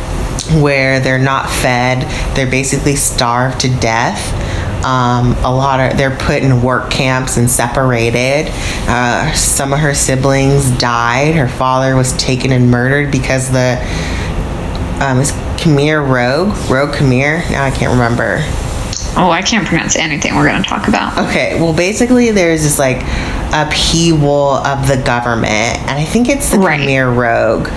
where 0.61 1.01
they're 1.01 1.19
not 1.19 1.49
fed, 1.49 2.03
they're 2.37 2.51
basically 2.51 2.97
starved 2.97 3.61
to 3.61 3.69
death. 3.79 4.33
Um, 4.85 5.33
a 5.45 5.55
lot 5.55 5.79
of 5.79 5.97
they're 5.97 6.17
put 6.17 6.43
in 6.43 6.61
work 6.61 6.91
camps 6.91 7.37
and 7.37 7.49
separated. 7.49 8.51
Uh, 8.89 9.33
some 9.33 9.73
of 9.73 9.79
her 9.79 9.95
siblings 9.95 10.71
died. 10.79 11.37
Her 11.37 11.47
father 11.47 11.95
was 11.95 12.13
taken 12.15 12.51
and 12.51 12.69
murdered 12.69 13.13
because 13.13 13.53
the 13.53 13.79
um, 15.01 15.19
is 15.19 15.33
Khmer 15.63 16.07
Rogue 16.07 16.57
Rogue 16.71 16.95
Khmer. 16.95 17.49
Now 17.51 17.65
I 17.65 17.71
can't 17.71 17.93
remember. 17.93 18.39
Oh, 19.15 19.31
I 19.31 19.43
can't 19.43 19.67
pronounce 19.67 19.95
anything 19.97 20.35
we're 20.35 20.49
going 20.49 20.63
to 20.63 20.69
talk 20.69 20.89
about. 20.89 21.29
Okay, 21.29 21.61
well, 21.61 21.75
basically, 21.75 22.31
there's 22.31 22.63
this 22.63 22.79
like 22.79 23.03
upheaval 23.53 24.55
of 24.55 24.89
the 24.89 25.03
government, 25.05 25.79
and 25.81 25.91
I 25.91 26.05
think 26.05 26.29
it's 26.31 26.51
the 26.51 26.59
Right. 26.59 26.81
Khmer 26.81 27.15
Rogue, 27.15 27.69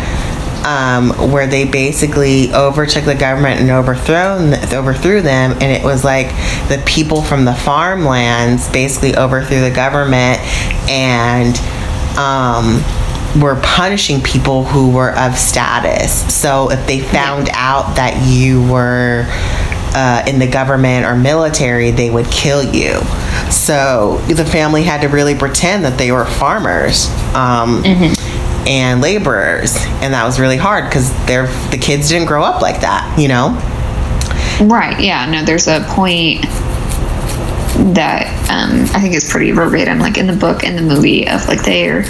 um, 0.66 1.32
where 1.32 1.46
they 1.46 1.66
basically 1.66 2.54
overtook 2.54 3.04
the 3.04 3.16
government 3.16 3.60
and 3.60 3.70
overthrown 3.70 4.54
overthrew 4.74 5.22
them, 5.22 5.52
and 5.52 5.64
it 5.64 5.84
was 5.84 6.06
like 6.06 6.28
the 6.70 6.82
people 6.86 7.22
from 7.22 7.44
the 7.44 7.54
farmlands 7.54 8.70
basically 8.72 9.16
overthrew 9.16 9.60
the 9.60 9.72
government 9.72 10.40
and. 10.90 11.58
Um, 12.18 12.82
were 13.42 13.60
punishing 13.62 14.22
people 14.22 14.64
who 14.64 14.92
were 14.92 15.12
of 15.18 15.38
status. 15.38 16.34
So 16.34 16.72
if 16.72 16.86
they 16.88 17.00
found 17.00 17.50
out 17.52 17.96
that 17.96 18.26
you 18.28 18.62
were 18.72 19.26
uh, 19.96 20.24
in 20.28 20.40
the 20.40 20.48
government 20.48 21.06
or 21.06 21.16
military, 21.16 21.92
they 21.92 22.10
would 22.10 22.28
kill 22.28 22.64
you. 22.64 23.02
So 23.52 24.22
the 24.28 24.46
family 24.46 24.84
had 24.84 25.02
to 25.02 25.08
really 25.08 25.36
pretend 25.36 25.86
that 25.86 25.98
they 25.98 26.12
were 26.12 26.26
farmers. 26.26 27.08
Um, 27.34 27.84
And 28.68 29.00
laborers, 29.00 29.76
and 30.02 30.16
that 30.16 30.26
was 30.26 30.40
really 30.40 30.58
hard 30.58 30.86
because 30.90 31.14
they're 31.28 31.46
the 31.70 31.78
kids 31.78 32.10
didn't 32.10 32.26
grow 32.26 32.44
up 32.44 32.64
like 32.64 32.82
that, 32.82 33.16
you 33.16 33.28
know. 33.28 33.54
Right. 34.60 35.00
Yeah. 35.00 35.30
No, 35.30 35.44
there's 35.46 35.68
a 35.68 35.82
point 35.90 36.42
that 37.94 38.26
um, 38.50 38.82
I 38.96 39.02
think 39.02 39.14
is 39.14 39.30
pretty 39.30 39.52
verbatim, 39.52 40.00
like 40.00 40.18
in 40.18 40.26
the 40.26 40.34
book 40.36 40.64
and 40.64 40.76
the 40.76 40.82
movie, 40.82 41.28
of 41.28 41.48
like 41.48 41.62
they're 41.62 42.06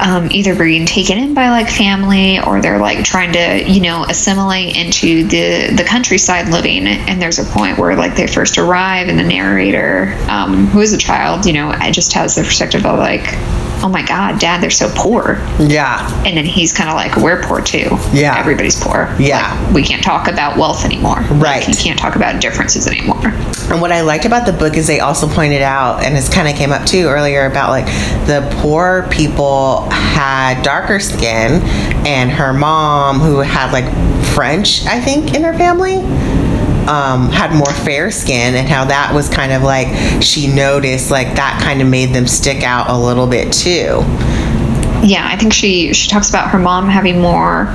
um, 0.00 0.28
either 0.30 0.54
being 0.56 0.86
taken 0.86 1.18
in 1.18 1.34
by 1.34 1.50
like 1.50 1.68
family 1.68 2.40
or 2.40 2.60
they're 2.60 2.78
like 2.78 3.04
trying 3.04 3.32
to, 3.32 3.70
you 3.70 3.80
know, 3.80 4.04
assimilate 4.04 4.76
into 4.76 5.24
the 5.24 5.74
the 5.76 5.84
countryside 5.84 6.48
living. 6.48 6.86
And 6.86 7.20
there's 7.20 7.38
a 7.38 7.44
point 7.44 7.78
where 7.78 7.94
like 7.96 8.16
they 8.16 8.26
first 8.26 8.58
arrive, 8.58 9.08
and 9.08 9.18
the 9.18 9.24
narrator, 9.24 10.16
um, 10.28 10.66
who 10.66 10.80
is 10.80 10.92
a 10.92 10.98
child, 10.98 11.46
you 11.46 11.52
know, 11.52 11.72
just 11.90 12.12
has 12.14 12.34
the 12.34 12.42
perspective 12.42 12.86
of 12.86 12.98
like, 12.98 13.26
oh 13.82 13.88
my 13.88 14.02
god, 14.02 14.38
dad, 14.38 14.62
they're 14.62 14.70
so 14.70 14.90
poor. 14.94 15.38
Yeah, 15.58 16.08
And 16.26 16.36
then 16.36 16.44
he's 16.44 16.72
kind 16.72 16.88
of 16.90 16.96
like, 16.96 17.16
we're 17.16 17.42
poor 17.42 17.60
too. 17.60 17.88
Yeah. 18.12 18.36
Everybody's 18.38 18.78
poor. 18.80 19.14
Yeah. 19.18 19.58
Like, 19.64 19.74
we 19.74 19.82
can't 19.82 20.02
talk 20.02 20.28
about 20.28 20.58
wealth 20.58 20.84
anymore. 20.84 21.20
Right. 21.30 21.60
Like, 21.60 21.68
you 21.68 21.74
can't 21.74 21.98
talk 21.98 22.16
about 22.16 22.40
differences 22.40 22.86
anymore. 22.86 23.20
And 23.70 23.80
what 23.80 23.92
I 23.92 24.00
liked 24.00 24.24
about 24.24 24.46
the 24.46 24.52
book 24.52 24.76
is 24.76 24.86
they 24.86 25.00
also 25.00 25.28
pointed 25.28 25.62
out, 25.62 26.02
and 26.02 26.16
this 26.16 26.28
kind 26.28 26.48
of 26.48 26.56
came 26.56 26.72
up 26.72 26.84
too 26.86 27.06
earlier 27.06 27.46
about 27.46 27.70
like 27.70 27.86
the 28.26 28.48
poor 28.60 29.06
people 29.10 29.88
had 29.90 30.62
darker 30.62 30.98
skin, 30.98 31.62
and 32.06 32.30
her 32.30 32.52
mom, 32.52 33.20
who 33.20 33.38
had 33.38 33.72
like 33.72 33.84
French, 34.34 34.84
I 34.86 35.00
think, 35.00 35.34
in 35.34 35.42
her 35.44 35.54
family, 35.54 35.96
um, 36.88 37.30
had 37.30 37.54
more 37.54 37.72
fair 37.72 38.10
skin, 38.10 38.54
and 38.54 38.68
how 38.68 38.84
that 38.86 39.12
was 39.14 39.28
kind 39.28 39.52
of 39.52 39.62
like 39.62 40.22
she 40.22 40.46
noticed 40.52 41.10
like 41.10 41.34
that 41.36 41.60
kind 41.62 41.80
of 41.82 41.88
made 41.88 42.14
them 42.14 42.26
stick 42.26 42.62
out 42.62 42.88
a 42.90 42.96
little 42.96 43.26
bit 43.26 43.52
too. 43.52 44.02
Yeah, 45.02 45.26
I 45.26 45.36
think 45.36 45.52
she 45.52 45.92
she 45.94 46.08
talks 46.10 46.28
about 46.28 46.50
her 46.50 46.58
mom 46.58 46.88
having 46.88 47.20
more 47.20 47.68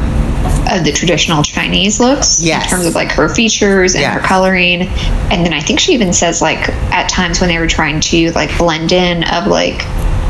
of 0.72 0.84
the 0.84 0.92
traditional 0.92 1.42
Chinese 1.44 2.00
looks 2.00 2.40
Yes. 2.42 2.64
in 2.66 2.70
terms 2.70 2.86
of 2.86 2.96
like 2.96 3.12
her 3.12 3.30
features 3.30 3.96
and 3.96 4.04
her 4.06 4.20
coloring. 4.20 4.82
And 4.84 5.46
then 5.46 5.54
I 5.54 5.60
think 5.60 5.80
she 5.80 5.94
even 5.94 6.12
says 6.14 6.42
like 6.42 6.70
at 6.92 7.08
times 7.10 7.40
when 7.40 7.50
they 7.50 7.58
were 7.60 7.68
trying 7.68 8.00
to 8.02 8.32
like 8.34 8.56
blend 8.58 8.92
in 8.92 9.24
of 9.24 9.48
like 9.48 9.82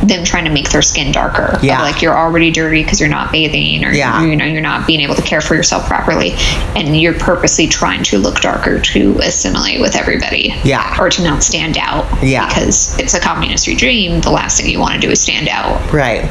them 0.08 0.24
trying 0.24 0.46
to 0.46 0.52
make 0.52 0.70
their 0.70 0.82
skin 0.82 1.12
darker. 1.12 1.60
Yeah. 1.62 1.82
like 1.82 2.02
you're 2.02 2.18
already 2.18 2.52
dirty 2.52 2.84
because 2.84 3.00
you're 3.00 3.10
not 3.10 3.32
bathing 3.32 3.84
or 3.86 3.92
Yeah. 3.92 4.24
you 4.24 4.36
know 4.36 4.46
you're 4.46 4.62
not 4.62 4.86
being 4.88 5.02
able 5.02 5.16
to 5.16 5.22
care 5.22 5.42
for 5.42 5.56
yourself 5.56 5.86
properly 5.88 6.34
and 6.76 7.00
you're 7.00 7.14
purposely 7.14 7.68
trying 7.68 8.04
to 8.04 8.18
look 8.18 8.40
darker 8.42 8.80
to 8.80 9.20
assimilate 9.20 9.80
with 9.82 9.96
everybody. 9.96 10.54
Yeah. 10.64 10.96
Or 11.00 11.10
to 11.10 11.24
not 11.24 11.44
stand 11.44 11.78
out. 11.78 12.06
Yeah. 12.24 12.48
Because 12.48 12.98
it's 13.00 13.14
a 13.14 13.20
communist 13.20 13.68
regime. 13.68 14.22
The 14.22 14.32
last 14.32 14.60
thing 14.62 14.70
you 14.70 14.80
want 14.80 14.96
to 14.96 15.00
do 15.02 15.10
is 15.12 15.22
stand 15.22 15.48
out. 15.50 15.92
Right. 15.94 16.26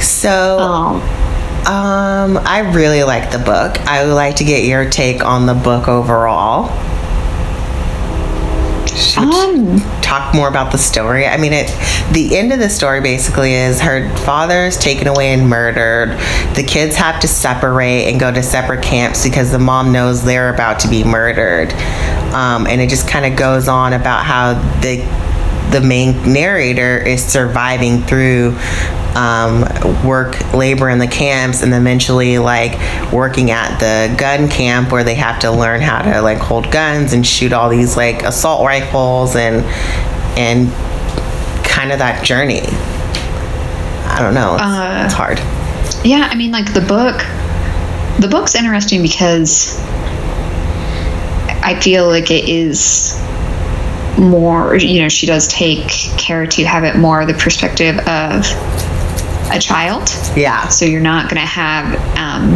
So. 0.00 0.58
Um, 0.58 1.02
Um, 1.66 2.38
I 2.46 2.60
really 2.72 3.02
like 3.02 3.30
the 3.30 3.38
book. 3.38 3.78
I 3.86 4.04
would 4.06 4.14
like 4.14 4.36
to 4.36 4.44
get 4.44 4.64
your 4.64 4.88
take 4.88 5.22
on 5.24 5.44
the 5.44 5.54
book 5.54 5.86
overall. 5.88 6.70
Should 8.96 9.24
um 9.24 9.97
talk 10.08 10.34
more 10.34 10.48
about 10.48 10.72
the 10.72 10.78
story. 10.78 11.26
I 11.26 11.36
mean, 11.36 11.52
it. 11.52 11.68
The 12.12 12.36
end 12.36 12.52
of 12.52 12.58
the 12.58 12.70
story 12.70 13.00
basically 13.02 13.52
is 13.52 13.80
her 13.80 14.08
father 14.18 14.64
is 14.64 14.78
taken 14.78 15.06
away 15.06 15.34
and 15.34 15.46
murdered. 15.48 16.10
The 16.54 16.64
kids 16.66 16.96
have 16.96 17.20
to 17.20 17.28
separate 17.28 18.06
and 18.08 18.18
go 18.18 18.32
to 18.32 18.42
separate 18.42 18.82
camps 18.82 19.22
because 19.22 19.52
the 19.52 19.58
mom 19.58 19.92
knows 19.92 20.24
they're 20.24 20.52
about 20.52 20.80
to 20.80 20.88
be 20.88 21.04
murdered. 21.04 21.74
Um, 22.32 22.66
and 22.66 22.80
it 22.80 22.88
just 22.88 23.06
kind 23.06 23.26
of 23.26 23.38
goes 23.38 23.68
on 23.68 23.92
about 23.92 24.24
how 24.24 24.54
the 24.80 24.96
the 25.70 25.82
main 25.82 26.32
narrator 26.32 26.96
is 26.96 27.22
surviving 27.22 28.00
through 28.02 28.56
um, 29.18 29.64
work 30.06 30.54
labor 30.54 30.88
in 30.88 31.00
the 31.00 31.08
camps 31.08 31.62
and 31.62 31.72
then 31.72 31.82
eventually 31.82 32.38
like 32.38 32.72
working 33.12 33.50
at 33.50 33.78
the 33.80 34.14
gun 34.16 34.48
camp 34.48 34.92
where 34.92 35.02
they 35.02 35.16
have 35.16 35.40
to 35.40 35.50
learn 35.50 35.80
how 35.80 36.02
to 36.02 36.22
like 36.22 36.38
hold 36.38 36.70
guns 36.70 37.12
and 37.12 37.26
shoot 37.26 37.52
all 37.52 37.68
these 37.68 37.96
like 37.96 38.22
assault 38.22 38.64
rifles 38.64 39.34
and 39.34 39.64
and 40.38 40.70
kind 41.64 41.90
of 41.90 41.98
that 41.98 42.24
journey. 42.24 42.62
I 44.10 44.20
don't 44.20 44.34
know. 44.34 44.54
It's, 44.54 44.62
Uh, 44.62 45.02
it's 45.06 45.14
hard. 45.14 45.38
Yeah, 46.06 46.28
I 46.30 46.36
mean, 46.36 46.52
like 46.52 46.72
the 46.72 46.80
book, 46.80 47.16
the 48.20 48.28
book's 48.28 48.54
interesting 48.54 49.02
because 49.02 49.76
I 51.60 51.78
feel 51.82 52.06
like 52.06 52.30
it 52.30 52.48
is 52.48 53.20
more, 54.16 54.76
you 54.76 55.02
know, 55.02 55.08
she 55.08 55.26
does 55.26 55.48
take 55.48 55.88
care 55.88 56.46
to 56.46 56.64
have 56.64 56.84
it 56.84 56.96
more 56.96 57.26
the 57.26 57.34
perspective 57.34 57.98
of 57.98 58.46
a 59.50 59.58
child. 59.58 60.08
yeah 60.36 60.68
So 60.68 60.84
you're 60.84 61.00
not 61.00 61.30
going 61.30 61.40
to 61.40 61.46
have, 61.46 61.94
um, 62.16 62.54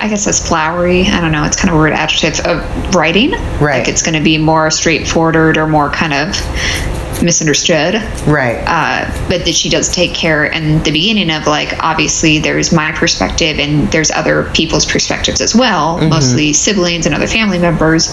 I 0.00 0.08
guess 0.08 0.24
that's 0.24 0.46
flowery. 0.46 1.06
I 1.06 1.20
don't 1.20 1.32
know. 1.32 1.44
It's 1.44 1.56
kind 1.56 1.70
of 1.70 1.76
a 1.76 1.78
weird 1.78 1.92
adjective 1.92 2.44
of 2.46 2.94
writing. 2.94 3.32
Right. 3.32 3.80
Like 3.80 3.88
it's 3.88 4.02
going 4.02 4.14
to 4.14 4.24
be 4.24 4.38
more 4.38 4.70
straightforward 4.70 5.56
or 5.56 5.66
more 5.66 5.90
kind 5.90 6.14
of 6.14 6.99
misunderstood. 7.22 7.94
Right. 8.26 8.62
Uh, 8.66 9.06
but 9.28 9.44
that 9.44 9.54
she 9.54 9.68
does 9.68 9.94
take 9.94 10.14
care 10.14 10.44
in 10.46 10.82
the 10.82 10.90
beginning 10.90 11.30
of 11.30 11.46
like 11.46 11.72
obviously 11.80 12.38
there's 12.38 12.72
my 12.72 12.92
perspective 12.92 13.58
and 13.58 13.90
there's 13.92 14.10
other 14.10 14.50
people's 14.54 14.86
perspectives 14.86 15.40
as 15.40 15.54
well 15.54 15.98
mostly 16.08 16.52
siblings 16.52 17.06
and 17.06 17.14
other 17.14 17.26
family 17.26 17.58
members 17.58 18.10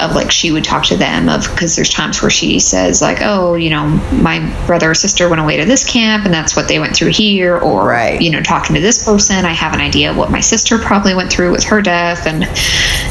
of 0.00 0.14
like 0.14 0.30
she 0.30 0.50
would 0.50 0.64
talk 0.64 0.84
to 0.84 0.96
them 0.96 1.28
of 1.28 1.48
because 1.50 1.76
there's 1.76 1.90
times 1.90 2.20
where 2.22 2.30
she 2.30 2.58
says 2.58 3.00
like 3.00 3.18
oh 3.22 3.54
you 3.54 3.70
know 3.70 3.86
my 4.12 4.38
brother 4.66 4.90
or 4.90 4.94
sister 4.94 5.28
went 5.28 5.40
away 5.40 5.56
to 5.56 5.64
this 5.64 5.88
camp 5.90 6.24
and 6.24 6.32
that's 6.34 6.54
what 6.56 6.68
they 6.68 6.78
went 6.78 6.94
through 6.96 7.10
here 7.10 7.58
or 7.58 7.86
Right. 7.86 8.20
you 8.20 8.30
know 8.30 8.42
talking 8.42 8.74
to 8.74 8.80
this 8.80 9.04
person 9.04 9.44
i 9.44 9.52
have 9.52 9.72
an 9.74 9.80
idea 9.80 10.10
of 10.10 10.16
what 10.16 10.30
my 10.30 10.40
sister 10.40 10.78
probably 10.78 11.14
went 11.14 11.30
through 11.32 11.50
with 11.52 11.64
her 11.64 11.80
death 11.82 12.26
and 12.26 12.44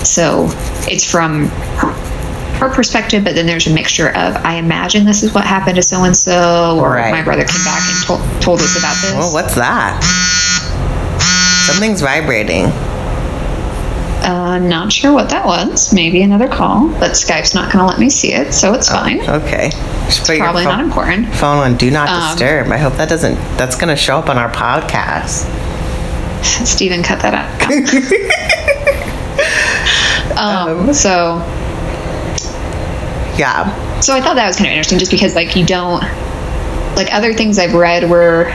so 0.06 0.48
it's 0.88 1.10
from 1.10 1.46
her 2.62 2.70
perspective, 2.70 3.24
but 3.24 3.34
then 3.36 3.45
there's 3.47 3.66
a 3.68 3.74
mixture 3.74 4.09
of 4.09 4.36
I 4.38 4.55
imagine 4.55 5.03
this 5.05 5.24
is 5.24 5.34
what 5.34 5.43
happened 5.45 5.76
to 5.78 5.82
so 5.82 6.03
and 6.03 6.16
so, 6.16 6.78
or 6.80 6.91
Right. 6.91 7.12
my 7.12 7.22
brother 7.24 7.43
came 7.43 7.64
back 7.64 7.82
and 7.89 8.03
told, 8.05 8.22
told 8.41 8.59
us 8.62 8.78
about 8.78 8.95
this. 9.01 9.14
oh 9.16 9.34
what's 9.34 9.55
that 9.55 9.99
something's 11.66 12.01
vibrating 12.01 12.66
Uh, 14.24 14.59
not 14.59 14.93
sure 14.93 15.12
what 15.12 15.30
that 15.30 15.43
was. 15.47 15.91
Maybe 15.93 16.22
another 16.22 16.47
call, 16.47 16.89
but 16.99 17.14
Skype's 17.14 17.55
not 17.55 17.72
going 17.74 17.82
to 17.84 17.88
let 17.88 17.97
me 17.99 18.07
see 18.09 18.34
it, 18.34 18.53
so 18.53 18.74
it's 18.76 18.88
fine. 18.89 19.20
okay 19.28 19.72
put 20.26 20.38
Probably 20.38 20.64
phone- 20.66 20.78
not 20.78 20.84
important. 20.84 21.34
phone 21.34 21.57
on 21.57 21.76
do 21.78 21.89
not 21.89 22.09
Um, 22.09 22.22
disturb 22.38 22.68
i 22.72 22.78
hope 22.78 22.95
that 22.97 23.07
doesn't 23.09 23.36
that's 23.57 23.78
gonna 23.78 23.95
show 23.95 24.18
up 24.20 24.28
on 24.30 24.38
our 24.38 24.51
podcast 24.51 25.47
Steven, 26.43 27.01
cut 27.03 27.20
that 27.22 27.34
out. 27.34 27.49
um, 30.38 30.91
so, 30.93 31.38
yeah 33.38 33.92
so 34.02 34.16
I 34.16 34.22
thought 34.22 34.36
that 34.36 34.48
was 34.48 34.58
kind 34.58 34.68
of 34.68 34.72
interesting, 34.72 34.98
just 34.98 35.12
because 35.12 35.36
like 35.36 35.56
you 35.56 35.66
don't 35.66 36.02
like 36.96 37.14
other 37.14 37.34
things 37.34 37.60
I've 37.60 37.74
read 37.74 38.10
were. 38.10 38.52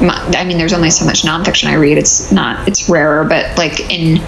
I 0.00 0.44
mean, 0.44 0.58
there's 0.58 0.72
only 0.72 0.90
so 0.90 1.04
much 1.04 1.22
nonfiction 1.22 1.68
I 1.68 1.74
read. 1.74 1.98
It's 1.98 2.30
not. 2.30 2.68
It's 2.68 2.88
rarer, 2.88 3.24
but 3.24 3.58
like 3.58 3.80
in 3.90 4.18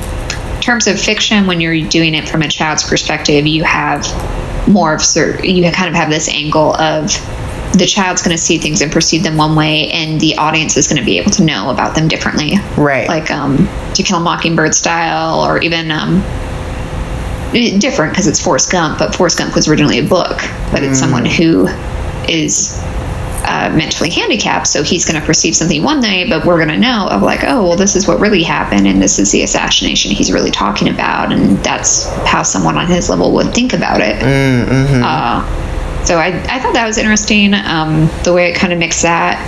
terms 0.61 0.87
of 0.87 1.01
fiction, 1.01 1.47
when 1.47 1.61
you're 1.61 1.89
doing 1.89 2.15
it 2.15 2.29
from 2.29 2.43
a 2.43 2.49
child's 2.49 2.87
perspective, 2.87 3.47
you 3.47 3.65
have 3.65 4.05
more 4.69 4.95
of 4.95 5.01
you 5.45 5.63
kind 5.71 5.89
of 5.89 5.95
have 5.95 6.11
this 6.11 6.29
angle 6.29 6.75
of 6.75 7.07
the 7.73 7.87
child's 7.87 8.21
going 8.21 8.37
to 8.37 8.43
see 8.43 8.59
things 8.59 8.83
and 8.83 8.91
perceive 8.93 9.23
them 9.23 9.37
one 9.37 9.55
way, 9.55 9.91
and 9.93 10.21
the 10.21 10.37
audience 10.37 10.77
is 10.77 10.89
going 10.89 10.99
to 10.99 11.05
be 11.05 11.19
able 11.19 11.31
to 11.31 11.45
know 11.45 11.71
about 11.71 11.95
them 11.95 12.09
differently. 12.09 12.57
Right. 12.77 13.09
Like 13.09 13.31
um, 13.31 13.69
To 13.95 14.03
Kill 14.03 14.19
a 14.19 14.21
Mockingbird 14.21 14.75
style, 14.75 15.41
or 15.41 15.63
even 15.63 15.91
um, 15.93 16.21
different 17.53 18.13
because 18.13 18.27
it's 18.27 18.43
Forrest 18.43 18.71
Gump, 18.71 18.99
but 18.99 19.15
Forrest 19.15 19.39
Gump 19.39 19.55
was 19.55 19.69
originally 19.69 19.99
a 19.99 20.09
book, 20.09 20.39
but 20.71 20.83
it's 20.83 20.99
someone 20.99 21.25
who 21.25 21.67
is 22.29 22.79
uh, 23.43 23.73
mentally 23.75 24.11
handicapped, 24.11 24.67
so 24.67 24.83
he's 24.83 25.05
going 25.05 25.19
to 25.19 25.27
perceive 25.27 25.57
something 25.57 25.83
one 25.83 26.01
way, 26.01 26.29
but 26.29 26.45
we're 26.45 26.59
going 26.59 26.69
to 26.69 26.79
know 26.79 27.09
of 27.11 27.23
like, 27.23 27.41
oh, 27.43 27.69
well, 27.69 27.77
this 27.77 27.97
is 27.97 28.07
what 28.07 28.21
really 28.21 28.43
happened, 28.43 28.87
and 28.87 29.01
this 29.01 29.19
is 29.19 29.33
the 29.33 29.43
assassination 29.43 30.11
he's 30.13 30.31
really 30.31 30.51
talking 30.51 30.89
about, 30.89 31.33
and 31.33 31.57
that's 31.59 32.09
how 32.27 32.43
someone 32.43 32.77
on 32.77 32.87
his 32.87 33.09
level 33.09 33.33
would 33.33 33.53
think 33.55 33.73
about 33.73 34.01
it. 34.01 34.17
Mm-hmm. 34.23 35.03
Uh, 35.03 36.05
so 36.05 36.19
I, 36.19 36.29
I 36.49 36.61
thought 36.61 36.75
that 36.75 36.87
was 36.87 36.99
interesting, 36.99 37.55
um, 37.55 38.09
the 38.25 38.33
way 38.33 38.51
it 38.51 38.57
kind 38.57 38.73
of 38.73 38.79
mixed 38.79 39.03
that. 39.03 39.39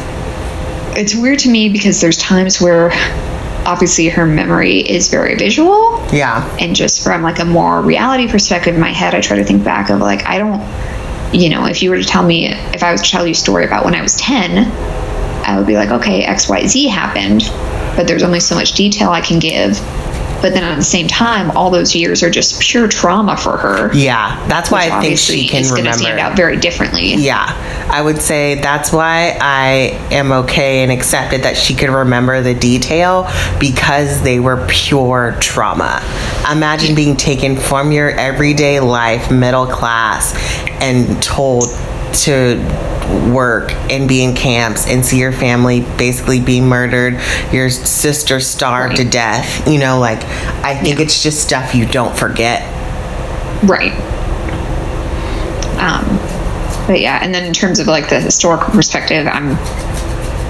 It's 0.96 1.14
weird 1.14 1.38
to 1.40 1.50
me 1.50 1.68
because 1.68 2.00
there's 2.00 2.18
times 2.18 2.60
where 2.60 2.90
obviously 3.64 4.08
her 4.08 4.26
memory 4.26 4.78
is 4.80 5.08
very 5.08 5.34
visual. 5.36 6.04
Yeah. 6.12 6.44
And 6.60 6.74
just 6.74 7.02
from 7.02 7.22
like 7.22 7.38
a 7.38 7.44
more 7.44 7.80
reality 7.82 8.28
perspective 8.28 8.74
in 8.74 8.80
my 8.80 8.90
head 8.90 9.14
i 9.14 9.20
try 9.20 9.36
to 9.36 9.44
think 9.44 9.64
back 9.64 9.90
of 9.90 10.00
like 10.00 10.24
i 10.26 10.38
don't 10.38 10.62
you 11.34 11.48
know 11.48 11.66
if 11.66 11.82
you 11.82 11.90
were 11.90 11.96
to 11.96 12.04
tell 12.04 12.22
me 12.22 12.48
if 12.48 12.82
i 12.82 12.92
was 12.92 13.02
to 13.02 13.10
tell 13.10 13.26
you 13.26 13.32
a 13.32 13.34
story 13.34 13.64
about 13.64 13.84
when 13.84 13.94
i 13.94 14.02
was 14.02 14.16
10 14.16 14.70
i 15.44 15.56
would 15.56 15.66
be 15.66 15.76
like 15.76 15.90
okay 15.90 16.24
xyz 16.24 16.88
happened 16.88 17.42
but 17.96 18.06
there's 18.06 18.22
only 18.22 18.40
so 18.40 18.54
much 18.54 18.72
detail 18.72 19.10
i 19.10 19.20
can 19.20 19.38
give 19.38 19.78
but 20.42 20.52
then 20.52 20.64
at 20.64 20.76
the 20.76 20.82
same 20.82 21.06
time, 21.08 21.50
all 21.52 21.70
those 21.70 21.94
years 21.94 22.22
are 22.22 22.30
just 22.30 22.60
pure 22.60 22.88
trauma 22.88 23.36
for 23.36 23.56
her. 23.56 23.94
Yeah, 23.94 24.46
that's 24.48 24.70
why 24.70 24.90
I 24.90 25.00
think 25.00 25.18
she 25.18 25.46
can 25.48 25.62
is 25.62 25.70
going 25.70 25.84
to 25.84 25.90
remember. 25.90 26.04
stand 26.04 26.18
out 26.20 26.36
very 26.36 26.56
differently. 26.56 27.14
Yeah, 27.14 27.46
I 27.90 28.02
would 28.02 28.20
say 28.20 28.56
that's 28.56 28.92
why 28.92 29.38
I 29.40 29.98
am 30.10 30.32
okay 30.32 30.82
and 30.82 30.90
accepted 30.90 31.42
that 31.44 31.56
she 31.56 31.74
could 31.74 31.90
remember 31.90 32.42
the 32.42 32.54
detail 32.54 33.30
because 33.58 34.22
they 34.22 34.40
were 34.40 34.66
pure 34.68 35.36
trauma. 35.40 36.02
Imagine 36.50 36.94
being 36.94 37.16
taken 37.16 37.56
from 37.56 37.92
your 37.92 38.10
everyday 38.10 38.80
life, 38.80 39.30
middle 39.30 39.66
class, 39.66 40.34
and 40.82 41.22
told 41.22 41.64
to 42.14 42.56
work 43.32 43.72
and 43.90 44.08
be 44.08 44.22
in 44.22 44.34
camps 44.34 44.86
and 44.88 45.04
see 45.04 45.18
your 45.18 45.32
family 45.32 45.80
basically 45.98 46.40
be 46.40 46.60
murdered, 46.60 47.20
your 47.52 47.68
sister 47.68 48.40
starved 48.40 48.96
to 48.96 49.04
death. 49.04 49.66
You 49.68 49.78
know, 49.78 49.98
like, 49.98 50.22
I 50.64 50.74
think 50.74 50.98
Yeah. 50.98 51.04
it's 51.04 51.22
just 51.22 51.42
stuff 51.42 51.74
you 51.74 51.86
don't 51.86 52.16
forget. 52.16 52.62
Right. 53.64 53.92
Um, 55.78 56.04
but 56.86 57.00
yeah, 57.00 57.18
and 57.22 57.34
then 57.34 57.44
in 57.44 57.52
terms 57.52 57.80
of 57.80 57.86
like 57.86 58.08
the 58.08 58.20
historical 58.20 58.72
perspective, 58.72 59.26
I'm 59.26 59.56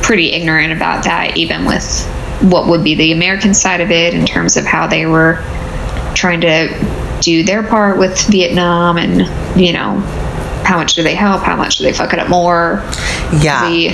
pretty 0.03 0.33
ignorant 0.33 0.73
about 0.73 1.05
that, 1.05 1.37
even 1.37 1.65
with 1.65 2.05
what 2.43 2.67
would 2.67 2.83
be 2.85 2.95
the 2.95 3.13
American 3.13 3.55
side 3.55 3.81
of 3.81 3.91
it 3.91 4.15
in 4.15 4.27
terms 4.27 4.57
of 4.57 4.65
how 4.65 4.87
they 4.87 5.07
were 5.07 5.37
trying 6.15 6.41
to 6.43 7.19
do 7.21 7.45
their 7.45 7.63
part 7.63 7.99
with 7.99 8.21
Vietnam 8.29 8.99
and, 8.99 9.21
you 9.59 9.73
know, 9.73 10.03
how 10.73 10.79
much 10.79 10.95
do 10.95 11.03
they 11.03 11.15
help? 11.15 11.43
How 11.43 11.55
much 11.55 11.77
do 11.77 11.85
they 11.85 11.93
fuck 11.93 12.15
it 12.15 12.19
up 12.19 12.31
more? 12.31 12.83
Yeah. 13.43 13.69
The, 13.69 13.91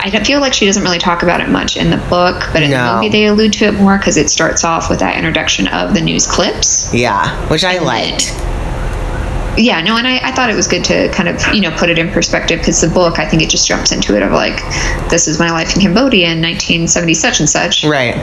I 0.00 0.08
don't 0.08 0.24
feel 0.24 0.38
like 0.40 0.54
she 0.54 0.66
doesn't 0.66 0.84
really 0.84 1.00
talk 1.00 1.24
about 1.24 1.40
it 1.40 1.48
much 1.48 1.76
in 1.76 1.90
the 1.90 1.96
book, 2.08 2.44
but 2.52 2.62
in 2.62 2.70
No. 2.70 2.86
the 2.86 2.94
movie 2.94 3.08
they 3.08 3.26
allude 3.26 3.52
to 3.54 3.64
it 3.64 3.72
more 3.74 3.98
because 3.98 4.16
it 4.16 4.30
starts 4.30 4.62
off 4.62 4.88
with 4.88 5.00
that 5.00 5.16
introduction 5.16 5.66
of 5.66 5.94
the 5.94 6.00
news 6.00 6.24
clips. 6.28 6.94
yeah, 6.94 7.34
which 7.48 7.64
I 7.64 7.78
liked. 7.78 8.30
Yeah, 9.58 9.82
no, 9.82 9.96
and 9.96 10.06
I, 10.06 10.18
I 10.28 10.30
thought 10.30 10.48
it 10.48 10.54
was 10.54 10.68
good 10.68 10.84
to 10.84 11.08
kind 11.10 11.28
of, 11.28 11.42
you 11.52 11.60
know, 11.60 11.72
put 11.76 11.90
it 11.90 11.98
in 11.98 12.08
perspective 12.10 12.60
because 12.60 12.80
the 12.80 12.88
book, 12.88 13.18
I 13.18 13.28
think 13.28 13.42
it 13.42 13.50
just 13.50 13.66
jumps 13.66 13.90
into 13.90 14.16
it 14.16 14.22
of 14.22 14.30
like, 14.30 14.56
this 15.10 15.26
is 15.26 15.40
my 15.40 15.50
life 15.50 15.74
in 15.74 15.82
Cambodia 15.82 16.26
in 16.30 16.40
1970 16.40 17.14
such 17.14 17.40
and 17.40 17.48
such. 17.48 17.82
Right. 17.84 18.14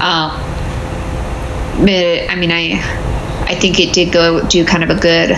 Um, 0.00 0.30
but, 1.80 2.30
I 2.30 2.36
mean, 2.36 2.52
I, 2.52 2.80
I 3.48 3.54
think 3.54 3.80
it 3.80 3.92
did 3.94 4.12
go 4.12 4.46
do 4.46 4.64
kind 4.66 4.84
of 4.84 4.90
a 4.90 4.94
good 5.00 5.30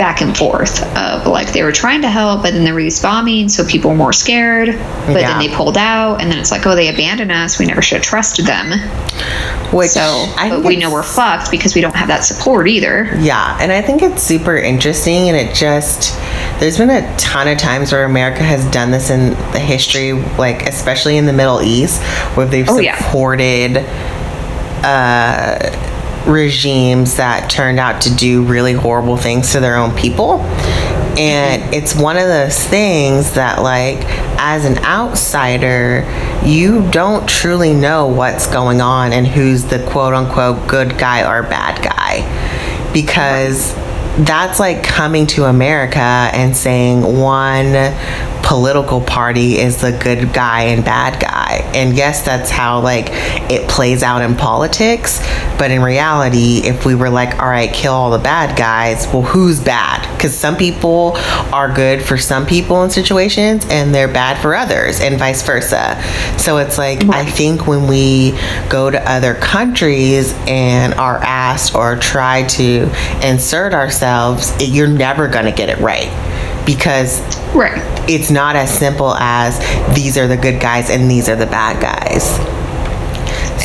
back 0.00 0.22
and 0.22 0.34
forth 0.34 0.82
of 0.96 1.26
like 1.26 1.52
they 1.52 1.62
were 1.62 1.70
trying 1.72 2.00
to 2.00 2.08
help, 2.08 2.40
but 2.42 2.54
then 2.54 2.64
there 2.64 2.72
were 2.72 2.80
these 2.80 3.02
bombings, 3.02 3.50
so 3.50 3.62
people 3.66 3.90
were 3.90 3.96
more 3.96 4.14
scared. 4.14 4.68
But 5.06 5.20
Yeah. 5.20 5.28
then 5.28 5.38
they 5.38 5.54
pulled 5.54 5.76
out, 5.76 6.22
and 6.22 6.32
then 6.32 6.38
it's 6.38 6.50
like, 6.50 6.66
oh, 6.66 6.74
they 6.74 6.88
abandoned 6.88 7.30
us. 7.30 7.58
We 7.58 7.66
never 7.66 7.82
should 7.82 7.96
have 7.98 8.04
trusted 8.06 8.46
them. 8.46 8.80
Which 9.74 9.90
So, 9.90 10.26
I 10.38 10.48
but 10.48 10.64
we 10.64 10.76
know 10.76 10.90
we're 10.90 11.02
fucked 11.02 11.50
because 11.50 11.74
we 11.74 11.82
don't 11.82 11.94
have 11.94 12.08
that 12.08 12.24
support 12.24 12.66
either. 12.66 13.14
Yeah, 13.20 13.58
and 13.60 13.70
I 13.70 13.82
think 13.82 14.00
it's 14.00 14.22
super 14.22 14.56
interesting, 14.56 15.28
and 15.28 15.36
it 15.36 15.54
just 15.54 16.18
there's 16.60 16.78
been 16.78 16.88
a 16.88 17.16
ton 17.18 17.46
of 17.48 17.58
times 17.58 17.92
where 17.92 18.04
America 18.04 18.42
has 18.42 18.64
done 18.70 18.90
this 18.92 19.10
in 19.10 19.30
the 19.52 19.58
history, 19.60 20.12
like 20.38 20.66
especially 20.66 21.18
in 21.18 21.26
the 21.26 21.32
Middle 21.34 21.60
East, 21.60 22.02
where 22.36 22.46
they've 22.46 22.68
Oh, 22.70 22.78
yeah. 22.78 22.96
supported 22.96 23.84
uh, 24.82 25.58
regimes 26.26 27.16
that 27.16 27.50
turned 27.50 27.78
out 27.78 28.02
to 28.02 28.14
do 28.14 28.44
really 28.44 28.72
horrible 28.72 29.16
things 29.16 29.52
to 29.52 29.60
their 29.60 29.76
own 29.76 29.94
people. 29.96 30.40
And 31.18 31.74
it's 31.74 31.94
one 31.94 32.16
of 32.16 32.28
those 32.28 32.58
things 32.64 33.32
that, 33.32 33.60
like, 33.62 33.98
as 34.38 34.64
an 34.64 34.78
outsider, 34.78 36.06
you 36.44 36.88
don't 36.90 37.28
truly 37.28 37.74
know 37.74 38.06
what's 38.06 38.46
going 38.46 38.80
on 38.80 39.12
and 39.12 39.26
who's 39.26 39.64
the 39.64 39.84
quote 39.90 40.14
unquote 40.14 40.68
good 40.68 40.98
guy 40.98 41.28
or 41.28 41.42
bad 41.42 41.82
guy. 41.82 42.92
Because 42.92 43.74
that's 44.24 44.58
like 44.58 44.82
coming 44.82 45.26
to 45.26 45.44
America 45.44 45.98
and 45.98 46.56
saying 46.56 47.02
one 47.02 47.72
political 48.50 49.00
party 49.00 49.58
is 49.58 49.80
the 49.80 49.92
good 49.92 50.32
guy 50.32 50.62
and 50.62 50.84
bad 50.84 51.20
guy. 51.20 51.62
And 51.72 51.96
yes, 51.96 52.24
that's 52.24 52.50
how 52.50 52.80
like 52.80 53.06
it 53.48 53.70
plays 53.70 54.02
out 54.02 54.22
in 54.22 54.34
politics, 54.34 55.20
but 55.56 55.70
in 55.70 55.80
reality, 55.80 56.62
if 56.64 56.84
we 56.84 56.96
were 56.96 57.10
like, 57.10 57.38
all 57.40 57.48
right, 57.48 57.72
kill 57.72 57.92
all 57.92 58.10
the 58.10 58.18
bad 58.18 58.58
guys, 58.58 59.06
well, 59.12 59.22
who's 59.22 59.60
bad? 59.60 60.04
Cuz 60.18 60.36
some 60.36 60.56
people 60.56 61.12
are 61.52 61.72
good 61.72 62.02
for 62.02 62.18
some 62.18 62.44
people 62.44 62.82
in 62.82 62.90
situations 62.90 63.64
and 63.70 63.94
they're 63.94 64.08
bad 64.08 64.36
for 64.42 64.56
others 64.56 65.00
and 65.00 65.16
vice 65.16 65.42
versa. 65.42 66.02
So 66.36 66.58
it's 66.58 66.76
like 66.76 67.04
I 67.04 67.24
think 67.24 67.68
when 67.68 67.86
we 67.86 68.36
go 68.68 68.90
to 68.90 69.00
other 69.08 69.34
countries 69.34 70.34
and 70.48 70.92
are 70.94 71.18
asked 71.18 71.76
or 71.76 71.94
try 71.94 72.42
to 72.58 72.90
insert 73.22 73.74
ourselves, 73.74 74.50
it, 74.60 74.70
you're 74.70 74.88
never 74.88 75.28
going 75.28 75.44
to 75.44 75.52
get 75.52 75.68
it 75.68 75.78
right 75.78 76.10
because 76.74 77.20
Right. 77.54 77.82
it's 78.08 78.30
not 78.30 78.54
as 78.56 78.70
simple 78.70 79.14
as 79.14 79.58
these 79.94 80.16
are 80.16 80.28
the 80.28 80.36
good 80.36 80.60
guys 80.60 80.88
and 80.90 81.10
these 81.10 81.28
are 81.28 81.36
the 81.36 81.46
bad 81.46 81.80
guys. 81.80 82.38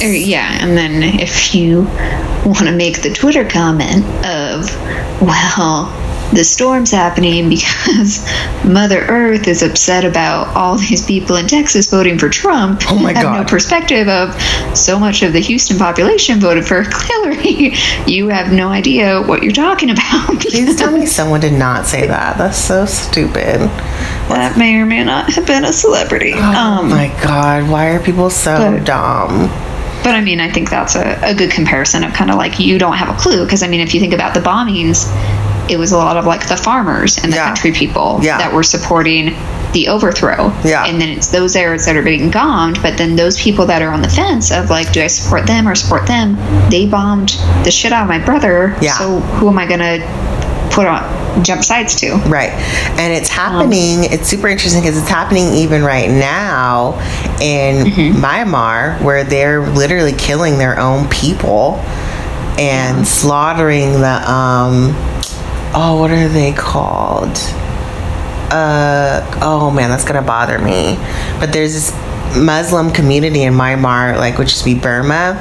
Uh, 0.03 0.07
yeah, 0.07 0.57
and 0.61 0.75
then 0.77 1.03
if 1.03 1.53
you 1.55 1.83
want 2.45 2.65
to 2.65 2.71
make 2.71 3.01
the 3.01 3.09
Twitter 3.13 3.45
comment 3.47 4.03
of, 4.25 4.69
well, 5.21 5.85
the 6.33 6.43
storm's 6.43 6.91
happening 6.91 7.49
because 7.49 8.25
Mother 8.65 8.99
Earth 9.01 9.47
is 9.47 9.61
upset 9.61 10.05
about 10.05 10.55
all 10.55 10.77
these 10.77 11.05
people 11.05 11.35
in 11.35 11.47
Texas 11.47 11.89
voting 11.89 12.17
for 12.17 12.29
Trump. 12.29 12.81
Oh 12.89 12.97
my 12.97 13.13
God! 13.13 13.23
have 13.23 13.45
no 13.45 13.49
perspective 13.49 14.07
of 14.07 14.39
so 14.75 14.99
much 14.99 15.23
of 15.23 15.33
the 15.33 15.39
Houston 15.39 15.77
population 15.77 16.39
voted 16.39 16.65
for 16.65 16.81
Hillary. 17.05 17.73
You 18.05 18.29
have 18.29 18.51
no 18.51 18.69
idea 18.69 19.21
what 19.21 19.43
you're 19.43 19.53
talking 19.53 19.89
about. 19.89 20.39
Please 20.39 20.75
tell 20.75 20.91
me 20.91 21.05
someone 21.05 21.41
did 21.41 21.53
not 21.53 21.85
say 21.85 22.07
that. 22.07 22.37
That's 22.37 22.57
so 22.57 22.85
stupid. 22.85 23.61
that 24.29 24.57
may 24.57 24.75
or 24.75 24.85
may 24.85 25.03
not 25.03 25.31
have 25.33 25.45
been 25.45 25.63
a 25.63 25.73
celebrity. 25.73 26.33
Oh 26.35 26.79
um, 26.81 26.89
my 26.89 27.07
god, 27.23 27.69
why 27.69 27.87
are 27.89 28.03
people 28.03 28.29
so 28.29 28.57
but- 28.57 28.85
dumb? 28.85 29.49
But 30.03 30.13
I 30.13 30.21
mean, 30.21 30.39
I 30.39 30.51
think 30.51 30.69
that's 30.69 30.95
a, 30.95 31.19
a 31.23 31.33
good 31.33 31.49
comparison 31.49 32.03
of 32.03 32.13
kind 32.13 32.29
of 32.29 32.37
like 32.37 32.59
you 32.59 32.77
don't 32.77 32.93
have 32.93 33.09
a 33.09 33.19
clue. 33.19 33.43
Because 33.43 33.63
I 33.63 33.67
mean, 33.67 33.79
if 33.79 33.95
you 33.95 33.99
think 33.99 34.13
about 34.13 34.35
the 34.35 34.39
bombings, 34.39 35.07
it 35.69 35.77
was 35.77 35.91
a 35.91 35.97
lot 35.97 36.17
of 36.17 36.25
like 36.25 36.47
the 36.47 36.57
farmers 36.57 37.17
and 37.17 37.31
the 37.31 37.37
Yeah. 37.37 37.45
country 37.47 37.71
people 37.71 38.19
Yeah. 38.21 38.37
that 38.37 38.53
were 38.53 38.63
supporting 38.63 39.35
the 39.73 39.87
overthrow. 39.89 40.53
Yeah. 40.63 40.85
And 40.85 41.01
then 41.01 41.09
it's 41.09 41.27
those 41.27 41.55
areas 41.55 41.85
that 41.85 41.95
are 41.97 42.01
being 42.03 42.29
bombed. 42.31 42.81
But 42.81 42.97
then 42.97 43.15
those 43.15 43.37
people 43.41 43.65
that 43.65 43.81
are 43.81 43.91
on 43.91 44.01
the 44.01 44.09
fence 44.09 44.51
of 44.51 44.69
like, 44.69 44.91
do 44.93 45.01
I 45.01 45.07
support 45.07 45.47
them 45.47 45.67
or 45.67 45.75
support 45.75 46.07
them? 46.07 46.37
They 46.69 46.85
bombed 46.85 47.37
the 47.63 47.71
shit 47.71 47.91
out 47.91 48.03
of 48.03 48.07
my 48.07 48.19
brother. 48.19 48.75
Yeah. 48.79 48.93
So 48.97 49.19
who 49.19 49.49
am 49.49 49.57
I 49.57 49.65
going 49.65 49.79
to 49.81 50.67
put 50.71 50.87
on 50.87 51.43
jump 51.43 51.63
sides 51.63 51.95
to? 51.95 52.15
Right. 52.27 52.51
And 52.97 53.11
it's 53.11 53.29
happening, 53.29 54.05
it's 54.05 54.27
super 54.29 54.47
interesting 54.47 54.81
because 54.81 54.97
it's 54.97 55.09
happening 55.09 55.53
even 55.53 55.83
right 55.83 56.09
now 56.09 56.93
in 57.41 57.85
Myanmar 58.15 59.01
where 59.01 59.23
they're 59.25 59.67
literally 59.67 60.13
killing 60.13 60.57
their 60.57 60.79
own 60.79 61.07
people 61.09 61.83
and 62.57 63.05
slaughtering 63.05 63.99
the 63.99 64.31
um 64.31 64.95
oh 65.75 65.97
what 65.99 66.11
are 66.11 66.27
they 66.29 66.53
called? 66.53 67.35
Uh 68.51 69.21
oh 69.41 69.71
man, 69.71 69.89
that's 69.89 70.05
gonna 70.05 70.21
bother 70.21 70.59
me. 70.59 70.97
But 71.39 71.51
there's 71.51 71.73
this 71.73 71.91
Muslim 72.37 72.91
community 72.91 73.43
in 73.43 73.53
Myanmar, 73.53 74.17
like 74.17 74.37
which 74.37 74.53
is 74.53 74.63
be 74.63 74.75
Burma, 74.75 75.37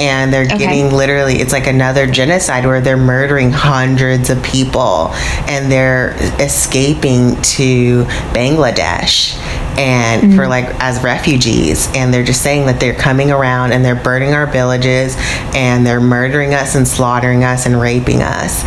and 0.00 0.32
they're 0.32 0.44
Okay. 0.44 0.58
getting 0.58 0.92
literally 0.92 1.36
it's 1.36 1.52
like 1.52 1.66
another 1.66 2.06
genocide 2.06 2.66
where 2.66 2.80
they're 2.80 2.96
murdering 2.96 3.52
hundreds 3.52 4.28
of 4.30 4.42
people 4.42 5.10
and 5.48 5.70
they're 5.70 6.12
escaping 6.40 7.40
to 7.42 8.04
Bangladesh 8.32 9.36
and 9.78 10.22
mm-hmm. 10.22 10.36
for 10.36 10.46
like 10.46 10.66
as 10.80 11.02
refugees 11.02 11.88
and 11.94 12.12
they're 12.12 12.24
just 12.24 12.42
saying 12.42 12.66
that 12.66 12.78
they're 12.78 12.94
coming 12.94 13.30
around 13.30 13.72
and 13.72 13.84
they're 13.84 13.94
burning 13.94 14.34
our 14.34 14.46
villages 14.46 15.16
and 15.54 15.86
they're 15.86 16.00
murdering 16.00 16.54
us 16.54 16.74
and 16.74 16.86
slaughtering 16.86 17.44
us 17.44 17.66
and 17.66 17.80
raping 17.80 18.22
us. 18.22 18.64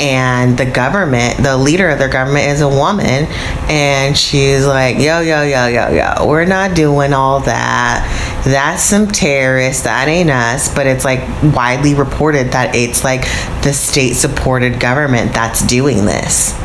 And 0.00 0.58
the 0.58 0.66
government 0.66 1.42
the 1.42 1.56
leader 1.56 1.88
of 1.88 1.98
their 1.98 2.08
government 2.08 2.46
is 2.46 2.60
a 2.60 2.68
woman 2.68 3.26
and 3.68 4.16
she's 4.16 4.66
like 4.66 4.96
yo 4.96 5.20
yo 5.20 5.42
yo 5.42 5.66
yo 5.66 5.88
yo 5.90 6.26
we're 6.26 6.44
not 6.44 6.74
doing 6.74 7.12
all 7.12 7.40
that. 7.40 8.04
That's 8.44 8.82
some 8.82 9.08
terrorists. 9.08 9.82
That 9.82 10.08
ain't 10.08 10.30
us. 10.30 10.74
But 10.74 10.86
it's 10.86 11.04
like 11.04 11.20
widely 11.54 11.94
reported 11.94 12.52
that 12.52 12.74
it's 12.74 13.04
like 13.04 13.22
the 13.62 13.72
state 13.72 14.14
supported 14.14 14.80
government 14.80 15.32
that's 15.32 15.66
doing 15.66 16.04
this 16.04 16.58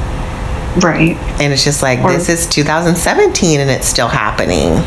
Right. 0.82 1.16
and 1.40 1.54
it's 1.54 1.64
just 1.64 1.82
like 1.84 2.00
Or- 2.00 2.12
this 2.12 2.30
is 2.30 2.48
2017 2.48 3.60
and 3.60 3.70
it's 3.70 3.88
still 3.88 4.08
happening 4.08 4.84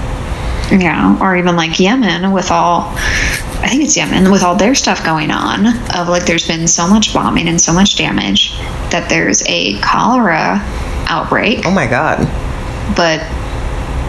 Yeah, 0.81 1.17
or 1.21 1.37
even 1.37 1.55
like 1.57 1.79
Yemen 1.79 2.33
with 2.33 2.51
all, 2.51 2.93
I 2.97 3.69
think 3.69 3.85
it's 3.85 3.97
Yemen 3.97 4.33
with 4.33 4.43
all 4.43 4.57
their 4.57 4.75
stuff 4.75 5.05
going 5.05 5.31
on. 5.31 5.67
Of 5.95 6.09
like, 6.09 6.27
there's 6.27 6.47
been 6.47 6.67
so 6.67 6.89
much 6.89 7.15
bombing 7.15 7.47
and 7.49 7.61
so 7.61 7.73
much 7.73 7.97
damage 7.97 8.57
that 8.91 9.09
there's 9.09 9.45
a 9.47 9.79
cholera 9.81 10.61
outbreak, 11.09 11.65
oh 11.67 11.71
my 11.71 11.87
god 11.87 12.19
but 12.97 13.21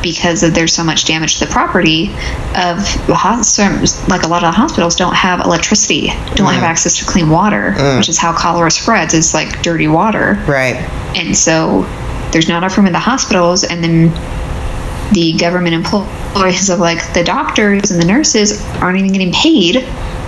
because 0.08 0.42
of 0.42 0.54
there's 0.54 0.74
so 0.74 0.86
much 0.86 1.04
damage 1.04 1.38
to 1.38 1.46
the 1.46 1.52
property 1.52 2.10
of 2.56 2.78
like 3.10 4.24
a 4.24 4.28
lot 4.28 4.42
of 4.42 4.54
the 4.54 4.56
hospitals 4.56 4.96
don't 4.96 5.16
have 5.16 5.42
electricity 5.42 6.08
don't 6.36 6.54
have 6.54 6.64
mm. 6.64 6.72
access 6.74 7.00
to 7.00 7.06
clean 7.06 7.30
water 7.30 7.74
mm. 7.76 7.98
which 7.98 8.08
is 8.08 8.18
how 8.18 8.32
cholera 8.32 8.72
spreads 8.72 9.14
is 9.14 9.34
like 9.34 9.62
dirty 9.62 9.88
water. 9.88 10.42
Right. 10.48 10.78
and 11.18 11.36
so 11.36 11.82
there's 12.32 12.48
not 12.48 12.60
enough 12.60 12.78
room 12.78 12.88
in 12.88 12.94
the 12.94 13.00
hospitals 13.00 13.66
and 13.66 13.84
then 13.84 14.14
the 15.12 15.34
government 15.38 15.76
employees 15.76 16.70
of 16.70 16.80
like 16.80 17.14
the 17.14 17.24
doctors 17.24 17.92
and 17.92 18.02
the 18.02 18.06
nurses 18.06 18.62
aren't 18.78 18.98
even 18.98 19.12
getting 19.12 19.34
paid 19.34 19.76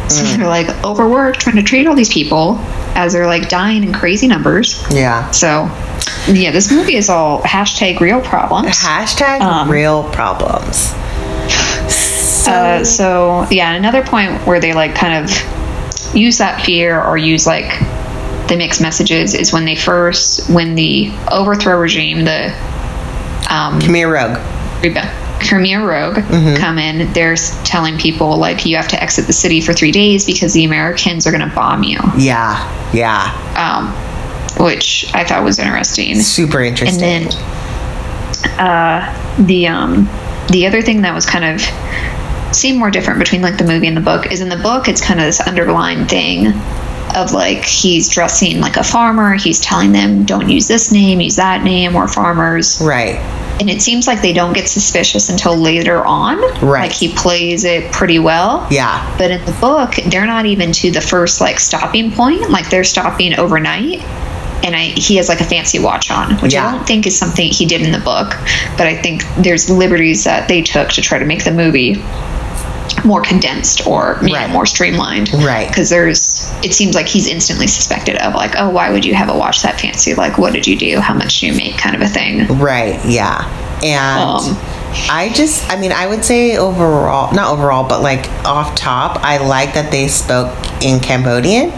so 0.10 0.24
they're 0.38 0.48
like 0.48 0.68
overworked 0.84 1.40
trying 1.40 1.56
to 1.56 1.64
treat 1.64 1.86
all 1.88 1.96
these 1.96 2.10
people 2.12 2.58
as 2.96 3.14
they're 3.14 3.28
like 3.28 3.48
dying 3.50 3.84
in 3.84 3.94
crazy 3.94 4.28
numbers 4.28 4.84
Yeah. 4.92 5.30
so 5.32 5.66
yeah 6.28 6.52
this 6.52 6.72
movie 6.72 6.96
is 6.96 7.10
all 7.10 7.42
hashtag 7.44 8.00
real 8.00 8.20
problems 8.22 8.78
Hashtag 8.80 9.42
Um, 9.42 9.70
real 9.70 10.04
problems. 10.12 10.94
Uh, 12.48 12.84
so 12.84 13.46
yeah, 13.52 13.74
another 13.74 14.02
point 14.04 14.32
where 14.48 14.60
they 14.60 14.74
like 14.74 14.96
kind 14.96 15.24
of 15.24 16.16
use 16.16 16.40
that 16.40 16.64
fear 16.66 17.00
or 17.02 17.16
use 17.18 17.46
like 17.46 17.68
the 18.48 18.56
mixed 18.58 18.82
messages 18.82 19.36
is 19.36 19.54
when 19.54 19.66
they 19.66 19.76
first 19.76 20.50
when 20.50 20.74
the 20.74 21.12
overthrow 21.32 21.78
regime, 21.78 22.26
the 22.26 22.48
um, 23.52 23.80
Khmer 23.80 24.12
Rogue. 24.12 24.38
Rebe- 24.82 25.29
Khmer 25.40 25.86
Rogue 25.88 26.58
come 26.60 26.78
in, 26.78 27.12
they're 27.14 27.36
telling 27.64 27.98
people 27.98 28.38
like 28.38 28.66
you 28.66 28.76
have 28.76 28.88
to 28.90 29.02
exit 29.02 29.26
the 29.28 29.34
city 29.34 29.62
for 29.62 29.74
three 29.74 29.92
days 29.92 30.26
because 30.26 30.54
the 30.54 30.66
Americans 30.66 31.26
are 31.28 31.32
going 31.32 31.48
to 31.48 31.54
bomb 31.56 31.84
you, 31.84 32.00
Yeah. 32.18 32.92
Yeah. 32.94 33.34
um, 33.58 34.64
which 34.64 35.10
I 35.14 35.24
thought 35.24 35.44
was 35.44 35.60
interesting. 35.60 36.20
Super 36.22 36.62
interesting. 36.62 37.02
And 37.04 37.32
then 37.32 38.60
uh, 38.60 39.36
the 39.46 39.68
um, 39.68 40.10
the 40.52 40.66
other 40.68 40.82
thing 40.82 41.02
that 41.04 41.14
was 41.14 41.26
kind 41.26 41.46
of 41.46 41.62
seemed 42.56 42.80
more 42.80 42.90
different 42.90 43.20
between 43.20 43.42
like 43.42 43.58
the 43.58 43.64
movie 43.64 43.88
and 43.88 43.96
the 43.96 44.02
book 44.02 44.32
is 44.32 44.42
in 44.42 44.50
the 44.50 44.58
book 44.58 44.88
it's 44.88 45.02
kind 45.06 45.20
of 45.20 45.26
this 45.28 45.40
underlying 45.40 46.08
thing 46.08 46.46
of 47.16 47.32
like 47.34 47.64
he's 47.66 48.10
dressing 48.10 48.60
like 48.62 48.78
a 48.78 48.84
farmer 48.84 49.34
he's 49.36 49.60
telling 49.60 49.92
them 49.92 50.24
don't 50.26 50.50
use 50.50 50.68
this 50.68 50.92
name 50.92 51.20
use 51.22 51.36
that 51.38 51.64
name 51.64 51.94
we're 51.94 52.08
farmers 52.08 52.82
right. 52.82 53.16
and 53.60 53.70
it 53.70 53.82
seems 53.82 54.08
like 54.08 54.22
they 54.22 54.34
don't 54.34 54.54
get 54.54 54.68
suspicious 54.68 55.30
until 55.30 55.56
later 55.56 56.06
on 56.06 56.38
Right. 56.66 56.84
like 56.90 56.92
he 56.92 57.14
plays 57.14 57.64
it 57.64 57.92
pretty 57.92 58.20
well 58.20 58.68
Yeah. 58.72 59.16
but 59.18 59.32
in 59.32 59.44
the 59.46 59.52
book, 59.54 59.96
they're 60.10 60.26
not 60.26 60.46
even 60.46 60.72
to 60.74 60.92
the 60.92 61.02
first 61.02 61.40
like 61.42 61.60
stopping 61.60 62.12
point. 62.12 62.50
Like 62.50 62.70
they're 62.70 62.84
stopping 62.84 63.38
overnight. 63.38 64.02
And 64.62 64.76
I, 64.76 64.88
he 64.88 65.16
has 65.16 65.30
like 65.30 65.40
a 65.40 65.46
fancy 65.46 65.80
watch 65.80 66.12
on, 66.12 66.36
which 66.40 66.54
Yeah. 66.54 66.68
I 66.68 66.72
don't 66.76 66.86
think 66.86 67.08
is 67.08 67.18
something 67.18 67.50
he 67.50 67.66
did 67.66 67.82
in 67.82 67.92
the 67.94 68.00
book. 68.00 68.32
But 68.78 68.88
I 68.88 68.96
think 69.02 69.24
there's 69.38 69.70
liberties 69.70 70.26
that 70.26 70.50
they 70.50 70.62
took 70.62 70.90
to 70.90 71.02
try 71.02 71.18
to 71.18 71.26
make 71.26 71.46
the 71.46 71.52
movie 71.52 72.04
more 73.06 73.22
condensed 73.22 73.88
or 73.88 74.20
you 74.22 74.34
know, 74.34 74.48
more 74.50 74.66
streamlined. 74.66 75.32
Right. 75.34 75.68
Because 75.70 75.90
there's, 75.90 76.19
it 76.64 76.74
seems 76.74 76.96
like 76.96 77.08
he's 77.08 77.28
instantly 77.28 77.68
suspected 77.68 78.18
of 78.18 78.34
like, 78.36 78.54
oh, 78.58 78.70
why 78.70 78.92
would 78.92 79.06
you 79.06 79.14
have 79.16 79.30
a 79.30 79.38
watch 79.38 79.62
that 79.64 79.80
fancy? 79.80 80.14
Like, 80.16 80.38
what 80.38 80.54
did 80.54 80.68
you 80.68 80.78
do? 80.78 81.00
How 81.00 81.14
much 81.14 81.40
do 81.40 81.48
you 81.48 81.54
make? 81.54 81.78
Kind 81.78 81.96
of 81.96 82.02
a 82.02 82.08
thing. 82.08 82.48
Right. 82.60 83.00
Yeah. 83.06 83.44
And 83.84 84.20
Um, 84.20 84.58
I 85.10 85.32
just, 85.34 85.70
I 85.72 85.80
mean, 85.80 85.92
I 85.92 86.08
would 86.08 86.26
say 86.26 86.58
overall, 86.58 87.34
not 87.34 87.52
overall, 87.52 87.88
but 87.88 88.02
like 88.02 88.28
off 88.46 88.76
top, 88.76 89.20
I 89.24 89.38
like 89.38 89.74
that 89.76 89.92
they 89.92 90.08
spoke 90.08 90.54
in 90.84 91.00
Cambodian. 91.00 91.72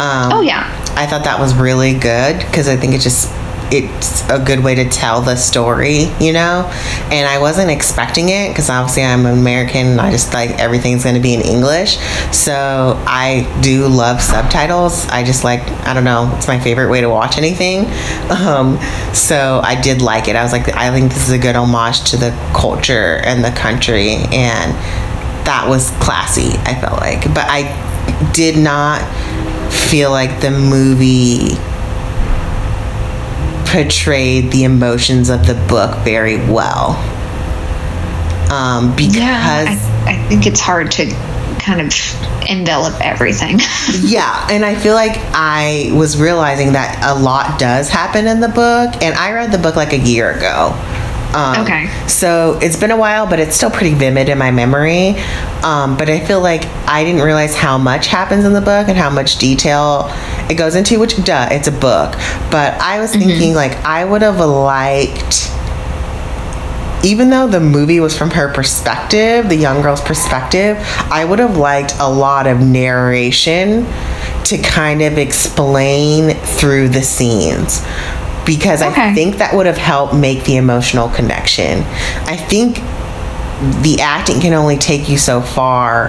Um, 0.00 0.32
Oh 0.32 0.40
yeah. 0.40 0.68
I 0.96 1.06
thought 1.06 1.24
that 1.24 1.40
was 1.40 1.54
really 1.54 1.94
good 1.94 2.38
because 2.38 2.68
I 2.68 2.76
think 2.76 2.94
it 2.94 3.00
just 3.00 3.30
it's 3.72 4.28
a 4.28 4.38
good 4.38 4.62
way 4.62 4.74
to 4.74 4.88
tell 4.88 5.22
the 5.22 5.34
story, 5.34 6.04
you 6.20 6.32
know. 6.32 6.70
And 7.10 7.26
I 7.26 7.40
wasn't 7.40 7.70
expecting 7.70 8.28
it 8.28 8.50
because 8.50 8.68
obviously 8.68 9.02
I'm 9.02 9.24
American. 9.24 9.86
And 9.86 10.00
I 10.00 10.10
just 10.10 10.34
like 10.34 10.50
everything's 10.50 11.04
going 11.04 11.16
to 11.16 11.22
be 11.22 11.32
in 11.32 11.40
English, 11.40 11.96
so 12.32 13.02
I 13.06 13.50
do 13.62 13.88
love 13.88 14.20
subtitles. 14.20 15.06
I 15.08 15.24
just 15.24 15.42
like 15.42 15.62
I 15.86 15.94
don't 15.94 16.04
know, 16.04 16.30
it's 16.36 16.48
my 16.48 16.60
favorite 16.60 16.90
way 16.90 17.00
to 17.00 17.08
watch 17.08 17.38
anything. 17.38 17.86
Um, 18.42 18.78
so 19.14 19.60
I 19.62 19.80
did 19.80 20.02
like 20.02 20.26
it. 20.26 20.34
I 20.34 20.42
was 20.42 20.52
like, 20.52 20.68
I 20.74 20.90
think 20.90 21.12
this 21.12 21.28
is 21.28 21.32
a 21.32 21.38
good 21.38 21.54
homage 21.54 22.10
to 22.10 22.16
the 22.16 22.30
culture 22.54 23.20
and 23.24 23.44
the 23.44 23.50
country, 23.50 24.14
and 24.32 24.72
that 25.46 25.66
was 25.68 25.90
classy. 26.00 26.58
I 26.64 26.74
felt 26.80 27.00
like, 27.00 27.22
but 27.34 27.44
I 27.48 28.32
did 28.32 28.58
not 28.58 29.00
feel 29.72 30.10
like 30.10 30.40
the 30.40 30.50
movie 30.50 31.56
portrayed 33.72 34.52
the 34.52 34.64
emotions 34.64 35.30
of 35.30 35.46
the 35.46 35.54
book 35.68 35.96
very 36.04 36.36
well. 36.36 36.90
Um, 38.52 38.94
because 38.94 39.16
Yeah. 39.16 39.66
I, 40.06 40.12
I 40.12 40.28
think 40.28 40.46
it's 40.46 40.60
hard 40.60 40.90
to 40.92 41.06
kind 41.58 41.80
of 41.80 41.92
envelop 42.48 42.94
everything. 43.00 43.58
yeah, 44.02 44.46
and 44.50 44.64
I 44.64 44.74
feel 44.74 44.94
like 44.94 45.16
I 45.32 45.90
was 45.94 46.20
realizing 46.20 46.72
that 46.74 47.00
a 47.02 47.18
lot 47.18 47.58
does 47.58 47.88
happen 47.88 48.26
in 48.26 48.40
the 48.40 48.48
book, 48.48 49.02
and 49.02 49.14
I 49.14 49.32
read 49.32 49.52
the 49.52 49.58
book 49.58 49.76
like 49.76 49.92
a 49.92 49.98
year 49.98 50.32
ago. 50.32 50.72
Um, 51.34 51.62
Okay. 51.62 51.88
So 52.06 52.58
it's 52.62 52.76
been 52.76 52.90
a 52.90 52.96
while, 52.96 53.26
but 53.26 53.38
it's 53.40 53.56
still 53.56 53.70
pretty 53.70 53.94
vivid 53.94 54.28
in 54.28 54.38
my 54.38 54.50
memory. 54.50 55.16
Um, 55.62 55.96
but 55.96 56.08
I 56.10 56.20
feel 56.20 56.40
like 56.40 56.66
I 56.86 57.04
didn't 57.04 57.22
realize 57.22 57.54
how 57.56 57.78
much 57.78 58.06
happens 58.06 58.44
in 58.44 58.52
the 58.52 58.60
book 58.60 58.88
and 58.88 58.96
how 58.98 59.10
much 59.10 59.38
detail 59.38 60.08
it 60.50 60.54
goes 60.54 60.74
into, 60.74 60.98
which, 60.98 61.16
duh, 61.24 61.48
it's 61.50 61.68
a 61.68 61.72
book. 61.72 62.12
But 62.50 62.74
I 62.80 63.00
was 63.00 63.12
thinking, 63.12 63.54
like, 63.54 63.72
I 63.84 64.04
would 64.04 64.22
have 64.22 64.38
liked 64.40 65.50
even 67.04 67.30
though 67.30 67.48
the 67.48 67.58
movie 67.58 67.98
was 67.98 68.16
from 68.16 68.30
her 68.30 68.52
perspective, 68.52 69.48
the 69.48 69.56
young 69.56 69.82
girl's 69.82 70.00
perspective, 70.00 70.76
I 71.10 71.24
would 71.24 71.40
have 71.40 71.56
liked 71.56 71.94
a 71.98 72.08
lot 72.08 72.46
of 72.46 72.60
narration 72.60 73.86
to 74.44 74.58
kind 74.58 75.02
of 75.02 75.18
explain 75.18 76.36
through 76.36 76.90
the 76.90 77.02
scenes. 77.02 77.82
Because 78.44 78.82
I 78.82 79.14
think 79.14 79.36
that 79.38 79.54
would 79.54 79.66
have 79.66 79.78
helped 79.78 80.14
make 80.14 80.44
the 80.44 80.56
emotional 80.56 81.08
connection. 81.08 81.82
I 82.26 82.36
think 82.36 82.76
the 83.82 83.98
acting 84.00 84.40
can 84.40 84.52
only 84.54 84.76
take 84.76 85.08
you 85.08 85.16
so 85.16 85.40
far 85.40 86.08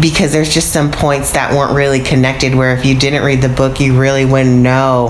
because 0.00 0.32
there's 0.32 0.52
just 0.52 0.72
some 0.72 0.90
points 0.90 1.32
that 1.32 1.52
weren't 1.52 1.74
really 1.74 2.00
connected 2.00 2.54
where 2.54 2.74
if 2.74 2.84
you 2.84 2.98
didn't 2.98 3.22
read 3.22 3.42
the 3.42 3.48
book 3.48 3.78
you 3.78 3.98
really 3.98 4.24
wouldn't 4.24 4.56
know 4.56 5.08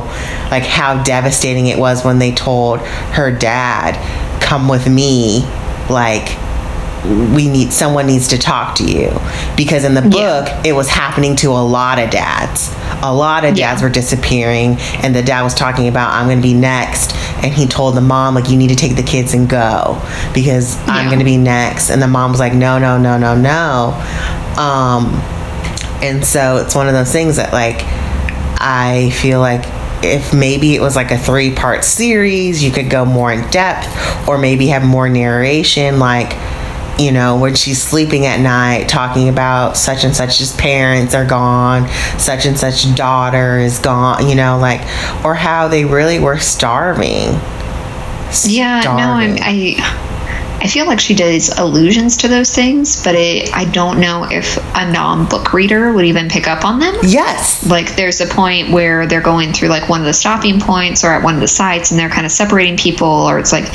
like 0.50 0.64
how 0.64 1.00
devastating 1.04 1.68
it 1.68 1.78
was 1.78 2.04
when 2.04 2.18
they 2.18 2.32
told 2.32 2.80
her 2.80 3.30
dad 3.30 3.94
come 4.42 4.68
with 4.68 4.88
me 4.88 5.42
like 5.88 6.36
we 7.04 7.48
need 7.48 7.72
someone 7.72 8.06
needs 8.06 8.28
to 8.28 8.38
talk 8.38 8.76
to 8.76 8.84
you 8.84 9.10
because 9.56 9.84
in 9.84 9.94
the 9.94 10.02
book 10.02 10.12
Yeah. 10.46 10.62
it 10.64 10.72
was 10.72 10.88
happening 10.88 11.34
to 11.36 11.48
a 11.50 11.58
lot 11.64 11.98
of 11.98 12.10
dads 12.10 12.72
a 13.02 13.12
lot 13.12 13.44
of 13.44 13.56
dads 13.56 13.80
Yeah. 13.80 13.86
were 13.88 13.92
disappearing 13.92 14.76
and 15.02 15.12
the 15.14 15.22
dad 15.22 15.42
was 15.42 15.52
talking 15.54 15.88
about 15.88 16.12
i'm 16.12 16.26
going 16.26 16.38
to 16.38 16.42
be 16.42 16.54
next 16.54 17.16
and 17.42 17.52
he 17.52 17.66
told 17.66 17.96
the 17.96 18.00
mom 18.00 18.36
like 18.36 18.48
you 18.48 18.56
need 18.56 18.68
to 18.68 18.76
take 18.76 18.94
the 18.94 19.02
kids 19.02 19.34
and 19.34 19.48
go 19.50 20.00
because 20.32 20.76
i'm 20.86 21.06
going 21.08 21.18
to 21.18 21.24
be 21.24 21.36
next 21.36 21.90
and 21.90 22.00
the 22.00 22.06
mom 22.06 22.30
was 22.30 22.38
like 22.38 22.54
no 22.54 22.78
no 22.78 22.96
no 22.98 23.18
no 23.18 23.34
no 23.34 23.94
um 24.60 25.06
and 26.04 26.24
so 26.24 26.58
it's 26.58 26.74
one 26.76 26.86
of 26.86 26.92
those 26.94 27.10
things 27.10 27.34
that 27.36 27.52
like 27.52 27.80
i 28.60 29.10
feel 29.20 29.40
like 29.40 29.64
if 30.04 30.34
maybe 30.34 30.74
it 30.74 30.80
was 30.80 30.94
like 30.96 31.10
a 31.10 31.18
three 31.18 31.52
part 31.54 31.84
series 31.84 32.62
you 32.62 32.70
could 32.70 32.90
go 32.90 33.04
more 33.04 33.32
in 33.32 33.48
depth 33.50 33.88
or 34.28 34.38
maybe 34.38 34.68
have 34.68 34.84
more 34.84 35.08
narration 35.08 35.98
like 35.98 36.32
you 36.98 37.10
know 37.10 37.36
when 37.39 37.55
she's 37.55 37.82
sleeping 37.82 38.27
at 38.27 38.40
night 38.40 38.89
talking 38.89 39.28
about 39.28 39.77
such 39.77 40.05
and 40.05 40.14
such's 40.14 40.55
parents 40.56 41.14
are 41.14 41.24
gone 41.24 41.89
such 42.19 42.44
and 42.44 42.59
such 42.59 42.94
daughter 42.94 43.59
is 43.59 43.78
gone 43.78 44.28
you 44.28 44.35
know 44.35 44.59
like 44.59 44.81
or 45.24 45.35
how 45.35 45.69
they 45.69 45.85
really 45.85 46.19
were 46.19 46.39
starving. 46.39 47.40
Yeah, 48.44 48.81
no, 48.85 48.90
I'm, 48.90 49.36
I 49.40 50.11
I 50.64 50.68
feel 50.68 50.86
like 50.86 51.01
she 51.01 51.14
does 51.14 51.59
allusions 51.59 52.18
to 52.18 52.28
those 52.28 52.55
things, 52.55 53.02
but 53.02 53.16
it, 53.16 53.52
I 53.52 53.64
don't 53.64 53.98
know 53.98 54.28
if 54.30 54.56
a 54.76 54.90
non-book 54.93 55.52
reader 55.52 55.93
would 55.93 56.05
even 56.05 56.28
pick 56.28 56.47
up 56.47 56.64
on 56.64 56.78
them. 56.78 56.94
yes 57.02 57.66
Like, 57.66 57.97
there's 57.97 58.20
a 58.20 58.26
point 58.26 58.70
where 58.70 59.06
they're 59.09 59.20
going 59.20 59.52
through 59.52 59.68
like 59.70 59.89
one 59.89 60.01
of 60.01 60.06
the 60.06 60.12
stopping 60.14 60.60
points 60.60 61.02
or 61.02 61.09
at 61.09 61.24
one 61.24 61.34
of 61.34 61.40
the 61.40 61.48
sites, 61.48 61.90
and 61.90 61.98
they're 61.98 62.09
kind 62.09 62.24
of 62.26 62.30
separating 62.30 62.76
people, 62.76 63.09
or 63.09 63.40
it's 63.40 63.51
like 63.52 63.68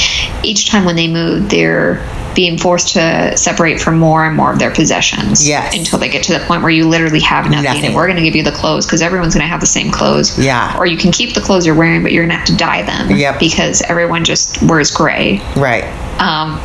each 0.45 0.69
time 0.69 0.85
when 0.85 0.95
they 0.95 1.09
move, 1.11 1.49
they're 1.49 2.07
being 2.35 2.57
forced 2.57 2.93
to 2.93 3.35
separate 3.35 3.81
from 3.81 3.97
more 3.97 4.23
and 4.25 4.37
more 4.37 4.53
of 4.53 4.59
their 4.59 4.71
possessions. 4.71 5.45
Yes. 5.47 5.75
Until 5.75 5.97
they 5.99 6.07
get 6.07 6.23
to 6.23 6.33
the 6.33 6.39
point 6.45 6.61
where 6.61 6.71
you 6.71 6.87
literally 6.87 7.19
have 7.21 7.45
nothing, 7.49 7.63
Nothing. 7.63 7.85
and 7.87 7.95
we're 7.95 8.05
going 8.05 8.17
to 8.17 8.23
give 8.23 8.35
you 8.35 8.43
the 8.43 8.51
clothes 8.51 8.85
because 8.85 9.01
everyone's 9.01 9.33
going 9.33 9.41
to 9.43 9.47
have 9.49 9.59
the 9.59 9.65
same 9.65 9.91
clothes. 9.91 10.37
Yeah. 10.39 10.77
Or 10.77 10.85
you 10.85 10.97
can 10.97 11.11
keep 11.11 11.33
the 11.33 11.41
clothes 11.41 11.65
you're 11.65 11.75
wearing, 11.75 12.03
but 12.03 12.11
you're 12.13 12.23
going 12.23 12.29
to 12.31 12.37
have 12.37 12.45
to 12.47 12.55
dye 12.55 12.83
them. 12.83 13.09
Yep. 13.17 13.39
Because 13.39 13.81
everyone 13.81 14.23
just 14.23 14.61
wears 14.61 14.91
gray. 14.91 15.41
right 15.57 15.83
Um, 16.21 16.59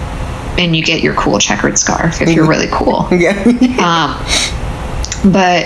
and 0.59 0.75
you 0.77 0.83
get 0.83 1.03
your 1.03 1.15
cool 1.15 1.39
checkered 1.39 1.79
scarf 1.79 2.21
if 2.21 2.29
you're 2.31 2.47
really 2.49 2.69
cool. 2.71 3.09
yeah 3.13 3.33
Um, 3.83 5.33
but 5.33 5.65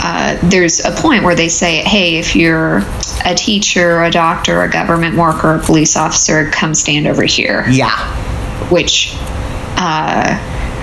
uh, 0.00 0.38
there's 0.44 0.84
a 0.84 0.92
point 0.92 1.24
where 1.24 1.34
they 1.34 1.48
say, 1.48 1.82
hey, 1.82 2.18
if 2.18 2.36
you're 2.36 2.82
a 3.24 3.34
teacher, 3.34 4.02
a 4.02 4.10
doctor, 4.10 4.62
a 4.62 4.70
government 4.70 5.16
worker, 5.16 5.54
a 5.54 5.58
police 5.58 5.96
officer, 5.96 6.50
come 6.50 6.74
stand 6.74 7.06
over 7.06 7.24
here. 7.24 7.64
yeah 7.68 8.14
which 8.70 9.12
uh, 9.80 10.36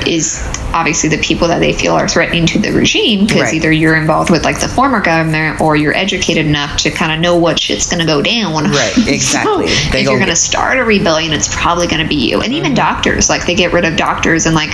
is 0.08 0.40
obviously 0.76 1.10
the 1.10 1.18
people 1.18 1.48
that 1.48 1.60
they 1.60 1.72
feel 1.74 1.94
are 1.94 2.08
threatening 2.08 2.46
to 2.46 2.60
the 2.60 2.72
regime 2.72 3.26
because 3.26 3.44
Right. 3.44 3.54
either 3.56 3.72
you're 3.72 3.96
involved 3.96 4.30
with 4.30 4.44
like 4.44 4.60
the 4.60 4.68
former 4.68 5.00
government 5.02 5.62
or 5.62 5.76
you're 5.76 5.96
educated 5.96 6.46
enough 6.46 6.78
to 6.82 6.92
kind 6.92 7.14
of 7.14 7.20
know 7.22 7.38
what 7.38 7.58
shit's 7.60 7.90
going 7.90 8.02
to 8.02 8.06
go 8.06 8.22
down. 8.22 8.66
Right, 8.66 8.94
exactly. 9.08 9.68
So 9.70 9.98
if 9.98 10.04
you're 10.04 10.18
going 10.18 10.28
to 10.30 10.36
start 10.36 10.78
a 10.78 10.84
rebellion, 10.84 11.32
it's 11.34 11.48
probably 11.56 11.88
going 11.88 12.02
to 12.04 12.08
be 12.08 12.16
you. 12.30 12.42
And 12.42 12.54
even 12.54 12.66
Mm-hmm. 12.74 12.76
doctors, 12.76 13.30
like 13.30 13.46
they 13.46 13.56
get 13.56 13.72
rid 13.74 13.86
of 13.86 13.96
doctors, 13.96 14.46
and 14.46 14.54
like 14.56 14.72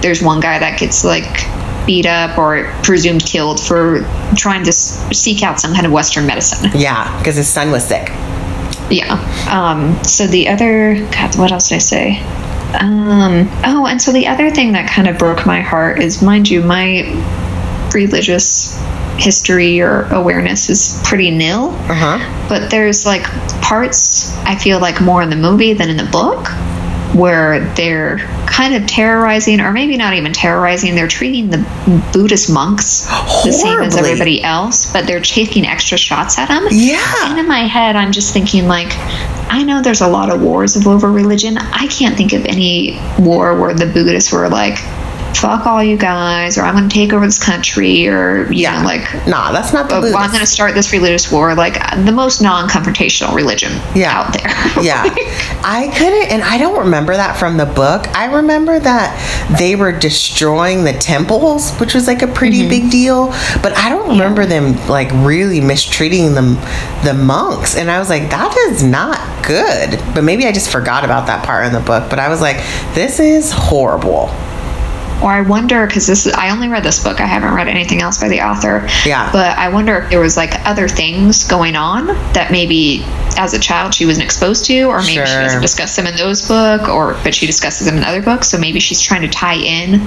there's 0.00 0.22
one 0.22 0.40
guy 0.40 0.58
that 0.58 0.78
gets 0.80 1.04
like 1.04 1.26
beat 1.86 2.06
up 2.06 2.38
or 2.38 2.72
presumed 2.82 3.24
killed 3.24 3.60
for 3.60 4.00
trying 4.36 4.62
to 4.64 4.68
s- 4.70 5.04
seek 5.16 5.42
out 5.42 5.60
some 5.60 5.74
kind 5.74 5.84
of 5.84 5.92
Western 5.92 6.24
medicine. 6.26 6.70
Yeah, 6.74 7.14
because 7.18 7.36
his 7.36 7.48
son 7.48 7.70
was 7.70 7.84
sick. 7.86 8.08
Yeah. 8.90 9.18
Um, 9.50 10.02
so 10.04 10.26
the 10.26 10.48
other, 10.48 10.94
God, 11.10 11.36
what 11.36 11.50
else 11.52 11.68
did 11.68 11.76
I 11.76 11.78
say? 11.78 12.22
Um, 12.80 13.48
oh, 13.64 13.86
and 13.86 14.00
so 14.00 14.12
the 14.12 14.26
other 14.28 14.50
thing 14.50 14.72
that 14.72 14.88
kind 14.90 15.08
of 15.08 15.18
broke 15.18 15.46
my 15.46 15.60
heart 15.60 16.00
is, 16.00 16.22
mind 16.22 16.48
you, 16.48 16.62
my 16.62 17.02
religious 17.94 18.80
history 19.18 19.80
or 19.80 20.04
awareness 20.06 20.70
is 20.70 21.00
pretty 21.04 21.30
nil. 21.30 21.68
Uh 21.88 21.94
huh. 21.94 22.46
But 22.48 22.70
there's 22.70 23.04
like 23.04 23.24
parts 23.60 24.34
I 24.38 24.56
feel 24.56 24.80
like 24.80 25.00
more 25.00 25.22
in 25.22 25.30
the 25.30 25.36
movie 25.36 25.74
than 25.74 25.90
in 25.90 25.96
the 25.98 26.10
book 26.10 26.48
where 27.14 27.60
they're 27.74 28.16
kind 28.46 28.74
of 28.74 28.86
terrorizing, 28.86 29.60
or 29.60 29.70
maybe 29.70 29.98
not 29.98 30.14
even 30.14 30.32
terrorizing, 30.32 30.94
they're 30.94 31.06
treating 31.08 31.50
the 31.50 31.58
Buddhist 32.12 32.50
monks 32.50 33.06
the 33.44 33.52
same 33.52 33.80
as 33.82 33.96
everybody 33.98 34.42
else, 34.42 34.90
but 34.94 35.06
they're 35.06 35.20
taking 35.20 35.66
extra 35.66 35.98
shots 35.98 36.38
at 36.38 36.48
them. 36.48 36.66
Yeah. 36.70 36.96
And 37.26 37.34
Yeah. 37.36 37.40
in 37.40 37.48
my 37.48 37.66
head, 37.66 37.96
I'm 37.96 38.12
just 38.12 38.32
thinking, 38.32 38.66
like, 38.66 38.88
I 39.48 39.62
know 39.64 39.82
there's 39.82 40.00
a 40.00 40.08
lot 40.08 40.30
of 40.30 40.42
wars 40.42 40.76
of 40.76 40.86
over 40.86 41.10
religion. 41.10 41.58
I 41.58 41.86
can't 41.86 42.16
think 42.16 42.32
of 42.32 42.44
any 42.46 42.98
war 43.18 43.58
where 43.58 43.74
the 43.74 43.86
Buddhists 43.86 44.32
were 44.32 44.48
like, 44.48 44.78
fuck 45.36 45.66
all 45.66 45.82
you 45.82 45.96
guys, 45.96 46.56
or 46.58 46.62
I'm 46.62 46.74
going 46.76 46.88
to 46.88 46.94
take 46.94 47.12
over 47.12 47.24
this 47.26 47.42
country, 47.42 48.06
or, 48.08 48.44
you 48.52 48.62
Yeah. 48.62 48.78
know, 48.80 48.84
like, 48.86 49.26
Nah, 49.26 49.52
that's 49.52 49.72
not 49.72 49.88
the 49.88 50.00
well, 50.00 50.16
I'm 50.16 50.28
going 50.30 50.40
to 50.40 50.46
start 50.46 50.74
this 50.74 50.92
religious 50.92 51.30
war, 51.32 51.54
like 51.54 51.74
the 52.04 52.12
most 52.12 52.40
non-confrontational 52.40 53.34
religion 53.34 53.72
Yeah. 53.94 54.18
out 54.20 54.32
there. 54.32 54.48
yeah. 54.84 55.02
I 55.64 55.92
couldn't, 55.96 56.30
and 56.30 56.42
I 56.42 56.58
don't 56.58 56.78
remember 56.78 57.14
that 57.16 57.36
from 57.36 57.56
the 57.56 57.66
book. 57.66 58.06
I 58.16 58.26
remember 58.26 58.78
that 58.78 59.56
they 59.58 59.74
were 59.76 59.92
destroying 59.92 60.84
the 60.84 60.92
temples, 60.92 61.72
which 61.78 61.94
was 61.94 62.06
like 62.06 62.22
a 62.22 62.26
pretty 62.28 62.60
Mm-hmm. 62.60 62.68
big 62.68 62.90
deal. 62.90 63.26
But 63.62 63.76
I 63.78 63.88
don't 63.88 64.08
remember 64.10 64.44
them 64.46 64.76
like 64.88 65.10
really 65.14 65.60
mistreating 65.60 66.34
them, 66.34 66.54
the 67.04 67.14
monks. 67.14 67.76
And 67.76 67.90
I 67.90 67.98
was 67.98 68.08
like, 68.08 68.28
that 68.30 68.54
is 68.70 68.82
not 68.82 69.18
good. 69.46 69.98
But 70.14 70.22
maybe 70.24 70.46
I 70.46 70.52
just 70.52 70.70
forgot 70.70 71.04
about 71.04 71.26
that 71.28 71.44
part 71.44 71.66
in 71.66 71.72
the 71.72 71.80
book. 71.80 72.08
But 72.10 72.18
I 72.18 72.28
was 72.28 72.40
like, 72.40 72.56
this 72.94 73.18
is 73.20 73.50
horrible. 73.52 74.28
Or 75.22 75.30
I 75.32 75.40
wonder 75.42 75.86
because 75.86 76.06
this 76.06 76.26
is, 76.26 76.32
I 76.32 76.50
only 76.50 76.68
read 76.68 76.82
this 76.82 77.02
book. 77.02 77.20
I 77.20 77.26
haven't 77.26 77.54
read 77.54 77.68
anything 77.68 78.02
else 78.02 78.20
by 78.20 78.28
the 78.28 78.40
author. 78.40 78.86
Yeah. 79.06 79.30
But 79.32 79.56
I 79.56 79.68
wonder 79.68 79.98
if 79.98 80.10
there 80.10 80.20
was 80.20 80.36
like 80.36 80.52
other 80.66 80.88
things 80.88 81.46
going 81.46 81.76
on 81.76 82.06
that 82.32 82.48
maybe 82.50 83.04
as 83.38 83.54
a 83.54 83.58
child 83.58 83.94
she 83.94 84.04
wasn't 84.04 84.24
exposed 84.24 84.64
to, 84.66 84.82
or 84.84 84.98
maybe 84.98 85.12
she 85.12 85.16
doesn't 85.34 85.62
discuss 85.62 85.96
them 85.96 86.06
in 86.06 86.16
those 86.16 86.46
book, 86.46 86.88
or 86.88 87.14
but 87.24 87.34
she 87.34 87.46
discusses 87.46 87.86
them 87.86 87.96
in 87.96 88.04
other 88.04 88.20
books. 88.20 88.48
So 88.48 88.58
maybe 88.58 88.80
she's 88.80 89.00
trying 89.00 89.22
to 89.22 89.28
tie 89.28 89.54
in 89.56 90.00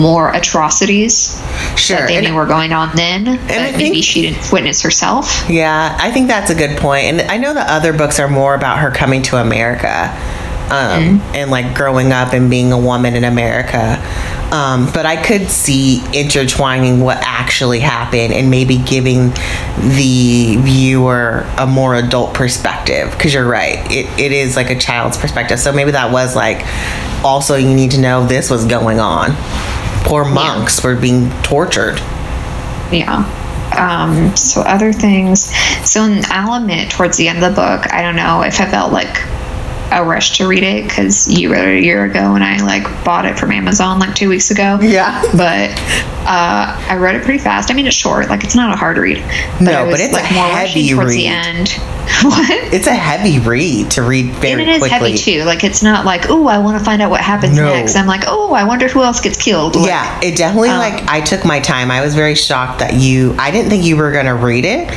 more 0.00 0.32
atrocities 0.32 1.40
Sure. 1.76 1.98
that 1.98 2.08
they 2.08 2.16
And- 2.16 2.26
knew 2.26 2.34
were 2.34 2.46
going 2.46 2.72
on 2.72 2.90
then, 2.96 3.24
but 3.24 3.46
maybe 3.48 3.78
think- 3.90 4.04
she 4.04 4.22
didn't 4.22 4.50
witness 4.52 4.82
herself. 4.82 5.44
Yeah, 5.48 5.96
I 6.00 6.10
think 6.10 6.28
that's 6.28 6.50
a 6.50 6.54
good 6.54 6.76
point. 6.78 7.04
And 7.06 7.30
I 7.30 7.36
know 7.36 7.52
the 7.54 7.70
other 7.70 7.92
books 7.92 8.18
are 8.18 8.28
more 8.28 8.54
about 8.54 8.78
her 8.78 8.90
coming 8.90 9.22
to 9.24 9.36
America 9.36 10.10
um, 10.70 11.20
and 11.34 11.50
like 11.50 11.74
growing 11.74 12.12
up 12.12 12.32
and 12.32 12.48
being 12.50 12.72
a 12.72 12.78
woman 12.78 13.14
in 13.14 13.24
America. 13.24 13.98
Um, 14.52 14.90
but 14.92 15.06
I 15.06 15.22
could 15.22 15.50
see 15.50 16.02
intertwining 16.12 17.00
what 17.00 17.18
actually 17.22 17.80
happened 17.80 18.34
and 18.34 18.50
maybe 18.50 18.76
giving 18.76 19.30
the 19.78 20.56
viewer 20.58 21.46
a 21.58 21.66
more 21.66 21.94
adult 21.94 22.34
perspective. 22.34 23.10
Because 23.10 23.32
you're 23.32 23.48
right, 23.48 23.78
it, 23.90 24.06
it 24.20 24.32
is 24.32 24.56
like 24.56 24.70
a 24.70 24.78
child's 24.78 25.16
perspective. 25.16 25.58
So 25.58 25.72
maybe 25.72 25.92
that 25.92 26.12
was 26.12 26.36
like 26.36 26.66
also 27.24 27.56
you 27.56 27.74
need 27.74 27.92
to 27.92 28.00
know 28.00 28.26
this 28.26 28.50
was 28.50 28.64
going 28.66 29.00
on. 29.00 29.30
Poor 30.04 30.24
monks 30.24 30.82
were 30.82 30.96
being 30.96 31.30
tortured. 31.42 31.98
Yeah. 32.90 33.24
Um, 33.76 34.36
so 34.36 34.60
other 34.60 34.92
things. 34.92 35.44
So 35.88 36.04
in 36.04 36.18
Alamut, 36.24 36.90
towards 36.90 37.16
the 37.16 37.28
end 37.28 37.42
of 37.42 37.50
the 37.50 37.56
book, 37.56 37.92
I 37.92 38.02
don't 38.02 38.16
know 38.16 38.42
if 38.42 38.60
I 38.60 38.70
felt 38.70 38.92
like 38.92 39.22
a 39.92 40.02
rush 40.04 40.36
to 40.38 40.46
read 40.46 40.62
it 40.62 40.84
because 40.88 41.28
you 41.28 41.52
read 41.52 41.66
it 41.66 41.78
a 41.78 41.84
year 41.84 42.04
ago 42.04 42.34
and 42.34 42.42
I 42.42 42.62
like 42.64 42.84
bought 43.04 43.26
it 43.26 43.38
from 43.38 43.50
Amazon 43.52 43.98
like 43.98 44.14
two 44.14 44.28
weeks 44.28 44.50
ago. 44.50 44.78
Yeah. 44.80 45.20
But 45.32 45.70
uh, 46.26 46.86
I 46.88 46.96
read 46.96 47.14
it 47.16 47.22
pretty 47.22 47.38
fast. 47.38 47.70
I 47.70 47.74
mean, 47.74 47.86
it's 47.86 47.96
short. 47.96 48.28
Like 48.28 48.44
it's 48.44 48.54
not 48.54 48.72
a 48.72 48.76
hard 48.76 48.96
read. 48.96 49.18
No, 49.60 49.86
I 49.86 49.90
but 49.90 50.00
it's 50.00 50.16
a 50.16 50.34
more 50.34 50.44
rushing 50.44 50.84
heavy 50.84 50.88
towards 50.94 51.10
read. 51.10 51.18
the 51.18 51.26
end. 51.28 51.68
what? 52.22 52.72
It's 52.74 52.86
a 52.86 52.94
heavy 52.94 53.38
read 53.38 53.90
to 53.92 54.02
read 54.02 54.26
very 54.34 54.52
and 54.52 54.60
it 54.62 54.68
is 54.68 54.78
quickly. 54.78 55.10
heavy 55.12 55.18
too. 55.18 55.44
Like 55.44 55.62
it's 55.64 55.82
not 55.82 56.04
like, 56.04 56.30
oh, 56.30 56.46
I 56.46 56.58
want 56.58 56.78
to 56.78 56.84
find 56.84 57.00
out 57.02 57.10
what 57.10 57.20
happens 57.20 57.56
No. 57.56 57.64
next. 57.72 57.94
I'm 57.96 58.06
like, 58.06 58.22
oh, 58.26 58.52
I 58.54 58.64
wonder 58.64 58.88
who 58.88 59.02
else 59.02 59.20
gets 59.20 59.36
killed. 59.42 59.76
Like, 59.76 59.86
Yeah, 59.88 60.20
it 60.22 60.36
definitely 60.36 60.70
Um, 60.70 60.78
like 60.78 61.02
I 61.08 61.20
took 61.20 61.44
my 61.44 61.60
time. 61.60 61.90
I 61.90 62.00
was 62.00 62.14
very 62.14 62.34
shocked 62.34 62.80
that 62.80 62.94
you 62.94 63.34
I 63.38 63.50
didn't 63.50 63.70
think 63.70 63.84
you 63.84 63.96
were 63.96 64.10
going 64.12 64.26
to 64.26 64.34
read 64.34 64.64
it. 64.64 64.88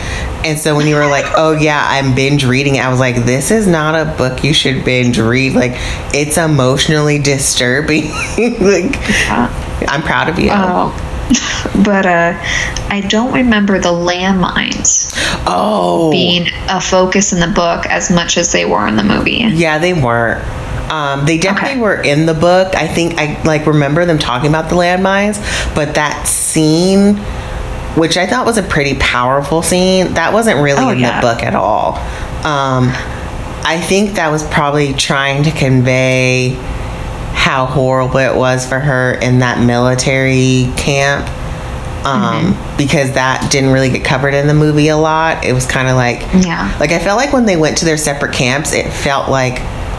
And 0.46 0.60
so 0.60 0.76
when 0.76 0.86
you 0.86 0.96
were 0.96 1.08
like, 1.08 1.26
"Oh 1.36 1.54
yeah, 1.54 1.84
I'm 1.84 2.14
binge 2.14 2.46
reading. 2.46 2.80
I 2.80 2.90
was 2.90 3.00
like, 3.00 3.26
"This 3.26 3.50
is 3.50 3.66
not 3.66 3.96
a 3.96 4.06
book 4.16 4.44
you 4.44 4.54
should 4.54 4.86
binge 4.86 5.18
read. 5.18 5.54
Like 5.54 5.74
it's 6.14 6.38
emotionally 6.38 7.18
disturbing." 7.18 8.04
like 8.62 8.96
I'm 9.90 10.04
proud 10.04 10.30
of 10.30 10.40
you. 10.40 10.50
Oh. 10.52 10.94
But 11.84 12.06
uh, 12.06 12.34
I 12.90 13.04
don't 13.10 13.34
remember 13.34 13.80
the 13.80 13.90
landmines 13.90 15.12
oh. 15.48 16.12
being 16.12 16.48
a 16.70 16.80
focus 16.80 17.34
in 17.34 17.40
the 17.40 17.54
book 17.54 17.86
as 17.88 18.12
much 18.12 18.38
as 18.38 18.52
they 18.52 18.66
were 18.66 18.88
in 18.88 18.96
the 18.96 19.04
movie. 19.04 19.44
Yeah, 19.50 19.80
they 19.80 19.94
weren't. 19.94 20.46
Um, 20.92 21.26
they 21.26 21.38
definitely 21.38 21.72
Okay. 21.72 21.82
were 21.82 22.02
in 22.02 22.28
the 22.28 22.34
book. 22.36 22.76
I 22.76 22.88
think 22.88 23.16
I 23.18 23.42
like 23.44 23.66
remember 23.66 24.06
them 24.06 24.20
talking 24.20 24.50
about 24.50 24.70
the 24.70 24.76
landmines, 24.76 25.40
but 25.74 25.96
that 25.96 26.28
scene, 26.28 27.16
which 27.96 28.18
I 28.18 28.28
thought 28.28 28.46
was 28.46 28.58
a 28.58 28.64
pretty 28.64 28.96
powerful 28.96 29.62
scene, 29.62 30.14
that 30.14 30.34
wasn't 30.34 30.62
really 30.62 30.84
Oh, 30.84 30.90
in 30.90 31.00
yeah. 31.00 31.20
the 31.22 31.28
book 31.28 31.44
at 31.44 31.56
all. 31.56 31.96
Um, 32.46 32.90
I 33.68 33.82
think 33.82 34.16
that 34.16 34.32
was 34.32 34.44
probably 34.50 34.94
trying 34.94 35.44
to 35.44 35.52
convey 35.52 36.50
how 37.34 37.66
horrible 37.66 38.18
it 38.20 38.36
was 38.36 38.68
for 38.68 38.80
her 38.80 39.14
in 39.16 39.40
that 39.40 39.60
military 39.66 40.72
camp. 40.78 41.28
Um, 42.06 42.54
Mm-hmm. 42.54 42.78
because 42.78 43.14
that 43.14 43.50
didn't 43.52 43.72
really 43.72 43.90
get 43.90 44.04
covered 44.06 44.36
in 44.36 44.46
the 44.46 44.54
movie 44.54 44.90
a 44.90 44.98
lot. 44.98 45.44
It 45.44 45.54
was 45.54 45.66
kind 45.66 45.88
of 45.88 45.96
like 45.96 46.22
Yeah. 46.46 46.72
like 46.80 46.92
I 46.92 47.00
felt 47.00 47.18
like 47.18 47.34
when 47.34 47.46
they 47.48 47.58
went 47.58 47.78
to 47.80 47.86
their 47.86 47.98
separate 47.98 48.32
camps, 48.32 48.74
it 48.74 48.94
felt 48.94 49.28
like 49.28 49.56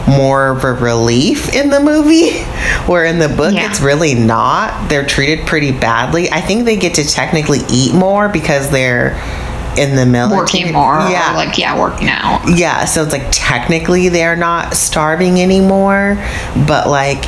more 0.07 0.49
of 0.49 0.63
a 0.63 0.73
relief 0.73 1.53
in 1.53 1.69
the 1.69 1.79
movie, 1.79 2.41
where 2.89 3.05
in 3.05 3.19
the 3.19 3.29
book 3.29 3.53
Yeah. 3.53 3.69
it's 3.69 3.81
really 3.81 4.15
not. 4.15 4.89
They're 4.89 5.05
treated 5.05 5.45
pretty 5.45 5.71
badly. 5.71 6.31
I 6.31 6.41
think 6.41 6.65
they 6.65 6.77
get 6.77 6.93
to 6.95 7.03
technically 7.05 7.59
eat 7.69 7.93
more 7.93 8.29
because 8.29 8.69
they're 8.71 9.11
in 9.77 9.95
the 9.95 10.05
military. 10.05 10.39
Working 10.39 10.73
more, 10.73 10.95
yeah, 11.09 11.33
like 11.35 11.57
yeah, 11.57 11.77
working 11.79 12.07
out. 12.09 12.41
yeah. 12.57 12.85
So 12.85 13.03
it's 13.03 13.11
like 13.11 13.27
technically 13.31 14.09
they're 14.09 14.35
not 14.37 14.73
starving 14.73 15.39
anymore, 15.41 16.15
but 16.65 16.87
like 16.87 17.25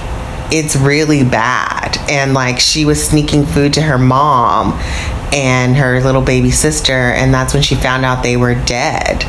it's 0.51 0.76
really 0.76 1.23
bad. 1.23 1.97
And 2.10 2.34
like 2.34 2.60
she 2.60 2.85
was 2.85 3.06
sneaking 3.06 3.45
food 3.45 3.73
to 3.73 3.81
her 3.84 3.99
mom 3.99 4.72
and 5.31 5.76
her 5.76 6.01
little 6.01 6.23
baby 6.23 6.49
sister, 6.49 6.93
and 7.11 7.31
that's 7.31 7.53
when 7.53 7.61
she 7.61 7.76
found 7.76 8.03
out 8.03 8.23
they 8.23 8.35
were 8.38 8.56
dead. 8.56 9.23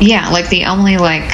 Yeah, 0.00 0.28
like 0.30 0.48
the 0.50 0.66
only 0.66 0.98
like 0.98 1.32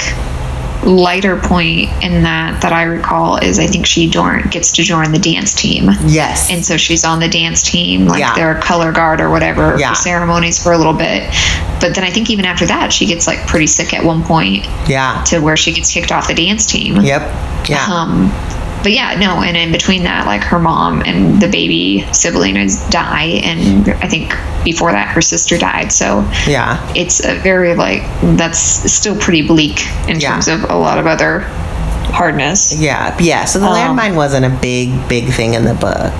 lighter 0.83 1.37
point 1.37 1.89
in 2.03 2.23
that 2.23 2.61
that 2.61 2.73
I 2.73 2.83
recall 2.83 3.37
is 3.37 3.59
I 3.59 3.67
think 3.67 3.85
she 3.85 4.09
join, 4.09 4.43
gets 4.49 4.71
to 4.73 4.83
join 4.83 5.11
the 5.11 5.19
dance 5.19 5.53
team. 5.53 5.89
Yes. 6.05 6.49
And 6.49 6.65
so 6.65 6.77
she's 6.77 7.05
on 7.05 7.19
the 7.19 7.29
dance 7.29 7.61
team, 7.63 8.07
like 8.07 8.19
Yeah. 8.19 8.33
their 8.35 8.55
color 8.55 8.91
guard 8.91 9.21
or 9.21 9.29
whatever 9.29 9.75
Yeah. 9.77 9.89
for 9.89 9.95
ceremonies 9.95 10.61
for 10.61 10.71
a 10.71 10.77
little 10.77 10.93
bit. 10.93 11.29
But 11.79 11.95
then 11.95 12.03
I 12.03 12.09
think 12.09 12.29
even 12.29 12.45
after 12.45 12.65
that, 12.67 12.91
she 12.93 13.05
gets 13.05 13.27
like 13.27 13.45
pretty 13.47 13.67
sick 13.67 13.93
at 13.93 14.03
one 14.03 14.23
point 14.23 14.65
yeah. 14.87 15.23
to 15.27 15.39
where 15.39 15.57
she 15.57 15.71
gets 15.71 15.91
kicked 15.91 16.11
off 16.11 16.27
the 16.27 16.33
dance 16.33 16.65
team. 16.65 17.01
Yep. 17.01 17.21
Yeah. 17.69 17.85
Um, 17.85 18.31
but 18.83 18.91
yeah, 18.91 19.15
no, 19.19 19.41
and 19.41 19.55
in 19.55 19.71
between 19.71 20.03
that, 20.03 20.25
like 20.25 20.41
her 20.43 20.59
mom 20.59 21.01
and 21.01 21.41
the 21.41 21.47
baby 21.47 22.05
sibling 22.13 22.57
is 22.57 22.87
die, 22.89 23.39
and 23.43 23.87
I 23.89 24.07
think 24.07 24.33
before 24.63 24.91
that 24.91 25.09
her 25.09 25.21
sister 25.21 25.57
died. 25.57 25.91
So 25.91 26.21
yeah. 26.47 26.77
it's 26.95 27.23
a 27.25 27.35
very 27.39 27.75
like 27.75 28.01
that's 28.37 28.59
still 28.59 29.17
pretty 29.17 29.45
bleak 29.47 29.81
in 30.07 30.19
Yeah. 30.19 30.31
terms 30.33 30.47
of 30.47 30.63
a 30.69 30.75
lot 30.75 30.97
of 30.97 31.05
other 31.07 31.41
hardness. 32.11 32.75
Yeah. 32.79 33.17
Yeah. 33.19 33.45
So 33.45 33.59
the 33.59 33.67
Um, 33.67 33.97
landmine 33.97 34.15
wasn't 34.15 34.45
a 34.45 34.49
big, 34.49 35.07
big 35.07 35.29
thing 35.31 35.53
in 35.53 35.65
the 35.65 35.73
book. 35.73 36.13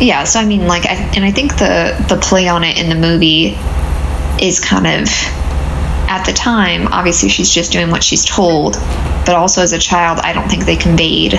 Yeah, 0.00 0.24
so 0.24 0.40
I 0.40 0.46
mean, 0.46 0.66
like, 0.66 0.86
I, 0.86 0.94
and 1.14 1.24
I 1.24 1.30
think 1.30 1.58
the 1.58 1.94
the 2.08 2.16
play 2.16 2.48
on 2.48 2.64
it 2.64 2.78
in 2.78 2.88
the 2.88 2.94
movie 2.94 3.58
is 4.40 4.58
kind 4.58 4.86
of 4.86 5.08
at 6.08 6.24
the 6.24 6.32
time. 6.32 6.88
Obviously, 6.88 7.28
she's 7.28 7.50
just 7.50 7.70
doing 7.70 7.90
what 7.90 8.02
she's 8.02 8.24
told, 8.24 8.76
but 9.26 9.34
also 9.34 9.62
as 9.62 9.72
a 9.72 9.78
child, 9.78 10.18
I 10.22 10.32
don't 10.32 10.48
think 10.48 10.64
they 10.64 10.76
conveyed 10.76 11.38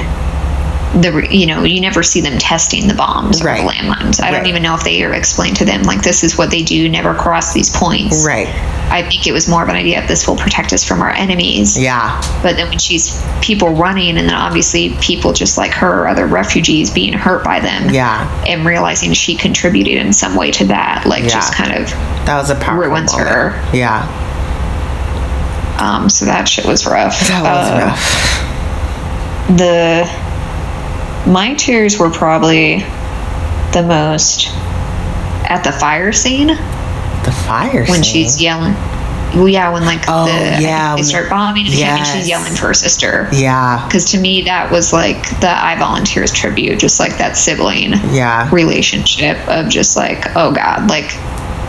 the 0.94 1.26
you 1.32 1.45
know 1.45 1.64
you 1.64 1.80
never 1.80 2.03
see 2.03 2.20
them 2.20 2.38
testing 2.38 2.86
the 2.90 2.94
bombs 2.94 3.41
Right. 3.41 3.62
or 3.62 3.64
the 3.64 3.70
landmines. 3.72 4.22
I 4.22 4.26
Right. 4.26 4.32
don't 4.38 4.48
even 4.48 4.62
know 4.62 4.76
if 4.76 4.84
they 4.84 5.02
ever 5.02 5.14
explain 5.14 5.53
to 5.56 5.64
them 5.64 5.84
like 5.84 6.02
this 6.02 6.22
is 6.22 6.38
what 6.38 6.52
they 6.52 6.64
do. 6.64 6.90
Never 6.90 7.14
cross 7.14 7.53
these 7.53 7.70
points. 7.70 8.26
Right. 8.28 8.49
I 8.90 9.02
think 9.03 9.26
it 9.26 9.32
was 9.32 9.48
more 9.48 9.64
of 9.64 9.70
an 9.70 9.78
idea 9.78 10.02
of 10.02 10.10
this 10.10 10.28
will 10.28 10.36
protect 10.36 10.74
us 10.74 10.84
from 10.84 11.02
our 11.02 11.10
enemies. 11.12 11.80
Yeah. 11.80 12.22
But 12.44 12.58
then 12.58 12.68
when 12.68 12.78
she's 12.78 13.18
people 13.40 13.70
running, 13.70 14.18
and 14.18 14.28
then 14.28 14.36
obviously 14.36 14.90
people 14.99 15.32
just 15.32 15.58
like 15.58 15.72
her, 15.72 16.02
or 16.03 16.08
other 16.10 16.28
refugees 16.28 16.90
being 16.90 17.14
hurt 17.14 17.45
by 17.45 17.62
them, 17.62 17.90
Yeah. 17.90 18.28
and 18.45 18.66
realizing 18.66 19.14
she 19.14 19.36
contributed 19.36 19.94
in 19.95 20.12
some 20.12 20.36
way 20.36 20.52
to 20.52 20.66
that, 20.66 21.06
like 21.06 21.24
Yeah. 21.24 21.30
just 21.30 21.53
kind 21.56 21.72
of 21.72 21.90
That 22.26 22.36
was 22.36 22.49
a 22.49 22.56
powerful 22.56 22.90
ruins 22.91 23.14
moment. 23.14 23.30
her. 23.30 23.56
Yeah. 23.72 24.03
Um, 25.82 26.10
so 26.10 26.26
that 26.26 26.48
shit 26.48 26.66
was 26.66 26.86
rough. 26.86 27.20
That 27.28 27.41
was 27.44 27.70
Uh, 27.70 27.86
rough. 27.86 29.58
The 29.58 31.30
my 31.30 31.53
tears 31.56 31.98
were 31.99 32.10
probably 32.10 32.80
the 33.74 33.84
most 33.88 34.48
at 35.49 35.64
the 35.64 35.72
fire 35.72 36.12
scene 36.12 36.48
The 36.48 37.32
fire 37.48 37.86
when 37.86 38.03
scene. 38.03 38.24
she's 38.24 38.41
yelling. 38.41 38.74
Well, 39.36 39.48
yeah, 39.48 39.72
when 39.72 39.86
like 39.86 40.02
Oh, 40.10 40.26
the 40.26 40.62
yeah, 40.62 40.95
they 40.95 41.03
start 41.03 41.30
bombing 41.30 41.66
and 41.68 42.06
she's 42.08 42.28
yelling 42.28 42.53
for 42.53 42.68
her 42.68 42.74
sister. 42.74 43.30
Yeah. 43.32 43.86
Because 43.88 44.12
to 44.12 44.20
me, 44.20 44.41
that 44.44 44.72
was 44.72 44.91
like 44.94 45.40
the 45.40 45.49
I 45.49 45.76
Volunteers 45.80 46.32
tribute, 46.34 46.80
just 46.80 46.99
like 46.99 47.18
that 47.18 47.38
sibling 47.38 47.94
Yeah. 48.12 48.49
relationship 48.53 49.38
of 49.48 49.70
just 49.70 49.95
like, 49.95 50.36
oh 50.36 50.52
God, 50.52 50.90
like, 50.90 51.12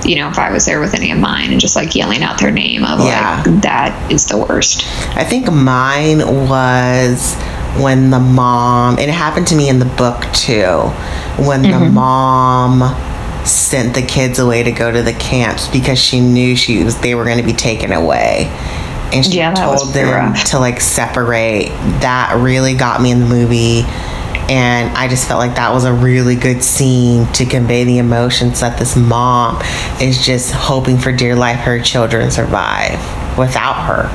you 0.04 0.16
know, 0.16 0.28
if 0.28 0.38
I 0.38 0.50
was 0.52 0.64
there 0.66 0.80
with 0.80 0.94
any 0.94 1.10
of 1.10 1.18
mine 1.18 1.50
and 1.52 1.60
just 1.60 1.76
like 1.76 1.94
yelling 1.94 2.22
out 2.22 2.38
their 2.40 2.50
name 2.50 2.84
of 2.84 3.00
Yeah. 3.00 3.42
like, 3.46 3.62
that 3.62 4.10
is 4.12 4.26
the 4.26 4.38
worst. 4.38 4.86
I 5.16 5.24
think 5.24 5.50
mine 5.52 6.18
was 6.48 7.34
when 7.80 8.10
the 8.10 8.18
mom, 8.20 8.98
and 8.98 9.08
it 9.08 9.14
happened 9.14 9.46
to 9.48 9.56
me 9.56 9.68
in 9.68 9.78
the 9.78 9.84
book 9.86 10.24
too, 10.32 10.78
when 11.46 11.62
the 11.62 11.68
Mm-hmm. 11.68 11.94
mom 11.94 13.44
sent 13.46 13.94
the 13.94 14.02
kids 14.02 14.38
away 14.38 14.62
to 14.62 14.70
go 14.72 14.90
to 14.92 15.02
the 15.02 15.12
camps 15.14 15.66
because 15.68 15.98
she 15.98 16.20
knew 16.20 16.54
she 16.54 16.84
was 16.84 17.00
they 17.00 17.14
were 17.14 17.24
going 17.24 17.38
to 17.38 17.42
be 17.44 17.52
taken 17.52 17.90
away. 17.92 18.46
And 19.12 19.24
she 19.24 19.38
Yeah, 19.38 19.52
told 19.54 19.92
them 19.92 20.08
rough. 20.32 20.44
to 20.50 20.58
like 20.58 20.80
separate. 20.80 21.66
That 22.00 22.34
really 22.40 22.74
got 22.74 23.02
me 23.02 23.10
in 23.10 23.20
the 23.20 23.26
movie. 23.26 23.82
And 24.52 24.94
I 24.98 25.08
just 25.08 25.26
felt 25.26 25.38
like 25.38 25.54
that 25.56 25.72
was 25.72 25.84
a 25.84 25.92
really 25.94 26.36
good 26.36 26.62
scene 26.62 27.26
to 27.32 27.46
convey 27.46 27.84
the 27.84 27.96
emotions 27.96 28.60
that 28.60 28.78
this 28.78 28.94
mom 28.96 29.62
is 29.98 30.22
just 30.26 30.52
hoping 30.52 30.98
for 30.98 31.10
dear 31.10 31.34
life 31.34 31.60
her 31.60 31.80
children 31.80 32.30
survive 32.30 32.98
without 33.38 33.86
her. 33.86 34.08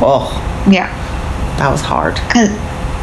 Oh, 0.00 0.28
Yeah. 0.68 0.88
that 1.56 1.70
was 1.70 1.80
hard. 1.80 2.16
Cause, 2.28 2.50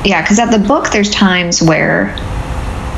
yeah, 0.06 0.22
because 0.22 0.38
at 0.38 0.52
the 0.52 0.60
book, 0.60 0.92
there's 0.92 1.10
times 1.10 1.60
where 1.60 2.16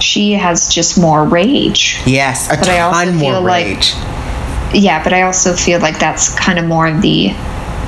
she 0.02 0.34
has 0.34 0.68
just 0.68 1.00
more 1.00 1.24
rage. 1.24 1.98
Yes, 2.06 2.48
a 2.52 2.58
But 2.58 2.66
ton 2.66 3.16
more 3.16 3.32
feel 3.36 3.42
like- 3.42 3.66
rage. 3.68 3.94
Yeah, 4.74 5.02
but 5.02 5.14
I 5.14 5.22
also 5.22 5.56
feel 5.56 5.80
like 5.80 5.98
that's 5.98 6.36
kind 6.38 6.60
of 6.60 6.66
more 6.66 6.88
of 6.88 7.02
the 7.02 7.34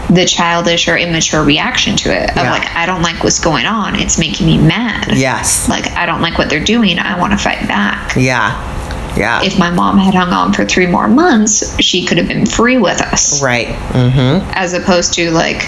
the 0.10 0.26
childish 0.26 0.88
or 0.88 0.98
immature 0.98 1.44
reaction 1.44 1.95
to 1.98 2.10
it 2.11 2.31
of 2.31 2.38
Yeah. 2.38 2.52
like 2.52 2.68
I 2.76 2.86
don't 2.86 3.02
like 3.03 3.23
what's 3.23 3.40
going 3.40 3.65
on. 3.65 3.95
It's 3.99 4.18
making 4.18 4.45
me 4.48 4.57
mad. 4.57 5.15
yes. 5.15 5.69
Like 5.69 5.88
I 5.91 6.06
don't 6.06 6.22
like 6.22 6.38
what 6.38 6.49
they're 6.49 6.64
doing. 6.64 6.98
I 6.99 7.19
want 7.19 7.31
to 7.34 7.38
fight 7.38 7.68
back. 7.68 8.15
Yeah. 8.15 8.65
Yeah. 9.18 9.41
If 9.44 9.57
my 9.60 9.69
mom 9.72 9.98
had 9.98 10.14
hung 10.15 10.30
on 10.34 10.53
for 10.53 10.65
three 10.65 10.88
more 10.88 11.07
months, 11.07 11.80
she 11.81 12.06
could 12.06 12.18
have 12.18 12.27
been 12.27 12.45
free 12.45 12.77
with 12.77 13.02
us. 13.02 13.41
right. 13.44 13.68
Mm-hmm. 13.68 14.49
As 14.53 14.73
opposed 14.73 15.14
to 15.14 15.30
like 15.31 15.61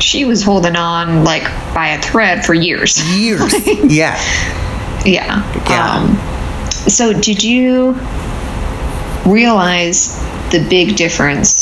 she 0.00 0.24
was 0.24 0.42
holding 0.44 0.76
on 0.76 1.24
like 1.24 1.44
by 1.74 1.88
a 1.88 2.00
thread 2.02 2.44
for 2.44 2.54
years. 2.54 3.02
Years. 3.18 3.52
yeah. 3.66 4.16
Yeah. 5.04 5.42
Yeah. 5.68 5.90
Um, 5.96 6.16
so, 6.88 7.12
did 7.12 7.42
you 7.42 7.92
realize 9.26 10.16
the 10.50 10.64
big 10.68 10.96
difference 10.96 11.57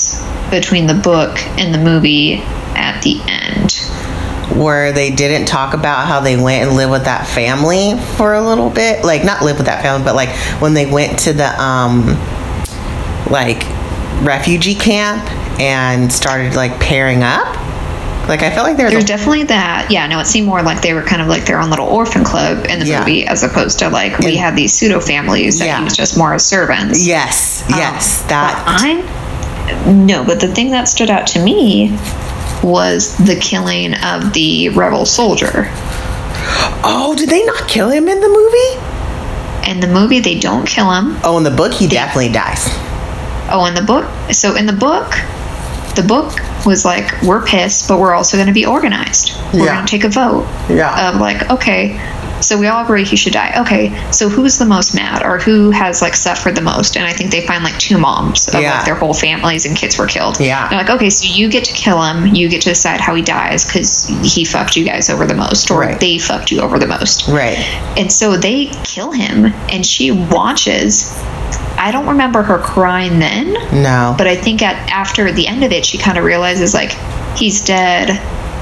between 0.51 0.87
the 0.87 0.95
book 0.95 1.39
and 1.59 1.73
the 1.75 1.79
movie 1.79 2.35
at 2.75 3.01
the 3.03 3.21
end? 3.27 3.73
Where 4.57 4.93
they 4.93 5.11
didn't 5.11 5.47
talk 5.49 5.75
about 5.75 6.07
how 6.07 6.21
they 6.21 6.37
went 6.41 6.67
and 6.69 6.77
lived 6.77 6.93
with 6.93 7.05
that 7.05 7.27
family 7.27 7.99
for 8.17 8.35
a 8.35 8.43
little 8.47 8.71
bit. 8.71 9.05
Like 9.05 9.25
not 9.25 9.43
live 9.43 9.57
with 9.57 9.67
that 9.67 9.83
family, 9.83 10.05
but 10.05 10.15
like 10.15 10.31
when 10.63 10.73
they 10.75 10.87
went 10.87 11.19
to 11.21 11.33
the 11.33 11.49
um 11.61 12.07
like 13.31 13.63
refugee 14.23 14.75
camp 14.75 15.23
and 15.61 16.13
started 16.13 16.55
like 16.55 16.79
pairing 16.81 17.23
up. 17.23 17.55
Like 18.29 18.43
I 18.43 18.51
felt 18.51 18.67
like 18.67 18.77
there 18.77 18.87
was 18.87 18.93
There's 18.93 19.05
a, 19.05 19.07
definitely 19.07 19.45
that. 19.45 19.89
Yeah, 19.91 20.07
no, 20.09 20.19
it 20.19 20.27
seemed 20.27 20.49
more 20.49 20.61
like 20.63 20.83
they 20.83 20.95
were 20.95 21.03
kind 21.03 21.23
of 21.23 21.29
like 21.29 21.45
their 21.45 21.61
own 21.61 21.71
little 21.71 21.87
orphan 21.87 22.25
club 22.25 22.67
in 22.67 22.81
the 22.81 22.87
Yeah. 22.87 22.99
movie, 23.01 23.25
as 23.27 23.45
opposed 23.45 23.79
to 23.81 23.89
like 23.89 24.19
we 24.19 24.31
And- 24.33 24.39
had 24.39 24.57
these 24.57 24.73
pseudo 24.73 24.99
families 25.01 25.59
that 25.61 25.67
Yeah. 25.67 25.83
used 25.83 26.01
us 26.01 26.17
more 26.17 26.35
as 26.35 26.45
servants. 26.45 27.07
yes, 27.07 27.63
yes, 27.69 28.23
Um, 28.23 28.29
that 28.29 28.63
I 28.67 29.03
no, 29.87 30.25
but 30.25 30.41
the 30.41 30.49
thing 30.49 30.71
that 30.71 30.89
stood 30.89 31.11
out 31.11 31.27
to 31.29 31.43
me 31.43 31.91
was 32.63 33.17
the 33.19 33.37
killing 33.37 33.95
of 33.95 34.33
the 34.33 34.69
rebel 34.71 35.05
soldier. 35.07 35.65
Oh, 36.89 37.15
did 37.17 37.29
they 37.29 37.45
not 37.45 37.69
kill 37.69 37.91
him 37.91 38.09
in 38.09 38.21
the 38.21 38.29
movie? 38.29 39.71
In 39.71 39.81
the 39.81 39.89
movie, 39.89 40.21
they 40.21 40.39
don't 40.39 40.67
kill 40.67 40.91
him. 40.91 41.17
Oh, 41.25 41.37
in 41.39 41.45
the 41.45 41.51
book 41.51 41.73
he 41.73 41.87
definitely 41.89 42.33
dies. 42.33 42.67
Oh, 43.51 43.65
in 43.69 43.75
the 43.75 43.83
book. 43.83 44.09
So 44.33 44.55
in 44.57 44.67
the 44.67 44.73
book, 44.73 45.11
the 45.97 46.05
book 46.07 46.33
was 46.65 46.85
like, 46.85 47.23
we're 47.23 47.45
pissed, 47.45 47.89
but 47.89 47.99
we're 47.99 48.15
also 48.15 48.37
going 48.37 48.49
to 48.49 48.53
be 48.55 48.67
organized. 48.67 49.33
We're 49.53 49.67
Yeah. 49.67 49.75
going 49.75 49.87
to 49.87 49.91
take 49.91 50.05
a 50.05 50.09
vote. 50.09 50.47
Yeah. 50.69 51.11
Of 51.11 51.21
like, 51.21 51.51
okay, 51.51 51.95
so 52.41 52.59
we 52.59 52.67
all 52.67 52.83
agree 52.85 53.05
he 53.05 53.17
should 53.17 53.33
die. 53.33 53.55
Okay, 53.59 54.11
so 54.13 54.29
who's 54.29 54.59
the 54.59 54.65
most 54.67 54.95
mad, 54.95 55.23
or 55.25 55.39
who 55.39 55.71
has 55.71 56.03
like 56.03 56.15
suffered 56.17 56.55
the 56.55 56.61
most? 56.61 56.97
And 56.97 57.07
I 57.07 57.13
think 57.13 57.31
they 57.31 57.47
find 57.47 57.65
like 57.65 57.79
two 57.79 57.99
moms 57.99 58.49
of 58.49 58.61
Yeah. 58.61 58.77
like 58.77 58.85
their 58.85 58.95
whole 58.95 59.15
families 59.15 59.65
and 59.67 59.77
kids 59.77 59.99
were 59.99 60.07
killed. 60.07 60.39
Yeah. 60.41 60.69
They're 60.69 60.79
like, 60.79 60.91
okay, 60.91 61.11
so 61.11 61.27
you 61.27 61.49
get 61.49 61.65
to 61.65 61.73
kill 61.73 62.03
him. 62.03 62.35
You 62.35 62.49
get 62.49 62.63
to 62.63 62.69
decide 62.71 63.01
how 63.01 63.15
he 63.15 63.23
dies 63.23 63.65
because 63.65 64.07
he 64.23 64.45
fucked 64.45 64.77
you 64.77 64.85
guys 64.85 65.09
over 65.11 65.27
the 65.27 65.35
most, 65.35 65.71
or 65.71 65.81
Right. 65.81 65.99
they 66.01 66.19
fucked 66.19 66.51
you 66.51 66.61
over 66.61 66.79
the 66.79 66.87
most. 66.87 67.29
Right. 67.29 67.59
And 67.97 68.13
so 68.13 68.37
they 68.37 68.67
kill 68.85 69.13
him, 69.13 69.47
and 69.71 69.85
she 69.85 70.11
watches. 70.11 71.13
I 71.79 71.91
don't 71.93 72.07
remember 72.09 72.43
her 72.43 72.59
crying 72.59 73.19
then, 73.19 73.53
No. 73.83 74.15
but 74.17 74.27
I 74.27 74.35
think 74.37 74.63
at 74.63 74.77
after 74.91 75.31
the 75.33 75.47
end 75.47 75.63
of 75.63 75.73
it, 75.73 75.85
she 75.85 75.99
kind 75.99 76.17
of 76.19 76.25
realizes 76.25 76.73
like 76.75 76.93
he's 77.37 77.63
dead, 77.65 78.19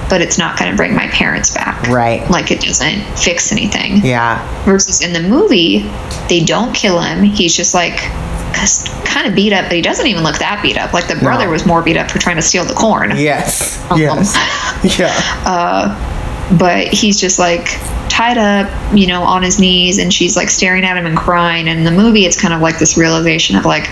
but 0.09 0.21
it's 0.21 0.39
not 0.39 0.59
going 0.59 0.71
to 0.71 0.77
bring 0.77 0.95
my 0.95 1.09
parents 1.09 1.53
back. 1.55 1.83
Right. 1.89 2.29
Like 2.31 2.51
it 2.51 2.61
doesn't 2.61 3.03
fix 3.19 3.53
anything. 3.53 4.05
yeah. 4.05 4.39
Versus 4.65 5.03
in 5.03 5.13
the 5.13 5.23
movie, 5.29 5.81
they 6.29 6.41
don't 6.45 6.75
kill 6.75 7.01
him. 7.01 7.23
He's 7.23 7.55
just 7.57 7.75
like 7.75 7.97
kind 9.05 9.27
of 9.27 9.35
beat 9.35 9.53
up, 9.53 9.65
but 9.67 9.73
he 9.73 9.83
doesn't 9.83 10.07
even 10.07 10.23
look 10.23 10.39
that 10.39 10.61
beat 10.63 10.79
up. 10.79 10.93
Like 10.93 11.09
the 11.09 11.17
brother 11.17 11.45
No. 11.47 11.51
was 11.51 11.67
more 11.67 11.83
beat 11.83 11.97
up 11.97 12.11
for 12.11 12.19
trying 12.19 12.37
to 12.37 12.43
steal 12.43 12.65
the 12.65 12.75
corn. 12.75 13.11
Yes. 13.17 13.79
Um, 13.91 13.99
Yes. 14.01 14.35
Yeah. 14.99 16.57
but 16.59 16.89
he's 16.89 17.21
just 17.21 17.39
like 17.39 17.67
tied 18.15 18.39
up, 18.39 18.71
you 18.97 19.09
know, 19.09 19.25
on 19.25 19.43
his 19.43 19.59
knees, 19.59 19.99
and 19.99 20.15
she's 20.15 20.37
like 20.37 20.49
staring 20.49 20.85
at 20.85 20.97
him 20.97 21.05
and 21.05 21.17
crying. 21.17 21.67
And 21.67 21.81
in 21.81 21.85
the 21.85 21.91
movie, 21.91 22.25
it's 22.25 22.41
kind 22.41 22.55
of 22.55 22.61
like 22.61 22.79
this 22.79 22.97
realization 22.97 23.57
of 23.57 23.65
like, 23.65 23.89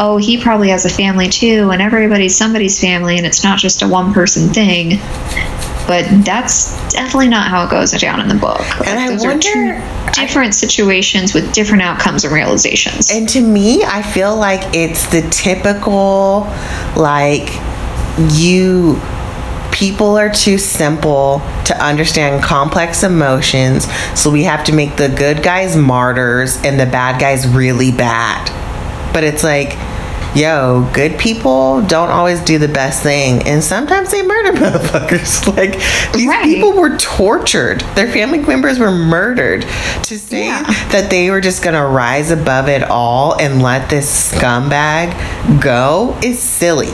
oh, 0.00 0.16
he 0.16 0.42
probably 0.42 0.70
has 0.70 0.84
a 0.84 0.88
family 0.88 1.28
too, 1.28 1.70
and 1.70 1.80
everybody's 1.80 2.36
somebody's 2.36 2.80
family, 2.80 3.16
and 3.16 3.24
it's 3.24 3.44
not 3.44 3.60
just 3.60 3.82
a 3.82 3.88
one 3.88 4.12
person 4.12 4.48
thing. 4.48 4.98
But 5.86 6.24
that's 6.24 6.92
definitely 6.92 7.28
not 7.28 7.48
how 7.48 7.64
it 7.64 7.70
goes 7.70 7.92
down 7.92 8.20
in 8.20 8.28
the 8.28 8.34
book. 8.34 8.60
And 8.86 8.98
I 8.98 9.08
those 9.08 9.24
are 9.24 9.38
two 9.38 9.58
wonder- 9.58 10.12
different 10.12 10.54
situations 10.54 11.32
with 11.32 11.52
different 11.52 11.82
outcomes 11.82 12.24
and 12.24 12.32
realizations. 12.32 13.10
And 13.10 13.28
to 13.30 13.40
me, 13.40 13.84
I 13.84 14.02
feel 14.02 14.36
like 14.36 14.74
it's 14.74 15.06
the 15.10 15.22
typical, 15.30 16.42
like, 16.96 17.48
you. 18.32 19.00
People 19.80 20.18
are 20.18 20.28
too 20.28 20.58
simple 20.58 21.40
to 21.64 21.74
understand 21.82 22.44
complex 22.44 23.02
emotions, 23.02 23.86
so 24.14 24.30
we 24.30 24.42
have 24.44 24.62
to 24.64 24.74
make 24.74 24.96
the 24.96 25.08
good 25.08 25.42
guys 25.42 25.74
martyrs 25.74 26.58
and 26.64 26.78
the 26.78 26.84
bad 26.84 27.18
guys 27.18 27.48
really 27.48 27.90
bad. 27.90 28.44
But 29.14 29.24
it's 29.24 29.42
like, 29.42 29.70
yo, 30.36 30.86
good 30.92 31.18
people 31.18 31.80
don't 31.86 32.10
always 32.10 32.40
do 32.40 32.58
the 32.58 32.68
best 32.68 33.02
thing, 33.02 33.42
and 33.48 33.64
sometimes 33.64 34.10
they 34.10 34.20
murder 34.20 34.52
motherfuckers. 34.58 35.46
Like, 35.56 35.72
these 36.12 36.28
Right. 36.28 36.44
people 36.44 36.74
were 36.74 36.98
tortured, 36.98 37.80
their 37.94 38.06
family 38.12 38.38
members 38.40 38.78
were 38.78 38.90
murdered. 38.92 39.62
To 39.62 40.18
say 40.18 40.44
Yeah. 40.44 40.62
that 40.90 41.08
they 41.08 41.30
were 41.30 41.40
just 41.40 41.62
gonna 41.62 41.86
rise 41.86 42.30
above 42.30 42.68
it 42.68 42.82
all 42.82 43.32
and 43.40 43.62
let 43.62 43.88
this 43.88 44.30
scumbag 44.34 45.10
go 45.62 46.18
is 46.22 46.38
silly. 46.38 46.92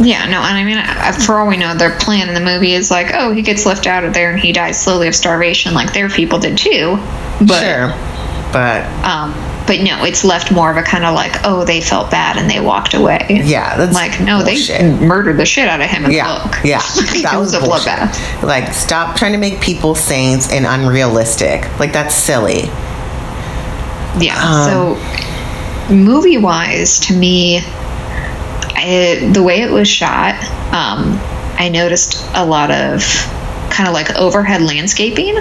Yeah, 0.00 0.26
no, 0.26 0.40
and 0.40 0.56
I 0.56 0.64
mean, 0.64 1.22
for 1.24 1.38
all 1.38 1.48
we 1.48 1.56
know, 1.56 1.74
their 1.74 1.96
plan 1.98 2.28
in 2.28 2.34
the 2.34 2.40
movie 2.40 2.72
is 2.72 2.90
like, 2.90 3.10
oh, 3.14 3.32
he 3.32 3.42
gets 3.42 3.66
left 3.66 3.86
out 3.86 4.04
of 4.04 4.14
there 4.14 4.30
and 4.30 4.38
he 4.38 4.52
dies 4.52 4.80
slowly 4.80 5.08
of 5.08 5.14
starvation, 5.14 5.74
like 5.74 5.92
their 5.92 6.08
people 6.08 6.38
did 6.38 6.56
too. 6.56 6.96
But 7.40 7.60
sure. 7.60 7.88
But 8.52 8.84
um, 9.04 9.32
but 9.66 9.80
no, 9.80 10.04
it's 10.04 10.24
left 10.24 10.50
more 10.50 10.70
of 10.70 10.76
a 10.78 10.82
kind 10.82 11.04
of 11.04 11.14
like, 11.14 11.44
oh, 11.44 11.64
they 11.64 11.80
felt 11.82 12.10
bad 12.10 12.38
and 12.38 12.48
they 12.48 12.60
walked 12.60 12.94
away. 12.94 13.26
Yeah, 13.28 13.76
that's 13.76 13.92
like 13.92 14.20
no, 14.20 14.42
bullshit. 14.42 14.80
they 14.80 15.06
murdered 15.06 15.36
the 15.36 15.44
shit 15.44 15.68
out 15.68 15.80
of 15.82 15.88
him 15.90 16.06
in 16.06 16.12
Yeah, 16.12 16.38
the 16.38 16.48
book. 16.48 16.58
yeah, 16.64 16.78
that 17.22 17.34
was 17.36 17.52
was, 17.52 17.54
a 17.54 17.66
bloodbath. 17.66 18.42
Like, 18.42 18.72
stop 18.72 19.16
trying 19.16 19.32
to 19.32 19.38
make 19.38 19.60
people 19.60 19.94
saints 19.94 20.50
and 20.50 20.64
unrealistic. 20.64 21.78
Like, 21.78 21.92
that's 21.92 22.14
silly. 22.14 22.62
Yeah. 24.18 24.38
Um, 24.42 24.96
so, 24.96 25.94
movie 25.94 26.38
wise, 26.38 27.00
to 27.00 27.14
me, 27.14 27.60
I, 28.64 29.30
the 29.32 29.42
way 29.42 29.62
it 29.62 29.70
was 29.70 29.88
shot, 29.88 30.34
um, 30.72 31.18
I 31.58 31.68
noticed 31.72 32.24
a 32.34 32.44
lot 32.44 32.70
of 32.70 33.02
kind 33.70 33.88
of 33.88 33.94
like 33.94 34.14
overhead 34.16 34.62
landscaping, 34.62 35.36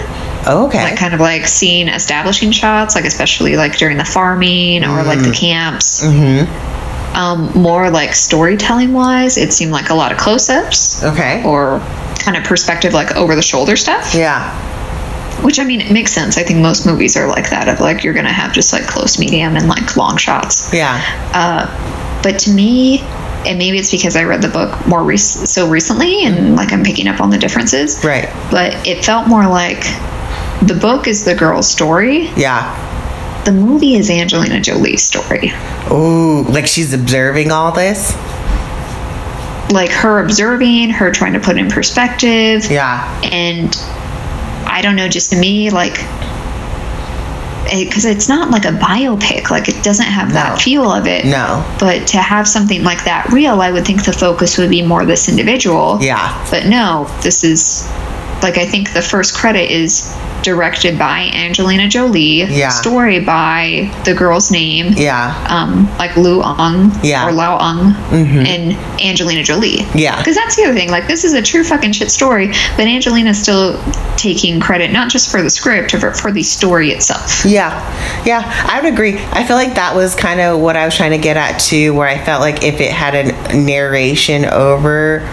Okay. 0.48 0.84
like 0.84 0.98
kind 0.98 1.14
of 1.14 1.19
like 1.19 1.48
scene 1.48 1.88
establishing 1.89 2.52
shots, 2.52 2.95
like 2.95 3.06
especially 3.06 3.56
like 3.57 3.77
during 3.77 3.98
the 3.98 4.06
farming 4.06 4.84
or 4.84 5.03
like 5.03 5.19
Mm. 5.19 5.23
the 5.26 5.31
camps. 5.31 6.03
mm-hmm. 6.03 7.15
Um, 7.18 7.52
more 7.56 7.89
like 7.89 8.14
storytelling 8.14 8.94
wise, 8.94 9.38
it 9.38 9.52
seemed 9.52 9.72
like 9.72 9.89
a 9.89 9.95
lot 9.95 10.11
of 10.11 10.19
close 10.19 10.49
ups 10.49 11.03
Okay. 11.03 11.41
or 11.44 11.80
kind 12.19 12.38
of 12.38 12.44
perspective, 12.44 12.94
like 12.94 13.15
over 13.15 13.34
the 13.35 13.41
shoulder 13.41 13.76
stuff. 13.76 14.14
yeah. 14.14 14.53
Which 15.41 15.60
I 15.60 15.64
mean, 15.64 15.81
it 15.81 15.91
makes 15.91 16.11
sense. 16.11 16.38
I 16.38 16.44
think 16.44 16.60
most 16.60 16.85
movies 16.85 17.15
are 17.15 17.27
like 17.27 17.49
that 17.52 17.69
of 17.69 17.80
like 17.80 18.03
you're 18.03 18.14
gonna 18.14 18.31
have 18.34 18.53
just 18.53 18.73
like 18.73 18.85
close, 18.88 19.18
medium, 19.19 19.56
and 19.56 19.68
like 19.68 19.95
long 19.95 20.18
shots. 20.18 20.73
Yeah. 20.73 20.99
Uh, 21.34 21.68
but 22.23 22.39
to 22.39 22.52
me, 22.52 22.99
and 23.45 23.57
maybe 23.57 23.77
it's 23.77 23.91
because 23.91 24.15
I 24.15 24.23
read 24.23 24.41
the 24.41 24.49
book 24.49 24.85
more 24.88 25.03
rec- 25.03 25.19
so 25.19 25.69
recently, 25.69 26.26
and 26.26 26.35
mm-hmm. 26.35 26.56
like 26.56 26.72
I'm 26.73 26.84
picking 26.84 27.07
up 27.07 27.22
on 27.22 27.30
the 27.30 27.38
differences. 27.38 28.03
Right. 28.03 28.30
But 28.52 28.88
it 28.88 29.06
felt 29.06 29.27
more 29.27 29.48
like 29.48 29.81
the 30.61 30.77
book 30.80 31.07
is 31.07 31.23
the 31.26 31.35
girl's 31.35 31.69
story. 31.69 32.27
Yeah. 32.35 32.84
The 33.45 33.52
movie 33.53 33.95
is 33.95 34.10
Angelina 34.10 34.60
Jolie's 34.60 35.03
story. 35.03 35.53
Ooh, 35.91 36.44
like 36.44 36.68
she's 36.68 36.94
observing 36.94 37.52
all 37.52 37.72
this. 37.72 38.14
Like 39.72 39.91
her 39.91 40.19
observing, 40.23 40.89
her 40.91 41.11
trying 41.11 41.34
to 41.34 41.39
put 41.39 41.57
in 41.57 41.69
perspective, 41.69 42.65
Yeah. 42.69 43.22
and 43.23 43.76
I 44.65 44.81
don't 44.81 44.95
know, 44.95 45.07
just 45.07 45.31
to 45.31 45.38
me, 45.38 45.69
like, 45.69 45.95
because 47.69 48.06
it's 48.06 48.27
not 48.30 48.49
like 48.52 48.65
a 48.65 48.69
biopic, 48.69 49.49
like 49.49 49.69
it 49.69 49.84
doesn't 49.84 50.06
have 50.06 50.30
No. 50.30 50.34
that 50.35 50.61
feel 50.61 50.91
of 50.91 51.07
it. 51.07 51.26
No. 51.26 51.64
But 51.80 52.07
to 52.07 52.18
have 52.18 52.48
something 52.48 52.84
like 52.84 53.03
that 53.06 53.30
real, 53.31 53.61
I 53.61 53.72
would 53.72 53.85
think 53.85 54.03
the 54.06 54.14
focus 54.14 54.57
would 54.57 54.69
be 54.69 54.81
more 54.85 55.06
this 55.06 55.30
individual. 55.30 55.99
Yeah. 56.02 56.48
But 56.49 56.65
no, 56.65 57.07
this 57.22 57.44
is 57.44 57.88
like 58.41 58.57
I 58.57 58.65
think 58.65 58.93
the 58.93 59.01
first 59.01 59.35
credit 59.35 59.72
is 59.72 60.15
directed 60.43 60.97
by 60.97 61.30
Angelina 61.34 61.88
Jolie. 61.89 62.43
Yeah. 62.43 62.69
Story 62.69 63.19
by 63.19 63.91
the 64.05 64.14
girl's 64.14 64.51
name. 64.51 64.93
Yeah. 64.95 65.34
Um, 65.49 65.89
like 65.97 66.15
Lu 66.15 66.41
Ong 66.41 66.91
Yeah. 67.03 67.27
or 67.27 67.31
Lao 67.31 67.57
Ong 67.57 67.93
Mhm. 68.11 68.45
and 68.47 69.01
Angelina 69.01 69.43
Jolie. 69.43 69.85
Yeah. 69.95 70.15
Because 70.18 70.35
that's 70.35 70.55
the 70.55 70.64
other 70.65 70.76
thing. 70.76 70.89
Like 70.91 71.07
this 71.07 71.23
is 71.26 71.34
a 71.34 71.41
true 71.41 71.64
fucking 71.64 71.91
shit 71.93 72.11
story, 72.11 72.47
but 72.77 72.85
Angelina's 72.85 73.41
still 73.41 73.81
taking 74.15 74.59
credit 74.59 74.91
not 74.91 75.09
just 75.09 75.30
for 75.31 75.41
the 75.41 75.49
script, 75.49 75.93
but 75.99 76.15
for 76.15 76.31
the 76.31 76.43
story 76.43 76.91
itself. 76.91 77.43
Yeah, 77.45 77.72
yeah, 78.26 78.43
I 78.69 78.80
would 78.81 78.91
agree. 78.93 79.18
I 79.31 79.43
feel 79.43 79.55
like 79.57 79.76
that 79.76 79.95
was 79.95 80.15
kind 80.15 80.39
of 80.39 80.59
what 80.59 80.77
I 80.77 80.85
was 80.85 80.95
trying 80.95 81.11
to 81.11 81.18
get 81.18 81.38
at 81.38 81.59
too, 81.59 81.93
where 81.93 82.07
I 82.07 82.18
felt 82.23 82.41
like 82.41 82.64
if 82.64 82.80
it 82.80 82.91
had 82.91 83.15
a 83.15 83.55
narration 83.57 84.45
over, 84.45 85.27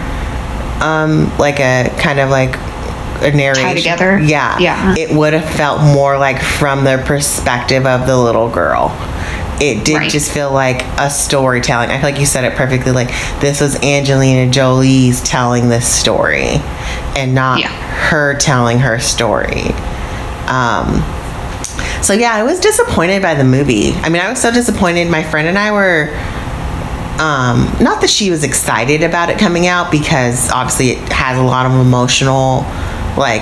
um, 0.81 1.31
like 1.37 1.59
a 1.59 1.89
kind 1.99 2.19
of 2.19 2.29
like 2.29 2.57
a 3.21 3.31
narration 3.31 3.75
together? 3.75 4.19
yeah, 4.19 4.57
Yeah. 4.59 4.95
it 4.97 5.11
would 5.15 5.33
have 5.33 5.49
felt 5.55 5.81
more 5.81 6.17
like 6.17 6.41
from 6.41 6.83
the 6.83 7.01
perspective 7.05 7.85
of 7.85 8.07
the 8.07 8.17
little 8.17 8.49
girl. 8.49 8.91
It 9.61 9.85
did 9.85 9.95
Right. 9.97 10.11
just 10.11 10.31
feel 10.31 10.51
like 10.51 10.83
a 10.99 11.09
storytelling. 11.09 11.89
I 11.89 11.93
feel 11.95 12.09
like 12.11 12.19
you 12.19 12.25
said 12.25 12.43
it 12.43 12.55
perfectly. 12.55 12.91
Like 12.91 13.09
this 13.39 13.61
was 13.61 13.81
Angelina 13.81 14.51
Jolie's 14.51 15.21
telling 15.21 15.69
this 15.69 15.87
story, 15.87 16.61
and 17.15 17.33
not 17.33 17.59
Yeah. 17.59 17.69
her 17.69 18.33
telling 18.35 18.79
her 18.79 18.99
story. 18.99 19.73
Um, 20.47 21.03
so 22.01 22.13
yeah, 22.13 22.33
I 22.35 22.43
was 22.43 22.59
disappointed 22.59 23.21
by 23.21 23.33
the 23.33 23.45
movie. 23.45 23.93
I 24.03 24.09
mean, 24.09 24.21
I 24.21 24.29
was 24.29 24.41
so 24.41 24.51
disappointed. 24.51 25.09
My 25.09 25.23
friend 25.23 25.47
and 25.47 25.57
I 25.57 25.71
were 25.71 26.09
um, 27.17 27.73
not 27.79 28.01
that 28.01 28.09
she 28.09 28.29
was 28.29 28.43
excited 28.43 29.01
about 29.01 29.29
it 29.29 29.39
coming 29.39 29.67
out 29.67 29.89
because 29.89 30.51
obviously 30.51 30.89
it 30.91 31.13
has 31.13 31.37
a 31.37 31.41
lot 31.41 31.65
of 31.65 31.71
emotional 31.71 32.65
like 33.17 33.41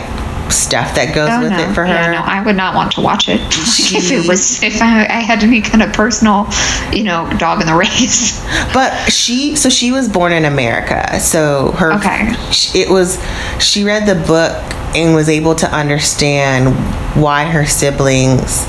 stuff 0.51 0.93
that 0.95 1.15
goes 1.15 1.29
Oh, 1.31 1.41
with 1.41 1.51
no. 1.51 1.59
it 1.59 1.73
for 1.73 1.81
her. 1.85 1.93
Yeah, 1.93 2.11
no, 2.11 2.19
I 2.19 2.43
would 2.43 2.55
not 2.55 2.75
want 2.75 2.91
to 2.93 3.01
watch 3.01 3.27
it. 3.29 3.39
Like, 3.93 4.03
if 4.03 4.11
it 4.11 4.27
was, 4.27 4.61
if 4.61 4.81
I, 4.81 5.05
I 5.05 5.19
had 5.21 5.41
any 5.43 5.61
kind 5.61 5.81
of 5.81 5.93
personal, 5.93 6.47
you 6.91 7.03
know, 7.03 7.31
dog 7.37 7.61
in 7.61 7.67
the 7.67 7.73
race. 7.77 8.43
But 8.73 9.09
she, 9.11 9.55
so 9.55 9.69
she 9.69 9.91
was 9.91 10.07
born 10.09 10.31
in 10.33 10.45
America. 10.45 11.19
So 11.19 11.71
her, 11.73 11.93
Okay. 11.93 12.33
it 12.75 12.89
was, 12.89 13.23
she 13.59 13.83
read 13.83 14.05
the 14.07 14.15
book 14.27 14.51
and 14.95 15.15
was 15.15 15.29
able 15.29 15.55
to 15.55 15.67
understand 15.73 16.75
why 17.19 17.45
her 17.45 17.65
siblings 17.65 18.67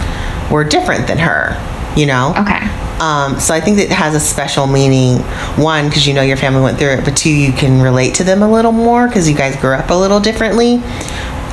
were 0.51 0.65
different 0.65 1.07
than 1.07 1.19
her, 1.19 1.55
you 1.97 2.07
know? 2.07 2.35
Okay. 2.39 2.61
Um, 3.01 3.41
so 3.41 3.53
I 3.55 3.61
think 3.61 3.77
that 3.79 3.85
it 3.87 3.91
has 3.93 4.15
a 4.15 4.21
special 4.21 4.67
meaning. 4.67 5.19
One, 5.63 5.89
because 5.89 6.07
you 6.07 6.15
know 6.15 6.23
your 6.23 6.37
family 6.37 6.63
went 6.63 6.79
through 6.79 6.91
it, 6.91 7.05
but 7.05 7.17
two, 7.17 7.31
you 7.31 7.53
can 7.53 7.83
relate 7.83 8.15
to 8.17 8.25
them 8.25 8.43
a 8.43 8.51
little 8.51 8.73
more 8.73 9.07
because 9.09 9.29
you 9.29 9.35
guys 9.37 9.57
grew 9.57 9.75
up 9.75 9.91
a 9.91 9.95
little 9.95 10.21
differently, 10.21 10.77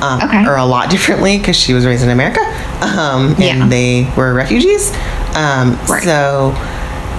um, 0.00 0.20
Okay. 0.22 0.44
or 0.46 0.56
a 0.56 0.64
lot 0.64 0.88
differently 0.90 1.38
because 1.38 1.56
she 1.56 1.74
was 1.74 1.84
raised 1.84 2.04
in 2.04 2.10
America, 2.10 2.40
um, 2.82 3.34
Yeah. 3.38 3.54
and 3.62 3.72
they 3.72 4.08
were 4.16 4.32
refugees. 4.34 4.92
Um, 5.34 5.78
Right. 5.88 6.02
So, 6.04 6.54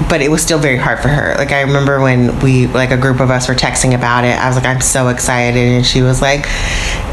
but 0.10 0.22
it 0.22 0.30
was 0.30 0.41
still 0.41 0.60
very 0.60 0.78
hard 0.78 0.99
for 0.99 1.07
her. 1.07 1.36
Like 1.38 1.52
I 1.52 1.61
remember 1.61 2.02
when 2.02 2.38
we, 2.40 2.68
like 2.68 2.91
a 2.91 2.98
group 2.98 3.20
of 3.20 3.30
us, 3.30 3.48
were 3.48 3.56
texting 3.56 3.95
about 3.95 4.24
it. 4.26 4.38
I 4.40 4.48
was 4.48 4.56
like, 4.56 4.65
I'm 4.65 4.82
so 4.82 5.07
excited, 5.10 5.57
and 5.57 5.86
she 5.86 6.02
was 6.02 6.22
like, 6.22 6.45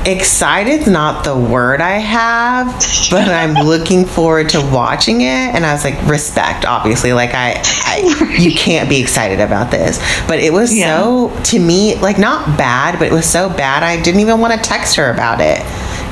excited's 0.06 0.86
not 0.86 1.24
the 1.24 1.36
word 1.36 1.80
I 1.80 1.98
have, 1.98 2.66
but 3.10 3.28
I'm 3.28 3.54
looking 3.66 4.04
forward 4.06 4.48
to 4.50 4.60
watching 4.60 5.20
it. 5.22 5.26
And 5.54 5.64
I 5.66 5.72
was 5.72 5.84
like, 5.84 6.00
respect, 6.06 6.64
obviously. 6.64 7.12
Like 7.12 7.30
I, 7.34 7.60
I 7.84 8.36
you 8.38 8.52
can't 8.56 8.88
be 8.88 9.00
excited 9.00 9.40
about 9.40 9.70
this. 9.70 9.98
But 10.26 10.38
it 10.40 10.52
was 10.52 10.76
Yeah. 10.76 11.00
so 11.02 11.42
to 11.44 11.58
me, 11.58 11.96
like 11.96 12.18
not 12.18 12.56
bad, 12.58 12.98
but 12.98 13.08
it 13.08 13.12
was 13.12 13.26
so 13.28 13.48
bad 13.50 13.82
I 13.82 14.00
didn't 14.00 14.20
even 14.20 14.40
want 14.40 14.54
to 14.54 14.60
text 14.60 14.96
her 14.96 15.10
about 15.12 15.40
it. 15.40 15.60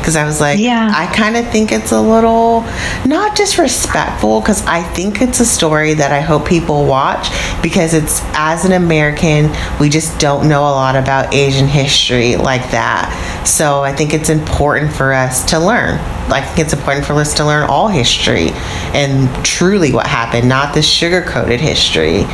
Because 0.09 0.16
I 0.16 0.24
was 0.24 0.40
like, 0.40 0.59
Yeah. 0.59 0.90
I 0.90 1.05
kind 1.14 1.36
of 1.36 1.47
think 1.48 1.70
it's 1.70 1.93
a 1.93 2.01
little 2.01 2.62
not 3.05 3.36
disrespectful, 3.36 4.40
because 4.40 4.64
I 4.64 4.82
think 4.82 5.20
it's 5.20 5.39
a 5.39 5.44
story 5.44 5.93
that 5.93 6.12
I 6.12 6.20
hope 6.20 6.47
people 6.47 6.86
watch 6.86 7.28
because 7.62 7.93
it's 7.93 8.22
as 8.32 8.64
an 8.64 8.72
American, 8.72 9.55
we 9.78 9.90
just 9.90 10.18
don't 10.18 10.48
know 10.48 10.62
a 10.62 10.72
lot 10.72 10.97
about 10.97 11.35
Asian 11.35 11.66
history 11.66 12.36
like 12.36 12.70
that. 12.70 13.44
So 13.47 13.82
I 13.82 13.93
think 13.93 14.14
it's 14.14 14.30
important 14.30 14.94
for 14.94 15.12
us 15.12 15.44
to 15.51 15.59
learn. 15.59 15.98
I 16.32 16.40
think 16.40 16.60
it's 16.60 16.72
important 16.72 17.05
for 17.05 17.12
us 17.12 17.35
to 17.35 17.44
learn 17.44 17.68
all 17.68 17.89
history 17.89 18.52
and 18.94 19.28
truly 19.44 19.93
what 19.93 20.06
happened, 20.06 20.48
not 20.48 20.72
the 20.72 20.80
sugar 20.80 21.20
coated 21.20 21.60
history. 21.60 22.24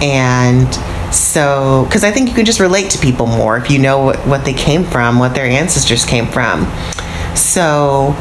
And 0.00 0.72
so, 1.12 1.84
because 1.88 2.04
I 2.04 2.12
think 2.12 2.28
you 2.28 2.34
can 2.36 2.44
just 2.44 2.60
relate 2.60 2.90
to 2.90 2.98
people 3.00 3.26
more 3.26 3.56
if 3.56 3.72
you 3.72 3.80
know 3.80 3.98
what, 4.04 4.18
what 4.24 4.44
they 4.44 4.52
came 4.52 4.84
from, 4.84 5.18
what 5.18 5.34
their 5.34 5.46
ancestors 5.46 6.04
came 6.04 6.28
from. 6.28 6.70
So, 7.38 8.14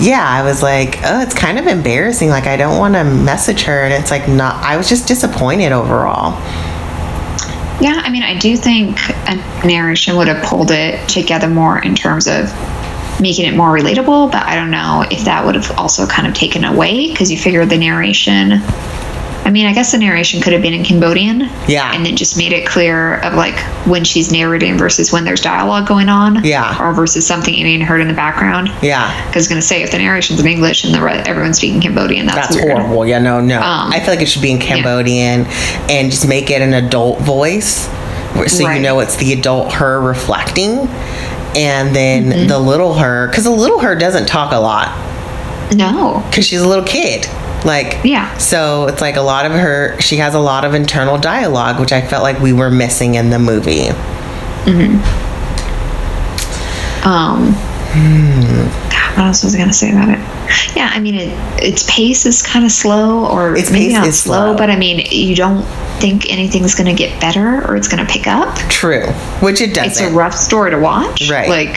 yeah, 0.00 0.24
I 0.26 0.42
was 0.42 0.62
like, 0.62 0.98
oh, 1.04 1.20
it's 1.20 1.34
kind 1.34 1.58
of 1.58 1.66
embarrassing. 1.66 2.28
Like, 2.28 2.46
I 2.46 2.56
don't 2.56 2.78
want 2.78 2.94
to 2.94 3.04
message 3.04 3.62
her. 3.62 3.84
And 3.84 3.92
it's 3.94 4.10
like, 4.10 4.28
not, 4.28 4.62
I 4.62 4.76
was 4.76 4.88
just 4.88 5.06
disappointed 5.06 5.72
overall. 5.72 6.32
Yeah, 7.80 8.00
I 8.04 8.10
mean, 8.10 8.22
I 8.22 8.38
do 8.38 8.56
think 8.56 8.98
a 9.28 9.36
narration 9.66 10.16
would 10.16 10.28
have 10.28 10.44
pulled 10.44 10.70
it 10.70 11.08
together 11.08 11.48
more 11.48 11.78
in 11.78 11.94
terms 11.94 12.26
of 12.28 12.52
making 13.20 13.46
it 13.46 13.56
more 13.56 13.68
relatable, 13.68 14.32
but 14.32 14.42
I 14.44 14.54
don't 14.56 14.70
know 14.70 15.04
if 15.10 15.24
that 15.24 15.44
would 15.44 15.54
have 15.54 15.78
also 15.78 16.06
kind 16.06 16.26
of 16.26 16.34
taken 16.34 16.64
away 16.64 17.08
because 17.08 17.30
you 17.30 17.38
figure 17.38 17.64
the 17.66 17.78
narration. 17.78 18.60
I 19.46 19.50
mean, 19.50 19.66
I 19.66 19.74
guess 19.74 19.92
the 19.92 19.98
narration 19.98 20.40
could 20.40 20.54
have 20.54 20.62
been 20.62 20.72
in 20.72 20.84
Cambodian. 20.84 21.40
Yeah. 21.68 21.92
And 21.94 22.06
it 22.06 22.16
just 22.16 22.36
made 22.38 22.52
it 22.52 22.66
clear 22.66 23.16
of 23.20 23.34
like 23.34 23.58
when 23.86 24.02
she's 24.02 24.32
narrating 24.32 24.78
versus 24.78 25.12
when 25.12 25.24
there's 25.24 25.42
dialogue 25.42 25.86
going 25.86 26.08
on. 26.08 26.42
Yeah. 26.44 26.80
Or 26.82 26.94
versus 26.94 27.26
something 27.26 27.52
you 27.54 27.62
being 27.64 27.82
heard 27.82 28.00
in 28.00 28.08
the 28.08 28.14
background. 28.14 28.68
Yeah. 28.82 29.26
Because 29.26 29.46
going 29.46 29.60
to 29.60 29.66
say, 29.66 29.82
if 29.82 29.90
the 29.90 29.98
narration's 29.98 30.40
in 30.40 30.46
English 30.46 30.84
and 30.84 30.94
the 30.94 31.02
re- 31.02 31.22
everyone's 31.26 31.58
speaking 31.58 31.80
Cambodian, 31.82 32.24
that's, 32.26 32.48
That's 32.56 32.60
horrible. 32.60 33.06
Yeah, 33.06 33.18
no, 33.18 33.40
no. 33.42 33.56
Um, 33.58 33.92
I 33.92 34.00
feel 34.00 34.14
like 34.14 34.22
it 34.22 34.28
should 34.28 34.40
be 34.42 34.50
in 34.50 34.58
Cambodian 34.58 35.44
and 35.90 36.10
just 36.10 36.26
make 36.26 36.50
it 36.50 36.62
an 36.62 36.72
adult 36.72 37.20
voice 37.20 37.86
so 38.48 38.68
you 38.68 38.80
know 38.80 38.98
it's 39.00 39.16
the 39.16 39.32
adult 39.32 39.74
her 39.74 40.00
reflecting. 40.00 40.88
And 41.56 41.94
then 41.94 42.24
Mm-hmm. 42.24 42.48
the 42.48 42.58
little 42.58 42.94
her, 42.94 43.28
because 43.28 43.44
the 43.44 43.50
little 43.50 43.78
her 43.80 43.94
doesn't 43.94 44.26
talk 44.26 44.52
a 44.52 44.58
lot 44.58 44.88
No. 45.72 46.24
because 46.30 46.46
she's 46.46 46.60
a 46.62 46.66
little 46.68 46.84
kid. 46.84 47.26
Like, 47.64 48.00
Yeah. 48.04 48.36
So 48.38 48.86
it's 48.88 49.00
like 49.00 49.16
a 49.16 49.22
lot 49.22 49.46
of 49.46 49.52
her, 49.52 49.98
she 50.00 50.16
has 50.18 50.34
a 50.34 50.38
lot 50.38 50.64
of 50.64 50.74
internal 50.74 51.18
dialogue, 51.18 51.80
which 51.80 51.92
I 51.92 52.00
felt 52.02 52.22
like 52.22 52.38
we 52.40 52.52
were 52.52 52.70
missing 52.70 53.14
in 53.14 53.30
the 53.30 53.38
movie. 53.38 53.88
Um, 57.04 57.52
what 59.16 59.26
else 59.26 59.44
was 59.44 59.54
I 59.54 59.58
going 59.58 59.68
to 59.68 59.74
say 59.74 59.90
about 59.92 60.08
it? 60.08 60.18
Yeah, 60.76 60.90
I 60.92 61.00
mean, 61.00 61.14
it, 61.14 61.62
its 61.62 61.84
pace 61.88 62.26
is 62.26 62.42
kind 62.42 62.64
of 62.64 62.70
slow, 62.72 63.26
or 63.26 63.54
Its 63.56 63.70
maybe 63.70 63.86
pace 63.86 63.94
not 63.94 64.06
is 64.08 64.18
slow, 64.20 64.48
slow. 64.48 64.56
but 64.56 64.70
I 64.70 64.76
mean, 64.76 65.06
you 65.10 65.34
don't 65.36 65.62
think 66.00 66.30
anything's 66.30 66.74
going 66.74 66.86
to 66.86 66.94
get 66.94 67.20
better 67.20 67.64
or 67.66 67.76
it's 67.76 67.88
going 67.88 68.04
to 68.04 68.10
pick 68.12 68.26
up. 68.26 68.56
True, 68.70 69.06
which 69.40 69.60
it 69.60 69.74
doesn't. 69.74 69.90
It's 69.90 70.00
a 70.00 70.10
rough 70.14 70.34
story 70.34 70.70
to 70.72 70.78
watch. 70.78 71.28
Right. 71.30 71.48
Like, 71.48 71.76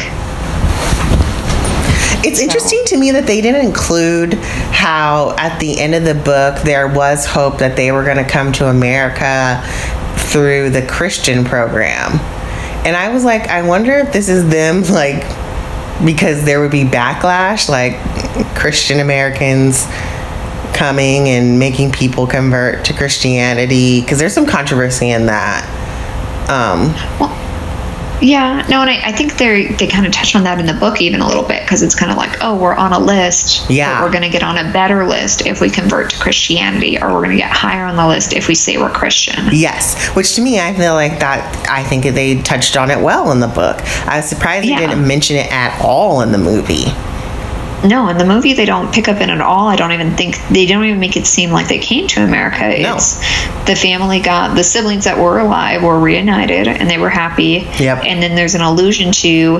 It's 2.27 2.41
interesting 2.41 2.83
to 2.87 2.97
me 2.97 3.11
that 3.11 3.25
they 3.25 3.39
didn't 3.39 3.65
include 3.65 4.33
how 4.33 5.33
at 5.37 5.59
the 5.59 5.79
end 5.79 5.95
of 5.95 6.03
the 6.03 6.13
book 6.13 6.61
there 6.61 6.85
was 6.85 7.25
hope 7.25 7.59
that 7.59 7.77
they 7.77 7.93
were 7.93 8.03
going 8.03 8.17
to 8.17 8.29
come 8.29 8.51
to 8.51 8.67
America 8.67 9.63
through 10.17 10.71
the 10.71 10.85
Christian 10.85 11.45
program. 11.45 12.19
And 12.85 12.97
I 12.97 13.13
was 13.13 13.23
like, 13.23 13.47
I 13.47 13.65
wonder 13.65 13.93
if 13.93 14.11
this 14.11 14.27
is 14.27 14.49
them 14.49 14.81
like 14.89 15.23
because 16.03 16.43
there 16.43 16.59
would 16.59 16.69
be 16.69 16.83
backlash 16.83 17.69
like 17.69 17.95
Christian 18.57 18.99
Americans 18.99 19.85
coming 20.73 21.29
and 21.29 21.57
making 21.57 21.93
people 21.93 22.27
convert 22.27 22.83
to 22.85 22.93
Christianity 22.93 24.01
because 24.01 24.19
there's 24.19 24.33
some 24.33 24.45
controversy 24.45 25.11
in 25.11 25.27
that. 25.27 25.63
Um, 26.49 26.93
well, 27.21 27.46
yeah, 28.21 28.65
no, 28.69 28.81
and 28.81 28.89
I, 28.89 29.09
I 29.09 29.11
think 29.11 29.37
they 29.37 29.67
they 29.67 29.87
kind 29.87 30.05
of 30.05 30.11
touch 30.11 30.35
on 30.35 30.43
that 30.43 30.59
in 30.59 30.65
the 30.65 30.73
book 30.73 31.01
even 31.01 31.21
a 31.21 31.27
little 31.27 31.43
bit 31.47 31.61
because 31.61 31.83
it's 31.83 31.95
kind 31.95 32.11
of 32.11 32.17
like, 32.17 32.37
oh, 32.41 32.55
we're 32.57 32.73
on 32.75 32.93
a 32.93 32.99
list, 32.99 33.69
Yeah. 33.69 33.99
but 33.99 34.05
we're 34.05 34.11
going 34.11 34.23
to 34.23 34.29
get 34.29 34.43
on 34.43 34.57
a 34.57 34.71
better 34.73 35.05
list 35.05 35.45
if 35.45 35.61
we 35.61 35.69
convert 35.69 36.09
to 36.11 36.19
Christianity, 36.19 36.97
or 36.99 37.13
we're 37.13 37.23
going 37.23 37.31
to 37.37 37.41
get 37.41 37.51
higher 37.51 37.85
on 37.85 37.95
the 37.95 38.07
list 38.07 38.33
if 38.33 38.47
we 38.47 38.55
say 38.55 38.77
we're 38.77 38.89
Christian. 38.89 39.35
Yes, 39.51 40.07
which 40.15 40.35
to 40.35 40.41
me, 40.41 40.59
I 40.59 40.73
feel 40.73 40.93
like 40.93 41.19
that. 41.19 41.67
I 41.69 41.83
think 41.83 42.03
they 42.05 42.41
touched 42.41 42.75
on 42.77 42.89
it 42.91 42.99
well 43.01 43.31
in 43.31 43.39
the 43.39 43.47
book. 43.47 43.77
I 44.07 44.17
was 44.17 44.27
surprised 44.29 44.67
Yeah. 44.67 44.79
they 44.79 44.87
didn't 44.87 45.07
mention 45.07 45.35
it 45.37 45.51
at 45.51 45.79
all 45.81 46.21
in 46.21 46.31
the 46.31 46.37
movie. 46.37 46.85
No, 47.87 48.09
in 48.09 48.17
the 48.17 48.25
movie 48.25 48.53
they 48.53 48.65
don't 48.65 48.93
pick 48.93 49.07
up 49.07 49.21
in 49.21 49.29
at 49.29 49.41
all. 49.41 49.67
I 49.67 49.75
don't 49.75 49.91
even 49.93 50.15
think 50.15 50.37
they 50.49 50.65
don't 50.65 50.83
even 50.83 50.99
make 50.99 51.15
it 51.15 51.25
seem 51.25 51.51
like 51.51 51.67
they 51.67 51.79
came 51.79 52.07
to 52.09 52.23
America. 52.23 52.59
No. 52.81 52.95
It's 52.95 53.15
the 53.65 53.75
family 53.75 54.19
got 54.19 54.55
the 54.55 54.63
siblings 54.63 55.05
that 55.05 55.17
were 55.17 55.39
alive 55.39 55.83
were 55.83 55.99
reunited 55.99 56.67
and 56.67 56.89
they 56.89 56.97
were 56.97 57.09
happy. 57.09 57.67
Yep. 57.79 58.03
And 58.05 58.21
then 58.21 58.35
there's 58.35 58.55
an 58.55 58.61
allusion 58.61 59.11
to 59.13 59.59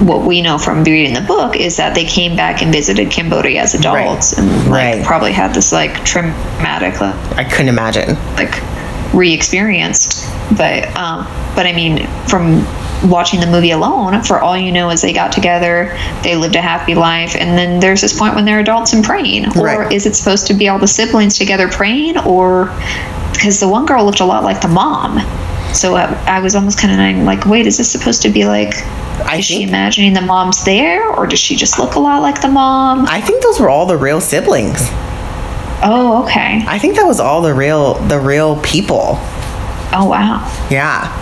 what 0.00 0.26
we 0.26 0.42
know 0.42 0.58
from 0.58 0.82
reading 0.82 1.14
the 1.14 1.20
book 1.20 1.54
is 1.54 1.76
that 1.76 1.94
they 1.94 2.04
came 2.04 2.34
back 2.34 2.62
and 2.62 2.72
visited 2.72 3.10
Cambodia 3.12 3.62
as 3.62 3.74
adults 3.74 4.32
and 4.36 4.48
like 4.68 4.96
Right. 4.96 5.04
probably 5.04 5.30
had 5.32 5.54
this 5.54 5.70
like 5.72 6.04
traumatic 6.04 7.00
like, 7.00 7.14
I 7.38 7.44
couldn't 7.44 7.68
imagine. 7.68 8.16
like 8.34 8.60
re-experienced 9.14 10.28
but 10.56 10.84
um 10.96 11.24
but 11.54 11.66
i 11.66 11.72
mean 11.72 12.06
from 12.26 12.66
watching 13.04 13.40
the 13.40 13.46
movie 13.46 13.70
alone 13.72 14.22
for 14.22 14.40
all 14.40 14.56
you 14.56 14.72
know 14.72 14.90
is 14.90 15.02
they 15.02 15.12
got 15.12 15.30
together 15.32 15.96
they 16.22 16.36
lived 16.36 16.56
a 16.56 16.60
happy 16.60 16.94
life 16.94 17.36
and 17.36 17.56
then 17.58 17.78
there's 17.80 18.00
this 18.00 18.18
point 18.18 18.34
when 18.34 18.44
they're 18.44 18.60
adults 18.60 18.92
and 18.94 19.04
praying 19.04 19.46
or 19.58 19.64
Right. 19.66 19.92
is 19.92 20.06
it 20.06 20.16
supposed 20.16 20.46
to 20.46 20.54
be 20.54 20.68
all 20.68 20.78
the 20.78 20.86
siblings 20.88 21.36
together 21.38 21.68
praying 21.68 22.16
or 22.18 22.66
because 23.32 23.60
the 23.60 23.68
one 23.68 23.84
girl 23.86 24.04
looked 24.04 24.20
a 24.20 24.24
lot 24.24 24.42
like 24.42 24.60
the 24.62 24.68
mom 24.68 25.18
so 25.74 25.94
i, 25.96 26.04
I 26.26 26.40
was 26.40 26.54
almost 26.54 26.78
kind 26.80 27.18
of 27.18 27.26
like 27.26 27.44
wait 27.46 27.66
is 27.66 27.76
this 27.78 27.90
supposed 27.90 28.22
to 28.22 28.30
be 28.30 28.44
like 28.46 28.74
I 29.26 29.36
is 29.38 29.44
she 29.44 29.62
imagining 29.62 30.12
the 30.12 30.20
mom's 30.22 30.64
there 30.64 31.06
or 31.08 31.26
does 31.26 31.38
she 31.38 31.56
just 31.56 31.78
look 31.78 31.94
a 31.94 32.00
lot 32.00 32.22
like 32.22 32.40
the 32.42 32.48
mom 32.48 33.06
I 33.08 33.20
think 33.20 33.42
those 33.42 33.60
were 33.60 33.68
all 33.70 33.86
the 33.86 33.96
real 33.96 34.20
siblings. 34.20 34.78
oh 35.82 36.22
okay 36.24 36.64
I 36.66 36.78
think 36.78 36.96
that 36.96 37.04
was 37.06 37.20
all 37.20 37.42
the 37.42 37.54
real 37.54 37.94
the 37.94 38.18
real 38.18 38.56
people. 38.62 39.18
oh 39.92 40.06
wow 40.08 40.50
Yeah. 40.70 41.20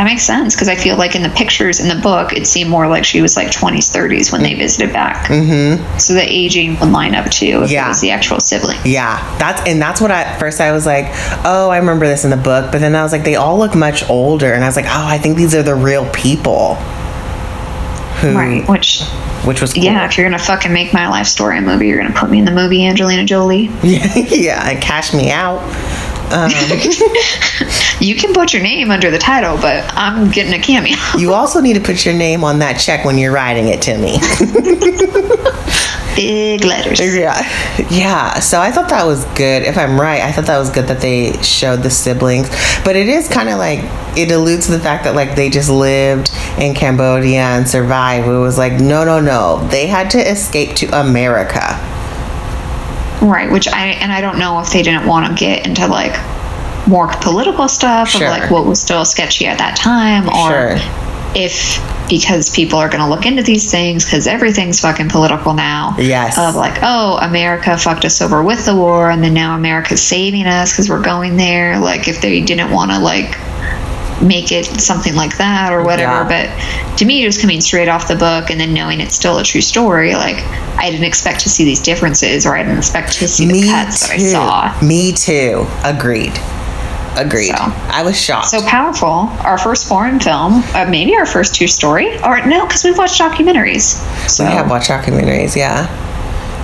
That 0.00 0.06
makes 0.06 0.22
sense 0.22 0.54
because 0.54 0.68
I 0.70 0.76
feel 0.76 0.96
like 0.96 1.14
in 1.14 1.22
the 1.22 1.28
pictures 1.28 1.78
in 1.78 1.86
the 1.94 2.02
book, 2.02 2.32
it 2.32 2.46
seemed 2.46 2.70
more 2.70 2.88
like 2.88 3.04
she 3.04 3.20
was 3.20 3.36
like 3.36 3.48
20s, 3.48 3.94
30s 3.94 4.32
when 4.32 4.42
they 4.42 4.54
visited 4.54 4.94
back. 4.94 5.26
Mm-hmm. 5.26 5.98
So 5.98 6.14
the 6.14 6.22
aging 6.22 6.80
would 6.80 6.88
line 6.90 7.14
up 7.14 7.30
too 7.30 7.60
if 7.64 7.70
Yeah. 7.70 7.84
it 7.84 7.88
was 7.88 8.00
the 8.00 8.10
actual 8.10 8.40
sibling. 8.40 8.78
Yeah, 8.82 9.18
that's 9.38 9.60
and 9.68 9.78
that's 9.78 10.00
what 10.00 10.10
I 10.10 10.22
at 10.22 10.40
first 10.40 10.58
I 10.58 10.72
was 10.72 10.86
like, 10.86 11.04
oh, 11.44 11.68
I 11.68 11.76
remember 11.76 12.06
this 12.06 12.24
in 12.24 12.30
the 12.30 12.38
book, 12.38 12.72
but 12.72 12.80
then 12.80 12.96
I 12.96 13.02
was 13.02 13.12
like, 13.12 13.24
they 13.24 13.36
all 13.36 13.58
look 13.58 13.74
much 13.74 14.08
older, 14.08 14.54
and 14.54 14.64
I 14.64 14.68
was 14.68 14.76
like, 14.76 14.86
oh, 14.86 15.06
I 15.06 15.18
think 15.18 15.36
these 15.36 15.54
are 15.54 15.62
the 15.62 15.74
real 15.74 16.08
people. 16.12 16.76
Who, 18.22 18.34
Right. 18.34 18.66
Which, 18.66 19.02
Which 19.44 19.60
was 19.60 19.74
cool. 19.74 19.82
yeah, 19.84 20.06
if 20.06 20.16
you're 20.16 20.26
going 20.28 20.38
to 20.38 20.44
fucking 20.44 20.72
make 20.72 20.94
my 20.94 21.08
life 21.08 21.26
story 21.26 21.58
a 21.58 21.60
movie, 21.60 21.88
you're 21.88 21.98
going 22.00 22.12
to 22.12 22.18
put 22.18 22.30
me 22.30 22.38
in 22.38 22.46
the 22.46 22.50
movie 22.52 22.86
Angelina 22.86 23.24
Jolie. 23.26 23.70
yeah, 23.82 24.66
and 24.70 24.80
cash 24.82 25.12
me 25.12 25.30
out. 25.30 25.60
Um, 26.32 26.50
You 28.00 28.16
can 28.16 28.32
put 28.32 28.54
your 28.54 28.62
name 28.62 28.90
under 28.90 29.10
the 29.10 29.18
title, 29.18 29.56
but 29.58 29.84
I'm 29.94 30.30
getting 30.30 30.58
a 30.58 30.62
cameo. 30.62 30.96
you 31.18 31.34
also 31.34 31.60
need 31.60 31.74
to 31.74 31.80
put 31.82 32.06
your 32.06 32.14
name 32.14 32.44
on 32.44 32.60
that 32.60 32.80
check 32.80 33.04
when 33.04 33.18
you're 33.18 33.32
writing 33.32 33.68
it 33.68 33.82
to 33.82 33.98
me. 33.98 34.16
Big 36.16 36.64
letters. 36.64 36.98
yeah, 37.00 37.38
yeah. 37.90 38.40
So 38.40 38.60
I 38.60 38.72
thought 38.72 38.88
that 38.88 39.06
was 39.06 39.24
good. 39.36 39.62
If 39.62 39.78
I'm 39.78 40.00
right, 40.00 40.20
I 40.22 40.32
thought 40.32 40.46
that 40.46 40.58
was 40.58 40.70
good 40.70 40.86
that 40.86 41.00
they 41.00 41.40
showed 41.42 41.82
the 41.82 41.90
siblings. 41.90 42.48
But 42.84 42.96
it 42.96 43.08
is 43.08 43.28
kind 43.28 43.48
of 43.48 43.58
like 43.58 43.78
it 44.18 44.32
alludes 44.32 44.66
to 44.66 44.72
the 44.72 44.80
fact 44.80 45.04
that 45.04 45.14
like 45.14 45.36
they 45.36 45.50
just 45.50 45.70
lived 45.70 46.30
in 46.58 46.74
Cambodia 46.74 47.42
and 47.42 47.68
survived. 47.68 48.26
It 48.26 48.30
was 48.32 48.58
like 48.58 48.80
no, 48.80 49.04
no, 49.04 49.20
no. 49.20 49.66
They 49.68 49.86
had 49.86 50.10
to 50.12 50.18
escape 50.18 50.74
to 50.76 51.00
America. 51.00 51.78
Right, 53.20 53.50
which 53.50 53.68
I 53.68 53.88
and 53.88 54.10
I 54.12 54.20
don't 54.20 54.38
know 54.38 54.60
if 54.60 54.72
they 54.72 54.82
didn't 54.82 55.06
want 55.06 55.26
to 55.28 55.34
get 55.34 55.66
into 55.66 55.86
like 55.86 56.16
more 56.86 57.08
political 57.20 57.68
stuff 57.68 58.08
Sure. 58.08 58.26
of 58.26 58.30
like 58.30 58.50
what 58.50 58.64
was 58.66 58.80
still 58.80 59.04
sketchy 59.04 59.46
at 59.46 59.58
that 59.58 59.76
time 59.76 60.28
or 60.28 60.78
Sure. 60.78 60.78
if 61.34 61.78
because 62.08 62.50
people 62.50 62.76
are 62.78 62.88
going 62.88 63.00
to 63.00 63.08
look 63.08 63.24
into 63.24 63.40
these 63.42 63.70
things 63.70 64.04
because 64.04 64.26
everything's 64.26 64.80
fucking 64.80 65.08
political 65.10 65.54
now. 65.54 65.94
Yes. 65.96 66.36
Of 66.36 66.56
like, 66.56 66.78
oh, 66.82 67.18
America 67.22 67.76
fucked 67.78 68.04
us 68.04 68.20
over 68.20 68.42
with 68.42 68.64
the 68.66 68.74
war, 68.74 69.10
and 69.10 69.22
then 69.22 69.32
now 69.34 69.54
America's 69.54 70.02
saving 70.02 70.46
us 70.46 70.72
because 70.72 70.88
we're 70.90 71.02
going 71.02 71.36
there. 71.36 71.78
Like, 71.78 72.08
if 72.08 72.20
they 72.20 72.40
didn't 72.40 72.72
want 72.72 72.90
to 72.90 72.98
like 72.98 73.36
make 74.20 74.52
it 74.52 74.66
something 74.66 75.14
like 75.14 75.38
that 75.38 75.72
or 75.72 75.82
whatever. 75.82 76.28
Yeah. 76.30 76.48
But 76.88 76.96
to 76.98 77.04
me, 77.04 77.22
just 77.24 77.40
coming 77.40 77.60
straight 77.60 77.88
off 77.88 78.08
the 78.08 78.16
book 78.16 78.50
and 78.50 78.60
then 78.60 78.74
knowing 78.74 79.00
it's 79.00 79.14
still 79.14 79.38
a 79.38 79.42
true 79.44 79.60
story, 79.62 80.14
like 80.14 80.36
I 80.78 80.90
didn't 80.90 81.06
expect 81.06 81.40
to 81.40 81.48
see 81.48 81.64
these 81.64 81.80
differences 81.80 82.46
or 82.46 82.56
I 82.56 82.62
didn't 82.62 82.78
expect 82.78 83.12
to 83.18 83.28
see 83.28 83.46
the 83.46 83.52
Me 83.52 83.68
cuts 83.68 84.00
that 84.08 84.14
I 84.14 84.16
too. 84.18 84.28
saw. 84.28 84.80
Me 84.82 85.12
too. 85.12 85.66
Agreed. 85.84 86.32
Agreed. 87.16 87.48
So- 87.48 87.54
I 87.58 88.02
was 88.04 88.20
shocked. 88.20 88.48
So 88.48 88.62
powerful. 88.62 89.30
Our 89.42 89.58
first 89.58 89.88
foreign 89.88 90.20
film, 90.20 90.62
uh, 90.74 90.86
maybe 90.88 91.16
our 91.16 91.26
first 91.26 91.54
true 91.54 91.66
story, 91.66 92.16
or 92.22 92.44
no, 92.46 92.66
because 92.66 92.84
we've 92.84 92.96
watched 92.96 93.20
documentaries. 93.20 93.98
So 94.30 94.44
we 94.44 94.50
have 94.52 94.70
watched 94.70 94.90
documentaries. 94.90 95.56
Yeah. 95.56 95.88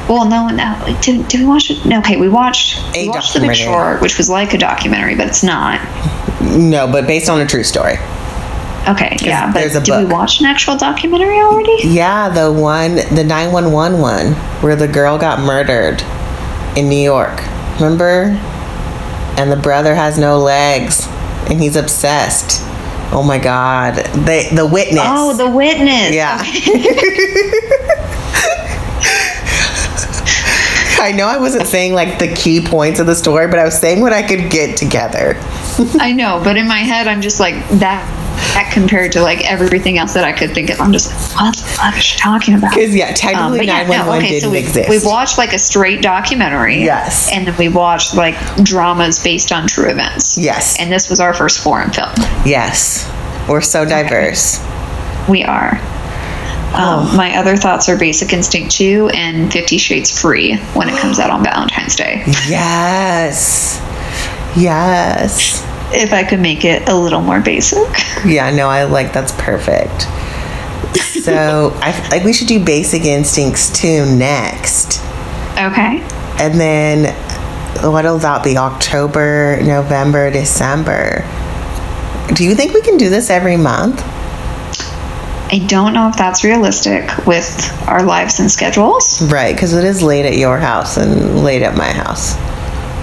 Well, 0.09 0.25
no, 0.29 0.47
no. 0.47 0.97
Did, 1.03 1.27
did 1.27 1.41
we 1.41 1.47
watch 1.47 1.69
it? 1.71 1.85
No, 1.85 1.99
okay, 1.99 2.17
we 2.17 2.29
watched, 2.29 2.79
A 2.97 3.03
we 3.03 3.09
watched 3.09 3.35
The 3.35 3.41
Big. 3.41 3.57
Short, 3.57 4.01
which 4.01 4.19
was 4.19 4.31
like 4.31 4.55
a 4.55 4.59
documentary, 4.59 5.17
but 5.17 5.27
it's 5.27 5.43
not. 5.43 5.81
No, 6.57 6.87
but 6.91 7.07
based 7.07 7.29
on 7.29 7.41
a 7.41 7.47
true 7.47 7.63
story. 7.65 7.95
Okay, 8.89 9.17
yeah. 9.21 9.53
But 9.53 9.61
there's 9.61 9.75
a 9.75 9.81
did 9.83 9.97
we 9.97 10.03
book. 10.05 10.13
watch 10.13 10.41
an 10.41 10.47
actual 10.47 10.77
documentary 10.77 11.39
already? 11.41 11.77
Yeah, 11.89 12.29
the 12.29 12.53
one, 12.53 12.95
the 13.15 13.25
911 13.25 14.01
one, 14.01 14.33
where 14.63 14.77
the 14.77 14.87
girl 14.89 15.19
got 15.19 15.41
murdered 15.41 16.03
in 16.77 16.89
New 16.89 16.97
York. 17.03 17.43
Remember? 17.75 18.39
And 19.39 19.51
the 19.51 19.57
brother 19.57 19.95
has 19.95 20.19
no 20.19 20.39
legs, 20.39 21.07
and 21.51 21.61
he's 21.61 21.75
obsessed. 21.77 22.63
Oh 23.13 23.23
my 23.27 23.39
God. 23.39 23.97
The, 23.97 24.49
the 24.55 24.67
witness. 24.67 25.03
Oh, 25.05 25.37
The 25.37 25.49
Witness. 25.51 26.13
Yeah. 26.15 26.39
I 30.99 31.13
know 31.15 31.27
I 31.27 31.37
wasn't 31.39 31.67
saying 31.67 31.93
like 31.95 32.19
the 32.19 32.33
key 32.35 32.65
points 32.67 32.99
of 33.01 33.07
the 33.07 33.15
story, 33.15 33.47
but 33.49 33.59
I 33.59 33.65
was 33.65 33.79
saying 33.79 34.01
what 34.01 34.13
I 34.13 34.23
could 34.23 34.51
get 34.51 34.77
together. 34.77 35.35
I 36.01 36.13
know, 36.13 36.41
but 36.43 36.57
in 36.57 36.67
my 36.69 36.79
head, 36.79 37.07
I'm 37.09 37.21
just 37.21 37.41
like 37.41 37.55
that. 37.81 38.23
That 38.55 38.71
compared 38.73 39.13
to 39.13 39.23
like 39.23 39.51
everything 39.51 39.99
else 39.99 40.15
that 40.15 40.25
I 40.25 40.33
could 40.33 40.53
think 40.55 40.71
of, 40.71 40.81
I'm 40.81 40.93
just 40.93 41.11
like, 41.11 41.41
what 41.41 41.57
the 41.57 41.63
fuck 41.63 41.97
is 41.97 42.03
she 42.05 42.19
talking 42.19 42.55
about? 42.55 42.75
Because, 42.75 42.95
yeah, 42.95 43.09
Um, 43.09 43.15
technically 43.15 43.67
yeah, 43.67 43.83
911 43.83 44.07
no, 44.07 44.13
okay, 44.19 44.29
didn't 44.29 44.41
so 44.43 44.51
we, 44.51 44.59
exist. 44.59 44.89
We've 44.89 45.05
watched 45.05 45.37
like 45.39 45.53
a 45.53 45.59
straight 45.59 46.01
documentary. 46.03 46.83
Yes. 46.83 47.31
And 47.33 47.47
then 47.47 47.57
we 47.59 47.69
watched 47.69 48.15
like 48.15 48.35
dramas 48.63 49.23
based 49.23 49.53
on 49.53 49.67
true 49.67 49.91
events. 49.91 50.39
Yes. 50.39 50.79
And 50.81 50.91
this 50.93 51.11
was 51.11 51.21
our 51.21 51.35
first 51.35 51.61
foreign 51.63 51.91
film. 51.93 52.11
yes. 52.47 53.11
We're 53.49 53.61
so 53.61 53.85
diverse. 53.85 54.59
We 55.29 55.45
are. 55.45 55.79
Um, 56.75 57.17
My 57.17 57.37
other 57.39 57.57
thoughts 57.57 57.89
are 57.89 57.97
Basic 57.97 58.33
Instinct 58.33 58.71
2 58.73 59.11
and 59.15 59.53
Fifty 59.53 59.79
Shades 59.79 60.11
Freed 60.21 60.59
when 60.75 60.89
it 60.89 60.99
comes 60.99 61.19
out 61.19 61.31
on 61.31 61.43
Valentine's 61.45 61.95
Day. 61.97 62.23
Yes. 62.49 63.81
Yes. 64.57 65.63
If 65.93 66.13
I 66.13 66.25
could 66.25 66.41
make 66.41 66.65
it 66.65 66.89
a 66.89 66.97
little 66.97 67.21
more 67.21 67.41
basic. 67.41 67.87
Yeah, 68.25 68.51
no, 68.51 68.69
I 68.69 68.85
like 68.85 69.13
that's 69.13 69.33
perfect. 69.33 70.03
So 71.23 71.73
I 71.83 72.09
like 72.11 72.25
we 72.25 72.33
should 72.33 72.49
do 72.49 72.65
Basic 72.65 73.05
Instincts 73.05 73.71
2 73.81 74.17
next. 74.17 75.01
Okay. 75.59 76.03
And 76.39 76.61
then 76.61 77.15
what'll 77.83 78.19
that 78.19 78.45
be? 78.45 78.57
October, 78.57 79.59
November, 79.63 80.31
December. 80.31 81.25
Do 82.35 82.45
you 82.45 82.55
think 82.55 82.75
we 82.75 82.83
can 82.83 82.97
do 82.97 83.09
this 83.09 83.31
every 83.31 83.57
month? 83.57 84.03
I 85.49 85.65
don't 85.69 85.95
know 85.95 86.09
if 86.09 86.17
that's 86.17 86.43
realistic 86.43 87.09
with 87.25 87.73
our 87.87 88.03
lives 88.03 88.41
and 88.41 88.51
schedules. 88.51 89.23
Right, 89.31 89.55
because 89.55 89.75
it 89.75 89.85
is 89.85 90.03
late 90.03 90.27
at 90.27 90.37
your 90.37 90.59
house 90.59 90.97
and 90.97 91.45
late 91.45 91.63
at 91.63 91.77
my 91.77 91.93
house. 91.93 92.35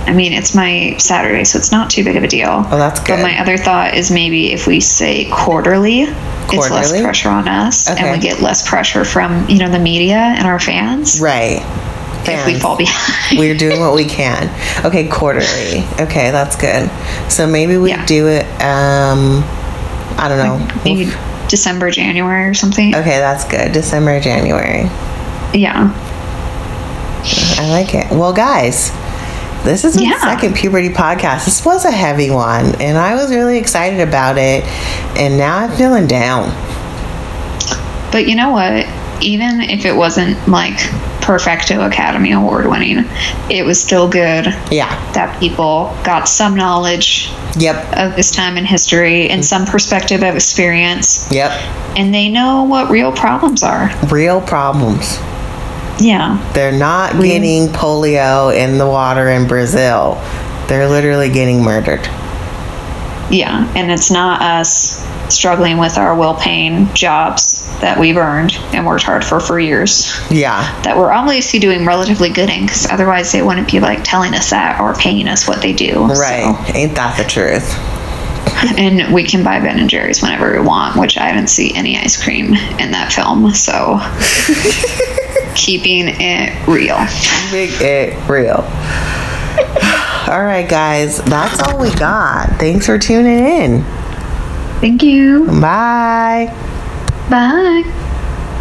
I 0.05 0.13
mean, 0.13 0.33
it's 0.33 0.53
my 0.53 0.95
Saturday, 0.99 1.43
so 1.45 1.57
it's 1.57 1.71
not 1.71 1.89
too 1.89 2.03
big 2.03 2.15
of 2.17 2.23
a 2.23 2.27
deal. 2.27 2.49
Oh, 2.69 2.77
that's 2.77 2.99
good. 2.99 3.17
But 3.17 3.21
my 3.21 3.39
other 3.39 3.57
thought 3.57 3.93
is 3.95 4.11
maybe 4.11 4.51
if 4.53 4.67
we 4.67 4.79
say 4.79 5.29
quarterly, 5.31 6.01
it's 6.03 6.69
less 6.69 7.01
pressure 7.01 7.29
on 7.29 7.47
us, 7.47 7.89
Okay. 7.89 8.03
and 8.03 8.11
we 8.11 8.19
get 8.19 8.41
less 8.41 8.67
pressure 8.67 9.05
from 9.05 9.47
you 9.49 9.59
know 9.59 9.69
the 9.69 9.79
media 9.79 10.15
and 10.17 10.45
our 10.45 10.59
fans. 10.59 11.19
Right. 11.21 11.61
If 12.25 12.45
we 12.45 12.57
fall 12.57 12.77
behind. 12.77 13.37
We're 13.37 13.57
doing 13.57 13.81
what 13.81 13.93
we 13.95 14.05
can. 14.19 14.49
Okay, 14.85 15.07
quarterly. 15.09 15.83
Okay, 15.99 16.31
that's 16.31 16.55
good. 16.55 16.89
So 17.29 17.45
maybe 17.47 17.75
we 17.77 17.89
Yeah. 17.89 18.05
do 18.05 18.27
it. 18.27 18.45
Um, 18.61 19.43
I 20.17 20.27
don't 20.29 20.37
know. 20.37 20.81
maybe 20.85 21.11
December, 21.49 21.91
January, 21.91 22.45
or 22.47 22.53
something. 22.53 22.95
Okay, 22.95 23.19
that's 23.19 23.43
good. 23.45 23.73
December, 23.73 24.19
January. 24.21 24.83
Yeah. 25.53 25.91
I 27.59 27.69
like 27.69 27.93
it. 27.93 28.09
Well, 28.11 28.33
guys, 28.33 28.91
this 29.63 29.83
is 29.85 29.93
the 29.95 30.03
Yeah. 30.03 30.19
second 30.19 30.55
puberty 30.55 30.89
podcast. 30.89 31.45
This 31.45 31.63
was 31.65 31.85
a 31.85 31.91
heavy 31.91 32.29
one, 32.29 32.75
and 32.81 32.97
I 32.97 33.15
was 33.15 33.31
really 33.31 33.57
excited 33.57 33.99
about 34.01 34.37
it. 34.37 34.63
And 35.17 35.37
now 35.37 35.57
I'm 35.57 35.71
feeling 35.71 36.07
down. 36.07 36.51
But 38.11 38.27
you 38.27 38.35
know 38.35 38.51
what? 38.51 38.85
Even 39.21 39.61
if 39.61 39.85
it 39.85 39.95
wasn't 39.95 40.47
like 40.47 40.77
Perfecto 41.21 41.85
Academy 41.85 42.33
Award 42.33 42.69
winning, 42.69 43.05
it 43.49 43.65
was 43.65 43.81
still 43.81 44.09
good 44.09 44.53
Yeah. 44.69 44.93
that 45.13 45.39
people 45.39 45.95
got 46.03 46.27
some 46.27 46.55
knowledge 46.55 47.31
Yep. 47.57 47.93
of 47.93 48.15
this 48.17 48.31
time 48.31 48.57
in 48.57 48.65
history 48.65 49.29
and 49.29 49.41
mm. 49.41 49.45
some 49.45 49.65
perspective 49.65 50.21
of 50.23 50.35
experience, 50.35 51.27
Yep. 51.31 51.51
and 51.95 52.13
they 52.13 52.27
know 52.27 52.63
what 52.63 52.89
real 52.89 53.11
problems 53.13 53.63
are. 53.63 53.91
Real 54.09 54.41
problems. 54.41 55.17
Yeah. 56.03 56.51
They're 56.53 56.71
not 56.71 57.13
Real- 57.13 57.23
getting 57.23 57.67
polio 57.69 58.55
in 58.55 58.77
the 58.77 58.87
water 58.87 59.29
in 59.29 59.47
Brazil. 59.47 60.21
They're 60.67 60.87
literally 60.89 61.29
getting 61.29 61.63
murdered. 61.63 62.01
Yeah. 63.29 63.71
And 63.75 63.89
it's 63.91 64.11
not 64.11 64.41
us 64.41 65.01
struggling 65.33 65.77
with 65.77 65.97
our 65.97 66.13
well 66.15 66.35
paying 66.35 66.93
jobs 66.93 67.61
that 67.79 67.97
we've 67.99 68.17
earned 68.17 68.53
and 68.73 68.85
worked 68.85 69.03
hard 69.03 69.23
for 69.25 69.39
for 69.39 69.59
years 69.59 70.13
Yeah. 70.29 70.61
that 70.83 70.95
we're 70.97 71.11
obviously 71.11 71.59
doing 71.59 71.85
relatively 71.85 72.29
good 72.29 72.49
in 72.49 72.61
because 72.65 72.85
otherwise 72.89 73.31
they 73.31 73.41
wouldn't 73.41 73.71
be 73.71 73.79
like 73.79 74.03
telling 74.03 74.33
us 74.33 74.49
that 74.51 74.79
or 74.79 74.93
paying 74.93 75.27
us 75.27 75.47
what 75.47 75.61
they 75.61 75.73
do. 75.73 76.05
Right. 76.05 76.53
Ain't 76.75 76.95
that 76.95 77.17
the 77.17 77.23
truth? 77.23 77.73
And 78.77 79.13
we 79.13 79.23
can 79.23 79.43
buy 79.43 79.59
Ben 79.59 79.79
and 79.79 79.89
Jerry's 79.89 80.21
whenever 80.21 80.51
we 80.51 80.59
want, 80.65 80.97
which 80.97 81.17
I 81.17 81.31
didn't 81.31 81.49
see 81.49 81.73
any 81.75 81.97
ice 81.97 82.21
cream 82.21 82.53
in 82.79 82.91
that 82.91 83.11
film. 83.11 83.53
So 83.53 83.99
keeping 85.55 86.07
it 86.07 86.67
real. 86.67 86.97
Make 87.51 87.79
it 87.81 88.29
real. 88.29 88.57
all 90.33 90.43
right, 90.43 90.67
guys. 90.67 91.21
That's 91.23 91.61
all 91.63 91.79
we 91.79 91.93
got. 91.95 92.49
Thanks 92.59 92.85
for 92.85 92.97
tuning 92.97 93.39
in. 93.39 93.83
Thank 94.79 95.03
you. 95.03 95.45
Bye. 95.61 96.53
Bye. 97.29 97.99